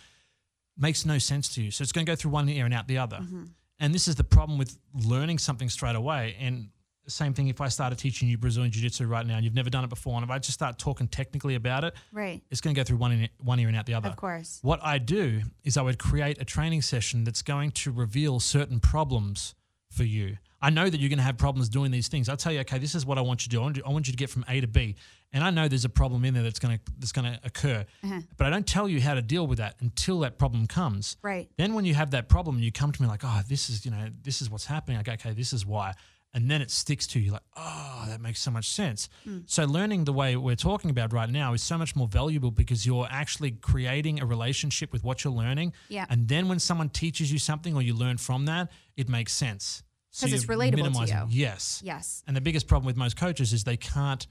makes 0.79 1.05
no 1.05 1.19
sense 1.19 1.55
to 1.55 1.63
you. 1.63 1.71
So 1.71 1.83
it's 1.83 1.93
going 1.93 2.07
to 2.07 2.11
go 2.11 2.17
through 2.17 2.31
one 2.31 2.49
ear 2.49 2.65
and 2.65 2.73
out 2.73 2.89
the 2.89 2.99
other. 2.99 3.19
Mm-hmm. 3.19 3.45
And 3.81 3.95
this 3.95 4.07
is 4.09 4.15
the 4.15 4.25
problem 4.25 4.59
with 4.59 4.77
learning 4.95 5.39
something 5.39 5.69
straight 5.69 5.97
away. 5.97 6.37
And 6.39 6.69
same 7.09 7.33
thing 7.35 7.49
if 7.49 7.61
I 7.61 7.69
started 7.69 7.99
teaching 7.99 8.29
you 8.29 8.39
Brazilian 8.39 8.71
Jiu 8.71 8.83
Jitsu 8.83 9.07
right 9.07 9.27
now 9.27 9.37
and 9.37 9.45
you've 9.45 9.55
never 9.55 9.71
done 9.71 9.83
it 9.85 9.91
before, 9.91 10.15
and 10.17 10.23
if 10.25 10.31
I 10.31 10.39
just 10.39 10.53
start 10.53 10.79
talking 10.79 11.09
technically 11.09 11.55
about 11.55 11.83
it, 11.85 11.95
Right. 12.13 12.43
it's 12.51 12.61
going 12.61 12.75
to 12.75 12.79
go 12.79 12.85
through 12.85 12.99
one 12.99 13.13
ear, 13.13 13.29
one 13.39 13.59
ear 13.59 13.69
and 13.69 13.77
out 13.77 13.87
the 13.87 13.95
other. 13.95 14.11
Of 14.11 14.17
course. 14.17 14.59
What 14.63 14.81
I 14.85 14.99
do 14.99 15.41
is 15.65 15.77
I 15.77 15.83
would 15.83 15.99
create 15.99 16.41
a 16.41 16.45
training 16.45 16.83
session 16.83 17.25
that's 17.25 17.43
going 17.43 17.73
to 17.73 17.91
reveal 17.91 18.39
certain 18.39 18.79
problems 18.81 19.55
for 19.91 20.05
you. 20.05 20.37
I 20.63 20.71
know 20.71 20.89
that 20.89 21.01
you're 21.01 21.09
going 21.09 21.19
to 21.19 21.25
have 21.25 21.39
problems 21.39 21.69
doing 21.69 21.91
these 21.91 22.09
things. 22.09 22.29
I 22.29 22.35
tell 22.35 22.53
you, 22.53 22.61
okay, 22.61 22.79
this 22.79 22.95
is 22.95 23.07
what 23.07 23.17
I 23.19 23.23
want 23.23 23.43
you 23.43 23.51
to 23.51 23.57
do. 23.57 23.61
I 23.61 23.63
want 23.63 23.77
you, 23.77 23.83
I 23.87 23.91
want 23.91 24.07
you 24.07 24.13
to 24.13 24.17
get 24.17 24.31
from 24.31 24.45
A 24.49 24.61
to 24.61 24.67
B, 24.67 24.97
and 25.33 25.43
I 25.43 25.51
know 25.51 25.69
there's 25.69 25.85
a 25.85 25.91
problem 25.91 26.25
in 26.25 26.35
there 26.35 26.43
that's 26.43 26.59
going 26.59 26.79
to 26.79 26.93
that's 26.99 27.13
going 27.13 27.33
to 27.33 27.41
occur, 27.45 27.85
uh-huh. 28.05 28.21
but 28.37 28.47
I 28.47 28.51
don't 28.51 28.67
tell 28.67 28.89
you 28.89 29.01
how 29.01 29.15
to 29.15 29.23
deal 29.23 29.47
with 29.47 29.59
that 29.59 29.77
until 29.81 30.21
that 30.21 30.39
problem 30.39 30.67
comes. 30.67 31.17
Right. 31.23 31.49
Then 31.57 31.75
when 31.75 31.85
you 31.85 31.95
have 31.95 32.11
that 32.11 32.29
problem, 32.29 32.59
you 32.59 32.73
come 32.73 32.93
to 32.93 33.03
me 33.03 33.09
like, 33.09 33.23
oh, 33.25 33.41
this 33.49 33.71
is 33.71 33.85
you 33.85 33.91
know 33.91 34.09
this 34.23 34.43
is 34.43 34.51
what's 34.51 34.67
happening. 34.67 34.99
Like, 34.99 35.09
okay, 35.09 35.33
this 35.33 35.53
is 35.53 35.65
why. 35.65 35.95
And 36.33 36.49
then 36.49 36.63
it 36.63 36.71
sticks 36.71 37.09
to 37.09 37.19
you 37.19 37.33
like, 37.33 37.43
oh, 37.57 38.05
that 38.07 38.21
makes 38.21 38.41
so 38.41 38.53
much 38.53 38.69
sense. 38.69 39.09
Hmm. 39.25 39.39
So 39.47 39.65
learning 39.65 40.05
the 40.05 40.13
way 40.13 40.37
we're 40.37 40.55
talking 40.55 40.91
about 40.91 41.13
right 41.13 41.29
now 41.29 41.55
is 41.55 41.63
so 41.63 41.77
much 41.77 41.97
more 41.97 42.07
valuable 42.07 42.53
because 42.53 42.87
you're 42.87 43.09
actually 43.11 43.51
creating 43.51 44.21
a 44.21 44.27
relationship 44.27 44.93
with 44.93 45.03
what 45.03 45.25
you're 45.25 45.33
learning. 45.33 45.73
Yeah. 45.89 46.07
And 46.09 46.29
then 46.29 46.49
when 46.49 46.61
someone 46.61 46.89
teaches 46.89 47.33
you 47.33 47.41
something 47.41 47.75
or 47.75 47.83
you 47.83 47.95
learn 47.95 48.17
from 48.17 48.47
that, 48.47 48.71
it 48.97 49.09
makes 49.09 49.33
sense. 49.33 49.83
So 50.11 50.27
'Cause 50.27 50.33
it's 50.35 50.47
relatable 50.47 51.07
to 51.07 51.13
you. 51.13 51.27
Yes. 51.31 51.81
Yes. 51.85 52.23
And 52.27 52.37
the 52.37 52.41
biggest 52.41 52.67
problem 52.67 52.87
with 52.87 52.97
most 52.97 53.17
coaches 53.17 53.53
is 53.53 53.65
they 53.65 53.77
can't, 53.77 54.27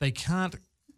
they 0.00 0.10
can't, 0.10 0.54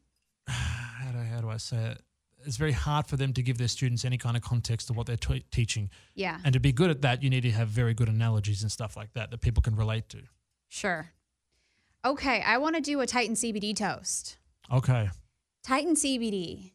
how 0.49 1.13
do, 1.13 1.19
how 1.19 1.41
do 1.41 1.49
I 1.51 1.57
say 1.57 1.77
it? 1.93 2.03
It's 2.45 2.57
very 2.57 2.73
hard 2.73 3.07
for 3.07 3.17
them 3.17 3.33
to 3.33 3.43
give 3.43 3.59
their 3.59 3.69
students 3.69 4.05
any 4.05 4.19
kind 4.19 4.37
of 4.37 4.43
context 4.43 4.87
to 4.89 4.93
what 4.93 5.07
they're 5.07 5.17
t- 5.17 5.45
teaching. 5.51 5.91
Yeah. 6.15 6.39
And 6.45 6.53
to 6.53 6.61
be 6.61 6.73
good 6.73 6.91
at 6.91 7.03
that, 7.03 7.23
you 7.23 7.31
need 7.31 7.41
to 7.43 7.51
have 7.51 7.69
very 7.69 7.95
good 7.95 8.09
analogies 8.09 8.63
and 8.63 8.71
stuff 8.71 8.97
like 8.97 9.13
that 9.15 9.31
that 9.31 9.41
people 9.41 9.63
can 9.63 9.75
relate 9.75 10.09
to. 10.11 10.23
Sure. 10.69 11.13
Okay, 12.05 12.43
I 12.43 12.59
want 12.59 12.77
to 12.77 12.81
do 12.83 13.01
a 13.01 13.07
Titan 13.07 13.35
CBD 13.35 13.75
toast. 13.75 14.37
Okay. 14.73 15.11
Titan 15.65 15.95
CBD 15.97 16.73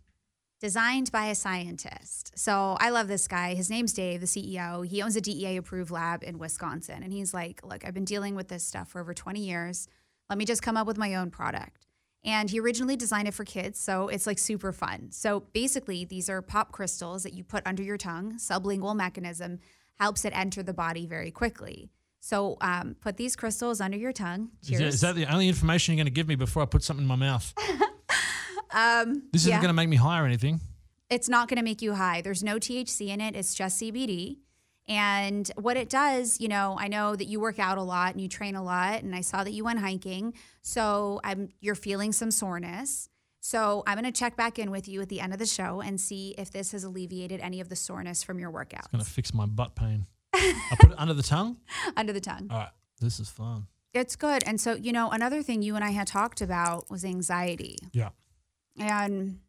designed 0.62 1.12
by 1.12 1.26
a 1.26 1.36
scientist. 1.36 2.32
So 2.38 2.78
I 2.80 2.91
love 2.91 3.08
this 3.08 3.28
guy. 3.28 3.56
His 3.56 3.69
name's 3.69 3.91
Dave, 3.91 4.21
the 4.21 4.28
CEO. 4.28 4.86
He 4.86 5.02
owns 5.02 5.15
a 5.15 5.21
DEA 5.21 5.58
approved 5.58 5.91
lab 5.91 6.24
in 6.24 6.38
Wisconsin. 6.38 7.04
And 7.04 7.12
he's 7.12 7.34
like, 7.34 7.62
Look, 7.65 7.84
I've 7.86 7.93
been 7.93 8.06
dealing 8.06 8.36
with 8.36 8.47
this 8.47 8.63
stuff 8.63 8.89
for 8.89 9.02
over 9.02 9.13
20 9.13 9.41
years. 9.41 9.88
Let 10.30 10.38
me 10.38 10.45
just 10.45 10.62
come 10.62 10.78
up 10.78 10.88
with 10.88 10.97
my 10.97 11.15
own 11.15 11.32
product. 11.32 11.88
And 12.24 12.50
he 12.50 12.60
originally 12.60 12.95
designed 12.95 13.28
it 13.28 13.34
for 13.34 13.43
kids. 13.43 13.80
So 13.80 14.08
it's 14.08 14.28
like 14.28 14.38
super 14.38 14.71
fun. 14.71 15.10
So 15.10 15.41
basically, 15.54 16.06
these 16.06 16.30
are 16.30 16.41
pop 16.41 16.71
crystals 16.71 17.24
that 17.24 17.34
you 17.34 17.43
put 17.43 17.65
under 17.65 17.82
your 17.82 17.97
tongue, 17.97 18.36
sublingual 18.38 18.95
mechanism 18.95 19.60
helps 20.00 20.26
it 20.26 20.36
enter 20.36 20.63
the 20.63 20.74
body 20.74 21.06
very 21.06 21.32
quickly. 21.32 21.89
So 22.19 22.58
um, 22.62 22.95
put 23.02 23.17
these 23.17 23.36
crystals 23.36 23.82
under 23.82 23.97
your 23.97 24.12
tongue. 24.12 24.50
Is 24.63 24.69
that, 24.69 24.82
is 24.82 25.02
that 25.02 25.15
the 25.15 25.32
only 25.32 25.47
information 25.47 25.93
you're 25.93 26.04
going 26.04 26.06
to 26.06 26.12
give 26.12 26.28
me 26.28 26.36
before 26.36 26.63
I 26.63 26.65
put 26.65 26.84
something 26.84 27.04
in 27.04 27.08
my 27.08 27.15
mouth? 27.15 27.54
um, 28.74 29.24
This 29.32 29.44
isn't 29.44 29.52
yeah. 29.52 29.58
going 29.58 29.70
to 29.70 29.74
make 29.74 29.90
me 29.90 29.98
high 29.98 30.20
or 30.20 30.26
anything. 30.26 30.60
it's 31.10 31.28
not 31.30 31.48
going 31.50 31.58
to 31.58 31.64
make 31.64 31.82
you 31.82 31.94
high. 31.96 32.22
There's 32.22 32.44
no 32.44 32.56
THC 32.58 33.08
in 33.10 33.20
it. 33.22 33.36
It's 33.36 33.54
just 33.54 33.82
CBD. 33.82 34.38
And 34.88 35.50
what 35.56 35.78
it 35.78 35.90
does, 35.90 36.40
you 36.42 36.48
know, 36.48 36.76
I 36.80 36.88
know 36.88 37.16
that 37.16 37.26
you 37.26 37.40
work 37.40 37.60
out 37.60 37.78
a 37.78 37.84
lot 37.84 38.14
and 38.14 38.22
you 38.22 38.28
train 38.28 38.56
a 38.56 38.64
lot, 38.64 39.04
and 39.04 39.16
I 39.16 39.22
saw 39.22 39.44
that 39.44 39.52
you 39.52 39.64
went 39.64 39.80
hiking. 39.80 40.34
So 40.64 41.22
I'm 41.24 41.50
you're 41.62 41.76
feeling 41.76 42.12
some 42.12 42.32
soreness. 42.32 43.08
So 43.40 43.84
I'm 43.88 43.98
going 44.00 44.12
to 44.12 44.18
check 44.18 44.36
back 44.36 44.60
in 44.60 44.70
with 44.70 44.88
you 44.88 45.02
at 45.02 45.10
the 45.10 45.20
end 45.20 45.34
of 45.34 45.40
the 45.40 45.46
show 45.46 45.82
and 45.82 46.00
see 46.00 46.36
if 46.38 46.52
this 46.52 46.74
has 46.74 46.84
alleviated 46.84 47.40
any 47.40 47.60
of 47.60 47.70
the 47.70 47.76
soreness 47.76 48.22
from 48.22 48.38
your 48.38 48.52
workouts 48.52 48.92
Going 48.92 49.04
to 49.04 49.10
fix 49.10 49.34
my 49.34 49.48
butt 49.48 49.76
pain. 49.76 50.06
I 50.34 50.76
put 50.80 50.92
it 50.92 51.00
under 51.00 51.14
the 51.16 51.24
tongue. 51.24 51.58
under 51.98 52.14
the 52.14 52.22
tongue. 52.22 52.48
All 52.52 52.58
right. 52.58 52.70
This 53.00 53.20
is 53.20 53.30
fun. 53.30 53.66
It's 53.94 54.16
good. 54.16 54.44
And 54.46 54.62
so, 54.62 54.76
you 54.76 54.92
know, 54.94 55.10
another 55.10 55.42
thing 55.42 55.62
you 55.64 55.76
and 55.76 55.84
I 55.84 55.90
had 55.90 56.06
talked 56.08 56.40
about 56.42 56.90
was 56.92 57.04
anxiety. 57.04 57.78
Yeah. 57.94 58.10
And 58.80 59.40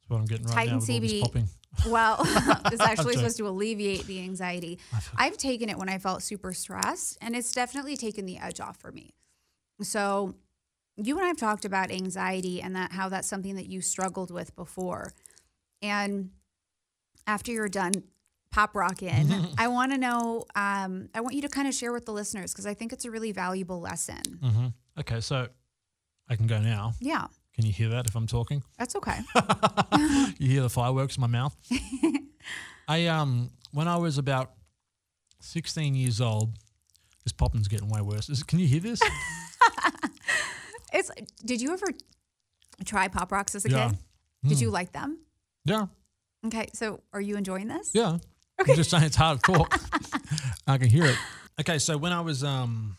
That's 0.00 0.08
what 0.08 0.18
I'm 0.18 0.24
getting 0.26 0.46
right 0.46 0.54
Titan 0.54 0.74
now 0.74 0.80
with 0.80 0.90
all 0.90 1.00
this 1.00 1.12
CBD. 1.12 1.20
popping. 1.20 1.48
Well, 1.86 2.16
it's 2.72 2.80
actually 2.80 3.16
supposed 3.16 3.36
to 3.36 3.46
alleviate 3.46 4.06
the 4.06 4.20
anxiety. 4.20 4.78
I've 5.14 5.36
taken 5.36 5.68
it 5.68 5.76
when 5.76 5.90
I 5.90 5.98
felt 5.98 6.22
super 6.22 6.54
stressed, 6.54 7.18
and 7.20 7.36
it's 7.36 7.52
definitely 7.52 7.98
taken 7.98 8.24
the 8.24 8.38
edge 8.38 8.60
off 8.60 8.78
for 8.78 8.90
me. 8.90 9.12
So, 9.82 10.34
you 10.96 11.16
and 11.16 11.24
I 11.26 11.28
have 11.28 11.36
talked 11.36 11.66
about 11.66 11.90
anxiety 11.90 12.62
and 12.62 12.74
that 12.76 12.92
how 12.92 13.10
that's 13.10 13.28
something 13.28 13.56
that 13.56 13.66
you 13.68 13.82
struggled 13.82 14.30
with 14.30 14.56
before. 14.56 15.12
And 15.82 16.30
after 17.26 17.52
you're 17.52 17.68
done 17.68 17.92
pop 18.50 18.74
rockin', 18.74 19.30
I 19.58 19.68
want 19.68 19.92
to 19.92 19.98
know. 19.98 20.46
Um, 20.54 21.10
I 21.14 21.20
want 21.20 21.34
you 21.34 21.42
to 21.42 21.48
kind 21.50 21.68
of 21.68 21.74
share 21.74 21.92
with 21.92 22.06
the 22.06 22.12
listeners 22.12 22.52
because 22.52 22.64
I 22.64 22.72
think 22.72 22.94
it's 22.94 23.04
a 23.04 23.10
really 23.10 23.32
valuable 23.32 23.80
lesson. 23.80 24.22
hmm 24.42 24.66
Okay. 24.98 25.20
So 25.20 25.48
I 26.30 26.36
can 26.36 26.46
go 26.46 26.58
now. 26.58 26.94
Yeah, 27.00 27.26
Can 27.56 27.64
you 27.66 27.72
hear 27.72 27.88
that 27.88 28.06
if 28.06 28.14
I'm 28.14 28.26
talking? 28.26 28.62
that's 28.78 28.94
okay. 28.96 29.18
you 30.38 30.50
hear 30.50 30.62
the 30.62 30.68
fireworks 30.70 31.16
in 31.16 31.22
my 31.22 31.26
mouth? 31.26 31.56
I 32.88 33.06
um 33.06 33.50
when 33.72 33.88
I 33.88 33.96
was 33.96 34.18
about 34.18 34.52
16 35.40 35.94
years 35.94 36.20
old, 36.20 36.50
this 37.24 37.32
popping's 37.32 37.68
getting 37.68 37.88
way 37.88 38.00
worse. 38.00 38.28
Is, 38.28 38.42
can 38.42 38.58
you 38.58 38.66
hear 38.66 38.80
this? 38.80 39.00
It's. 40.92 41.10
Did 41.44 41.60
you 41.60 41.72
ever 41.72 41.86
try 42.84 43.08
pop 43.08 43.30
rocks 43.32 43.54
as 43.54 43.64
a 43.64 43.70
Yeah. 43.70 43.88
kid? 43.88 43.98
Did 44.48 44.60
you 44.60 44.70
like 44.70 44.92
them? 44.92 45.18
yeah. 45.64 45.86
Okay, 46.46 46.68
so 46.74 47.00
are 47.12 47.20
you 47.20 47.36
enjoying 47.36 47.66
this? 47.66 47.90
Yeah. 47.92 48.18
I'm 48.58 48.76
just 48.76 48.90
saying 48.90 49.02
it's 49.04 49.16
hard 49.16 49.42
to 49.42 49.52
talk. 49.52 49.78
I 50.66 50.78
can 50.78 50.88
hear 50.88 51.04
it. 51.06 51.16
Okay, 51.60 51.78
so 51.80 51.96
when 51.98 52.12
I 52.12 52.20
was 52.20 52.44
um 52.44 52.96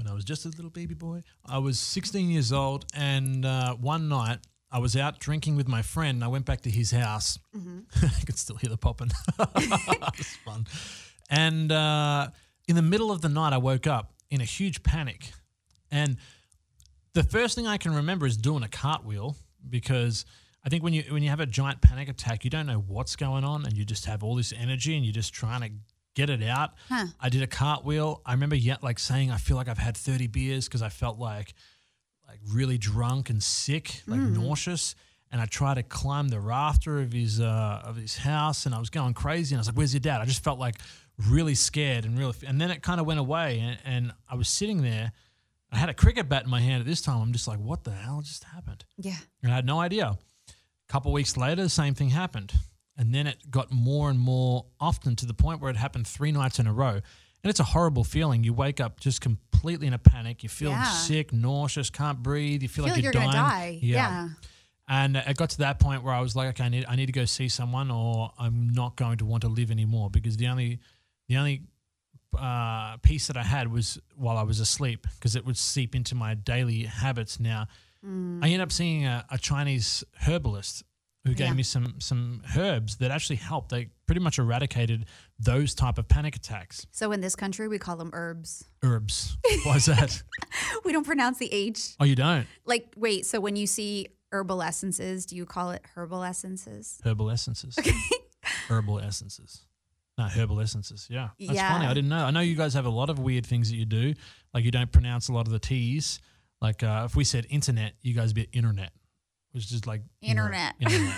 when 0.00 0.10
I 0.10 0.14
was 0.14 0.24
just 0.24 0.46
a 0.46 0.48
little 0.48 0.70
baby 0.70 0.94
boy, 0.94 1.22
I 1.44 1.58
was 1.58 1.78
16 1.78 2.30
years 2.30 2.52
old, 2.52 2.86
and 2.94 3.44
uh, 3.44 3.74
one 3.74 4.08
night 4.08 4.38
I 4.72 4.78
was 4.78 4.96
out 4.96 5.18
drinking 5.18 5.56
with 5.56 5.68
my 5.68 5.82
friend. 5.82 6.16
And 6.16 6.24
I 6.24 6.28
went 6.28 6.46
back 6.46 6.62
to 6.62 6.70
his 6.70 6.90
house. 6.90 7.38
I 8.02 8.24
could 8.24 8.38
still 8.38 8.56
hear 8.56 8.70
the 8.70 8.78
popping. 8.78 9.10
it 9.38 10.18
was 10.18 10.36
fun. 10.42 10.66
And 11.28 11.70
uh, 11.70 12.28
in 12.66 12.76
the 12.76 12.82
middle 12.82 13.12
of 13.12 13.20
the 13.20 13.28
night, 13.28 13.52
I 13.52 13.58
woke 13.58 13.86
up 13.86 14.14
in 14.30 14.40
a 14.40 14.44
huge 14.44 14.82
panic, 14.82 15.32
and 15.90 16.16
the 17.12 17.22
first 17.22 17.54
thing 17.56 17.66
I 17.66 17.76
can 17.76 17.94
remember 17.94 18.24
is 18.24 18.38
doing 18.38 18.62
a 18.62 18.68
cartwheel 18.68 19.36
because 19.68 20.24
I 20.64 20.70
think 20.70 20.82
when 20.82 20.94
you 20.94 21.02
when 21.10 21.22
you 21.22 21.28
have 21.28 21.40
a 21.40 21.46
giant 21.46 21.82
panic 21.82 22.08
attack, 22.08 22.44
you 22.44 22.50
don't 22.50 22.66
know 22.66 22.82
what's 22.86 23.16
going 23.16 23.44
on, 23.44 23.66
and 23.66 23.76
you 23.76 23.84
just 23.84 24.06
have 24.06 24.22
all 24.22 24.34
this 24.34 24.54
energy, 24.56 24.96
and 24.96 25.04
you're 25.04 25.12
just 25.12 25.34
trying 25.34 25.60
to 25.60 25.70
get 26.14 26.30
it 26.30 26.42
out. 26.42 26.70
Huh. 26.88 27.06
I 27.20 27.28
did 27.28 27.42
a 27.42 27.46
cartwheel. 27.46 28.22
I 28.26 28.32
remember 28.32 28.56
yet 28.56 28.82
like 28.82 28.98
saying 28.98 29.30
I 29.30 29.36
feel 29.36 29.56
like 29.56 29.68
I've 29.68 29.78
had 29.78 29.96
30 29.96 30.26
beers 30.28 30.66
because 30.66 30.82
I 30.82 30.88
felt 30.88 31.18
like 31.18 31.54
like 32.28 32.40
really 32.52 32.78
drunk 32.78 33.28
and 33.30 33.42
sick, 33.42 34.02
like 34.06 34.20
nauseous. 34.20 34.94
And 35.32 35.40
I 35.40 35.46
tried 35.46 35.74
to 35.74 35.82
climb 35.82 36.28
the 36.28 36.40
rafter 36.40 37.00
of 37.00 37.12
his 37.12 37.40
uh, 37.40 37.82
of 37.84 37.96
his 37.96 38.16
house, 38.16 38.66
and 38.66 38.74
I 38.74 38.78
was 38.78 38.90
going 38.90 39.14
crazy. 39.14 39.54
And 39.54 39.58
I 39.58 39.60
was 39.60 39.68
like, 39.68 39.76
"Where's 39.76 39.94
your 39.94 40.00
dad?" 40.00 40.20
I 40.20 40.24
just 40.24 40.42
felt 40.42 40.58
like 40.58 40.76
really 41.28 41.54
scared 41.54 42.04
and 42.04 42.18
really. 42.18 42.34
And 42.46 42.60
then 42.60 42.70
it 42.70 42.82
kind 42.82 43.00
of 43.00 43.06
went 43.06 43.20
away, 43.20 43.60
and, 43.60 43.78
and 43.84 44.12
I 44.28 44.34
was 44.34 44.48
sitting 44.48 44.82
there. 44.82 45.12
I 45.72 45.78
had 45.78 45.88
a 45.88 45.94
cricket 45.94 46.28
bat 46.28 46.44
in 46.44 46.50
my 46.50 46.60
hand 46.60 46.80
at 46.80 46.86
this 46.86 47.00
time. 47.00 47.20
I'm 47.22 47.32
just 47.32 47.46
like, 47.46 47.60
"What 47.60 47.84
the 47.84 47.92
hell 47.92 48.22
just 48.22 48.42
happened?" 48.44 48.84
Yeah. 48.96 49.18
And 49.42 49.52
I 49.52 49.54
had 49.56 49.66
no 49.66 49.78
idea. 49.78 50.06
A 50.48 50.92
couple 50.92 51.12
weeks 51.12 51.36
later, 51.36 51.62
the 51.62 51.68
same 51.68 51.94
thing 51.94 52.10
happened. 52.10 52.52
And 53.00 53.14
then 53.14 53.26
it 53.26 53.50
got 53.50 53.72
more 53.72 54.10
and 54.10 54.18
more 54.20 54.66
often 54.78 55.16
to 55.16 55.24
the 55.26 55.32
point 55.34 55.60
where 55.62 55.70
it 55.70 55.76
happened 55.76 56.06
three 56.06 56.32
nights 56.32 56.58
in 56.58 56.66
a 56.66 56.72
row. 56.72 57.00
And 57.42 57.48
it's 57.50 57.58
a 57.60 57.64
horrible 57.64 58.04
feeling. 58.04 58.44
You 58.44 58.52
wake 58.52 58.78
up 58.78 59.00
just 59.00 59.22
completely 59.22 59.86
in 59.86 59.94
a 59.94 59.98
panic. 59.98 60.42
You 60.42 60.50
feel 60.50 60.70
Yeah. 60.72 60.84
sick, 60.84 61.32
nauseous, 61.32 61.88
can't 61.88 62.22
breathe. 62.22 62.60
You 62.62 62.68
feel, 62.68 62.84
feel 62.84 62.92
like, 62.94 63.02
you're, 63.02 63.12
you're 63.14 63.22
dying. 63.22 63.32
die. 63.32 63.78
Yeah. 63.80 64.28
And 64.86 65.16
it 65.16 65.36
got 65.38 65.48
to 65.50 65.58
that 65.58 65.78
point 65.80 66.02
where 66.02 66.12
I 66.12 66.20
was 66.20 66.36
like, 66.36 66.48
okay, 66.50 66.64
I 66.64 66.68
need, 66.68 66.84
I 66.86 66.96
need 66.96 67.06
to 67.06 67.12
go 67.12 67.24
see 67.24 67.48
someone, 67.48 67.90
or 67.90 68.32
I'm 68.38 68.68
not 68.74 68.96
going 68.96 69.16
to 69.18 69.24
want 69.24 69.40
to 69.42 69.48
live 69.48 69.70
anymore 69.70 70.10
because 70.10 70.36
the 70.36 70.48
only, 70.48 70.80
the 71.28 71.38
only 71.38 71.62
uh, 72.38 72.96
piece 72.98 73.26
that 73.28 73.36
I 73.38 73.42
had 73.44 73.72
was 73.72 73.98
while 74.16 74.36
I 74.36 74.42
was 74.42 74.60
asleep 74.60 75.06
because 75.14 75.34
it 75.36 75.46
would 75.46 75.56
seep 75.56 75.94
into 75.94 76.14
my 76.14 76.34
daily 76.34 76.84
habits. 76.84 77.40
Now, 77.40 77.66
Mm. 78.02 78.42
I 78.42 78.46
ended 78.46 78.62
up 78.62 78.72
seeing 78.72 79.04
a, 79.04 79.26
a 79.30 79.36
Chinese 79.36 80.02
herbalist 80.26 80.84
who 81.24 81.34
gave 81.34 81.48
Yeah. 81.48 81.54
me 81.54 81.62
some 81.62 82.00
some 82.00 82.42
herbs 82.56 82.96
that 82.96 83.10
actually 83.10 83.36
helped. 83.36 83.68
They 83.70 83.90
pretty 84.06 84.20
much 84.20 84.38
eradicated 84.38 85.06
those 85.38 85.74
type 85.74 85.98
of 85.98 86.08
panic 86.08 86.34
attacks. 86.36 86.86
So 86.92 87.12
in 87.12 87.20
this 87.20 87.36
country, 87.36 87.68
we 87.68 87.78
call 87.78 87.96
them 87.96 88.10
herbs. 88.12 88.64
Herbs. 88.82 89.36
Why 89.64 89.76
is 89.76 89.86
that? 89.86 90.22
We 90.84 90.92
don't 90.92 91.04
pronounce 91.06 91.38
the 91.38 91.52
H. 91.52 91.94
oh, 92.00 92.04
you 92.04 92.16
don't 92.16 92.46
Like, 92.64 92.92
wait, 92.96 93.26
so 93.26 93.38
when 93.40 93.54
you 93.56 93.66
see 93.66 94.08
herbal 94.32 94.62
essences, 94.62 95.26
do 95.26 95.36
you 95.36 95.44
call 95.46 95.70
it 95.72 95.82
herbal 95.94 96.22
essences? 96.24 96.98
herbal 97.04 97.30
essences. 97.30 97.76
herbal 98.68 99.00
essences. 99.00 99.64
No, 100.18 100.24
herbal 100.24 100.60
essences. 100.60 101.06
Yeah, 101.10 101.30
that's 101.38 101.52
Yeah. 101.52 101.72
funny. 101.72 101.86
I 101.86 101.94
didn't 101.94 102.10
know. 102.10 102.24
I 102.24 102.30
know 102.30 102.40
you 102.40 102.54
guys 102.56 102.74
have 102.74 102.86
a 102.86 102.90
lot 102.90 103.10
of 103.10 103.18
weird 103.18 103.46
things 103.46 103.70
that 103.70 103.76
you 103.76 103.84
do. 103.86 104.14
Like 104.52 104.64
you 104.64 104.70
don't 104.70 104.90
pronounce 104.90 105.28
a 105.28 105.32
lot 105.32 105.46
of 105.46 105.52
the 105.52 105.58
T's. 105.58 106.20
Like 106.60 106.82
uh, 106.82 107.04
if 107.06 107.16
we 107.16 107.24
said 107.24 107.46
internet, 107.48 107.94
you 108.02 108.14
guys 108.14 108.32
be 108.32 108.42
internet, 108.52 108.92
which 109.52 109.72
is 109.72 109.86
like 109.86 110.02
you 110.20 110.34
know, 110.34 110.42
Internet. 110.44 110.74
internet. 110.80 111.16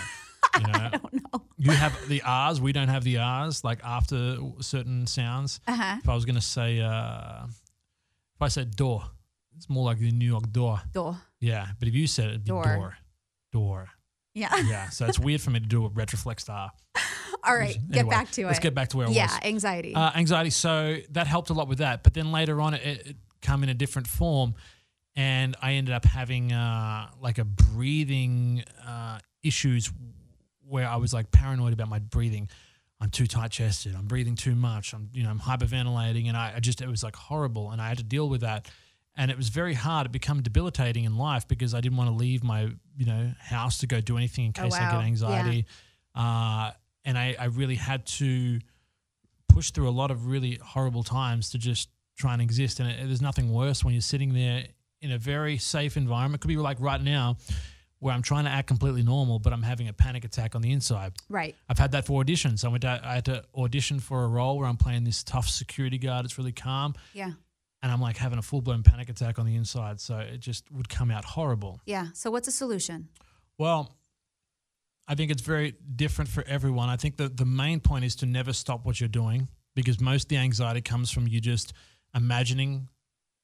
You 0.59 0.67
know, 0.67 0.73
I 0.73 0.89
don't 0.89 1.13
know. 1.13 1.43
you 1.57 1.71
have 1.71 2.07
the 2.07 2.21
R's, 2.23 2.61
we 2.61 2.73
don't 2.73 2.87
have 2.89 3.03
the 3.03 3.17
R's, 3.17 3.63
like 3.63 3.79
after 3.83 4.37
certain 4.59 5.07
sounds. 5.07 5.59
Uh-huh. 5.67 5.97
If 6.03 6.09
I 6.09 6.13
was 6.15 6.25
going 6.25 6.35
to 6.35 6.41
say, 6.41 6.79
uh, 6.81 7.45
if 7.45 8.41
I 8.41 8.47
said 8.49 8.75
door, 8.75 9.03
it's 9.55 9.69
more 9.69 9.83
like 9.85 9.99
the 9.99 10.11
New 10.11 10.27
York 10.27 10.51
door. 10.51 10.81
Door. 10.93 11.17
Yeah. 11.39 11.67
But 11.79 11.87
if 11.87 11.93
you 11.95 12.07
said 12.07 12.25
it, 12.25 12.29
it'd 12.29 12.43
be 12.43 12.49
Door. 12.49 12.63
door. 12.63 12.97
Door. 13.51 13.89
Yeah. 14.35 14.55
Yeah. 14.63 14.89
so 14.91 15.05
it's 15.05 15.19
weird 15.19 15.41
for 15.41 15.49
me 15.51 15.59
to 15.59 15.65
do 15.65 15.85
a 15.85 15.89
retroflex 15.89 16.49
R. 16.49 16.71
All 17.45 17.55
right. 17.57 17.77
Get 17.89 17.99
Anyway, 17.99 18.09
back 18.15 18.31
to 18.31 18.41
it. 18.43 18.45
Let's 18.47 18.59
get 18.59 18.73
back 18.73 18.89
to 18.89 18.97
where 18.97 19.07
I 19.07 19.11
yeah, 19.11 19.25
was. 19.25 19.39
anxiety. 19.43 19.93
Uh, 19.95 20.11
anxiety. 20.15 20.49
So 20.49 20.97
that 21.11 21.27
helped 21.27 21.49
a 21.49 21.53
lot 21.53 21.67
with 21.67 21.79
that. 21.79 22.03
But 22.03 22.13
then 22.13 22.31
later 22.31 22.61
on, 22.61 22.73
it, 22.73 22.81
it 23.07 23.15
come 23.41 23.63
in 23.63 23.69
a 23.69 23.73
different 23.73 24.07
form, 24.07 24.55
and 25.15 25.55
I 25.61 25.73
ended 25.73 25.93
up 25.93 26.05
having 26.05 26.51
uh, 26.51 27.09
like 27.21 27.37
a 27.37 27.45
breathing 27.45 28.63
uh, 28.85 29.19
issues 29.43 29.91
where 30.67 30.87
I 30.87 30.95
was 30.95 31.13
like 31.13 31.31
paranoid 31.31 31.73
about 31.73 31.89
my 31.89 31.99
breathing. 31.99 32.49
I'm 33.01 33.09
too 33.09 33.27
tight 33.27 33.51
chested. 33.51 33.95
I'm 33.95 34.05
breathing 34.07 34.35
too 34.35 34.55
much. 34.55 34.93
I'm 34.93 35.09
you 35.13 35.23
know 35.23 35.29
I'm 35.29 35.39
hyperventilating, 35.39 36.27
and 36.27 36.37
I, 36.37 36.53
I 36.55 36.59
just 36.59 36.81
it 36.81 36.87
was 36.87 37.03
like 37.03 37.15
horrible, 37.15 37.71
and 37.71 37.81
I 37.81 37.89
had 37.89 37.97
to 37.97 38.03
deal 38.03 38.29
with 38.29 38.41
that. 38.41 38.67
And 39.15 39.29
it 39.29 39.37
was 39.37 39.49
very 39.49 39.75
hard. 39.75 40.07
It 40.07 40.11
became 40.11 40.41
debilitating 40.41 41.03
in 41.03 41.17
life 41.17 41.47
because 41.47 41.75
I 41.75 41.81
didn't 41.81 41.97
want 41.97 42.09
to 42.09 42.15
leave 42.15 42.43
my 42.43 42.71
you 42.97 43.05
know 43.05 43.31
house 43.39 43.79
to 43.79 43.87
go 43.87 43.99
do 44.01 44.17
anything 44.17 44.45
in 44.45 44.53
Oh, 44.57 44.63
case 44.63 44.73
I 44.75 44.83
wow. 44.85 44.91
get 44.91 44.99
Yeah. 44.99 45.05
anxiety. 45.05 45.65
Uh, 46.15 46.71
and 47.05 47.17
I, 47.17 47.35
I 47.39 47.45
really 47.45 47.75
had 47.75 48.05
to 48.05 48.59
push 49.49 49.71
through 49.71 49.89
a 49.89 49.91
lot 49.91 50.09
of 50.09 50.27
really 50.27 50.57
horrible 50.63 51.03
times 51.03 51.49
to 51.51 51.57
just 51.57 51.89
try 52.17 52.33
and 52.33 52.41
exist. 52.41 52.79
And 52.79 52.89
it, 52.89 53.05
there's 53.05 53.21
nothing 53.21 53.51
worse 53.51 53.83
when 53.83 53.93
you're 53.93 54.01
sitting 54.01 54.33
there 54.33 54.63
in 55.03 55.11
a 55.11 55.17
very 55.17 55.57
safe 55.57 55.97
environment. 55.97 56.41
Could 56.41 56.47
be 56.47 56.57
like 56.57 56.79
right 56.79 57.01
now, 57.01 57.37
where 57.99 58.13
I'm 58.13 58.21
trying 58.21 58.45
to 58.45 58.49
act 58.49 58.67
completely 58.67 59.03
normal, 59.03 59.39
but 59.39 59.53
I'm 59.53 59.61
having 59.63 59.87
a 59.87 59.93
panic 59.93 60.25
attack 60.25 60.55
on 60.55 60.61
the 60.61 60.71
inside. 60.71 61.13
right. 61.29 61.55
I've 61.69 61.77
had 61.79 61.91
that 61.91 62.05
for 62.05 62.23
auditions. 62.23 62.65
I 62.65 62.69
went 62.69 62.81
to, 62.81 62.99
I 63.03 63.13
had 63.15 63.25
to 63.25 63.43
audition 63.55 63.99
for 63.99 64.23
a 64.23 64.27
role 64.27 64.57
where 64.57 64.67
I'm 64.67 64.77
playing 64.77 65.03
this 65.03 65.23
tough 65.23 65.47
security 65.47 65.97
guard. 65.97 66.25
It's 66.25 66.37
really 66.37 66.51
calm, 66.51 66.95
Yeah. 67.13 67.31
and 67.81 67.91
I'm 67.91 68.01
like 68.01 68.17
having 68.17 68.39
a 68.39 68.41
full 68.41 68.61
blown 68.61 68.83
panic 68.83 69.09
attack 69.09 69.39
on 69.39 69.45
the 69.45 69.55
inside. 69.55 70.01
So 70.01 70.17
it 70.17 70.39
just 70.39 70.69
would 70.71 70.89
come 70.89 71.11
out 71.11 71.23
horrible. 71.23 71.79
Yeah. 71.85 72.07
So 72.13 72.29
what's 72.31 72.47
a 72.47 72.51
solution? 72.51 73.07
Well, 73.57 73.95
I 75.07 75.15
think 75.15 75.31
it's 75.31 75.41
very 75.41 75.75
different 75.95 76.29
for 76.29 76.43
everyone. 76.47 76.89
I 76.89 76.95
think 76.97 77.17
that 77.17 77.37
the 77.37 77.45
main 77.45 77.79
point 77.79 78.03
is 78.05 78.15
to 78.17 78.25
never 78.25 78.51
stop 78.53 78.85
what 78.85 78.99
you're 78.99 79.09
doing 79.09 79.47
because 79.75 79.99
most 79.99 80.23
of 80.23 80.29
the 80.29 80.37
anxiety 80.37 80.81
comes 80.81 81.09
from 81.11 81.27
you 81.27 81.39
just 81.41 81.73
imagining 82.15 82.87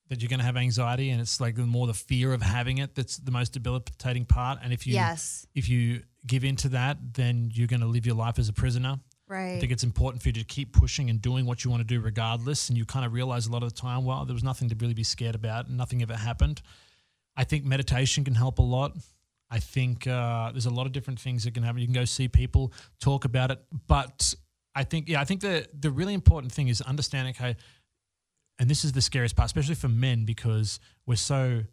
that 0.09 0.21
you're 0.21 0.29
going 0.29 0.39
to 0.39 0.45
have 0.45 0.57
anxiety 0.57 1.09
and 1.11 1.21
it's 1.21 1.39
like 1.39 1.55
the 1.55 1.61
more 1.65 1.87
the 1.87 1.93
fear 1.93 2.33
of 2.33 2.41
having 2.41 2.79
it 2.79 2.95
that's 2.95 3.17
the 3.17 3.31
most 3.31 3.53
debilitating 3.53 4.25
part 4.25 4.59
and 4.63 4.73
if 4.73 4.85
you 4.87 4.93
Yes. 4.93 5.45
if 5.55 5.69
you 5.69 6.01
give 6.27 6.43
into 6.43 6.69
that 6.69 6.97
then 7.13 7.49
you're 7.53 7.67
going 7.67 7.79
to 7.81 7.85
live 7.87 8.05
your 8.05 8.15
life 8.15 8.37
as 8.39 8.49
a 8.49 8.53
prisoner 8.53 8.99
right 9.27 9.55
I 9.55 9.59
think 9.59 9.71
it's 9.71 9.83
important 9.83 10.21
for 10.23 10.29
you 10.29 10.33
to 10.33 10.43
keep 10.43 10.73
pushing 10.73 11.09
and 11.09 11.21
doing 11.21 11.45
what 11.45 11.63
you 11.63 11.69
want 11.69 11.81
to 11.81 11.87
do 11.87 12.01
regardless. 12.01 12.67
And 12.69 12.77
you 12.77 12.83
kind 12.85 13.05
of 13.05 13.13
realize 13.13 13.45
a 13.45 13.51
lot 13.51 13.61
of 13.61 13.71
the 13.73 13.79
time, 13.79 14.03
well, 14.03 14.25
there 14.25 14.33
was 14.33 14.43
nothing 14.43 14.67
to 14.69 14.75
really 14.75 14.95
be 14.95 15.03
scared 15.03 15.35
about 15.35 15.67
and 15.67 15.77
nothing 15.77 16.01
ever 16.01 16.15
happened. 16.15 16.63
I 17.37 17.43
think 17.43 17.63
meditation 17.63 18.23
can 18.23 18.33
help 18.33 18.57
a 18.57 18.63
lot. 18.63 18.97
I 19.51 19.59
think 19.59 20.07
uh, 20.07 20.51
there's 20.51 20.65
a 20.65 20.71
lot 20.71 20.87
of 20.87 20.91
different 20.93 21.19
things 21.19 21.43
that 21.43 21.53
can 21.53 21.61
happen. 21.63 21.79
You 21.79 21.85
can 21.87 21.93
go 21.93 22.05
see 22.05 22.27
people, 22.27 22.73
talk 22.99 23.23
about 23.25 23.51
it. 23.51 23.59
But 23.87 24.33
I 24.73 24.83
think, 24.83 25.07
yeah, 25.07 25.21
I 25.21 25.25
think 25.25 25.41
the, 25.41 25.67
the 25.79 25.91
really 25.91 26.15
important 26.15 26.51
thing 26.51 26.67
is 26.67 26.81
understanding, 26.81 27.35
okay, 27.37 27.55
and 28.59 28.69
this 28.69 28.83
is 28.83 28.91
the 28.91 29.01
scariest 29.01 29.35
part, 29.35 29.45
especially 29.47 29.75
for 29.75 29.87
men, 29.89 30.25
because 30.25 30.79
we're 31.05 31.15
so 31.15 31.63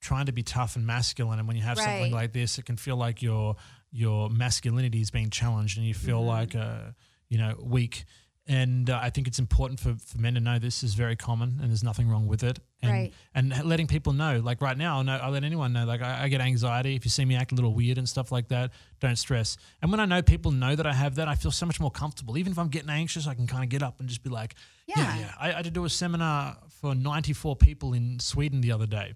trying 0.00 0.26
to 0.26 0.32
be 0.32 0.42
tough 0.42 0.76
and 0.76 0.86
masculine. 0.86 1.38
And 1.38 1.48
when 1.48 1.56
you 1.56 1.62
have 1.62 1.78
Right. 1.78 1.84
something 1.84 2.12
like 2.12 2.32
this, 2.32 2.58
it 2.58 2.66
can 2.66 2.76
feel 2.76 2.96
like 2.96 3.22
your 3.22 3.56
your 3.90 4.28
masculinity 4.28 5.00
is 5.00 5.10
being 5.10 5.30
challenged, 5.30 5.78
and 5.78 5.86
you 5.86 5.94
feel 5.94 6.18
Mm-hmm. 6.18 6.28
like 6.28 6.54
a 6.54 6.94
you 7.28 7.38
know 7.38 7.56
weak. 7.62 8.04
And 8.46 8.90
uh, 8.90 9.00
I 9.02 9.08
think 9.08 9.26
it's 9.26 9.38
important 9.38 9.80
for, 9.80 9.94
for 9.94 10.18
men 10.18 10.34
to 10.34 10.40
know 10.40 10.58
this 10.58 10.82
is 10.82 10.92
very 10.92 11.16
common, 11.16 11.58
and 11.62 11.70
there's 11.70 11.82
nothing 11.82 12.10
wrong 12.10 12.26
with 12.26 12.42
it. 12.42 12.58
And, 12.82 12.92
Right. 12.92 13.12
And 13.34 13.64
letting 13.64 13.86
people 13.86 14.12
know, 14.12 14.40
like 14.40 14.60
right 14.60 14.76
now, 14.76 15.00
know 15.00 15.16
I 15.16 15.30
let 15.30 15.44
anyone 15.44 15.72
know, 15.72 15.86
like 15.86 16.02
I, 16.02 16.24
I 16.24 16.28
get 16.28 16.42
anxiety. 16.42 16.94
If 16.94 17.06
you 17.06 17.10
see 17.10 17.24
me 17.24 17.36
act 17.36 17.52
a 17.52 17.54
little 17.54 17.72
weird 17.72 17.96
and 17.96 18.06
stuff 18.06 18.30
like 18.30 18.48
that, 18.48 18.72
don't 19.00 19.16
stress. 19.16 19.56
And 19.80 19.90
when 19.90 19.98
I 19.98 20.04
know 20.04 20.20
people 20.20 20.50
know 20.50 20.76
that 20.76 20.86
I 20.86 20.92
have 20.92 21.14
that, 21.14 21.26
I 21.26 21.36
feel 21.36 21.50
so 21.52 21.64
much 21.64 21.80
more 21.80 21.90
comfortable. 21.90 22.36
Even 22.36 22.52
if 22.52 22.58
I'm 22.58 22.68
getting 22.68 22.90
anxious, 22.90 23.26
I 23.26 23.32
can 23.32 23.46
kind 23.46 23.64
of 23.64 23.70
get 23.70 23.82
up 23.82 23.98
and 24.00 24.10
just 24.10 24.22
be 24.22 24.28
like, 24.28 24.56
yeah, 24.86 24.96
Yeah. 24.98 25.18
yeah. 25.20 25.32
I, 25.40 25.48
I 25.48 25.52
had 25.52 25.64
to 25.64 25.70
do 25.70 25.86
a 25.86 25.90
seminar 25.90 26.58
for 26.82 26.94
94 26.94 27.56
people 27.56 27.94
in 27.94 28.18
Sweden 28.20 28.60
the 28.60 28.72
other 28.72 28.86
day. 28.86 29.14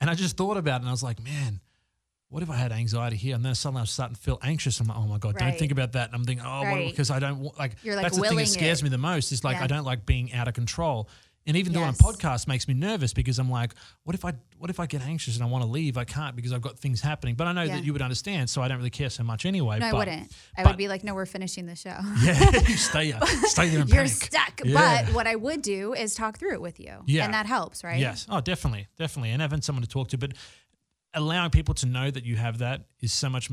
And 0.00 0.08
I 0.08 0.14
just 0.14 0.36
thought 0.36 0.56
about 0.56 0.76
it 0.76 0.82
and 0.82 0.88
I 0.88 0.92
was 0.92 1.02
like, 1.02 1.20
man, 1.22 1.60
what 2.32 2.42
if 2.42 2.50
I 2.50 2.56
had 2.56 2.72
anxiety 2.72 3.16
here? 3.16 3.36
And 3.36 3.44
then 3.44 3.54
suddenly 3.54 3.80
I 3.80 3.82
was 3.82 3.90
starting 3.90 4.16
to 4.16 4.20
feel 4.20 4.38
anxious. 4.42 4.80
I'm 4.80 4.86
like, 4.88 4.96
oh 4.96 5.06
my 5.06 5.18
God, 5.18 5.36
don't 5.36 5.56
think 5.58 5.70
about 5.70 5.92
that. 5.92 6.06
And 6.08 6.14
I'm 6.16 6.24
thinking, 6.24 6.44
oh, 6.46 6.62
Right. 6.64 6.90
because 6.90 7.10
I 7.10 7.18
don't 7.18 7.56
like, 7.58 7.76
You're, 7.82 7.94
like, 7.94 8.04
that's 8.04 8.16
the 8.16 8.22
thing 8.22 8.38
that 8.38 8.48
scares 8.48 8.80
it. 8.80 8.84
me 8.84 8.88
the 8.90 8.98
most 8.98 9.32
is 9.32 9.44
like, 9.44 9.58
Yeah. 9.58 9.64
I 9.64 9.66
don't 9.66 9.84
like 9.84 10.06
being 10.06 10.32
out 10.32 10.48
of 10.48 10.54
control. 10.54 11.08
And 11.44 11.56
even 11.56 11.72
doing 11.72 11.86
Yes. 11.86 11.98
a 11.98 12.02
podcast 12.04 12.46
makes 12.46 12.68
me 12.68 12.74
nervous 12.74 13.12
because 13.12 13.40
I'm 13.40 13.50
like, 13.50 13.74
what 14.04 14.14
if 14.14 14.24
I, 14.24 14.32
what 14.58 14.70
if 14.70 14.78
I 14.78 14.86
get 14.86 15.02
anxious 15.02 15.34
and 15.34 15.42
I 15.42 15.48
want 15.48 15.64
to 15.64 15.68
leave? 15.68 15.96
I 15.98 16.04
can't 16.04 16.36
because 16.36 16.52
I've 16.52 16.62
got 16.62 16.78
things 16.78 17.00
happening. 17.00 17.34
But 17.34 17.48
I 17.48 17.52
know 17.52 17.64
Yeah. 17.64 17.74
that 17.78 17.84
you 17.84 17.92
would 17.92 18.00
understand, 18.00 18.48
so 18.48 18.62
I 18.62 18.68
don't 18.68 18.76
really 18.78 18.90
care 18.90 19.10
so 19.10 19.24
much 19.24 19.44
anyway. 19.44 19.80
No, 19.80 19.86
I 19.88 19.92
wouldn't. 19.92 20.30
I 20.56 20.62
but- 20.62 20.70
would 20.70 20.76
be 20.78 20.86
like, 20.86 21.02
no, 21.02 21.14
we're 21.16 21.26
finishing 21.26 21.66
the 21.66 21.74
show. 21.74 21.96
Yeah, 22.22 22.60
you 22.68 22.76
stay, 22.76 23.12
uh, 23.12 23.26
stay 23.26 23.70
there 23.70 23.78
You're 23.80 23.86
panic. 23.88 24.10
stuck. 24.12 24.60
Yeah. 24.64 25.02
But 25.06 25.14
what 25.14 25.26
I 25.26 25.34
would 25.34 25.62
do 25.62 25.94
is 25.94 26.14
talk 26.14 26.38
through 26.38 26.52
it 26.52 26.60
with 26.62 26.78
you. 26.78 26.94
Yeah. 27.06 27.24
And 27.24 27.34
that 27.34 27.46
helps, 27.46 27.82
right? 27.82 27.98
Yes. 27.98 28.24
Oh, 28.30 28.40
definitely, 28.40 28.86
definitely, 28.96 29.30
and 29.32 29.42
having 29.42 29.62
someone 29.62 29.82
to 29.82 29.88
talk 29.88 30.08
to, 30.10 30.18
but 30.18 30.34
allowing 31.14 31.50
people 31.50 31.74
to 31.74 31.86
know 31.86 32.10
that 32.10 32.24
you 32.24 32.36
have 32.36 32.58
that 32.58 32.86
is 33.00 33.12
so 33.12 33.28
much 33.28 33.50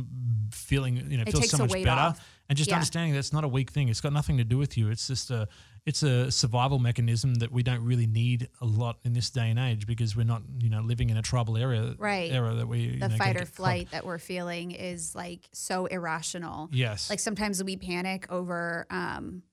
feeling. 0.52 0.98
You 1.10 1.18
know, 1.18 1.24
It 1.28 1.32
feels 1.32 1.50
so 1.50 1.58
much 1.60 1.72
better, 1.74 1.90
off. 1.92 2.26
and 2.48 2.58
just 2.58 2.70
Yeah. 2.70 2.76
understanding 2.76 3.14
that's 3.14 3.34
not 3.34 3.44
a 3.44 3.48
weak 3.48 3.72
thing. 3.72 3.90
It's 3.90 4.02
got 4.02 4.14
nothing 4.14 4.38
to 4.38 4.44
do 4.44 4.58
with 4.58 4.78
you. 4.78 4.90
It's 4.90 5.08
just 5.08 5.30
a, 5.32 5.48
it's 5.86 6.04
a 6.04 6.32
survival 6.32 6.80
mechanism 6.80 7.36
that 7.36 7.52
we 7.52 7.64
don't 7.64 7.84
really 7.84 8.08
need 8.08 8.50
a 8.62 8.66
lot 8.66 9.00
in 9.04 9.14
this 9.14 9.30
day 9.30 9.50
and 9.50 9.60
age 9.60 9.86
because 9.88 10.16
we're 10.16 10.24
not, 10.26 10.42
you 10.60 10.70
know, 10.70 10.82
living 10.82 11.10
in 11.10 11.18
a 11.18 11.22
tribal 11.22 11.58
area. 11.58 11.96
Right. 11.98 12.32
Era 12.32 12.54
that 12.56 12.68
we 12.68 12.80
you 12.80 13.00
The 13.00 13.10
know, 13.10 13.18
fight 13.18 13.36
or 13.36 13.40
caught- 13.40 13.48
flight 13.50 13.92
that 13.92 14.06
we're 14.06 14.20
feeling 14.20 14.72
is 14.72 15.14
like 15.16 15.50
so 15.52 15.86
irrational. 15.88 16.70
Yes. 16.72 17.10
Like 17.10 17.20
sometimes 17.20 17.64
we 17.64 17.76
panic 17.76 18.32
over 18.32 18.86
um, 18.90 19.44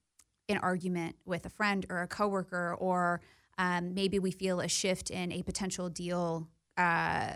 an 0.49 0.59
argument 0.59 1.17
with 1.25 1.45
a 1.47 1.51
friend 1.51 1.85
or 1.91 2.03
a 2.03 2.07
coworker, 2.09 2.75
or 2.79 3.21
um, 3.59 3.95
maybe 3.95 4.19
we 4.19 4.31
feel 4.31 4.61
a 4.61 4.69
shift 4.69 5.11
in 5.11 5.33
a 5.33 5.43
potential 5.43 5.89
deal 5.89 6.49
uh, 6.77 7.33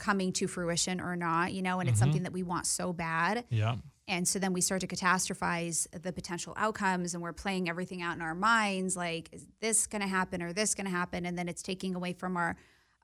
coming 0.00 0.32
to 0.32 0.46
fruition 0.48 1.00
or 1.00 1.14
not, 1.14 1.52
you 1.52 1.62
know, 1.62 1.78
and 1.80 1.88
it's 1.88 1.98
Mm-hmm. 2.00 2.04
something 2.06 2.22
that 2.24 2.32
we 2.32 2.42
want 2.42 2.66
so 2.66 2.92
bad. 2.92 3.44
yeah. 3.50 3.76
And 4.08 4.26
so 4.26 4.40
then 4.40 4.52
we 4.52 4.60
start 4.60 4.80
to 4.80 4.88
catastrophize 4.88 5.86
the 6.02 6.12
potential 6.12 6.52
outcomes 6.56 7.14
and 7.14 7.22
we're 7.22 7.32
playing 7.32 7.68
everything 7.68 8.02
out 8.02 8.16
in 8.16 8.22
our 8.22 8.34
minds 8.34 8.96
like, 8.96 9.28
is 9.30 9.46
this 9.60 9.86
going 9.86 10.02
to 10.02 10.08
happen 10.08 10.42
or 10.42 10.52
this 10.52 10.74
going 10.74 10.86
to 10.86 10.90
happen? 10.90 11.24
And 11.26 11.38
then 11.38 11.48
it's 11.48 11.62
taking 11.62 11.94
away 11.94 12.12
from 12.14 12.36
our. 12.36 12.56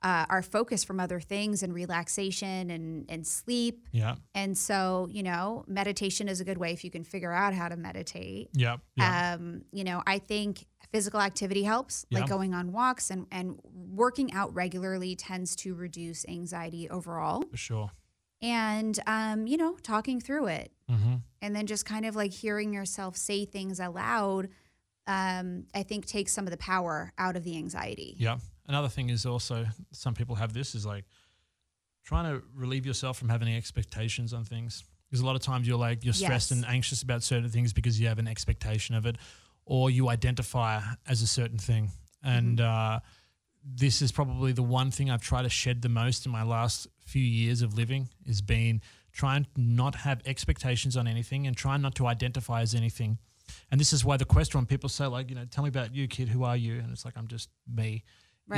Uh, 0.03 0.27
our 0.29 0.43
focus 0.43 0.83
from 0.83 0.99
other 0.99 1.19
things 1.19 1.63
and 1.63 1.73
relaxation 1.73 2.69
and, 2.69 3.09
and 3.09 3.25
sleep. 3.25 3.87
Yeah. 3.91 4.17
And 4.35 4.55
so, 4.55 5.07
you 5.09 5.23
know, 5.23 5.65
meditation 5.67 6.29
is 6.29 6.39
a 6.39 6.45
good 6.45 6.59
way 6.59 6.71
if 6.71 6.83
you 6.83 6.91
can 6.91 7.03
figure 7.03 7.31
out 7.33 7.55
how 7.55 7.67
to 7.67 7.75
meditate. 7.75 8.49
Yeah. 8.53 8.77
Yeah. 8.95 9.33
Um, 9.39 9.63
you 9.71 9.83
know, 9.83 10.03
I 10.05 10.19
think 10.19 10.67
physical 10.91 11.19
activity 11.21 11.63
helps, 11.63 12.05
like 12.11 12.27
going 12.29 12.53
on 12.53 12.71
walks 12.71 13.09
and, 13.11 13.27
and 13.31 13.59
working 13.63 14.31
out 14.33 14.53
regularly 14.53 15.15
tends 15.15 15.55
to 15.57 15.73
reduce 15.75 16.25
anxiety 16.27 16.89
overall. 16.89 17.43
for 17.43 17.57
sure. 17.57 17.91
And, 18.41 18.97
um, 19.07 19.47
you 19.47 19.57
know, 19.57 19.75
talking 19.83 20.19
through 20.21 20.47
it 20.47 20.71
Mm-hmm. 20.89 21.15
and 21.41 21.53
then 21.55 21.67
just 21.67 21.85
kind 21.85 22.05
of 22.05 22.15
like 22.15 22.31
hearing 22.31 22.73
yourself 22.73 23.17
say 23.17 23.43
things 23.43 23.79
aloud, 23.81 24.47
um, 25.05 25.65
I 25.75 25.83
think 25.83 26.05
takes 26.05 26.31
some 26.31 26.45
of 26.45 26.51
the 26.51 26.57
power 26.57 27.11
out 27.17 27.35
of 27.35 27.43
the 27.43 27.57
anxiety. 27.57 28.15
Yeah. 28.17 28.37
Another 28.67 28.87
thing 28.87 29.09
is 29.09 29.25
also 29.25 29.65
some 29.91 30.13
people 30.13 30.35
have 30.35 30.53
this 30.53 30.75
is 30.75 30.85
like 30.85 31.03
trying 32.05 32.25
to 32.33 32.41
relieve 32.55 32.85
yourself 32.85 33.17
from 33.17 33.27
having 33.29 33.53
expectations 33.53 34.33
on 34.33 34.45
things. 34.45 34.83
Because 35.09 35.21
a 35.21 35.25
lot 35.25 35.35
of 35.35 35.41
times 35.41 35.67
you're 35.67 35.77
like 35.77 36.03
you're 36.05 36.13
stressed 36.13 36.51
Yes. 36.51 36.57
and 36.57 36.65
anxious 36.65 37.01
about 37.01 37.23
certain 37.23 37.49
things 37.49 37.73
because 37.73 37.99
you 37.99 38.07
have 38.07 38.19
an 38.19 38.27
expectation 38.27 38.93
of 38.95 39.05
it, 39.05 39.17
or 39.67 39.89
you 39.89 40.07
identify 40.09 40.79
as 41.07 41.21
a 41.21 41.27
certain 41.27 41.57
thing. 41.57 41.91
And 42.23 42.59
uh, 42.61 42.99
this 43.63 44.01
is 44.01 44.11
probably 44.11 44.53
the 44.53 44.63
one 44.63 44.91
thing 44.91 45.11
I've 45.11 45.21
tried 45.21 45.43
to 45.43 45.49
shed 45.49 45.81
the 45.81 45.89
most 45.89 46.25
in 46.25 46.31
my 46.31 46.43
last 46.43 46.87
few 47.05 47.21
years 47.21 47.61
of 47.61 47.77
living 47.77 48.07
is 48.25 48.41
being 48.41 48.81
trying 49.11 49.43
to 49.43 49.49
not 49.61 49.95
have 49.95 50.21
expectations 50.25 50.95
on 50.95 51.07
anything 51.07 51.47
and 51.47 51.55
trying 51.55 51.81
not 51.81 51.95
to 51.95 52.07
identify 52.07 52.61
as 52.61 52.73
anything. 52.73 53.17
And 53.69 53.79
this 53.79 53.91
is 53.91 54.05
why 54.05 54.15
the 54.17 54.25
question 54.25 54.57
when 54.57 54.65
people 54.65 54.89
say 54.89 55.05
like, 55.05 55.29
you 55.29 55.35
know, 55.35 55.45
tell 55.45 55.63
me 55.63 55.69
about 55.69 55.93
you, 55.93 56.07
kid, 56.07 56.29
who 56.29 56.43
are 56.43 56.55
you? 56.57 56.79
And 56.79 56.91
it's 56.91 57.03
like 57.03 57.17
I'm 57.17 57.27
just 57.27 57.49
me. 57.67 58.03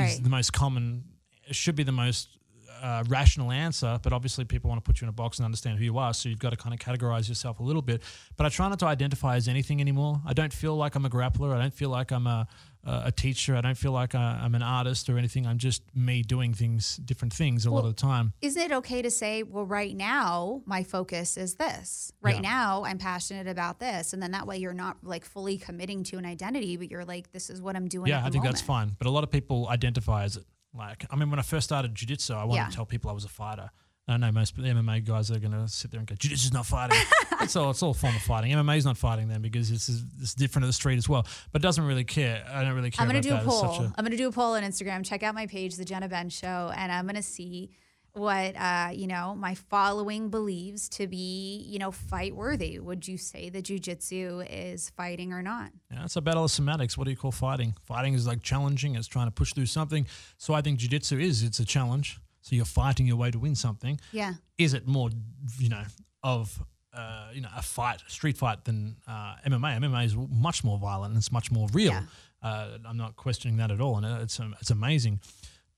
Is 0.06 0.20
the 0.20 0.30
most 0.30 0.52
common, 0.52 1.04
it 1.48 1.56
should 1.56 1.74
be 1.74 1.82
the 1.82 1.92
most 1.92 2.38
uh, 2.82 3.04
rational 3.08 3.50
answer, 3.52 3.98
but 4.02 4.12
obviously 4.12 4.44
people 4.44 4.68
want 4.68 4.82
to 4.82 4.88
put 4.88 5.00
you 5.00 5.04
in 5.06 5.08
a 5.08 5.12
box 5.12 5.38
and 5.38 5.44
understand 5.44 5.78
who 5.78 5.84
you 5.84 5.98
are. 5.98 6.12
So 6.14 6.28
you've 6.28 6.38
got 6.38 6.50
to 6.50 6.56
kind 6.56 6.74
of 6.74 6.80
categorize 6.80 7.28
yourself 7.28 7.60
a 7.60 7.62
little 7.62 7.82
bit. 7.82 8.02
But 8.36 8.46
I 8.46 8.48
try 8.48 8.68
not 8.68 8.78
to 8.80 8.86
identify 8.86 9.36
as 9.36 9.48
anything 9.48 9.80
anymore. 9.80 10.20
I 10.26 10.32
don't 10.32 10.52
feel 10.52 10.76
like 10.76 10.94
I'm 10.94 11.04
a 11.04 11.10
grappler. 11.10 11.54
I 11.54 11.60
don't 11.60 11.74
feel 11.74 11.90
like 11.90 12.10
I'm 12.10 12.26
a, 12.26 12.46
a 12.84 13.12
teacher. 13.12 13.54
I 13.56 13.60
don't 13.60 13.76
feel 13.76 13.92
like 13.92 14.14
I, 14.14 14.40
I'm 14.42 14.54
an 14.54 14.62
artist 14.62 15.08
or 15.08 15.18
anything. 15.18 15.46
I'm 15.46 15.58
just 15.58 15.82
me 15.94 16.22
doing 16.22 16.54
things, 16.54 16.96
different 16.96 17.32
things 17.32 17.66
a 17.66 17.70
lot 17.70 17.84
of 17.84 17.94
the 17.94 18.00
time. 18.00 18.32
Isn't 18.40 18.62
it 18.62 18.72
okay 18.72 19.02
to 19.02 19.10
say, 19.10 19.42
well, 19.42 19.64
right 19.66 19.94
now, 19.94 20.62
my 20.66 20.82
focus 20.82 21.36
is 21.36 21.54
this? 21.56 22.12
Right 22.22 22.36
Yeah. 22.36 22.40
now, 22.40 22.84
I'm 22.84 22.98
passionate 22.98 23.46
about 23.46 23.80
this. 23.80 24.12
And 24.12 24.22
then 24.22 24.30
that 24.32 24.46
way 24.46 24.56
you're 24.58 24.72
not 24.72 24.98
like 25.02 25.24
fully 25.24 25.58
committing 25.58 26.04
to 26.04 26.18
an 26.18 26.24
identity, 26.24 26.76
but 26.76 26.90
you're 26.90 27.04
like, 27.04 27.32
this 27.32 27.50
is 27.50 27.60
what 27.60 27.76
I'm 27.76 27.88
doing. 27.88 28.08
Yeah, 28.08 28.24
I 28.24 28.30
think 28.30 28.44
that's 28.44 28.62
fine. 28.62 28.92
But 28.98 29.06
a 29.06 29.10
lot 29.10 29.24
of 29.24 29.30
people 29.30 29.68
identify 29.68 30.24
as 30.24 30.36
it. 30.36 30.44
Like, 30.76 31.04
I 31.10 31.16
mean, 31.16 31.30
when 31.30 31.38
I 31.38 31.42
first 31.42 31.64
started 31.64 31.94
jiu-jitsu, 31.94 32.32
I 32.34 32.44
wanted 32.44 32.60
Yeah. 32.62 32.68
to 32.68 32.76
tell 32.76 32.86
people 32.86 33.10
I 33.10 33.14
was 33.14 33.24
a 33.24 33.28
fighter. 33.28 33.70
I 34.08 34.16
know 34.16 34.32
most 34.32 34.56
the 34.56 34.62
MMA 34.62 35.04
guys 35.04 35.30
are 35.30 35.38
going 35.38 35.52
to 35.52 35.68
sit 35.68 35.90
there 35.92 35.98
and 36.00 36.06
go, 36.08 36.16
jiu-jitsu's 36.16 36.52
not 36.52 36.66
fighting. 36.66 36.98
it's 37.40 37.54
all 37.54 37.70
it's 37.70 37.82
all 37.82 37.90
a 37.90 37.94
form 37.94 38.16
of 38.16 38.22
fighting. 38.22 38.50
MMA 38.52 38.76
is 38.78 38.84
not 38.84 38.96
fighting 38.98 39.28
then 39.28 39.40
because 39.40 39.70
it's 39.70 39.88
it's 39.88 40.34
different 40.34 40.64
to 40.64 40.66
the 40.66 40.72
street 40.72 40.96
as 40.96 41.08
well. 41.08 41.26
But 41.52 41.62
doesn't 41.62 41.84
really 41.84 42.02
care. 42.04 42.44
I 42.52 42.62
don't 42.64 42.74
really 42.74 42.90
care. 42.90 43.02
I'm 43.04 43.08
gonna 43.08 43.20
do 43.22 43.28
a 43.30 43.32
that. 43.34 43.44
It's 43.44 43.48
poll. 43.48 43.72
such 43.72 43.80
a- 43.82 43.92
I'm 43.96 44.04
gonna 44.04 44.16
do 44.16 44.26
a 44.28 44.32
poll 44.32 44.54
on 44.54 44.62
Instagram. 44.64 45.04
Check 45.04 45.22
out 45.22 45.34
my 45.36 45.46
page, 45.46 45.76
the 45.76 45.84
Jenna 45.84 46.08
Ben 46.08 46.28
Show, 46.28 46.72
and 46.76 46.90
I'm 46.90 47.06
gonna 47.06 47.22
see 47.22 47.70
what 48.12 48.56
uh, 48.56 48.90
you 48.92 49.06
know 49.06 49.34
my 49.34 49.54
following 49.54 50.28
believes 50.30 50.88
to 50.90 51.06
be 51.06 51.64
you 51.68 51.78
know 51.78 51.90
fight 51.90 52.34
worthy. 52.34 52.78
Would 52.78 53.06
you 53.06 53.18
say 53.18 53.48
that 53.50 53.64
jujitsu 53.64 54.46
is 54.50 54.90
fighting 54.90 55.32
or 55.32 55.42
not? 55.42 55.70
Yeah, 55.90 56.04
it's 56.04 56.16
a 56.16 56.20
battle 56.20 56.44
of 56.44 56.50
semantics. 56.50 56.96
What 56.98 57.04
do 57.04 57.10
you 57.10 57.16
call 57.16 57.32
fighting? 57.32 57.74
Fighting 57.84 58.14
is 58.14 58.26
like 58.26 58.42
challenging. 58.42 58.96
It's 58.96 59.06
trying 59.06 59.26
to 59.26 59.32
push 59.32 59.52
through 59.52 59.66
something. 59.66 60.06
So 60.38 60.54
I 60.54 60.60
think 60.60 60.78
jiu-jitsu 60.78 61.18
is 61.18 61.42
it's 61.42 61.60
a 61.60 61.64
challenge. 61.64 62.18
So 62.42 62.56
you're 62.56 62.64
fighting 62.64 63.06
your 63.06 63.16
way 63.16 63.30
to 63.30 63.38
win 63.38 63.54
something. 63.54 64.00
Yeah. 64.12 64.34
Is 64.56 64.74
it 64.74 64.86
more, 64.86 65.10
you 65.58 65.68
know, 65.68 65.82
of 66.22 66.62
uh, 66.92 67.28
you 67.32 67.40
know 67.40 67.48
a 67.56 67.62
fight, 67.62 68.02
street 68.08 68.36
fight 68.36 68.64
than 68.64 68.96
uh, 69.06 69.34
MMA? 69.46 69.78
MMA 69.78 70.04
is 70.06 70.16
much 70.16 70.64
more 70.64 70.78
violent. 70.78 71.12
and 71.12 71.18
It's 71.18 71.30
much 71.32 71.50
more 71.50 71.68
real. 71.72 71.92
Yeah. 71.92 72.02
Uh, 72.42 72.78
I'm 72.86 72.96
not 72.96 73.16
questioning 73.16 73.58
that 73.58 73.70
at 73.70 73.80
all, 73.80 73.96
and 73.98 74.06
it's 74.22 74.40
um, 74.40 74.56
it's 74.60 74.70
amazing. 74.70 75.20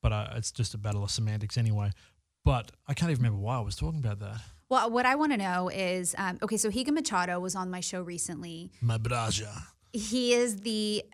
But 0.00 0.12
uh, 0.12 0.28
it's 0.36 0.50
just 0.50 0.74
a 0.74 0.78
battle 0.78 1.04
of 1.04 1.10
semantics 1.10 1.56
anyway. 1.56 1.90
But 2.44 2.72
I 2.88 2.94
can't 2.94 3.10
even 3.10 3.22
remember 3.22 3.42
why 3.42 3.56
I 3.56 3.60
was 3.60 3.76
talking 3.76 4.00
about 4.00 4.18
that. 4.20 4.40
Well, 4.68 4.90
what 4.90 5.06
I 5.06 5.14
want 5.14 5.32
to 5.32 5.38
know 5.38 5.68
is 5.68 6.14
um, 6.18 6.38
okay. 6.42 6.56
So 6.56 6.70
Rigan 6.70 6.94
Machado 6.94 7.38
was 7.38 7.54
on 7.54 7.70
my 7.70 7.80
show 7.80 8.02
recently. 8.02 8.70
My 8.80 8.98
braja. 8.98 9.50
He 9.92 10.32
is 10.32 10.60
the 10.60 11.04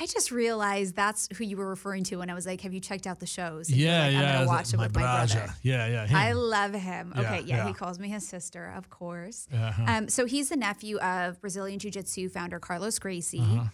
I 0.00 0.06
just 0.06 0.30
realized 0.30 0.94
that's 0.96 1.28
who 1.36 1.44
you 1.44 1.56
were 1.58 1.68
referring 1.68 2.04
to 2.04 2.16
when 2.16 2.30
I 2.30 2.34
was 2.34 2.46
like, 2.46 2.60
"Have 2.62 2.72
you 2.72 2.80
checked 2.80 3.06
out 3.06 3.18
the 3.20 3.26
shows?" 3.26 3.68
And 3.68 3.76
Yeah, 3.78 4.04
like, 4.04 4.12
yeah. 4.12 4.18
I'm 4.20 4.34
gonna 4.34 4.46
watch 4.46 4.72
it 4.72 4.78
with 4.78 4.94
my 4.94 5.00
braja. 5.02 5.34
brother. 5.36 5.54
Yeah, 5.62 5.86
yeah. 5.86 6.06
him. 6.06 6.16
I 6.16 6.32
love 6.32 6.72
him. 6.74 7.12
Yeah, 7.14 7.20
Okay, 7.22 7.40
yeah, 7.40 7.56
yeah. 7.56 7.66
he 7.68 7.72
calls 7.74 7.98
me 7.98 8.08
his 8.08 8.26
sister, 8.26 8.72
of 8.76 8.88
course. 8.90 9.48
Uh-huh. 9.52 9.82
Um, 9.86 10.08
so 10.08 10.24
he's 10.26 10.48
the 10.50 10.56
nephew 10.56 10.98
of 10.98 11.40
Brazilian 11.40 11.78
Jiu 11.78 11.90
Jitsu 11.90 12.28
founder 12.28 12.58
Carlos 12.58 12.98
Gracie 12.98 13.40
Uh-huh. 13.40 13.64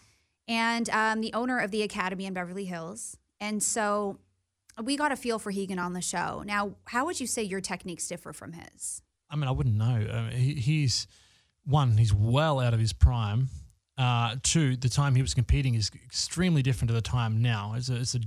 and 0.48 0.88
um, 0.90 1.20
the 1.20 1.32
owner 1.34 1.58
of 1.58 1.70
the 1.70 1.82
Academy 1.82 2.24
in 2.26 2.34
Beverly 2.34 2.64
Hills. 2.64 3.16
And 3.40 3.62
so 3.62 4.18
we 4.82 4.96
got 4.96 5.12
a 5.12 5.16
feel 5.16 5.38
for 5.38 5.50
Rigan 5.50 5.78
on 5.78 5.92
the 5.92 6.00
show. 6.00 6.42
Now, 6.46 6.76
how 6.86 7.06
would 7.06 7.20
you 7.20 7.26
say 7.26 7.42
your 7.42 7.60
techniques 7.60 8.06
differ 8.06 8.32
from 8.32 8.52
his? 8.52 9.02
I 9.30 9.36
mean, 9.36 9.48
I 9.48 9.50
wouldn't 9.50 9.76
know. 9.76 9.84
I 10.12 10.28
mean, 10.28 10.32
he, 10.32 10.54
he's 10.54 11.06
one, 11.64 11.96
he's 11.96 12.14
well 12.14 12.60
out 12.60 12.74
of 12.74 12.80
his 12.80 12.92
prime. 12.92 13.48
Uh, 13.96 14.36
two, 14.44 14.76
the 14.76 14.88
time 14.88 15.16
he 15.16 15.22
was 15.22 15.34
competing 15.34 15.74
is 15.74 15.90
extremely 16.04 16.62
different 16.62 16.88
to 16.88 16.94
the 16.94 17.02
time 17.02 17.42
now. 17.42 17.74
It's 17.76 17.88
a, 17.88 17.96
it's 17.96 18.14
a, 18.14 18.20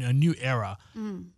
a 0.00 0.12
new 0.12 0.34
era. 0.40 0.78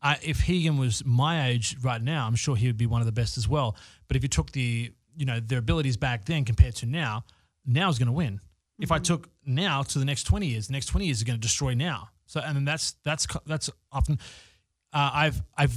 Uh, 0.00 0.14
if 0.22 0.46
Rigan 0.48 0.78
was 0.78 1.04
my 1.04 1.48
age 1.48 1.76
right 1.82 2.00
now, 2.00 2.26
I'm 2.26 2.36
sure 2.36 2.54
he 2.54 2.68
would 2.68 2.76
be 2.76 2.86
one 2.86 3.02
of 3.02 3.06
the 3.06 3.12
best 3.12 3.36
as 3.36 3.48
well. 3.48 3.76
But 4.06 4.16
if 4.16 4.22
you 4.22 4.28
took 4.28 4.52
the, 4.52 4.92
you 5.16 5.26
know, 5.26 5.40
their 5.40 5.58
abilities 5.58 5.96
back 5.96 6.24
then 6.24 6.44
compared 6.44 6.76
to 6.76 6.86
now, 6.86 7.24
now 7.66 7.88
is 7.88 7.98
going 7.98 8.06
to 8.06 8.12
win. 8.12 8.40
If 8.78 8.92
I 8.92 8.98
took 8.98 9.28
now 9.44 9.82
to 9.82 9.98
the 9.98 10.04
next 10.04 10.22
20 10.22 10.46
years, 10.46 10.68
the 10.68 10.72
next 10.72 10.86
20 10.86 11.06
years 11.06 11.18
is 11.18 11.24
going 11.24 11.38
to 11.38 11.40
destroy 11.40 11.74
now. 11.74 12.10
So, 12.26 12.40
and 12.40 12.56
then 12.56 12.64
that's 12.64 12.94
that's 13.04 13.26
that's 13.44 13.68
often. 13.90 14.18
Uh, 14.92 15.10
I've 15.12 15.42
I've 15.56 15.74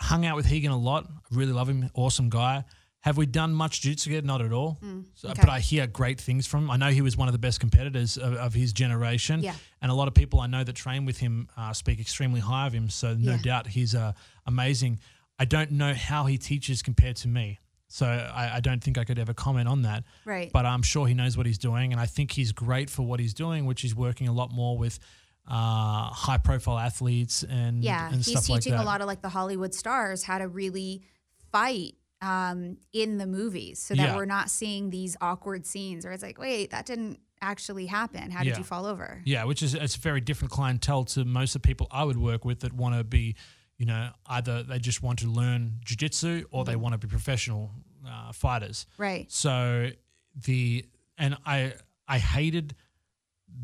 hung 0.00 0.24
out 0.26 0.36
with 0.36 0.50
Rigan 0.50 0.70
a 0.72 0.78
lot. 0.78 1.06
I 1.08 1.36
really 1.36 1.52
love 1.52 1.68
him. 1.68 1.88
Awesome 1.94 2.28
guy. 2.28 2.64
Have 3.00 3.16
we 3.16 3.26
done 3.26 3.52
much 3.52 3.80
jiu-jitsu 3.80 4.10
together? 4.10 4.26
Not 4.28 4.42
at 4.42 4.52
all. 4.52 4.78
So, 5.14 5.28
okay. 5.30 5.40
But 5.40 5.48
I 5.48 5.58
hear 5.58 5.88
great 5.88 6.20
things 6.20 6.46
from 6.46 6.64
him. 6.64 6.70
I 6.70 6.76
know 6.76 6.88
he 6.90 7.02
was 7.02 7.16
one 7.16 7.26
of 7.26 7.32
the 7.32 7.38
best 7.38 7.58
competitors 7.58 8.16
of, 8.16 8.34
of 8.34 8.54
his 8.54 8.72
generation. 8.72 9.40
Yeah. 9.40 9.54
And 9.80 9.90
a 9.90 9.94
lot 9.94 10.06
of 10.06 10.14
people 10.14 10.38
I 10.40 10.46
know 10.46 10.62
that 10.62 10.74
train 10.76 11.04
with 11.04 11.18
him 11.18 11.48
uh, 11.56 11.72
speak 11.72 11.98
extremely 11.98 12.38
high 12.38 12.68
of 12.68 12.72
him. 12.72 12.88
So 12.90 13.14
no 13.14 13.32
Yeah. 13.32 13.38
doubt 13.42 13.66
he's 13.66 13.96
uh, 13.96 14.12
amazing. 14.46 15.00
I 15.36 15.46
don't 15.46 15.72
know 15.72 15.94
how 15.94 16.26
he 16.26 16.38
teaches 16.38 16.80
compared 16.80 17.16
to 17.16 17.28
me. 17.28 17.58
So 17.88 18.06
I, 18.06 18.56
I 18.56 18.60
don't 18.60 18.82
think 18.82 18.98
I 18.98 19.04
could 19.04 19.18
ever 19.18 19.34
comment 19.34 19.66
on 19.68 19.82
that. 19.82 20.04
Right. 20.24 20.52
But 20.52 20.64
I'm 20.64 20.82
sure 20.82 21.08
he 21.08 21.14
knows 21.14 21.36
what 21.36 21.44
he's 21.46 21.58
doing. 21.58 21.90
And 21.92 22.00
I 22.00 22.06
think 22.06 22.30
he's 22.30 22.52
great 22.52 22.88
for 22.88 23.02
what 23.02 23.18
he's 23.18 23.34
doing, 23.34 23.66
which 23.66 23.84
is 23.84 23.96
working 23.96 24.28
a 24.28 24.32
lot 24.32 24.52
more 24.52 24.78
with 24.78 25.00
uh, 25.48 26.08
high 26.10 26.38
profile 26.38 26.78
athletes 26.78 27.42
and, 27.42 27.82
Yeah, 27.82 28.06
and 28.06 28.16
he's 28.16 28.28
stuff 28.30 28.48
like 28.48 28.62
teaching 28.62 28.76
that. 28.76 28.82
a 28.84 28.86
lot 28.86 29.00
of 29.00 29.06
like 29.06 29.22
the 29.22 29.28
Hollywood 29.28 29.74
stars 29.74 30.22
how 30.22 30.38
to 30.38 30.48
really 30.48 31.02
fight 31.50 31.94
um, 32.20 32.76
in 32.92 33.18
the 33.18 33.26
movies, 33.26 33.80
so 33.80 33.94
that 33.96 34.02
Yeah. 34.10 34.16
we're 34.16 34.24
not 34.26 34.48
seeing 34.48 34.90
these 34.90 35.16
awkward 35.20 35.66
scenes 35.66 36.04
where 36.04 36.12
it's 36.14 36.22
like, 36.22 36.38
wait, 36.38 36.70
that 36.70 36.86
didn't 36.86 37.18
actually 37.40 37.86
happen. 37.86 38.30
How 38.30 38.44
did 38.44 38.50
Yeah. 38.50 38.58
you 38.58 38.64
fall 38.64 38.86
over? 38.86 39.20
Yeah, 39.24 39.42
which 39.44 39.60
is 39.60 39.74
it's 39.74 39.96
a 39.96 39.98
very 39.98 40.20
different 40.20 40.52
clientele 40.52 41.04
to 41.06 41.24
most 41.24 41.56
of 41.56 41.62
the 41.62 41.66
people 41.66 41.88
I 41.90 42.04
would 42.04 42.16
work 42.18 42.44
with 42.44 42.60
that 42.60 42.72
want 42.72 42.94
to 42.94 43.02
be, 43.02 43.34
you 43.76 43.86
know, 43.86 44.10
either 44.26 44.62
they 44.62 44.78
just 44.78 45.02
want 45.02 45.18
to 45.18 45.26
learn 45.26 45.80
jujitsu 45.84 46.44
or 46.52 46.64
they 46.64 46.76
want 46.76 46.92
to 46.92 46.98
be 46.98 47.08
professional 47.08 47.72
uh, 48.08 48.30
fighters. 48.30 48.86
Right. 48.96 49.28
So 49.32 49.90
the 50.36 50.86
and 51.18 51.36
I 51.44 51.74
I 52.06 52.18
hated 52.18 52.76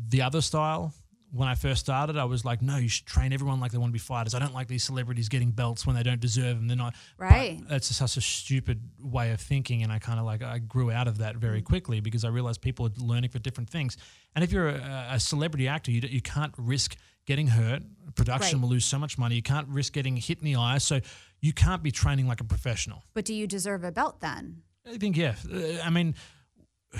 the 0.09 0.21
other 0.21 0.41
style 0.41 0.93
when 1.31 1.47
I 1.47 1.55
first 1.55 1.81
started. 1.81 2.17
I 2.17 2.25
was 2.25 2.43
like, 2.43 2.61
no, 2.61 2.77
you 2.77 2.89
should 2.89 3.05
train 3.05 3.33
everyone 3.33 3.59
like 3.59 3.71
they 3.71 3.77
want 3.77 3.89
to 3.91 3.93
be 3.93 3.99
fighters. 3.99 4.33
I 4.33 4.39
don't 4.39 4.53
like 4.53 4.67
these 4.67 4.83
celebrities 4.83 5.29
getting 5.29 5.51
belts 5.51 5.85
when 5.85 5.95
they 5.95 6.03
don't 6.03 6.19
deserve 6.19 6.57
them. 6.57 6.67
They're 6.67 6.77
not 6.77 6.95
but 7.17 7.25
Right. 7.25 7.61
That's 7.69 7.95
such 7.95 8.17
a 8.17 8.21
stupid 8.21 8.81
way 9.01 9.31
of 9.31 9.39
thinking, 9.39 9.83
and 9.83 9.91
I 9.91 9.99
kind 9.99 10.19
of 10.19 10.25
like 10.25 10.41
I 10.41 10.57
grew 10.59 10.91
out 10.91 11.07
of 11.07 11.19
that 11.19 11.35
very 11.35 11.61
quickly 11.61 11.99
because 11.99 12.23
I 12.25 12.29
realized 12.29 12.61
people 12.61 12.85
are 12.87 12.91
learning 12.97 13.29
for 13.29 13.39
different 13.39 13.69
things. 13.69 13.97
And 14.35 14.43
if 14.43 14.51
you're 14.51 14.69
a, 14.69 15.07
a 15.11 15.19
celebrity 15.19 15.67
actor, 15.67 15.91
you, 15.91 16.01
you 16.09 16.21
can't 16.21 16.53
risk 16.57 16.95
getting 17.25 17.47
hurt. 17.47 17.83
Production 18.15 18.57
Right. 18.57 18.61
will 18.63 18.69
lose 18.69 18.85
so 18.85 18.97
much 18.97 19.17
money. 19.17 19.35
You 19.35 19.43
can't 19.43 19.67
risk 19.67 19.93
getting 19.93 20.17
hit 20.17 20.39
in 20.39 20.45
the 20.45 20.55
eye. 20.55 20.79
So 20.79 20.99
you 21.41 21.53
can't 21.53 21.83
be 21.83 21.91
training 21.91 22.27
like 22.27 22.41
a 22.41 22.43
professional. 22.43 23.03
But 23.13 23.25
do 23.25 23.33
you 23.35 23.45
deserve 23.45 23.83
a 23.83 23.91
belt 23.91 24.19
then? 24.19 24.63
I 24.87 24.97
think 24.97 25.15
yeah. 25.15 25.35
Uh, 25.51 25.79
I 25.83 25.89
mean, 25.91 26.15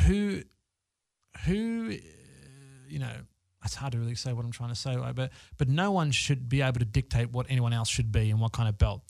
who, 0.06 0.42
who, 1.46 1.96
you 2.88 3.00
know, 3.00 3.14
it's 3.64 3.76
hard 3.76 3.92
to 3.94 4.00
really 4.00 4.16
say 4.16 4.34
what 4.34 4.46
I'm 4.46 4.52
trying 4.52 4.70
to 4.70 4.76
say, 4.76 4.96
but 5.14 5.32
but 5.58 5.68
no 5.68 5.92
one 5.92 6.12
should 6.12 6.50
be 6.50 6.62
able 6.62 6.80
to 6.80 6.86
dictate 6.86 7.32
what 7.32 7.46
anyone 7.50 7.74
else 7.74 7.90
should 7.90 8.12
be 8.12 8.30
and 8.30 8.40
what 8.40 8.52
kind 8.52 8.70
of 8.70 8.78
belt. 8.78 9.02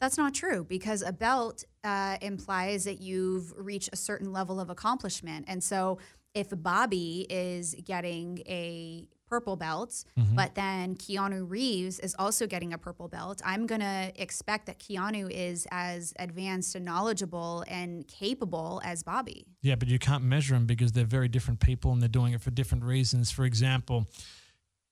That's 0.00 0.18
not 0.18 0.34
true 0.34 0.64
because 0.64 1.02
a 1.02 1.12
belt 1.12 1.64
uh, 1.82 2.18
implies 2.20 2.84
that 2.84 3.00
you've 3.00 3.54
reached 3.56 3.90
a 3.92 3.96
certain 3.96 4.32
level 4.32 4.60
of 4.60 4.68
accomplishment. 4.68 5.46
And 5.48 5.62
so 5.62 5.98
if 6.34 6.48
Bobby 6.50 7.26
is 7.30 7.74
getting 7.84 8.42
a 8.46 9.08
purple 9.28 9.56
belt, 9.56 10.04
Mm-hmm. 10.18 10.36
but 10.36 10.54
then 10.54 10.94
Keanu 10.96 11.48
Reeves 11.48 11.98
is 11.98 12.14
also 12.18 12.46
getting 12.46 12.72
a 12.72 12.78
purple 12.78 13.08
belt, 13.08 13.40
I'm 13.44 13.66
going 13.66 13.80
to 13.80 14.12
expect 14.16 14.66
that 14.66 14.78
Keanu 14.78 15.30
is 15.30 15.66
as 15.70 16.12
advanced 16.18 16.74
and 16.74 16.84
knowledgeable 16.84 17.64
and 17.68 18.06
capable 18.06 18.80
as 18.84 19.02
Bobby. 19.02 19.46
Yeah, 19.62 19.74
but 19.76 19.88
you 19.88 19.98
can't 19.98 20.22
measure 20.24 20.54
them 20.54 20.66
because 20.66 20.92
they're 20.92 21.04
very 21.04 21.28
different 21.28 21.60
people 21.60 21.92
and 21.92 22.00
they're 22.00 22.08
doing 22.08 22.32
it 22.32 22.40
for 22.42 22.50
different 22.50 22.84
reasons. 22.84 23.30
For 23.30 23.44
example, 23.44 24.06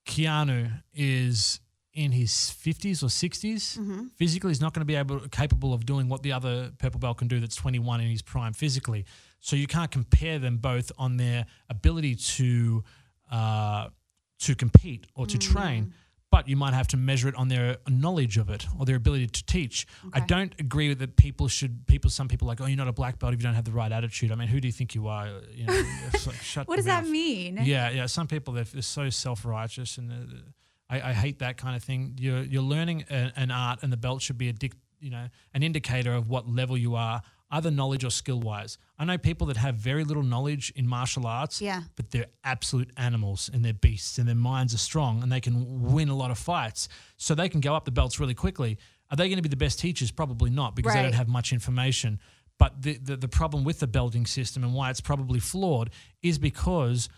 Keanu 0.06 0.82
is 0.94 1.60
in 1.94 2.10
his 2.12 2.30
50s 2.32 3.02
or 3.02 3.06
60s. 3.08 4.08
Physically, 4.16 4.50
he's 4.50 4.60
not 4.60 4.72
going 4.72 4.80
to 4.80 4.86
be 4.86 4.94
able 4.94 5.20
capable 5.28 5.74
of 5.74 5.84
doing 5.84 6.08
what 6.08 6.22
the 6.22 6.32
other 6.32 6.72
purple 6.78 6.98
belt 6.98 7.18
can 7.18 7.28
do 7.28 7.38
that's 7.38 7.54
21 7.56 8.00
in 8.00 8.08
his 8.08 8.22
prime 8.22 8.54
physically. 8.54 9.04
So 9.40 9.56
you 9.56 9.66
can't 9.66 9.90
compare 9.90 10.38
them 10.38 10.56
both 10.56 10.90
on 10.98 11.16
their 11.18 11.44
ability 11.68 12.14
to 12.16 12.82
uh, 13.30 13.88
to 14.42 14.54
compete 14.54 15.06
or 15.14 15.26
to 15.26 15.38
train. 15.38 15.94
But 16.30 16.48
you 16.48 16.56
might 16.56 16.72
have 16.72 16.88
to 16.88 16.96
measure 16.96 17.28
it 17.28 17.34
on 17.34 17.48
their 17.48 17.76
knowledge 17.86 18.38
of 18.38 18.48
it 18.48 18.66
or 18.78 18.86
their 18.86 18.96
ability 18.96 19.26
to 19.26 19.44
teach. 19.44 19.86
I 20.14 20.20
don't 20.20 20.54
agree 20.58 20.88
with 20.88 20.98
that. 21.00 21.16
People 21.16 21.46
should 21.46 21.86
people. 21.86 22.08
Some 22.08 22.26
people 22.26 22.48
are 22.48 22.52
like, 22.52 22.60
oh, 22.62 22.64
you're 22.64 22.78
not 22.78 22.88
a 22.88 22.92
black 22.92 23.18
belt 23.18 23.34
if 23.34 23.40
you 23.40 23.44
don't 23.44 23.54
have 23.54 23.66
the 23.66 23.72
right 23.72 23.92
attitude. 23.92 24.32
I 24.32 24.36
mean, 24.36 24.48
who 24.48 24.58
do 24.58 24.66
you 24.66 24.72
think 24.72 24.94
you 24.94 25.08
are? 25.08 25.28
You 25.52 25.66
know, 25.66 25.74
like, 26.26 26.36
shut 26.36 26.68
What 26.68 26.76
does 26.76 26.86
that 26.86 27.06
mean? 27.06 27.58
Yeah, 27.62 27.90
yeah. 27.90 28.06
Some 28.06 28.28
people 28.28 28.54
they're, 28.54 28.64
they're 28.64 28.80
so 28.80 29.10
self 29.10 29.44
righteous, 29.44 29.98
and 29.98 30.10
uh, 30.10 30.36
I, 30.88 31.10
I 31.10 31.12
hate 31.12 31.40
that 31.40 31.58
kind 31.58 31.76
of 31.76 31.84
thing. 31.84 32.16
You're 32.18 32.42
you're 32.42 32.62
learning 32.62 33.04
a, 33.10 33.30
an 33.36 33.50
art, 33.50 33.80
and 33.82 33.92
the 33.92 33.98
belt 33.98 34.22
should 34.22 34.38
be 34.38 34.48
a 34.48 34.54
dic, 34.54 34.72
you 35.00 35.10
know 35.10 35.28
an 35.52 35.62
indicator 35.62 36.14
of 36.14 36.30
what 36.30 36.48
level 36.48 36.78
you 36.78 36.94
are, 36.94 37.20
either 37.52 37.70
knowledge 37.70 38.02
or 38.04 38.10
skill 38.10 38.40
wise. 38.40 38.78
I 38.98 39.04
know 39.04 39.18
people 39.18 39.46
that 39.48 39.56
have 39.58 39.76
very 39.76 40.04
little 40.04 40.22
knowledge 40.22 40.72
in 40.74 40.86
martial 40.88 41.26
arts, 41.26 41.60
Yeah. 41.60 41.82
but 41.96 42.10
they're 42.10 42.26
absolute 42.42 42.90
animals 42.96 43.50
and 43.52 43.64
they're 43.64 43.74
beasts, 43.74 44.18
and 44.18 44.26
their 44.26 44.34
minds 44.34 44.74
are 44.74 44.78
strong, 44.78 45.22
and 45.22 45.30
they 45.30 45.40
can 45.40 45.92
win 45.92 46.08
a 46.08 46.16
lot 46.16 46.30
of 46.30 46.38
fights, 46.38 46.88
so 47.18 47.34
they 47.34 47.48
can 47.48 47.60
go 47.60 47.74
up 47.74 47.84
the 47.84 47.90
belts 47.90 48.18
really 48.18 48.34
quickly. 48.34 48.78
Are 49.10 49.16
they 49.16 49.28
going 49.28 49.36
to 49.36 49.42
be 49.42 49.48
the 49.50 49.56
best 49.56 49.78
teachers? 49.78 50.10
Probably 50.10 50.50
not, 50.50 50.74
because 50.74 50.94
they 50.94 51.02
don't 51.02 51.12
have 51.14 51.28
much 51.28 51.52
information. 51.52 52.18
But 52.58 52.80
the, 52.80 52.96
the 52.98 53.16
the 53.16 53.28
problem 53.28 53.64
with 53.64 53.80
the 53.80 53.86
belting 53.86 54.24
system 54.24 54.62
and 54.64 54.72
why 54.72 54.88
it's 54.90 55.00
probably 55.00 55.40
flawed 55.40 55.90
is 56.22 56.38
because 56.38 57.08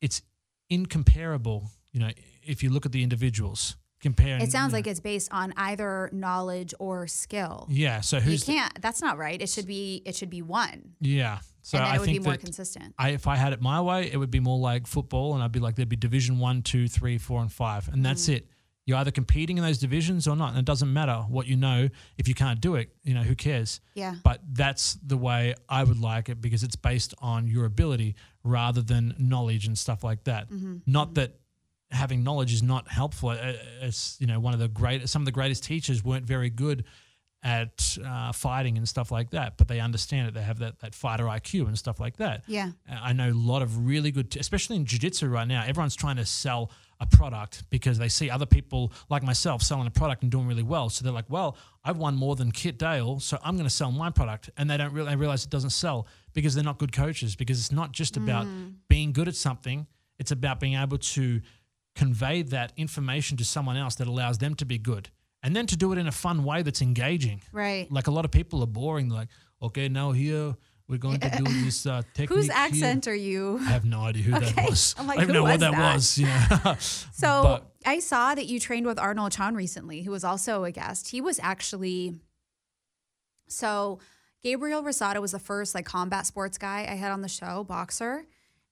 it's 0.00 0.22
incomparable. 0.70 1.70
You 1.92 2.00
know, 2.00 2.10
if 2.42 2.62
you 2.62 2.70
look 2.70 2.86
at 2.86 2.92
the 2.92 3.02
individuals 3.02 3.76
comparing, 4.04 4.40
It 4.40 4.52
sounds 4.52 4.70
you 4.70 4.72
know- 4.74 4.78
like 4.78 4.86
it's 4.86 5.00
based 5.00 5.32
on 5.32 5.52
either 5.56 6.08
knowledge 6.12 6.72
or 6.78 7.08
skill. 7.08 7.66
yeah. 7.68 8.00
So 8.00 8.18
You 8.18 8.22
who's 8.22 8.44
the- 8.44 8.52
can't. 8.52 8.80
That's 8.80 9.00
not 9.00 9.18
right. 9.18 9.40
It 9.42 9.48
should 9.48 9.66
be. 9.66 10.00
It 10.06 10.14
should 10.14 10.30
be 10.30 10.42
one, 10.42 10.92
yeah. 11.00 11.40
So 11.62 11.78
and 11.78 11.86
I 11.86 11.96
it 11.96 11.98
would 12.00 12.06
be 12.06 12.12
think 12.14 12.24
more 12.26 12.36
consistent. 12.36 12.94
I, 12.98 13.08
if 13.10 13.26
I 13.26 13.36
had 13.36 13.52
it 13.54 13.60
my 13.60 13.80
way, 13.80 14.10
it 14.12 14.16
would 14.18 14.30
be 14.30 14.38
more 14.40 14.58
like 14.58 14.86
football, 14.86 15.34
and 15.34 15.42
I'd 15.42 15.50
be 15.50 15.60
like 15.60 15.74
there'd 15.76 15.88
be 15.88 15.96
Division 15.96 16.38
One, 16.38 16.62
Two, 16.62 16.86
Three, 16.88 17.18
Four, 17.18 17.40
and 17.40 17.50
Five, 17.50 17.88
and 17.88 18.04
that's 18.04 18.26
Mm. 18.28 18.34
it. 18.36 18.48
You're 18.86 18.98
either 18.98 19.10
competing 19.10 19.56
in 19.56 19.64
those 19.64 19.78
divisions 19.78 20.28
or 20.28 20.36
not, 20.36 20.50
and 20.50 20.58
it 20.58 20.66
doesn't 20.66 20.92
matter 20.92 21.24
what 21.30 21.46
you 21.46 21.56
know. 21.56 21.88
If 22.18 22.28
you 22.28 22.34
can't 22.34 22.60
do 22.60 22.74
it, 22.74 22.94
you 23.02 23.14
know 23.14 23.22
who 23.22 23.34
cares. 23.34 23.80
Yeah. 23.94 24.16
But 24.22 24.42
that's 24.52 24.98
the 25.02 25.16
way 25.16 25.54
I 25.70 25.84
would 25.84 25.98
like 25.98 26.28
it 26.28 26.42
because 26.42 26.62
it's 26.62 26.76
based 26.76 27.14
on 27.20 27.48
your 27.48 27.64
ability 27.64 28.14
rather 28.42 28.82
than 28.82 29.14
knowledge 29.18 29.66
and 29.66 29.78
stuff 29.78 30.04
like 30.04 30.24
that. 30.24 30.50
Mm-hmm. 30.50 30.76
Not 30.84 31.14
that 31.14 31.40
having 31.90 32.22
knowledge 32.24 32.52
is 32.52 32.62
not 32.62 32.88
helpful. 32.88 33.30
Uh, 33.30 33.52
It's 33.82 34.16
you 34.20 34.26
know 34.26 34.40
one 34.40 34.54
of 34.54 34.60
the 34.60 34.68
great 34.68 35.08
some 35.08 35.22
of 35.22 35.26
the 35.26 35.32
greatest 35.32 35.64
teachers 35.64 36.04
weren't 36.04 36.26
very 36.26 36.50
good 36.50 36.84
at 37.42 37.98
uh, 38.02 38.32
fighting 38.32 38.78
and 38.78 38.88
stuff 38.88 39.10
like 39.12 39.28
that, 39.30 39.58
but 39.58 39.68
they 39.68 39.78
understand 39.78 40.26
it. 40.28 40.32
They 40.34 40.40
have 40.42 40.60
that 40.60 40.78
that 40.80 40.94
fighter 40.94 41.24
IQ 41.24 41.66
and 41.68 41.78
stuff 41.78 42.00
like 42.00 42.16
that. 42.16 42.44
Yeah. 42.46 42.70
Uh, 42.90 42.96
I 43.02 43.12
know 43.12 43.30
a 43.30 43.34
lot 43.34 43.60
of 43.60 43.86
really 43.86 44.10
good, 44.10 44.30
t- 44.30 44.40
especially 44.40 44.76
in 44.76 44.86
jiu-jitsu 44.86 45.28
right 45.28 45.46
now. 45.46 45.62
Everyone's 45.62 45.94
trying 45.94 46.16
to 46.16 46.24
sell 46.24 46.70
a 47.00 47.06
product 47.06 47.64
because 47.68 47.98
they 47.98 48.08
see 48.08 48.30
other 48.30 48.46
people 48.46 48.92
like 49.10 49.22
myself 49.22 49.60
selling 49.62 49.86
a 49.86 49.90
product 49.90 50.22
and 50.22 50.32
doing 50.32 50.46
really 50.46 50.62
well. 50.62 50.88
So 50.88 51.04
they're 51.04 51.12
like, 51.12 51.28
"Well, 51.28 51.58
I've 51.84 51.98
won 51.98 52.14
more 52.16 52.34
than 52.34 52.50
Kit 52.50 52.78
Dale, 52.78 53.20
so 53.20 53.36
I'm 53.44 53.56
going 53.56 53.68
to 53.68 53.74
sell 53.74 53.92
my 53.92 54.08
product." 54.08 54.48
And 54.56 54.70
they 54.70 54.78
don't 54.78 54.94
really 54.94 55.10
they 55.10 55.16
realize 55.16 55.44
it 55.44 55.50
doesn't 55.50 55.70
sell 55.70 56.06
because 56.32 56.54
they're 56.54 56.64
not 56.64 56.78
good 56.78 56.92
coaches. 56.92 57.36
Because 57.36 57.58
it's 57.60 57.72
not 57.72 57.92
just 57.92 58.16
about 58.16 58.46
being 58.88 59.12
good 59.12 59.28
at 59.28 59.36
something; 59.36 59.86
it's 60.18 60.30
about 60.30 60.60
being 60.60 60.76
able 60.76 60.96
to 60.98 61.42
convey 61.94 62.42
that 62.42 62.72
information 62.76 63.36
to 63.36 63.44
someone 63.44 63.76
else 63.76 63.94
that 63.96 64.08
allows 64.08 64.38
them 64.38 64.54
to 64.56 64.64
be 64.64 64.78
good, 64.78 65.10
and 65.42 65.54
then 65.54 65.66
to 65.66 65.76
do 65.76 65.92
it 65.92 65.98
in 65.98 66.06
a 66.06 66.12
fun 66.12 66.44
way 66.44 66.62
that's 66.62 66.82
engaging 66.82 67.40
Right. 67.52 67.90
like 67.90 68.06
a 68.06 68.10
lot 68.10 68.24
of 68.24 68.30
people 68.30 68.62
are 68.62 68.66
boring. 68.66 69.08
Like, 69.08 69.28
okay, 69.62 69.88
now 69.88 70.12
here 70.12 70.56
we're 70.88 70.98
going 70.98 71.18
to 71.20 71.30
do 71.30 71.44
this 71.64 71.86
uh, 71.86 72.02
technique. 72.14 72.28
Whose 72.36 72.46
here." 72.46 72.54
accent 72.56 73.08
are 73.08 73.14
you? 73.14 73.58
I 73.62 73.64
have 73.70 73.84
no 73.84 74.00
idea 74.00 74.22
who 74.24 74.36
Okay. 74.36 74.50
that 74.52 74.68
was. 74.70 74.94
Like, 74.98 75.18
I 75.18 75.24
don't 75.24 75.32
know 75.32 75.42
what 75.44 75.60
that, 75.60 75.72
that? 75.72 75.94
was. 75.94 76.18
You 76.18 76.26
know. 76.26 76.74
So 77.12 77.42
But- 77.42 77.70
I 77.86 78.00
saw 78.00 78.34
that 78.34 78.46
you 78.46 78.58
trained 78.60 78.86
with 78.86 78.98
Arnold 78.98 79.32
Chan 79.32 79.54
recently, 79.54 80.02
who 80.02 80.10
was 80.10 80.24
also 80.24 80.64
a 80.64 80.70
guest. 80.72 81.08
He 81.08 81.20
was 81.20 81.38
actually 81.42 82.14
so 83.48 83.98
Gabriel 84.42 84.82
Rosado 84.82 85.20
was 85.20 85.32
the 85.32 85.38
first 85.38 85.74
like 85.74 85.86
combat 85.86 86.26
sports 86.26 86.58
guy 86.58 86.86
I 86.88 86.94
had 86.94 87.12
on 87.12 87.20
the 87.22 87.28
show, 87.28 87.64
boxer. 87.64 88.24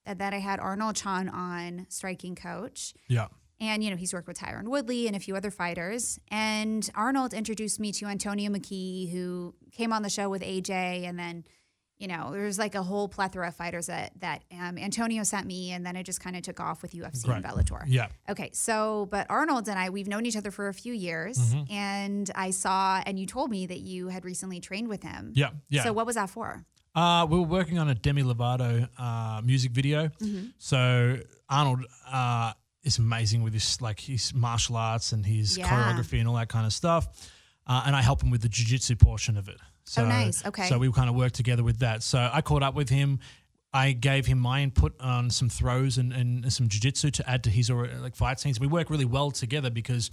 Then 0.06 0.34
I 0.34 0.38
had 0.38 0.58
Arnold 0.60 0.96
Chan 0.96 1.28
on, 1.28 1.86
striking 1.88 2.34
coach. 2.34 2.94
yeah. 3.08 3.28
And, 3.60 3.84
you 3.84 3.90
know, 3.90 3.96
he's 3.96 4.12
worked 4.12 4.26
with 4.26 4.36
Tyron 4.40 4.64
Woodley 4.66 5.06
and 5.06 5.14
a 5.14 5.20
few 5.20 5.36
other 5.36 5.52
fighters. 5.52 6.18
And 6.32 6.90
Arnold 6.96 7.32
introduced 7.32 7.78
me 7.78 7.92
to 7.92 8.06
Antonio 8.06 8.50
McKee, 8.50 9.12
who 9.12 9.54
came 9.70 9.92
on 9.92 10.02
the 10.02 10.10
show 10.10 10.28
with 10.28 10.42
AJ. 10.42 11.06
And 11.08 11.16
then, 11.16 11.44
you 11.96 12.08
know, 12.08 12.32
there's 12.32 12.58
like 12.58 12.74
a 12.74 12.82
whole 12.82 13.06
plethora 13.06 13.46
of 13.46 13.54
fighters 13.54 13.86
that, 13.86 14.10
that 14.18 14.42
um, 14.50 14.76
Antonio 14.78 15.22
sent 15.22 15.46
me. 15.46 15.70
And 15.70 15.86
then 15.86 15.94
it 15.94 16.02
just 16.02 16.20
kind 16.20 16.34
of 16.34 16.42
took 16.42 16.58
off 16.58 16.82
with 16.82 16.90
UFC 16.92 17.28
and 17.32 17.44
Bellator. 17.44 17.84
Yeah. 17.86 18.08
Okay, 18.28 18.50
so 18.52 19.06
but 19.12 19.28
Arnold 19.30 19.68
and 19.68 19.78
I, 19.78 19.90
we've 19.90 20.08
known 20.08 20.26
each 20.26 20.36
other 20.36 20.50
for 20.50 20.66
a 20.66 20.74
few 20.74 20.92
years, 20.92 21.38
Mm-hmm. 21.38 21.72
and 21.72 22.30
I 22.34 22.50
saw, 22.50 23.00
and 23.06 23.16
you 23.16 23.26
told 23.26 23.48
me 23.48 23.66
that 23.66 23.78
you 23.78 24.08
had 24.08 24.24
recently 24.24 24.58
trained 24.58 24.88
with 24.88 25.04
him. 25.04 25.34
Yeah. 25.36 25.50
Yeah. 25.68 25.84
So 25.84 25.92
what 25.92 26.04
was 26.06 26.16
that 26.16 26.30
for? 26.30 26.64
Uh, 26.94 27.26
we 27.28 27.38
were 27.38 27.46
working 27.46 27.78
on 27.78 27.88
a 27.88 27.94
Demi 27.94 28.22
Lovato 28.22 28.86
uh, 28.98 29.40
music 29.42 29.72
video. 29.72 30.08
Mm-hmm. 30.20 30.46
So 30.58 31.18
Arnold 31.48 31.84
uh, 32.10 32.52
is 32.82 32.98
amazing 32.98 33.42
with 33.42 33.54
his 33.54 33.80
like 33.80 34.00
his 34.00 34.34
martial 34.34 34.76
arts 34.76 35.12
and 35.12 35.24
his 35.24 35.56
Yeah. 35.56 35.68
choreography 35.68 36.18
and 36.18 36.28
all 36.28 36.34
that 36.34 36.48
kind 36.48 36.66
of 36.66 36.72
stuff. 36.72 37.06
Uh, 37.66 37.82
and 37.86 37.96
I 37.96 38.02
help 38.02 38.22
him 38.22 38.30
with 38.30 38.42
the 38.42 38.48
jiu-jitsu 38.48 38.96
portion 38.96 39.36
of 39.36 39.48
it. 39.48 39.56
So, 39.84 40.02
Oh, 40.02 40.06
nice. 40.08 40.44
Okay. 40.44 40.68
So 40.68 40.78
we 40.78 40.90
kind 40.92 41.08
of 41.08 41.14
worked 41.14 41.34
together 41.36 41.62
with 41.62 41.78
that. 41.78 42.02
So 42.02 42.28
I 42.32 42.40
caught 42.42 42.62
up 42.62 42.74
with 42.74 42.88
him. 42.88 43.20
I 43.72 43.92
gave 43.92 44.26
him 44.26 44.38
my 44.38 44.62
input 44.62 44.92
on 45.00 45.30
some 45.30 45.48
throws 45.48 45.96
and, 45.96 46.12
and 46.12 46.52
some 46.52 46.68
jiu-jitsu 46.68 47.10
to 47.12 47.30
add 47.30 47.44
to 47.44 47.50
his 47.50 47.70
like 47.70 48.16
fight 48.16 48.38
scenes. 48.38 48.60
We 48.60 48.66
work 48.66 48.90
really 48.90 49.06
well 49.06 49.30
together 49.30 49.70
because 49.70 50.10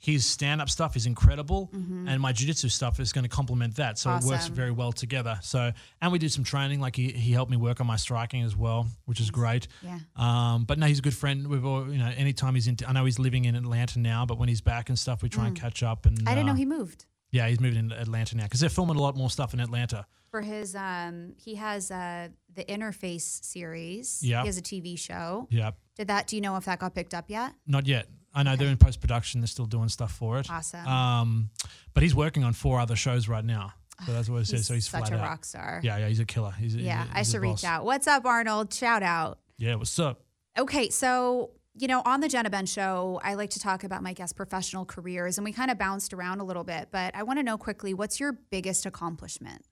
his 0.00 0.24
stand-up 0.24 0.68
stuff 0.70 0.94
is 0.96 1.06
incredible 1.06 1.70
and 1.72 2.20
my 2.20 2.30
jiu-jitsu 2.32 2.68
stuff 2.68 3.00
is 3.00 3.12
going 3.12 3.24
to 3.24 3.28
complement 3.28 3.74
that. 3.76 3.98
So 3.98 4.10
it 4.14 4.22
works 4.24 4.44
Mm-hmm. 4.46 4.54
Very 4.54 4.70
well 4.70 4.92
together. 4.92 5.38
So 5.42 5.72
and 6.00 6.12
we 6.12 6.18
did 6.20 6.30
some 6.32 6.44
training. 6.44 6.80
Like 6.80 6.94
he, 6.94 7.08
he 7.08 7.32
helped 7.32 7.50
me 7.50 7.56
work 7.56 7.80
on 7.80 7.86
my 7.88 7.96
striking 7.96 8.42
as 8.42 8.56
well, 8.56 8.86
which 9.06 9.18
is 9.20 9.30
great. 9.32 9.66
Yeah. 9.82 9.98
Um, 10.14 10.64
but 10.64 10.78
no, 10.78 10.86
he's 10.86 11.00
a 11.00 11.02
good 11.02 11.16
friend. 11.16 11.48
We've 11.48 11.64
all, 11.66 11.90
you 11.90 11.98
know, 11.98 12.12
anytime 12.16 12.54
he's 12.54 12.68
in, 12.68 12.76
I 12.86 12.92
know 12.92 13.04
he's 13.04 13.18
living 13.18 13.44
in 13.44 13.56
Atlanta 13.56 13.98
now, 13.98 14.24
but 14.24 14.38
when 14.38 14.48
he's 14.48 14.60
back 14.60 14.88
and 14.88 14.98
stuff, 14.98 15.22
we 15.22 15.28
try 15.28 15.46
and 15.48 15.56
catch 15.56 15.82
up. 15.82 16.06
And 16.06 16.16
Mm. 16.18 16.28
I 16.28 16.34
didn't 16.34 16.48
uh, 16.48 16.52
know 16.52 16.56
he 16.56 16.64
moved 16.64 17.06
Yeah, 17.32 17.48
he's 17.48 17.58
moving 17.60 17.78
in 17.80 17.92
Atlanta 17.92 18.36
now 18.36 18.44
because 18.44 18.60
they're 18.60 18.70
filming 18.70 18.96
a 18.96 19.02
lot 19.02 19.16
more 19.16 19.30
stuff 19.30 19.52
in 19.52 19.60
Atlanta. 19.60 20.06
for 20.30 20.40
his. 20.42 20.74
Um, 20.76 21.32
he 21.36 21.56
has 21.56 21.90
uh, 21.90 22.28
the 22.54 22.64
Interface 22.64 23.44
series. 23.44 24.22
Yeah. 24.22 24.42
He 24.42 24.46
has 24.48 24.58
a 24.58 24.62
TV 24.62 24.96
show. 24.98 25.48
Yeah, 25.50 25.72
Did 25.96 26.08
that? 26.08 26.26
Do 26.28 26.36
you 26.36 26.42
know 26.42 26.56
if 26.56 26.64
that 26.66 26.78
got 26.78 26.94
picked 26.94 27.14
up 27.14 27.28
yet? 27.28 27.52
not 27.66 27.86
yet. 27.86 28.06
I 28.38 28.42
know 28.44 28.56
they're 28.56 28.68
in 28.68 28.76
post 28.76 29.00
production. 29.00 29.40
They're 29.40 29.48
still 29.48 29.66
doing 29.66 29.88
stuff 29.88 30.12
for 30.12 30.38
it. 30.38 30.48
Awesome. 30.50 30.86
Um, 30.86 31.50
but 31.94 32.02
he's 32.02 32.14
working 32.14 32.44
on 32.44 32.52
four 32.52 32.78
other 32.78 32.96
shows 32.96 33.28
right 33.28 33.44
now. 33.44 33.72
So 34.06 34.12
that's 34.12 34.28
what 34.28 34.42
it 34.42 34.46
says. 34.46 34.66
So 34.66 34.74
he's 34.74 34.88
such 34.88 35.08
flat 35.08 35.12
a 35.12 35.16
out. 35.22 35.28
rock 35.28 35.44
star. 35.44 35.80
Yeah, 35.82 35.98
yeah, 35.98 36.06
he's 36.08 36.20
a 36.20 36.24
killer. 36.24 36.52
He's 36.52 36.76
a, 36.76 36.78
Yeah, 36.78 37.02
he's 37.02 37.10
a- 37.10 37.14
I 37.14 37.18
he's 37.18 37.28
a 37.28 37.32
should 37.32 37.42
reach 37.42 37.64
out. 37.64 37.84
What's 37.84 38.06
up, 38.06 38.24
Arnold? 38.24 38.72
Shout 38.72 39.02
out. 39.02 39.40
Yeah, 39.56 39.74
what's 39.74 39.98
up? 39.98 40.22
Okay, 40.56 40.88
so 40.90 41.50
you 41.74 41.86
know, 41.88 42.02
on 42.04 42.20
the 42.20 42.28
Jenna 42.28 42.50
Ben 42.50 42.66
show, 42.66 43.20
I 43.22 43.34
like 43.34 43.50
to 43.50 43.60
talk 43.60 43.84
about 43.84 44.02
my 44.02 44.12
guest 44.12 44.34
professional 44.36 44.84
careers, 44.84 45.38
and 45.38 45.44
we 45.44 45.52
kind 45.52 45.70
of 45.70 45.78
bounced 45.78 46.12
around 46.12 46.40
a 46.40 46.44
little 46.44 46.64
bit. 46.64 46.88
But 46.92 47.14
I 47.16 47.22
want 47.24 47.38
to 47.38 47.42
know 47.42 47.56
quickly, 47.58 47.92
what's 47.94 48.18
your 48.20 48.32
biggest 48.50 48.86
accomplishment? 48.86 49.64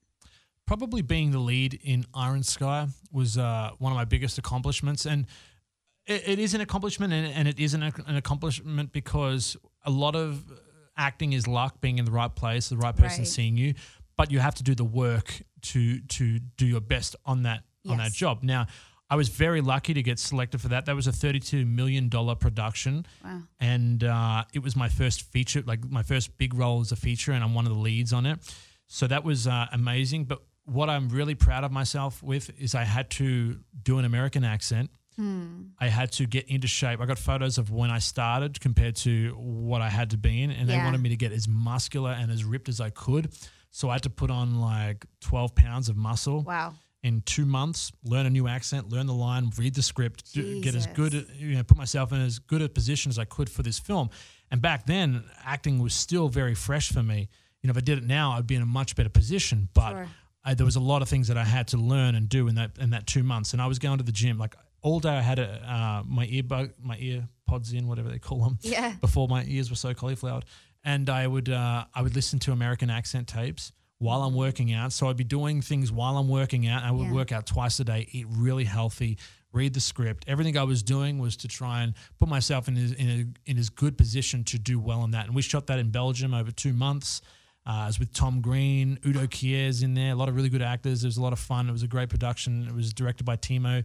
probably 0.66 1.00
being 1.00 1.30
the 1.30 1.38
lead 1.38 1.78
in 1.84 2.04
Iron 2.12 2.42
Sky 2.42 2.88
was 3.12 3.38
uh, 3.38 3.70
one 3.78 3.92
of 3.92 3.96
my 3.96 4.04
biggest 4.04 4.36
accomplishments, 4.38 5.06
and 5.06 5.26
it, 6.06 6.28
it 6.28 6.38
is 6.38 6.54
an 6.54 6.60
accomplishment, 6.60 7.12
and, 7.12 7.26
and 7.26 7.48
it 7.48 7.58
isn't 7.58 7.82
an 7.82 8.16
accomplishment 8.16 8.92
because 8.92 9.56
a 9.84 9.90
lot 9.90 10.14
of 10.16 10.44
acting 10.96 11.32
is 11.32 11.46
luck, 11.46 11.80
being 11.80 11.98
in 11.98 12.04
the 12.04 12.10
right 12.10 12.34
place, 12.34 12.68
the 12.68 12.76
right 12.76 12.96
person 12.96 13.20
Right. 13.20 13.28
seeing 13.28 13.56
you, 13.56 13.74
but 14.16 14.30
you 14.30 14.38
have 14.38 14.54
to 14.56 14.62
do 14.62 14.74
the 14.74 14.84
work 14.84 15.42
to 15.62 16.00
to 16.00 16.38
do 16.56 16.66
your 16.66 16.80
best 16.80 17.16
on 17.24 17.42
that 17.42 17.64
on 17.88 17.98
that 17.98 18.12
job. 18.12 18.42
Now. 18.42 18.66
I 19.08 19.14
was 19.14 19.28
very 19.28 19.60
lucky 19.60 19.94
to 19.94 20.02
get 20.02 20.18
selected 20.18 20.60
for 20.60 20.66
that. 20.70 20.86
That 20.86 20.96
was 20.96 21.06
a 21.06 21.12
$32 21.12 21.64
million 21.64 22.10
production. 22.10 23.06
Wow. 23.24 23.42
And 23.60 24.02
uh, 24.02 24.42
it 24.52 24.64
was 24.64 24.74
my 24.74 24.88
first 24.88 25.22
feature, 25.30 25.62
like 25.64 25.88
my 25.88 26.02
first 26.02 26.36
big 26.38 26.54
role 26.54 26.80
as 26.80 26.90
a 26.90 26.96
feature, 26.96 27.30
and 27.30 27.44
I'm 27.44 27.54
one 27.54 27.66
of 27.66 27.72
the 27.72 27.78
leads 27.78 28.12
on 28.12 28.26
it. 28.26 28.40
So 28.88 29.06
that 29.06 29.22
was 29.22 29.46
uh, 29.46 29.66
amazing. 29.70 30.24
But 30.24 30.42
what 30.64 30.90
I'm 30.90 31.08
really 31.08 31.36
proud 31.36 31.62
of 31.62 31.70
myself 31.70 32.20
with 32.20 32.50
is 32.58 32.74
I 32.74 32.82
had 32.82 33.08
to 33.10 33.60
do 33.80 34.00
an 34.00 34.04
American 34.04 34.42
accent. 34.42 34.90
Hmm. 35.16 35.68
I 35.78 35.88
had 35.88 36.12
to 36.12 36.26
get 36.26 36.46
into 36.48 36.68
shape. 36.68 37.00
I 37.00 37.06
got 37.06 37.18
photos 37.18 37.56
of 37.58 37.70
when 37.70 37.90
I 37.90 37.98
started 38.00 38.60
compared 38.60 38.96
to 38.96 39.30
what 39.38 39.80
I 39.80 39.88
had 39.88 40.10
to 40.10 40.18
be 40.18 40.42
in, 40.42 40.50
and 40.50 40.68
they 40.68 40.76
wanted 40.76 41.00
me 41.00 41.08
to 41.10 41.16
get 41.16 41.32
as 41.32 41.48
muscular 41.48 42.10
and 42.10 42.30
as 42.30 42.44
ripped 42.44 42.68
as 42.68 42.80
I 42.80 42.90
could. 42.90 43.32
So 43.70 43.88
I 43.88 43.94
had 43.94 44.02
to 44.04 44.10
put 44.10 44.30
on 44.30 44.60
like 44.60 45.06
12 45.20 45.54
pounds 45.54 45.88
of 45.88 45.96
muscle 45.96 46.42
Wow. 46.42 46.74
in 47.02 47.22
two 47.22 47.46
months, 47.46 47.92
learn 48.04 48.26
a 48.26 48.30
new 48.30 48.46
accent, 48.46 48.90
learn 48.90 49.06
the 49.06 49.14
line, 49.14 49.50
read 49.56 49.74
the 49.74 49.82
script, 49.82 50.32
do, 50.34 50.60
get 50.62 50.74
as 50.74 50.86
good, 50.88 51.14
at, 51.14 51.34
you 51.36 51.54
know, 51.54 51.62
put 51.62 51.76
myself 51.78 52.12
in 52.12 52.20
as 52.20 52.38
good 52.38 52.62
a 52.62 52.68
position 52.68 53.10
as 53.10 53.18
I 53.18 53.24
could 53.24 53.48
for 53.50 53.62
this 53.62 53.78
film. 53.78 54.10
And 54.50 54.60
back 54.62 54.86
then, 54.86 55.24
acting 55.44 55.78
was 55.78 55.94
still 55.94 56.28
very 56.28 56.54
fresh 56.54 56.92
for 56.92 57.02
me. 57.02 57.28
You 57.62 57.68
know, 57.68 57.72
if 57.72 57.76
I 57.78 57.80
did 57.80 57.98
it 57.98 58.04
now, 58.04 58.32
I'd 58.32 58.46
be 58.46 58.54
in 58.54 58.62
a 58.62 58.66
much 58.66 58.96
better 58.96 59.08
position. 59.08 59.68
But 59.74 59.90
Sure. 59.92 60.08
I, 60.44 60.54
there 60.54 60.64
was 60.66 60.76
a 60.76 60.80
lot 60.80 61.02
of 61.02 61.08
things 61.08 61.26
that 61.28 61.36
I 61.36 61.44
had 61.44 61.68
to 61.68 61.76
learn 61.76 62.14
and 62.14 62.28
do 62.28 62.46
in 62.48 62.54
that 62.54 62.78
in 62.78 62.90
that 62.90 63.06
two 63.06 63.24
months. 63.24 63.52
And 63.52 63.60
I 63.60 63.66
was 63.66 63.78
going 63.80 63.98
to 63.98 64.04
the 64.04 64.12
gym 64.12 64.38
like 64.38 64.54
all 64.86 65.00
day. 65.00 65.16
I 65.16 65.20
had 65.20 65.38
a, 65.38 65.48
uh, 65.76 66.02
my 66.06 66.26
earbud, 66.26 66.72
my 66.82 66.96
ear 66.98 67.28
pods 67.46 67.72
in, 67.72 67.86
whatever 67.88 68.08
they 68.08 68.18
call 68.18 68.40
them. 68.44 68.58
Yeah. 68.76 68.94
Before 69.00 69.26
my 69.28 69.44
ears 69.46 69.68
were 69.70 69.76
so 69.76 69.92
cauliflowered, 69.94 70.44
and 70.84 71.08
I 71.10 71.26
would 71.26 71.48
uh, 71.48 71.84
I 71.94 72.02
would 72.02 72.14
listen 72.14 72.38
to 72.40 72.52
American 72.52 72.90
accent 72.90 73.26
tapes 73.28 73.72
while 73.98 74.22
I'm 74.22 74.34
working 74.34 74.72
out. 74.72 74.92
So 74.92 75.08
I'd 75.08 75.16
be 75.16 75.24
doing 75.24 75.62
things 75.62 75.90
while 75.90 76.16
I'm 76.18 76.28
working 76.28 76.66
out. 76.68 76.82
I 76.84 76.90
would 76.92 77.06
Yeah. 77.08 77.12
work 77.20 77.32
out 77.32 77.46
twice 77.46 77.80
a 77.80 77.84
day, 77.84 78.06
eat 78.12 78.26
really 78.30 78.64
healthy, 78.64 79.16
read 79.52 79.72
the 79.74 79.80
script. 79.80 80.24
Everything 80.28 80.56
I 80.58 80.64
was 80.64 80.82
doing 80.82 81.18
was 81.18 81.36
to 81.38 81.48
try 81.48 81.82
and 81.82 81.94
put 82.20 82.28
myself 82.28 82.68
in 82.68 82.76
a, 82.76 82.80
in 83.02 83.08
a, 83.46 83.50
in 83.50 83.58
as 83.58 83.70
good 83.70 83.96
position 83.96 84.44
to 84.44 84.58
do 84.58 84.78
well 84.78 85.00
on 85.00 85.12
that. 85.12 85.26
And 85.26 85.34
we 85.34 85.40
shot 85.42 85.66
that 85.68 85.78
in 85.78 85.90
Belgium 85.90 86.34
over 86.34 86.50
two 86.52 86.72
months. 86.74 87.22
Uh, 87.64 87.84
was 87.86 87.98
with 87.98 88.12
Tom 88.12 88.40
Green, 88.42 88.96
Udo 89.04 89.26
Kier's 89.26 89.82
in 89.82 89.94
there, 89.94 90.12
a 90.12 90.14
lot 90.14 90.28
of 90.28 90.36
really 90.36 90.50
good 90.50 90.62
actors. 90.62 91.02
It 91.02 91.08
was 91.08 91.16
a 91.16 91.22
lot 91.22 91.32
of 91.32 91.40
fun. 91.40 91.68
It 91.68 91.72
was 91.72 91.82
a 91.82 91.88
great 91.88 92.08
production. 92.10 92.66
It 92.68 92.74
was 92.74 92.92
directed 92.92 93.24
by 93.24 93.36
Timo, 93.36 93.82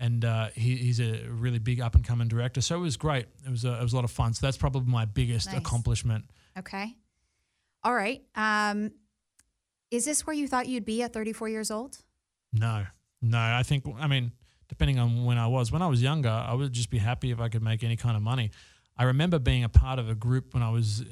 and 0.00 0.24
uh, 0.24 0.48
he, 0.54 0.76
he's 0.76 0.98
a 0.98 1.26
really 1.28 1.58
big 1.60 1.80
up 1.80 1.94
and 1.94 2.04
coming 2.04 2.26
director. 2.26 2.60
So 2.60 2.76
it 2.76 2.80
was 2.80 2.96
great. 2.96 3.26
It 3.46 3.50
was 3.50 3.64
a, 3.64 3.78
it 3.78 3.82
was 3.82 3.92
a 3.92 3.96
lot 3.96 4.04
of 4.04 4.10
fun. 4.10 4.32
So 4.34 4.46
that's 4.46 4.56
probably 4.56 4.90
my 4.90 5.04
biggest 5.04 5.48
Nice. 5.48 5.58
accomplishment. 5.58 6.24
Okay. 6.58 6.96
All 7.84 7.94
right. 7.94 8.22
Um, 8.34 8.90
is 9.90 10.04
this 10.04 10.26
where 10.26 10.34
you 10.34 10.48
thought 10.48 10.66
you'd 10.66 10.84
be 10.84 11.02
at 11.02 11.12
34 11.12 11.48
years 11.50 11.70
old? 11.70 11.98
No, 12.52 12.86
no. 13.22 13.38
I 13.38 13.62
think 13.62 13.84
I 14.00 14.06
mean, 14.06 14.32
depending 14.68 14.98
on 14.98 15.24
when 15.24 15.36
I 15.38 15.46
was. 15.46 15.70
When 15.70 15.82
I 15.82 15.86
was 15.86 16.02
younger, 16.02 16.28
I 16.30 16.54
would 16.54 16.72
just 16.72 16.90
be 16.90 16.98
happy 16.98 17.30
if 17.30 17.40
I 17.40 17.48
could 17.48 17.62
make 17.62 17.84
any 17.84 17.96
kind 17.96 18.16
of 18.16 18.22
money. 18.22 18.50
I 18.96 19.04
remember 19.04 19.38
being 19.38 19.64
a 19.64 19.68
part 19.68 19.98
of 19.98 20.08
a 20.08 20.14
group 20.14 20.52
when 20.54 20.62
I 20.62 20.70
was 20.70 21.02
uh, 21.02 21.04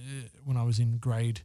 when 0.44 0.56
I 0.56 0.62
was 0.62 0.78
in 0.78 0.98
grade 0.98 1.42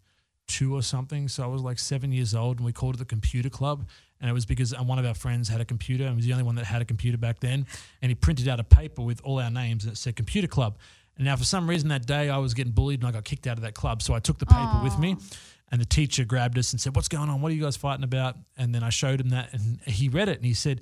two 0.48 0.76
or 0.76 0.82
something. 0.82 1.28
So 1.28 1.44
I 1.44 1.48
was 1.48 1.62
like 1.62 1.80
seven 1.80 2.12
years 2.12 2.36
old, 2.36 2.58
and 2.58 2.66
we 2.66 2.74
called 2.74 2.96
it 2.96 2.98
the 2.98 3.06
computer 3.06 3.50
club. 3.50 3.88
And 4.20 4.30
it 4.30 4.34
was 4.34 4.46
because 4.46 4.74
uh, 4.74 4.78
one 4.78 5.00
of 5.00 5.06
our 5.06 5.14
friends 5.14 5.50
had 5.50 5.62
a 5.62 5.66
computer, 5.66 6.06
and 6.06 6.16
was 6.16 6.26
the 6.26 6.32
only 6.32 6.44
one 6.44 6.56
that 6.56 6.66
had 6.66 6.82
a 6.82 6.86
computer 6.86 7.18
back 7.18 7.40
then. 7.40 7.66
And 8.02 8.10
he 8.10 8.16
printed 8.16 8.48
out 8.48 8.60
a 8.60 8.64
paper 8.64 9.02
with 9.02 9.22
all 9.24 9.40
our 9.40 9.52
names, 9.52 9.84
and 9.84 9.94
it 9.94 9.98
said 9.98 10.16
computer 10.16 10.48
club. 10.48 10.78
And 11.18 11.26
now, 11.26 11.36
for 11.36 11.44
some 11.44 11.70
reason, 11.70 11.90
that 11.90 12.06
day 12.06 12.30
I 12.30 12.38
was 12.38 12.54
getting 12.54 12.74
bullied, 12.74 13.02
and 13.02 13.08
I 13.08 13.12
got 13.12 13.24
kicked 13.24 13.48
out 13.48 13.58
of 13.58 13.64
that 13.64 13.76
club. 13.76 14.02
So 14.02 14.14
I 14.14 14.20
took 14.20 14.40
the 14.40 14.46
paper 14.46 14.80
with 14.84 14.98
me. 14.98 15.18
And 15.72 15.82
the 15.82 15.86
teacher 15.86 16.24
grabbed 16.24 16.56
us 16.60 16.72
and 16.72 16.80
said, 16.80 16.96
What's 16.96 17.08
going 17.08 17.30
on? 17.30 17.42
What 17.42 17.52
are 17.52 17.56
you 17.56 17.64
guys 17.64 17.76
fighting 17.76 18.04
about? 18.04 18.36
And 18.58 18.76
then 18.76 18.84
I 18.84 18.90
showed 18.90 19.20
him 19.20 19.30
that 19.30 19.52
and 19.54 19.80
he 19.88 20.08
read 20.08 20.30
it 20.30 20.38
and 20.38 20.46
he 20.46 20.54
said, 20.54 20.82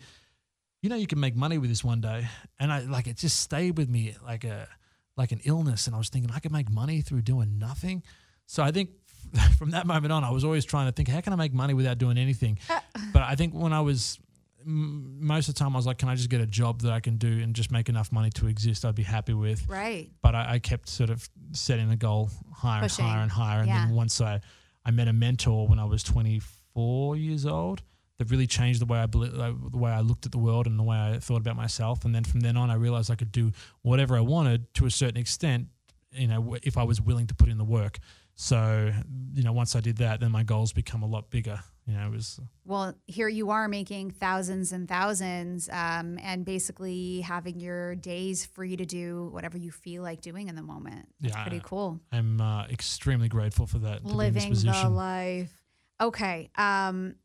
You 0.81 0.89
know, 0.89 0.97
you 0.97 1.07
can 1.07 1.17
make 1.17 1.33
money 1.33 1.57
with 1.57 1.69
this 1.69 1.81
one 1.81 2.01
day. 2.01 2.27
And 2.59 2.73
I 2.73 2.79
like 2.79 3.07
it 3.07 3.15
just 3.15 3.39
stayed 3.39 3.77
with 3.77 3.87
me 3.87 4.17
like 4.25 4.43
a 4.43 4.67
like 5.15 5.31
an 5.31 5.39
illness. 5.45 5.87
And 5.87 5.95
I 5.95 5.97
was 5.97 6.09
thinking, 6.09 6.29
I 6.31 6.39
could 6.39 6.51
make 6.51 6.69
money 6.69 6.99
through 6.99 7.21
doing 7.21 7.57
nothing. 7.57 8.03
So 8.47 8.63
I 8.63 8.71
think 8.71 8.89
from 9.57 9.71
that 9.71 9.85
moment 9.87 10.11
on, 10.11 10.23
I 10.23 10.31
was 10.31 10.43
always 10.43 10.65
trying 10.65 10.87
to 10.87 10.91
think, 10.91 11.07
how 11.09 11.21
can 11.21 11.33
I 11.33 11.35
make 11.35 11.53
money 11.53 11.73
without 11.73 11.97
doing 11.97 12.17
anything? 12.17 12.59
Uh. 12.69 12.79
but 13.13 13.21
I 13.23 13.35
think 13.35 13.53
when 13.53 13.73
I 13.73 13.81
was 13.81 14.19
m- 14.65 15.17
most 15.25 15.47
of 15.49 15.55
the 15.55 15.59
time, 15.59 15.73
I 15.75 15.77
was 15.79 15.85
like, 15.87 15.97
can 15.97 16.09
I 16.09 16.15
just 16.15 16.29
get 16.29 16.41
a 16.41 16.45
job 16.45 16.81
that 16.81 16.91
I 16.91 16.99
can 16.99 17.17
do 17.17 17.39
and 17.41 17.53
just 17.55 17.71
make 17.71 17.87
enough 17.89 18.11
money 18.11 18.29
to 18.31 18.47
exist? 18.47 18.83
I'd 18.85 18.95
be 18.95 19.03
happy 19.03 19.33
with 19.33 19.67
Right. 19.69 20.09
but 20.21 20.35
I, 20.35 20.53
I 20.53 20.59
kept 20.59 20.89
sort 20.89 21.09
of 21.09 21.27
setting 21.53 21.89
the 21.89 21.95
goal 21.95 22.29
higher 22.53 22.81
Pushing. 22.83 23.05
and 23.05 23.11
higher 23.13 23.21
and 23.23 23.31
higher. 23.31 23.59
And 23.59 23.67
Yeah. 23.69 23.85
then 23.85 23.95
once 23.95 24.19
I, 24.21 24.41
I 24.85 24.91
met 24.91 25.07
a 25.07 25.13
mentor 25.13 25.67
when 25.67 25.79
I 25.79 25.85
was 25.85 26.03
24 26.03 27.15
years 27.17 27.45
old 27.45 27.81
that 28.17 28.29
really 28.29 28.47
changed 28.47 28.81
the 28.81 28.85
way 28.85 28.99
I 28.99 29.05
like, 29.11 29.31
uh, 29.33 29.53
the 29.71 29.77
way 29.77 29.91
I 29.91 30.01
looked 30.01 30.25
at 30.25 30.31
the 30.31 30.37
world 30.37 30.67
and 30.67 30.77
the 30.77 30.83
way 30.83 30.97
I 30.97 31.19
thought 31.19 31.37
about 31.41 31.55
myself. 31.55 32.05
And 32.05 32.13
then 32.13 32.23
from 32.23 32.41
then 32.41 32.55
on, 32.57 32.69
I 32.69 32.75
realized 32.75 33.09
I 33.09 33.15
could 33.15 33.31
do 33.31 33.51
whatever 33.81 34.15
I 34.15 34.21
wanted 34.21 34.71
to 34.75 34.85
a 34.85 34.91
certain 34.91 35.17
extent. 35.17 35.67
You 36.13 36.27
know, 36.27 36.57
if 36.61 36.77
I 36.77 36.83
was 36.83 37.01
willing 37.01 37.27
to 37.27 37.33
put 37.35 37.47
in 37.49 37.57
the 37.57 37.63
work. 37.63 37.97
So, 38.41 38.91
you 39.35 39.43
know, 39.43 39.53
once 39.53 39.75
I 39.75 39.81
did 39.81 39.97
that, 39.97 40.19
then 40.19 40.31
my 40.31 40.41
goals 40.41 40.73
become 40.73 41.03
a 41.03 41.05
lot 41.05 41.29
bigger. 41.29 41.59
You 41.85 41.93
know, 41.93 42.07
it 42.07 42.11
was 42.11 42.39
Well, 42.65 42.95
here 43.05 43.27
you 43.27 43.51
are 43.51 43.67
making 43.67 44.09
thousands 44.09 44.71
and 44.71 44.89
thousands, 44.89 45.69
um, 45.69 46.17
and 46.23 46.43
basically 46.43 47.21
having 47.21 47.59
your 47.59 47.93
days 47.93 48.47
free 48.47 48.75
to 48.77 48.83
do 48.83 49.29
whatever 49.31 49.59
you 49.59 49.69
feel 49.69 50.01
like 50.01 50.21
doing 50.21 50.49
in 50.49 50.55
the 50.55 50.63
moment. 50.63 51.07
That's 51.19 51.35
Yeah, 51.35 51.43
pretty 51.43 51.61
cool. 51.63 51.99
I'm 52.11 52.41
uh, 52.41 52.65
extremely 52.65 53.29
grateful 53.29 53.67
for 53.67 53.77
that. 53.77 53.97
To 53.97 54.05
be 54.05 54.09
in 54.09 54.17
Living 54.17 54.53
the 54.53 54.89
life. 54.89 55.53
Okay. 56.01 56.49
Um, 56.55 57.17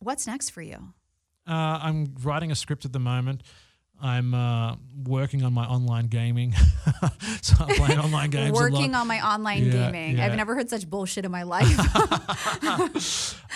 what's 0.00 0.26
next 0.26 0.50
for 0.50 0.62
you? 0.62 0.94
Uh, 1.46 1.78
I'm 1.80 2.12
writing 2.24 2.50
a 2.50 2.56
script 2.56 2.84
at 2.84 2.92
the 2.92 2.98
moment. 2.98 3.44
I'm 4.02 4.34
uh, 4.34 4.76
working 5.06 5.42
on 5.44 5.52
my 5.52 5.66
online 5.66 6.06
gaming. 6.06 6.52
so 7.42 7.54
I'm 7.60 7.74
playing 7.76 7.98
online 8.06 8.30
games. 8.30 8.52
Working 8.58 8.90
a 8.90 8.92
lot. 8.92 9.00
on 9.02 9.06
my 9.08 9.20
online 9.34 9.66
Yeah, 9.66 9.72
gaming. 9.90 10.16
yeah. 10.18 10.26
I've 10.26 10.36
never 10.36 10.54
heard 10.54 10.70
such 10.70 10.88
bullshit 10.88 11.24
in 11.24 11.30
my 11.30 11.42
life. 11.44 11.76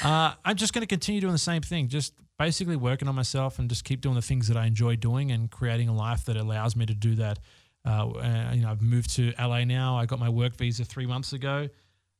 Uh, 0.05 0.34
I'm 0.45 0.57
just 0.57 0.72
going 0.74 0.82
to 0.82 0.86
continue 0.86 1.20
doing 1.20 1.32
the 1.32 1.38
same 1.38 1.62
thing. 1.62 1.88
Just 1.88 2.14
basically 2.38 2.76
working 2.76 3.09
on 3.09 3.14
myself 3.14 3.59
and 3.59 3.68
just 3.68 3.84
keep 3.84 4.01
doing 4.01 4.14
the 4.14 4.22
things 4.22 4.49
that 4.49 4.57
I 4.57 4.66
enjoy 4.66 4.97
doing 4.97 5.30
and 5.30 5.51
creating 5.51 5.88
a 5.88 5.95
life 5.95 6.24
that 6.26 6.36
allows 6.36 6.76
me 6.76 6.86
to 6.86 6.95
do 6.95 7.14
that. 7.16 7.38
Uh, 7.86 8.09
uh, 8.11 8.51
you 8.55 8.62
know, 8.62 8.70
I've 8.70 8.82
moved 8.82 9.14
to 9.16 9.32
LA 9.38 9.64
now. 9.64 9.97
I 9.97 10.07
got 10.07 10.18
my 10.18 10.28
work 10.28 10.57
visa 10.57 10.84
three 10.84 11.07
months 11.07 11.32
ago. 11.32 11.68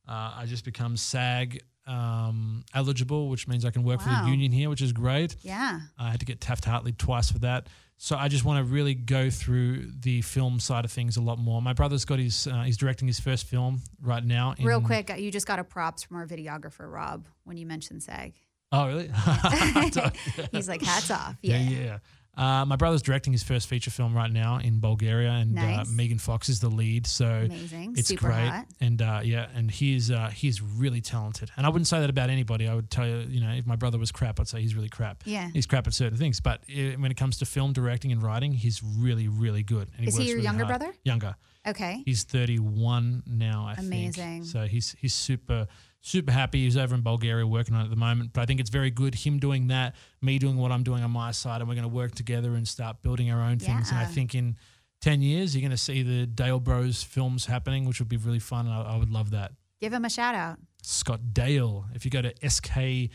Uh, 0.07 0.33
I 0.37 0.45
just 0.45 0.63
become 0.63 0.95
SAG 0.97 1.61
um, 1.87 2.63
eligible, 2.73 3.29
which 3.29 3.47
means 3.47 3.65
I 3.65 3.71
can 3.71 3.83
work 3.83 4.01
for 4.01 4.09
the 4.09 4.25
union 4.29 4.51
here, 4.51 4.69
which 4.69 4.81
is 4.81 4.93
great. 4.93 5.35
yeah. 5.41 5.79
I 5.97 6.11
had 6.11 6.19
to 6.19 6.25
get 6.25 6.39
Taft 6.41 6.65
Hartley 6.65 6.91
twice 6.93 7.31
for 7.31 7.39
that. 7.39 7.67
So 7.97 8.17
I 8.17 8.27
just 8.27 8.43
want 8.43 8.65
to 8.65 8.71
really 8.71 8.93
go 8.93 9.29
through 9.29 9.89
the 9.99 10.21
film 10.21 10.59
side 10.59 10.83
of 10.85 10.91
things 10.91 11.15
a 11.17 11.21
lot 11.21 11.39
more. 11.39 11.61
My 11.61 11.73
brother's 11.73 12.03
got 12.03 12.19
his, 12.19 12.45
uh, 12.45 12.63
he's 12.63 12.77
directing 12.77 13.07
his 13.07 13.19
first 13.19 13.45
film 13.47 13.81
right 14.01 14.23
now. 14.23 14.53
Real 14.59 14.81
quick, 14.81 15.09
you 15.17 15.31
just 15.31 15.47
got 15.47 15.59
a 15.59 15.63
props 15.63 16.03
from 16.03 16.17
our 16.17 16.27
videographer, 16.27 16.91
Rob, 16.91 17.27
when 17.45 17.55
you 17.57 17.65
mentioned 17.65 18.03
SAG. 18.03 18.33
Oh, 18.71 18.87
really? 18.87 19.09
He's 20.51 20.67
like, 20.67 20.81
hats 20.81 21.09
off. 21.09 21.37
Yeah, 21.41 21.57
Yeah. 21.57 21.79
yeah. 21.79 21.97
Uh, 22.37 22.65
my 22.65 22.75
brother's 22.75 23.01
directing 23.01 23.31
his 23.33 23.43
first 23.43 23.67
feature 23.67 23.89
film 23.91 24.13
right 24.13 24.31
now 24.31 24.57
in 24.59 24.79
Bulgaria, 24.79 25.29
and 25.31 25.53
Nice. 25.55 25.87
uh, 25.87 25.91
Megan 25.91 26.17
Fox 26.19 26.49
is 26.49 26.59
the 26.59 26.69
lead. 26.69 27.07
So 27.07 27.25
Amazing. 27.45 27.95
it's 27.97 28.09
Super 28.09 28.27
great, 28.27 28.47
hot. 28.49 28.65
and 28.81 29.01
uh, 29.01 29.21
yeah, 29.23 29.47
and 29.55 29.71
he's 29.71 30.11
uh, 30.11 30.29
he's 30.29 30.61
really 30.61 31.01
talented. 31.01 31.49
And 31.57 31.65
I 31.65 31.69
wouldn't 31.69 31.87
say 31.87 31.99
that 32.01 32.09
about 32.09 32.29
anybody. 32.29 32.67
I 32.67 32.75
would 32.75 32.89
tell 32.89 33.07
you, 33.07 33.19
you 33.29 33.39
know, 33.41 33.51
if 33.51 33.65
my 33.65 33.75
brother 33.75 33.97
was 33.97 34.11
crap, 34.11 34.39
I'd 34.39 34.47
say 34.47 34.61
he's 34.61 34.75
really 34.75 34.89
crap. 34.89 35.23
Yeah. 35.25 35.49
he's 35.53 35.65
crap 35.65 35.87
at 35.87 35.93
certain 35.93 36.17
things, 36.17 36.39
but 36.39 36.61
uh 36.69 36.97
when 36.99 37.11
it 37.11 37.17
comes 37.17 37.37
to 37.39 37.45
film 37.45 37.71
directing 37.73 38.11
and 38.11 38.21
writing, 38.21 38.51
he's 38.53 38.81
really, 38.83 39.27
really 39.27 39.63
good. 39.63 39.89
And 39.97 40.07
Is 40.07 40.17
he 40.17 40.25
your 40.25 40.35
really 40.35 40.43
younger 40.43 40.65
hard. 40.65 40.79
brother? 40.79 40.93
Younger. 41.03 41.35
Okay. 41.67 42.03
He's 42.05 42.23
31 42.23 43.23
now, 43.25 43.65
I 43.67 43.73
Amazing. 43.79 44.11
think. 44.13 44.45
So 44.45 44.65
he's 44.67 44.95
he's 44.99 45.13
super 45.13 45.67
super 46.05 46.31
happy. 46.31 46.63
He's 46.63 46.77
over 46.77 46.93
in 46.93 47.01
Bulgaria 47.01 47.45
working 47.47 47.73
on 47.73 47.81
it 47.81 47.83
at 47.85 47.89
the 47.89 47.95
moment. 47.95 48.31
But 48.33 48.41
I 48.41 48.45
think 48.45 48.59
it's 48.59 48.69
very 48.69 48.91
good 48.91 49.15
him 49.15 49.39
doing 49.39 49.67
that, 49.67 49.95
me 50.21 50.37
doing 50.37 50.57
what 50.57 50.71
I'm 50.71 50.83
doing 50.83 51.03
on 51.03 51.11
my 51.11 51.31
side, 51.31 51.61
and 51.61 51.67
we're 51.67 51.75
going 51.75 51.87
to 51.87 51.93
work 51.93 52.13
together 52.13 52.53
and 52.53 52.67
start 52.67 53.01
building 53.01 53.31
our 53.31 53.41
own 53.41 53.57
things. 53.59 53.89
And 53.89 53.99
I 53.99 54.05
think 54.05 54.35
in 54.35 54.55
10 55.01 55.21
years 55.21 55.55
you're 55.55 55.61
going 55.61 55.71
to 55.71 55.77
see 55.77 56.03
the 56.03 56.27
Dale 56.27 56.59
Bros 56.59 57.03
films 57.03 57.47
happening, 57.47 57.85
which 57.85 57.99
would 57.99 58.07
be 58.07 58.17
really 58.17 58.39
fun. 58.39 58.67
I, 58.67 58.93
I 58.93 58.97
would 58.97 59.09
love 59.09 59.31
that. 59.31 59.51
Give 59.81 59.91
him 59.91 60.05
a 60.05 60.09
shout 60.09 60.35
out. 60.35 60.59
Scott 60.83 61.33
Dale. 61.33 61.85
If 61.95 62.05
you 62.05 62.11
go 62.11 62.21
to 62.21 62.33
SK 62.47 63.09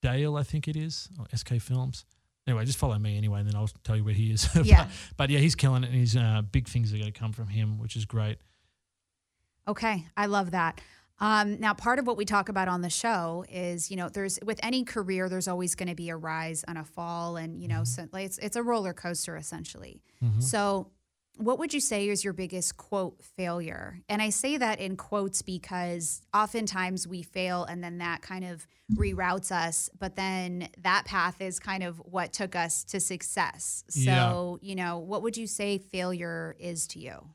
Dale, 0.00 0.36
I 0.36 0.42
think 0.44 0.68
it 0.68 0.76
is, 0.76 1.08
or 1.18 1.26
SK 1.36 1.60
Films. 1.60 2.04
Anyway, 2.46 2.64
just 2.64 2.78
follow 2.78 2.98
me 2.98 3.18
anyway, 3.18 3.40
and 3.40 3.48
then 3.48 3.56
I'll 3.56 3.68
tell 3.84 3.96
you 3.96 4.04
where 4.04 4.14
he 4.14 4.30
is. 4.30 4.48
Yeah. 4.64 4.84
but, 4.84 4.90
but 5.16 5.30
yeah, 5.30 5.40
he's 5.40 5.54
killing 5.54 5.82
it, 5.82 5.88
and 5.88 5.94
he's 5.96 6.16
uh, 6.16 6.42
big 6.50 6.68
things 6.68 6.94
are 6.94 6.98
going 6.98 7.12
to 7.12 7.18
come 7.18 7.32
from 7.32 7.48
him, 7.48 7.78
which 7.78 7.94
is 7.94 8.04
great. 8.06 8.38
Okay, 9.66 10.06
I 10.16 10.26
love 10.26 10.52
that. 10.52 10.80
Um, 11.20 11.58
now, 11.58 11.74
part 11.74 11.98
of 11.98 12.06
what 12.06 12.16
we 12.16 12.24
talk 12.24 12.48
about 12.48 12.68
on 12.68 12.80
the 12.80 12.90
show 12.90 13.44
is, 13.50 13.90
you 13.90 13.96
know, 13.96 14.08
there's 14.08 14.38
with 14.44 14.60
any 14.62 14.84
career, 14.84 15.28
there's 15.28 15.48
always 15.48 15.74
going 15.74 15.88
to 15.88 15.96
be 15.96 16.10
a 16.10 16.16
rise 16.16 16.64
and 16.68 16.78
a 16.78 16.84
fall, 16.84 17.36
and 17.36 17.60
you 17.60 17.66
know, 17.68 17.82
so, 17.84 18.06
like, 18.12 18.26
it's 18.26 18.38
it's 18.38 18.56
a 18.56 18.62
roller 18.62 18.92
coaster 18.92 19.36
essentially. 19.36 20.00
So, 20.40 20.90
what 21.36 21.58
would 21.58 21.72
you 21.74 21.80
say 21.80 22.08
is 22.08 22.22
your 22.24 22.32
biggest 22.32 22.76
quote 22.76 23.22
failure? 23.22 24.00
And 24.08 24.20
I 24.22 24.30
say 24.30 24.56
that 24.58 24.80
in 24.80 24.96
quotes 24.96 25.42
because 25.42 26.20
oftentimes 26.34 27.06
we 27.08 27.22
fail, 27.22 27.64
and 27.64 27.82
then 27.82 27.98
that 27.98 28.22
kind 28.22 28.44
of 28.44 28.66
reroutes 28.94 29.50
us. 29.50 29.90
But 29.98 30.14
then 30.16 30.68
that 30.82 31.04
path 31.04 31.40
is 31.40 31.58
kind 31.58 31.82
of 31.82 31.98
what 31.98 32.32
took 32.32 32.54
us 32.56 32.84
to 32.84 33.00
success. 33.00 33.82
So, 33.88 34.58
you 34.62 34.74
know, 34.76 34.98
what 34.98 35.22
would 35.22 35.36
you 35.36 35.46
say 35.48 35.78
failure 35.78 36.54
is 36.60 36.86
to 36.88 37.00
you? 37.00 37.28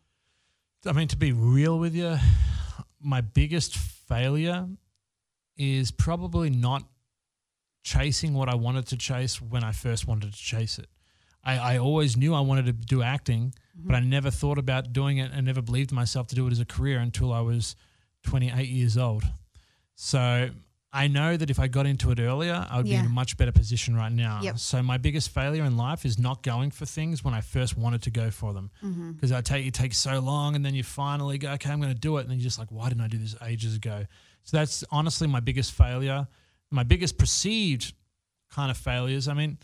I 0.86 0.92
mean, 0.94 1.08
to 1.10 1.18
be 1.18 1.32
real 1.32 1.80
with 1.80 1.96
you, 1.96 2.18
my 3.04 3.22
biggest 3.22 3.78
failure 3.78 4.68
is 5.58 5.91
probably 5.91 6.49
not 6.49 6.84
chasing 7.84 8.34
what 8.34 8.49
I 8.49 8.56
wanted 8.56 8.88
to 8.88 8.97
chase 8.97 9.41
when 9.41 9.64
I 9.64 9.72
first 9.72 10.08
wanted 10.08 10.34
to 10.34 10.39
chase 10.39 10.80
it. 10.80 10.88
I, 11.43 11.58
I 11.58 11.78
always 11.78 12.16
knew 12.16 12.34
I 12.34 12.39
wanted 12.39 12.66
to 12.68 12.72
do 12.72 13.01
acting, 13.04 13.54
mm-hmm. 13.78 13.88
but 13.88 13.95
I 13.95 13.99
never 13.99 14.32
thought 14.32 14.58
about 14.58 14.93
doing 14.93 15.18
it 15.18 15.32
and 15.34 15.45
never 15.45 15.62
believed 15.62 15.91
myself 15.91 16.28
to 16.28 16.36
do 16.36 16.47
it 16.47 16.51
as 16.51 16.60
a 16.60 16.66
career 16.66 16.99
until 16.99 17.34
I 17.34 17.41
was 17.41 17.76
28 18.24 18.68
years 18.70 18.97
old. 18.97 19.24
So 19.95 20.49
I 20.96 21.08
know 21.08 21.36
that 21.36 21.50
if 21.50 21.60
I 21.60 21.68
got 21.68 21.88
into 21.88 22.12
it 22.12 22.20
earlier, 22.20 22.68
I 22.70 22.78
would 22.78 22.86
be 22.86 22.94
in 22.94 23.06
a 23.06 23.10
much 23.10 23.36
better 23.36 23.52
position 23.52 23.96
right 23.96 24.12
now. 24.12 24.41
Yep. 24.44 24.60
So 24.60 24.84
my 24.84 24.98
biggest 24.98 25.30
failure 25.30 25.64
in 25.64 25.76
life 25.76 26.06
is 26.06 26.20
not 26.20 26.44
going 26.44 26.70
for 26.70 26.86
things 26.86 27.24
when 27.24 27.34
I 27.34 27.41
first 27.41 27.76
wanted 27.76 28.04
to 28.04 28.12
go 28.12 28.30
for 28.30 28.54
them. 28.54 28.70
Mm-hmm. 28.84 29.14
Because 29.14 29.32
I 29.32 29.41
take 29.41 29.66
it 29.66 29.74
takes 29.74 29.98
so 29.98 30.20
long, 30.20 30.56
and 30.56 30.64
then 30.64 30.76
you 30.76 30.84
finally 30.84 31.39
go, 31.39 31.52
okay, 31.54 31.72
I'm 31.72 31.82
going 31.82 31.91
to 31.91 32.00
do 32.00 32.18
it, 32.18 32.22
and 32.22 32.30
then 32.30 32.38
you're 32.38 32.44
just 32.44 32.60
like, 32.60 32.72
why 32.72 32.89
didn't 32.89 33.04
I 33.04 33.08
do 33.08 33.18
this 33.18 33.36
ages 33.41 33.76
ago? 33.76 34.06
So 34.44 34.58
that's 34.58 34.84
honestly 34.91 35.28
my 35.28 35.39
biggest 35.39 35.72
failure. 35.72 36.28
My 36.70 36.84
biggest 36.84 37.18
perceived 37.18 37.94
kind 38.52 38.70
of 38.70 38.78
failures. 38.78 39.28
I 39.28 39.34
mean, 39.34 39.58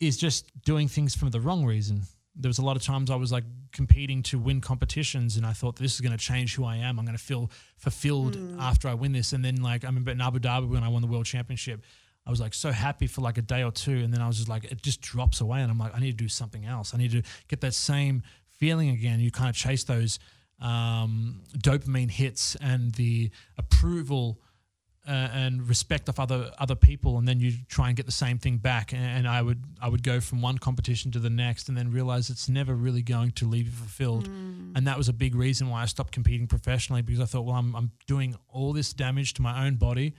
is 0.00 0.18
just 0.18 0.50
doing 0.64 0.86
things 0.86 1.14
for 1.14 1.30
the 1.30 1.40
wrong 1.40 1.64
reason. 1.64 2.02
There 2.40 2.48
was 2.48 2.58
a 2.58 2.64
lot 2.64 2.76
of 2.76 2.82
times 2.82 3.10
I 3.10 3.16
was 3.16 3.32
like 3.32 3.44
competing 3.72 4.22
to 4.24 4.38
win 4.38 4.60
competitions, 4.60 5.36
and 5.36 5.44
I 5.44 5.52
thought 5.52 5.76
this 5.76 5.94
is 5.94 6.00
going 6.00 6.16
to 6.16 6.18
change 6.18 6.54
who 6.54 6.64
I 6.64 6.76
am. 6.76 6.98
I'm 6.98 7.04
going 7.04 7.16
to 7.16 7.22
feel 7.22 7.50
fulfilled 7.76 8.38
after 8.60 8.88
I 8.88 8.94
win 8.94 9.12
this. 9.12 9.32
And 9.32 9.44
then, 9.44 9.62
like, 9.62 9.84
I 9.84 9.88
remember 9.88 10.12
in 10.12 10.20
Abu 10.20 10.38
Dhabi 10.38 10.68
when 10.68 10.84
I 10.84 10.88
won 10.88 11.02
the 11.02 11.08
world 11.08 11.26
championship, 11.26 11.82
I 12.26 12.30
was 12.30 12.40
like 12.40 12.54
so 12.54 12.70
happy 12.70 13.06
for 13.06 13.22
like 13.22 13.38
a 13.38 13.42
day 13.42 13.62
or 13.62 13.72
two, 13.72 13.98
and 14.04 14.12
then 14.12 14.20
I 14.20 14.26
was 14.26 14.36
just 14.36 14.48
like, 14.48 14.64
it 14.64 14.82
just 14.82 15.00
drops 15.00 15.40
away, 15.40 15.62
and 15.62 15.70
I'm 15.70 15.78
like, 15.78 15.94
I 15.96 16.00
need 16.00 16.18
to 16.18 16.24
do 16.24 16.28
something 16.28 16.64
else. 16.64 16.94
I 16.94 16.98
need 16.98 17.10
to 17.12 17.22
get 17.48 17.60
that 17.62 17.74
same 17.74 18.22
feeling 18.50 18.90
again. 18.90 19.18
You 19.18 19.30
kind 19.30 19.48
of 19.48 19.56
chase 19.56 19.84
those 19.84 20.18
um, 20.60 21.42
dopamine 21.56 22.10
hits 22.10 22.56
and 22.56 22.92
the 22.94 23.30
approval 23.56 24.40
uh, 25.08 25.30
and 25.32 25.66
respect 25.68 26.08
of 26.08 26.20
other 26.20 26.52
other 26.58 26.74
people, 26.74 27.16
and 27.18 27.26
then 27.26 27.40
you 27.40 27.52
try 27.68 27.88
and 27.88 27.96
get 27.96 28.06
the 28.06 28.12
same 28.12 28.38
thing 28.38 28.58
back. 28.58 28.92
And, 28.92 29.02
and 29.02 29.28
I 29.28 29.40
would 29.40 29.64
I 29.80 29.88
would 29.88 30.02
go 30.02 30.20
from 30.20 30.42
one 30.42 30.58
competition 30.58 31.10
to 31.12 31.18
the 31.18 31.30
next, 31.30 31.68
and 31.68 31.76
then 31.78 31.90
realize 31.90 32.28
it's 32.28 32.48
never 32.48 32.74
really 32.74 33.02
going 33.02 33.30
to 33.32 33.46
leave 33.46 33.66
you 33.66 33.72
fulfilled. 33.72 34.26
And 34.76 34.86
that 34.86 34.98
was 34.98 35.08
a 35.08 35.12
big 35.12 35.34
reason 35.34 35.68
why 35.70 35.82
I 35.82 35.86
stopped 35.86 36.12
competing 36.12 36.46
professionally 36.46 37.02
because 37.02 37.20
I 37.20 37.24
thought, 37.24 37.46
well, 37.46 37.56
I'm 37.56 37.74
I'm 37.74 37.90
doing 38.06 38.36
all 38.48 38.72
this 38.72 38.92
damage 38.92 39.34
to 39.34 39.42
my 39.42 39.66
own 39.66 39.76
body, 39.76 40.14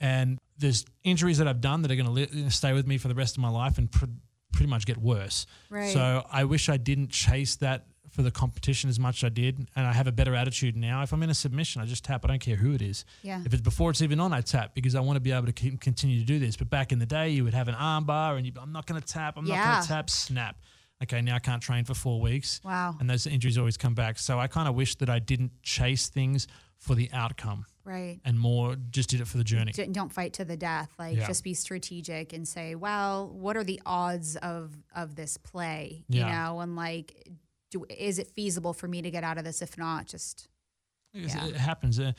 and 0.00 0.38
there's 0.58 0.84
injuries 1.04 1.38
that 1.38 1.48
I've 1.48 1.60
done 1.60 1.82
that 1.82 1.90
are 1.90 1.96
going 1.96 2.06
to 2.06 2.12
li- 2.12 2.50
stay 2.50 2.72
with 2.72 2.86
me 2.86 2.98
for 2.98 3.08
the 3.08 3.14
rest 3.14 3.36
of 3.36 3.42
my 3.42 3.50
life 3.50 3.78
and 3.78 3.90
pr- 3.90 4.06
pretty 4.52 4.70
much 4.70 4.86
get 4.86 4.98
worse. 4.98 5.46
Right. 5.70 5.92
So 5.92 6.24
I 6.30 6.44
wish 6.44 6.68
I 6.68 6.76
didn't 6.76 7.10
chase 7.10 7.56
that 7.56 7.86
for 8.18 8.22
the 8.24 8.32
competition 8.32 8.90
as 8.90 8.98
much 8.98 9.22
as 9.22 9.26
I 9.26 9.28
did, 9.28 9.68
and 9.76 9.86
I 9.86 9.92
have 9.92 10.08
a 10.08 10.12
better 10.12 10.34
attitude 10.34 10.76
now. 10.76 11.02
If 11.04 11.12
I'm 11.12 11.22
in 11.22 11.30
a 11.30 11.34
submission, 11.34 11.80
I 11.80 11.84
just 11.84 12.04
tap. 12.04 12.24
I 12.24 12.26
don't 12.28 12.40
care 12.40 12.56
who 12.56 12.72
it 12.74 12.82
is. 12.82 13.04
Yeah. 13.22 13.40
If 13.46 13.52
it's 13.52 13.62
before 13.62 13.90
it's 13.92 14.02
even 14.02 14.18
on, 14.18 14.32
I 14.32 14.40
tap 14.40 14.74
because 14.74 14.96
I 14.96 15.00
want 15.00 15.18
to 15.18 15.20
be 15.20 15.30
able 15.30 15.46
to 15.46 15.52
keep, 15.52 15.80
continue 15.80 16.18
to 16.18 16.24
do 16.24 16.40
this. 16.40 16.56
But 16.56 16.68
back 16.68 16.90
in 16.90 16.98
the 16.98 17.06
day, 17.06 17.28
you 17.28 17.44
would 17.44 17.54
have 17.54 17.68
an 17.68 17.76
arm 17.76 18.06
bar, 18.06 18.36
and 18.36 18.44
you, 18.44 18.50
I'm 18.60 18.72
not 18.72 18.86
going 18.86 19.00
to 19.00 19.06
tap. 19.06 19.36
I'm 19.36 19.44
not 19.44 19.64
going 19.64 19.82
to 19.82 19.88
tap. 19.88 20.10
Snap. 20.10 20.56
Okay, 21.00 21.22
now 21.22 21.36
I 21.36 21.38
can't 21.38 21.62
train 21.62 21.84
for 21.84 21.94
four 21.94 22.20
weeks. 22.20 22.60
Wow. 22.64 22.96
And 22.98 23.08
those 23.08 23.24
injuries 23.28 23.56
always 23.56 23.76
come 23.76 23.94
back. 23.94 24.18
So 24.18 24.40
I 24.40 24.48
kind 24.48 24.66
of 24.68 24.74
wish 24.74 24.96
that 24.96 25.08
I 25.08 25.20
didn't 25.20 25.52
chase 25.62 26.08
things 26.08 26.48
for 26.78 26.96
the 26.96 27.08
outcome 27.12 27.66
Right. 27.84 28.18
and 28.24 28.38
more 28.38 28.76
just 28.90 29.10
did 29.10 29.20
it 29.20 29.26
for 29.28 29.36
the 29.38 29.44
journey. 29.44 29.72
Don't 29.72 30.12
fight 30.12 30.32
to 30.34 30.44
the 30.44 30.56
death 30.56 30.90
like 30.98 31.16
Yeah. 31.16 31.26
just 31.26 31.42
be 31.44 31.54
strategic 31.54 32.32
and 32.32 32.46
say 32.46 32.74
well 32.74 33.28
what 33.30 33.56
are 33.56 33.64
the 33.64 33.80
odds 33.86 34.36
of 34.36 34.76
of 34.94 35.16
this 35.16 35.38
play 35.38 36.04
Yeah. 36.08 36.26
you 36.26 36.32
know 36.32 36.60
and 36.60 36.76
like 36.76 37.26
do, 37.70 37.84
is 37.90 38.18
it 38.18 38.28
feasible 38.28 38.72
for 38.72 38.88
me 38.88 39.02
to 39.02 39.10
get 39.10 39.24
out 39.24 39.38
of 39.38 39.44
this 39.44 39.62
if 39.62 39.76
not 39.78 40.06
just 40.06 40.48
Yeah. 41.12 41.46
It 41.46 41.56
happens. 41.56 41.98
Uh, 41.98 42.12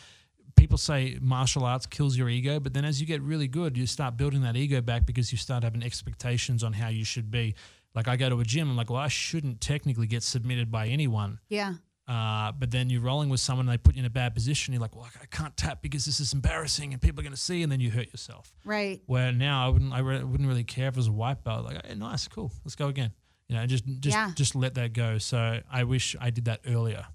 people 0.56 0.78
say 0.78 1.18
martial 1.22 1.64
arts 1.64 1.86
kills 1.86 2.18
your 2.18 2.30
ego, 2.30 2.60
but 2.60 2.74
then 2.74 2.86
as 2.86 3.00
you 3.00 3.08
get 3.08 3.22
really 3.22 3.47
good, 3.47 3.78
you 3.78 3.86
start 3.86 4.18
building 4.18 4.41
that 4.41 4.56
ego 4.56 4.82
back 4.82 5.06
because 5.06 5.32
you 5.32 5.38
start 5.38 5.64
having 5.64 5.84
expectations 5.84 6.64
on 6.64 6.74
how 6.74 6.89
you 6.89 7.06
should 7.06 7.30
be. 7.32 7.56
Like 7.95 8.08
I 8.08 8.16
go 8.18 8.30
to 8.30 8.39
a 8.39 8.43
gym, 8.43 8.70
I'm 8.70 8.76
like, 8.78 8.89
well, 8.89 9.02
I 9.02 9.08
shouldn't 9.08 9.62
technically 9.62 10.08
get 10.08 10.24
submitted 10.24 10.72
by 10.72 10.88
anyone. 10.88 11.39
yeah 11.50 11.76
Uh, 12.08 12.52
but 12.52 12.72
then 12.72 12.89
you're 12.89 13.02
rolling 13.02 13.30
with 13.30 13.39
someone, 13.39 13.68
and 13.68 13.74
they 13.74 13.78
put 13.78 13.95
you 13.95 14.00
in 14.00 14.06
a 14.06 14.10
bad 14.10 14.34
position. 14.34 14.74
You're 14.74 14.82
like, 14.82 14.95
well, 14.95 15.08
I 15.22 15.26
can't 15.28 15.56
tap 15.56 15.82
because 15.82 16.06
this 16.06 16.20
is 16.20 16.34
embarrassing 16.34 16.91
and 16.93 17.02
people 17.02 17.20
are 17.20 17.24
going 17.24 17.36
to 17.36 17.39
see, 17.41 17.62
and 17.62 17.72
then 17.72 17.80
you 17.80 17.91
hurt 17.91 18.08
yourself. 18.08 18.52
right 18.66 19.00
Where 19.06 19.32
now 19.32 19.66
I 19.66 19.70
wouldn't, 19.70 19.93
I 19.93 20.00
re- 20.00 20.24
wouldn't 20.24 20.50
really 20.50 20.64
care 20.64 20.88
if 20.88 20.95
it 20.95 20.97
was 20.97 21.08
a 21.08 21.12
white 21.12 21.43
belt. 21.43 21.66
Like, 21.66 21.86
hey, 21.86 21.95
nice, 21.95 22.28
cool, 22.28 22.52
let's 22.66 22.76
go 22.76 22.88
again. 22.88 23.12
You 23.50 23.56
know, 23.56 23.66
just 23.66 23.84
just 23.86 24.16
Yeah. 24.16 24.32
just 24.36 24.56
let 24.56 24.76
that 24.76 24.93
go. 24.93 25.18
So 25.18 25.60
I 25.70 25.84
wish 25.84 26.16
I 26.22 26.30
did 26.30 26.45
that 26.45 26.62
earlier. 26.66 27.06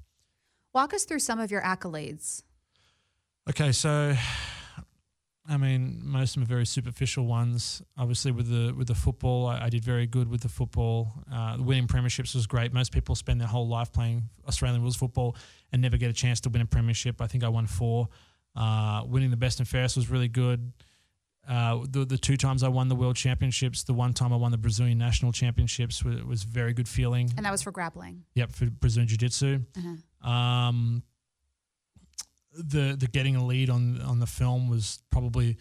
walk 0.75 0.93
us 0.93 1.05
through 1.05 1.21
some 1.21 1.39
of 1.41 1.51
your 1.53 1.63
accolades 1.63 2.43
Okay, 3.49 3.73
so 3.73 4.15
I 5.47 5.59
mean, 5.59 6.01
most 6.03 6.31
of 6.31 6.35
them 6.37 6.43
are 6.45 6.47
very 6.57 6.65
superficial 6.67 7.27
ones. 7.27 7.83
Obviously, 7.99 8.33
with 8.33 8.49
the 8.49 8.73
with 8.75 8.89
the 8.89 8.95
football, 8.95 9.47
I, 9.47 9.65
I 9.67 9.69
did 9.69 9.85
very 9.85 10.07
good 10.07 10.29
with 10.29 10.41
the 10.41 10.49
football. 10.49 11.13
Uh, 11.31 11.59
winning 11.61 11.87
premierships 11.87 12.35
was 12.35 12.47
great. 12.47 12.73
Most 12.73 12.91
people 12.93 13.15
spend 13.15 13.41
their 13.41 13.49
whole 13.49 13.69
life 13.69 13.93
playing 13.93 14.31
Australian 14.49 14.81
rules 14.81 14.97
football 14.97 15.37
and 15.71 15.83
never 15.83 15.99
get 15.99 16.09
a 16.09 16.15
chance 16.15 16.41
to 16.41 16.49
win 16.49 16.63
a 16.63 16.67
premiership. 16.67 17.21
I 17.21 17.27
think 17.27 17.45
I 17.45 17.49
won 17.49 17.67
four. 17.67 18.09
Uh, 18.57 19.03
winning 19.07 19.31
the 19.31 19.37
best 19.37 19.59
and 19.59 19.69
fairest 19.69 19.97
was 19.97 20.09
really 20.09 20.29
good. 20.29 20.73
Uh, 21.49 21.85
the 21.89 22.05
the 22.05 22.19
two 22.19 22.37
times 22.37 22.63
I 22.63 22.69
won 22.69 22.89
the 22.89 22.95
world 22.95 23.17
championships, 23.17 23.83
the 23.83 23.93
one 23.95 24.13
time 24.13 24.33
I 24.33 24.37
won 24.37 24.51
the 24.51 24.59
Brazilian 24.59 24.99
national 24.99 25.33
championships 25.33 26.05
was, 26.05 26.23
was 26.25 26.43
very 26.43 26.73
good 26.73 26.89
feeling. 26.89 27.31
And 27.37 27.45
that 27.45 27.53
was 27.53 27.63
for 27.63 27.71
grappling. 27.71 28.25
Yep, 28.35 28.53
for 28.53 28.67
Brazilian 28.67 29.09
Jiu 29.09 29.19
Jitsu. 29.19 29.61
Uh-huh. 29.77 30.31
Um, 30.31 31.03
the 32.53 32.97
the 32.99 33.07
getting 33.07 33.37
a 33.37 33.45
lead 33.45 33.69
on 33.69 34.01
on 34.01 34.21
the 34.21 34.27
film 34.27 34.71
was 34.71 35.03
probably, 35.11 35.59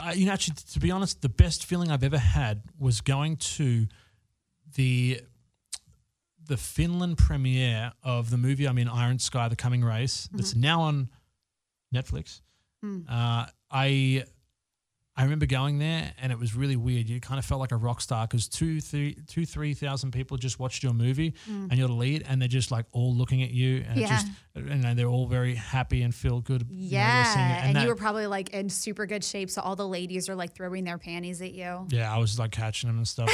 I, 0.00 0.14
you 0.14 0.26
know, 0.26 0.32
actually 0.32 0.56
to 0.72 0.80
be 0.80 0.90
honest, 0.90 1.22
the 1.22 1.28
best 1.28 1.66
feeling 1.66 1.90
I've 1.90 2.04
ever 2.04 2.18
had 2.18 2.62
was 2.78 3.00
going 3.00 3.36
to 3.36 3.86
the 4.74 5.20
the 6.48 6.56
Finland 6.56 7.18
premiere 7.18 7.92
of 8.02 8.30
the 8.30 8.38
movie 8.38 8.66
I'm 8.66 8.78
in, 8.78 8.88
Iron 8.88 9.18
Sky: 9.18 9.48
The 9.48 9.56
Coming 9.56 9.84
Race. 9.84 10.28
That's 10.32 10.54
now 10.56 10.82
on 10.82 11.10
Netflix. 11.94 12.40
Uh, 13.08 13.46
I 13.70 14.24
I 15.18 15.22
remember 15.22 15.46
going 15.46 15.78
there 15.78 16.12
and 16.20 16.30
it 16.30 16.38
was 16.38 16.54
really 16.54 16.76
weird. 16.76 17.08
You 17.08 17.20
kind 17.20 17.38
of 17.38 17.44
felt 17.46 17.58
like 17.58 17.72
a 17.72 17.76
rock 17.76 18.02
star 18.02 18.26
because 18.26 18.48
two, 18.48 18.80
three, 18.82 19.16
two, 19.26 19.46
three 19.46 19.72
thousand 19.72 20.10
people 20.10 20.36
just 20.36 20.58
watched 20.58 20.82
your 20.82 20.92
movie 20.92 21.32
mm. 21.48 21.70
and 21.70 21.72
you're 21.78 21.88
the 21.88 21.94
lead, 21.94 22.24
and 22.28 22.40
they're 22.40 22.48
just 22.48 22.70
like 22.70 22.84
all 22.92 23.14
looking 23.14 23.42
at 23.42 23.50
you, 23.50 23.84
and 23.88 23.98
Yeah. 23.98 24.08
just 24.08 24.26
you 24.54 24.62
know 24.62 24.94
they're 24.94 25.06
all 25.08 25.26
very 25.26 25.54
happy 25.54 26.02
and 26.02 26.14
feel 26.14 26.40
good. 26.40 26.66
you 26.70 26.90
know, 26.90 26.98
Yeah. 26.98 27.64
and 27.66 27.76
that- 27.76 27.82
you 27.82 27.88
were 27.88 27.94
probably 27.96 28.26
like 28.26 28.50
in 28.50 28.68
super 28.68 29.06
good 29.06 29.24
shape. 29.24 29.50
So 29.50 29.62
all 29.62 29.74
the 29.76 29.88
ladies 29.88 30.28
are 30.28 30.34
like 30.34 30.54
throwing 30.54 30.84
their 30.84 30.98
panties 30.98 31.40
at 31.40 31.52
you. 31.52 31.86
Yeah, 31.90 32.14
I 32.14 32.18
was 32.18 32.38
like 32.38 32.50
catching 32.50 32.88
them 32.88 32.98
and 32.98 33.08
stuff. 33.08 33.30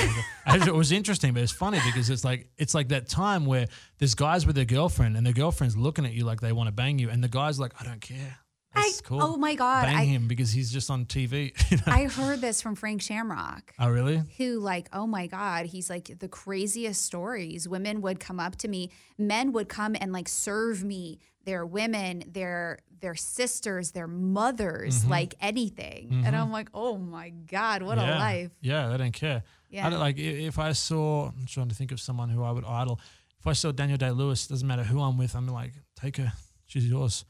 It 0.46 0.74
was 0.74 0.92
interesting, 0.92 1.32
but 1.34 1.42
it's 1.42 1.52
funny 1.52 1.78
because 1.84 2.08
it's 2.10 2.24
like 2.24 2.48
it's 2.58 2.74
like 2.74 2.88
that 2.88 3.08
time 3.08 3.44
where 3.46 3.66
there's 3.98 4.14
guys 4.14 4.46
with 4.46 4.54
their 4.56 4.64
girlfriend 4.64 5.16
and 5.16 5.26
their 5.26 5.32
girlfriend's 5.32 5.76
looking 5.76 6.06
at 6.06 6.12
you 6.12 6.24
like 6.24 6.40
they 6.40 6.52
want 6.52 6.68
to 6.68 6.72
bang 6.72 6.98
you, 6.98 7.10
and 7.10 7.22
the 7.24 7.28
guy's 7.28 7.58
like, 7.58 7.72
I 7.80 7.84
don't 7.84 8.00
care. 8.00 8.38
That's 8.74 9.00
I- 9.00 9.02
cool. 9.04 9.22
oh 9.22 9.36
my 9.36 9.54
God, 9.54 9.84
bang 9.84 9.96
I- 9.96 10.04
him 10.04 10.28
because 10.28 10.52
he's 10.52 10.72
just 10.72 10.90
on 10.90 11.04
TV. 11.06 11.52
you 11.70 11.76
know? 11.78 11.82
I 11.86 12.04
heard 12.04 12.40
this 12.40 12.62
from 12.62 12.74
Frank 12.74 13.02
Shamrock. 13.02 13.72
oh 13.78 13.88
really? 13.90 14.22
who 14.38 14.58
like 14.60 14.88
oh 14.92 15.06
my 15.06 15.26
god 15.26 15.66
he's 15.66 15.88
like 15.90 16.18
the 16.18 16.28
craziest 16.28 17.02
stories 17.02 17.68
women 17.68 18.00
would 18.02 18.18
come 18.20 18.38
up 18.40 18.56
to 18.56 18.68
me 18.68 18.90
men 19.18 19.52
would 19.52 19.68
come 19.68 19.94
and 20.00 20.12
like 20.12 20.28
serve 20.28 20.82
me 20.84 21.18
their 21.44 21.66
women 21.66 22.22
their 22.26 22.78
their 23.00 23.14
sisters 23.14 23.90
their 23.92 24.06
mothers 24.06 25.04
like 25.06 25.34
anything 25.40 26.22
and 26.24 26.36
i'm 26.36 26.52
like 26.52 26.68
oh 26.74 26.96
my 26.96 27.30
god 27.30 27.82
what 27.82 27.98
Mm-hmm. 27.98 28.08
yeah. 28.08 28.16
a 28.16 28.18
life 28.18 28.50
Yeah, 28.60 28.88
they 28.88 28.96
don't 28.96 29.12
care. 29.12 29.42
Yeah. 29.70 29.86
I 29.86 29.90
don't, 29.90 30.00
like 30.00 30.18
if 30.18 30.58
I 30.58 30.72
saw. 30.72 31.28
I'm 31.28 31.46
trying 31.46 31.68
to 31.68 31.74
think 31.74 31.92
of 31.92 32.00
someone 32.00 32.28
who 32.28 32.42
I 32.44 32.50
would 32.50 32.64
idol. 32.64 33.00
If 33.40 33.46
I 33.46 33.54
saw 33.54 33.72
Daniel 33.72 33.96
Day 33.98 34.10
Lewis, 34.10 34.46
doesn't 34.46 34.68
matter 34.68 34.84
who 34.84 35.00
I'm 35.00 35.16
with. 35.16 35.34
I'm 35.34 35.46
like, 35.48 35.72
take 35.96 36.18
her. 36.18 36.32
She's 36.66 36.86
yours. 36.86 37.24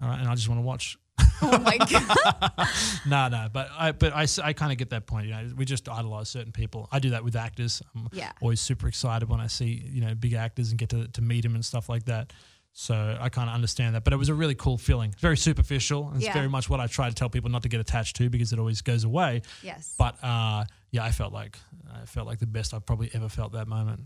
All 0.00 0.08
right, 0.08 0.18
and 0.20 0.28
I 0.28 0.34
just 0.34 0.48
want 0.48 0.58
to 0.60 0.62
watch. 0.66 0.96
oh 1.42 1.58
my 1.58 1.76
god 1.78 2.68
no, 3.06 3.28
no, 3.28 3.48
but 3.52 3.68
I, 3.76 3.92
but 3.92 4.12
I, 4.12 4.26
I 4.42 4.52
kind 4.52 4.70
of 4.72 4.78
get 4.78 4.90
that 4.90 5.06
point. 5.06 5.26
You 5.26 5.32
know, 5.32 5.52
we 5.56 5.64
just 5.64 5.88
idolize 5.88 6.28
certain 6.28 6.52
people. 6.52 6.88
I 6.92 6.98
do 7.00 7.10
that 7.10 7.24
with 7.24 7.34
actors. 7.36 7.82
I'm 7.94 8.08
Yeah. 8.12 8.30
always 8.40 8.60
super 8.60 8.86
excited 8.88 9.28
when 9.28 9.40
I 9.40 9.46
see 9.48 9.84
you 9.90 10.00
know 10.00 10.14
big 10.14 10.34
actors 10.34 10.70
and 10.70 10.78
get 10.78 10.88
to, 10.90 11.08
to 11.08 11.20
meet 11.22 11.42
them 11.42 11.54
and 11.54 11.64
stuff 11.64 11.88
like 11.88 12.04
that. 12.04 12.32
So 12.72 13.16
I 13.20 13.28
kind 13.28 13.48
of 13.48 13.54
understand 13.56 13.96
that, 13.96 14.04
but 14.04 14.12
it 14.12 14.16
was 14.16 14.28
a 14.28 14.34
really 14.34 14.54
cool 14.54 14.78
feeling. 14.78 15.12
Very 15.18 15.36
superficial, 15.36 16.06
and 16.08 16.16
it's 16.16 16.26
Yeah. 16.26 16.34
very 16.34 16.48
much 16.48 16.70
what 16.70 16.78
I 16.78 16.86
try 16.86 17.08
to 17.08 17.14
tell 17.14 17.28
people 17.28 17.50
not 17.50 17.62
to 17.62 17.68
get 17.68 17.80
attached 17.80 18.14
to 18.16 18.30
because 18.30 18.52
it 18.52 18.58
always 18.60 18.82
goes 18.82 19.02
away. 19.04 19.42
yes 19.62 19.94
But 19.98 20.22
uh, 20.22 20.64
yeah, 20.92 21.02
I 21.04 21.10
felt 21.10 21.32
like 21.32 21.58
I 21.92 22.04
felt 22.04 22.26
like 22.28 22.38
the 22.38 22.46
best 22.46 22.72
I've 22.74 22.86
probably 22.86 23.10
ever 23.14 23.28
felt 23.28 23.52
that 23.52 23.66
moment. 23.66 24.02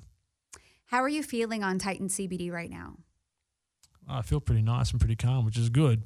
how 0.86 1.03
are 1.03 1.09
you 1.09 1.22
feeling 1.22 1.62
on 1.64 1.78
titan 1.78 2.09
cbd 2.09 2.51
right 2.51 2.70
now 2.70 2.95
I 4.09 4.22
feel 4.22 4.40
pretty 4.40 4.62
nice 4.62 4.90
and 4.90 5.00
pretty 5.00 5.16
calm, 5.16 5.44
which 5.44 5.57
is 5.59 5.68
good. 5.70 6.03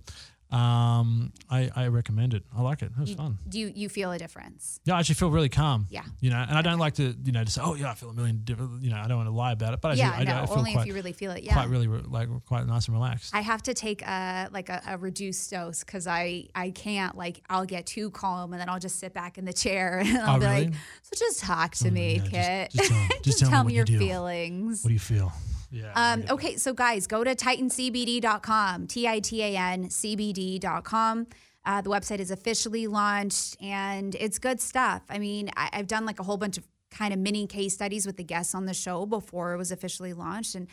Um, 0.48 1.32
I, 1.50 1.70
I 1.74 1.88
recommend 1.88 2.32
it. 2.32 2.44
I 2.56 2.62
like 2.62 2.80
it. 2.82 2.92
It 2.96 3.00
was 3.00 3.12
fun. 3.14 3.38
do 3.48 3.58
you 3.58 3.72
you 3.74 3.88
feel 3.88 4.12
a 4.12 4.18
difference 4.18 4.78
Yeah, 4.84 4.94
I 4.94 5.00
actually 5.00 5.16
feel 5.16 5.32
really 5.32 5.48
calm. 5.48 5.88
Yeah. 5.90 6.04
You 6.20 6.30
know, 6.30 6.36
and 6.36 6.56
I 6.56 6.62
don't 6.62 6.78
like 6.78 6.94
to, 6.94 7.16
you 7.24 7.32
know, 7.32 7.42
to 7.42 7.50
say, 7.50 7.60
oh, 7.64 7.74
yeah, 7.74 7.90
I 7.90 7.94
feel 7.94 8.10
a 8.10 8.14
million 8.14 8.42
different, 8.44 8.80
you 8.80 8.90
know, 8.90 8.96
I 8.96 9.08
don't 9.08 9.16
want 9.16 9.26
to 9.28 9.32
lie 9.34 9.50
about 9.50 9.74
it, 9.74 9.80
but 9.80 9.90
I, 9.90 9.94
yeah 9.94 10.10
do, 10.10 10.14
I, 10.14 10.18
do- 10.20 10.24
no 10.30 10.42
I 10.42 10.46
feel 10.46 10.58
only 10.58 10.72
quite, 10.72 10.80
if 10.82 10.86
you 10.86 10.94
really 10.94 11.12
feel 11.12 11.32
it 11.32 11.42
yeah 11.42 11.52
quite 11.52 11.68
really, 11.68 11.88
re- 11.88 12.02
like, 12.06 12.28
quite 12.46 12.64
nice 12.64 12.86
and 12.86 12.94
relaxed. 12.96 13.34
I 13.34 13.40
have 13.40 13.60
to 13.64 13.74
take 13.74 14.02
a 14.02 14.48
like 14.52 14.68
a, 14.68 14.80
a 14.86 14.98
reduced 14.98 15.50
dose 15.50 15.82
because 15.82 16.06
I 16.06 16.46
I 16.54 16.70
can't 16.70 17.16
like 17.16 17.42
I'll 17.50 17.66
get 17.66 17.86
too 17.86 18.10
calm 18.12 18.52
and 18.52 18.60
then 18.60 18.68
I'll 18.68 18.78
just 18.78 19.00
sit 19.00 19.12
back 19.12 19.38
in 19.38 19.46
the 19.46 19.52
chair 19.52 19.98
and 20.06 20.16
I'll 20.18 20.36
Oh, 20.36 20.38
be 20.38 20.46
really? 20.46 20.64
like, 20.66 20.74
so 21.02 21.16
just 21.18 21.40
talk 21.40 21.74
to 21.76 21.90
me, 21.90 22.22
yeah, 22.30 22.68
Kit. 22.68 22.70
just- 22.70 22.76
just 22.76 22.90
tell- 22.92 23.08
just 23.24 23.38
tell 23.40 23.48
me 23.48 23.52
tell 23.52 23.64
me 23.64 23.74
your 23.74 23.84
do. 23.84 23.98
feelings. 23.98 24.84
what 24.84 24.88
do 24.90 24.94
you 24.94 25.00
feel? 25.00 25.32
Yeah. 25.70 25.92
Um, 25.94 26.22
that. 26.22 26.30
okay, 26.32 26.56
so 26.56 26.72
guys, 26.72 27.06
go 27.06 27.24
to 27.24 27.34
titancbd.com, 27.34 28.86
T 28.86 29.08
I 29.08 29.20
T 29.20 29.42
A 29.42 29.56
N 29.56 29.88
CBD.com. 29.88 31.26
Uh, 31.64 31.80
the 31.80 31.90
website 31.90 32.20
is 32.20 32.30
officially 32.30 32.86
launched 32.86 33.56
and 33.60 34.14
it's 34.14 34.38
good 34.38 34.60
stuff. 34.60 35.02
I 35.10 35.18
mean, 35.18 35.50
I, 35.56 35.68
I've 35.72 35.88
done 35.88 36.06
like 36.06 36.20
a 36.20 36.22
whole 36.22 36.36
bunch 36.36 36.56
of 36.58 36.66
kind 36.90 37.12
of 37.12 37.18
mini 37.18 37.46
case 37.48 37.74
studies 37.74 38.06
with 38.06 38.16
the 38.16 38.24
guests 38.24 38.54
on 38.54 38.66
the 38.66 38.74
show 38.74 39.04
before 39.04 39.52
it 39.52 39.56
was 39.56 39.72
officially 39.72 40.12
launched. 40.12 40.54
And 40.54 40.68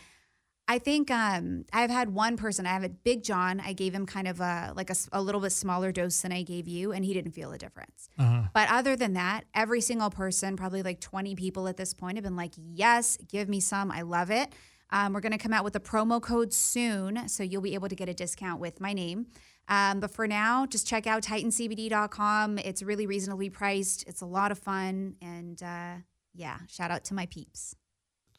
I 0.68 0.80
think 0.80 1.12
um, 1.12 1.66
I've 1.74 1.90
had 1.90 2.14
one 2.14 2.38
person, 2.38 2.66
I 2.66 2.70
have 2.70 2.84
a 2.84 2.90
Big 2.90 3.24
John, 3.24 3.60
I 3.60 3.74
gave 3.74 3.94
him 3.94 4.06
kind 4.06 4.28
of 4.28 4.40
a 4.40 4.72
like 4.76 4.90
a, 4.90 4.96
a 5.12 5.22
little 5.22 5.42
bit 5.42 5.52
smaller 5.52 5.92
dose 5.92 6.22
than 6.22 6.32
I 6.32 6.44
gave 6.44 6.68
you, 6.70 6.94
and 6.94 7.04
he 7.04 7.14
didn't 7.14 7.34
feel 7.34 7.52
a 7.52 7.58
difference. 7.58 8.10
Uh-huh. 8.18 8.44
But 8.54 8.70
other 8.72 8.96
than 8.96 9.14
that, 9.14 9.44
every 9.54 9.82
single 9.82 10.10
person, 10.10 10.56
probably 10.56 10.82
like 10.82 11.02
20 11.02 11.36
people 11.36 11.68
at 11.68 11.76
this 11.76 11.94
point, 11.94 12.16
have 12.18 12.24
been 12.24 12.38
like, 12.38 12.54
yes, 12.56 13.18
give 13.28 13.50
me 13.50 13.60
some. 13.60 13.92
I 13.92 14.04
love 14.04 14.32
it. 14.32 14.54
Um, 14.94 15.12
we're 15.12 15.22
going 15.22 15.34
to 15.34 15.38
come 15.38 15.52
out 15.52 15.64
with 15.64 15.76
a 15.76 15.80
promo 15.80 16.22
code 16.22 16.54
soon. 16.54 17.28
So 17.28 17.44
you'll 17.44 17.62
be 17.62 17.74
able 17.74 17.90
to 17.90 17.96
get 17.96 18.08
a 18.08 18.14
discount 18.14 18.62
with 18.62 18.80
my 18.80 18.94
name. 18.94 19.26
Um, 19.68 20.00
but 20.00 20.12
for 20.12 20.28
now, 20.28 20.66
just 20.66 20.88
check 20.88 21.08
out 21.08 21.24
titancbd.com. 21.24 22.60
It's 22.60 22.84
really 22.84 23.08
reasonably 23.08 23.50
priced, 23.50 24.08
it's 24.08 24.22
a 24.22 24.26
lot 24.26 24.52
of 24.52 24.60
fun. 24.60 25.16
And 25.22 25.62
uh, 25.64 25.96
yeah, 26.34 26.60
shout 26.68 26.92
out 26.92 27.04
to 27.06 27.14
my 27.14 27.26
peeps. 27.26 27.76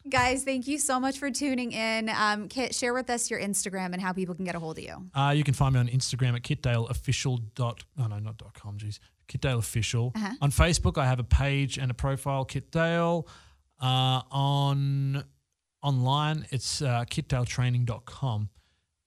Guys, 0.07 0.43
thank 0.43 0.67
you 0.67 0.77
so 0.77 0.99
much 0.99 1.17
for 1.17 1.31
tuning 1.31 1.71
in. 1.71 2.09
Um, 2.09 2.47
Kit, 2.47 2.75
share 2.75 2.93
with 2.93 3.09
us 3.09 3.31
your 3.31 3.39
Instagram 3.39 3.93
and 3.93 3.99
how 3.99 4.13
people 4.13 4.35
can 4.35 4.45
get 4.45 4.53
a 4.53 4.59
hold 4.59 4.77
of 4.77 4.83
you. 4.83 5.09
Uh, 5.15 5.33
you 5.35 5.43
can 5.43 5.55
find 5.55 5.73
me 5.73 5.79
on 5.79 5.87
Instagram 5.87 6.35
at 6.35 6.43
kitdaleofficial. 6.43 7.39
Dot, 7.55 7.83
oh, 7.99 8.05
no, 8.05 8.19
not 8.19 8.37
dot 8.37 8.53
com, 8.53 8.77
geez. 8.77 8.99
Kitdale 9.27 9.57
Official. 9.57 10.11
Uh-huh. 10.15 10.35
On 10.41 10.51
Facebook, 10.51 10.99
I 10.99 11.07
have 11.07 11.19
a 11.19 11.23
page 11.23 11.79
and 11.79 11.89
a 11.89 11.95
profile, 11.95 12.45
Kit 12.45 12.71
Dale. 12.71 13.27
Uh, 13.81 14.21
on 14.31 15.25
online, 15.85 16.47
it's 16.49 16.81
uh, 16.81 17.05
kitdaletraining.com. 17.09 18.49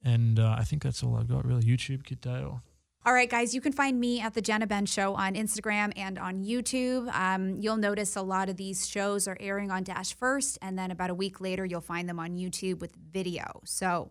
And 0.05 0.39
uh, 0.39 0.57
I 0.59 0.65
think 0.65 0.83
that's 0.83 1.03
all 1.03 1.17
I've 1.17 1.29
got, 1.29 1.45
really. 1.45 1.63
YouTube, 1.63 2.05
Kit 2.05 2.21
Dale. 2.21 2.63
All 3.05 3.13
right, 3.13 3.29
guys, 3.29 3.55
you 3.55 3.61
can 3.61 3.73
find 3.73 3.99
me 3.99 4.21
at 4.21 4.35
the 4.35 4.43
Jenna 4.43 4.67
Ben 4.67 4.87
Show 4.87 5.15
on 5.15 5.35
Instagram 5.35 5.93
and 5.97 6.19
on 6.19 6.45
YouTube. 6.45 7.13
Um, 7.15 7.59
you'll 7.59 7.77
notice 7.77 8.17
a 8.17 8.23
lot 8.23 8.49
of 8.49 8.57
these 8.57 8.87
shows 8.87 9.27
are 9.27 9.37
airing 9.41 9.71
on 9.71 9.83
Dash 9.83 10.15
first, 10.15 10.59
and 10.63 10.79
then 10.79 10.91
about 10.91 11.11
a 11.11 11.15
week 11.15 11.41
later, 11.41 11.65
you'll 11.65 11.81
find 11.81 12.09
them 12.09 12.19
on 12.19 12.37
YouTube 12.37 12.81
with 12.81 12.95
video. 12.95 13.61
So 13.65 14.11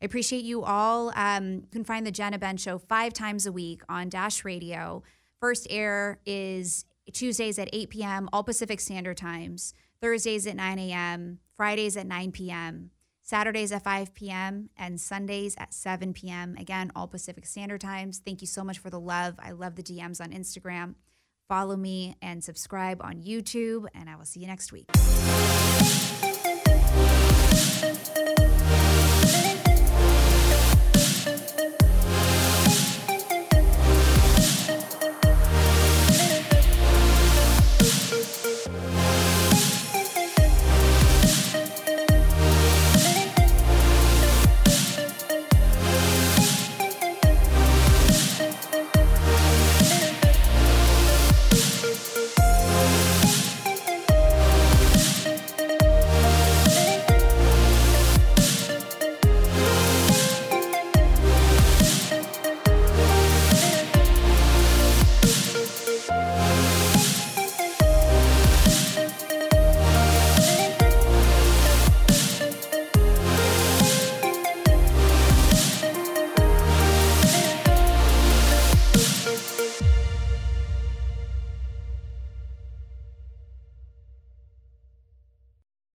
I 0.00 0.06
appreciate 0.06 0.44
you 0.44 0.64
all. 0.64 1.12
Um, 1.14 1.54
you 1.56 1.68
can 1.70 1.84
find 1.84 2.06
the 2.06 2.10
Jenna 2.10 2.38
Ben 2.38 2.56
Show 2.56 2.78
five 2.78 3.12
times 3.12 3.46
a 3.46 3.52
week 3.52 3.82
on 3.88 4.08
Dash 4.08 4.44
Radio. 4.44 5.02
First 5.40 5.66
air 5.70 6.18
is 6.24 6.84
Tuesdays 7.12 7.58
at 7.58 7.68
8 7.72 7.90
p.m., 7.90 8.28
all 8.32 8.44
Pacific 8.44 8.80
Standard 8.80 9.16
Times, 9.16 9.74
Thursdays 10.00 10.46
at 10.46 10.56
9 10.56 10.78
a.m., 10.78 11.38
Fridays 11.56 11.96
at 11.96 12.06
9 12.06 12.32
p.m. 12.32 12.90
Saturdays 13.22 13.72
at 13.72 13.84
5 13.84 14.14
p.m. 14.14 14.70
and 14.78 14.98
Sundays 14.98 15.54
at 15.58 15.74
7 15.74 16.14
p.m. 16.14 16.56
Again, 16.58 16.90
all 16.96 17.06
Pacific 17.06 17.44
Standard 17.44 17.80
Times. 17.80 18.22
Thank 18.24 18.40
you 18.40 18.46
so 18.46 18.64
much 18.64 18.78
for 18.78 18.88
the 18.88 19.00
love. 19.00 19.34
I 19.38 19.50
love 19.50 19.74
the 19.74 19.82
DMs 19.82 20.20
on 20.20 20.30
Instagram. 20.30 20.94
Follow 21.46 21.76
me 21.76 22.16
and 22.22 22.42
subscribe 22.42 23.02
on 23.02 23.22
YouTube, 23.22 23.86
and 23.94 24.08
I 24.08 24.16
will 24.16 24.24
see 24.24 24.40
you 24.40 24.46
next 24.46 24.72
week. 24.72 24.86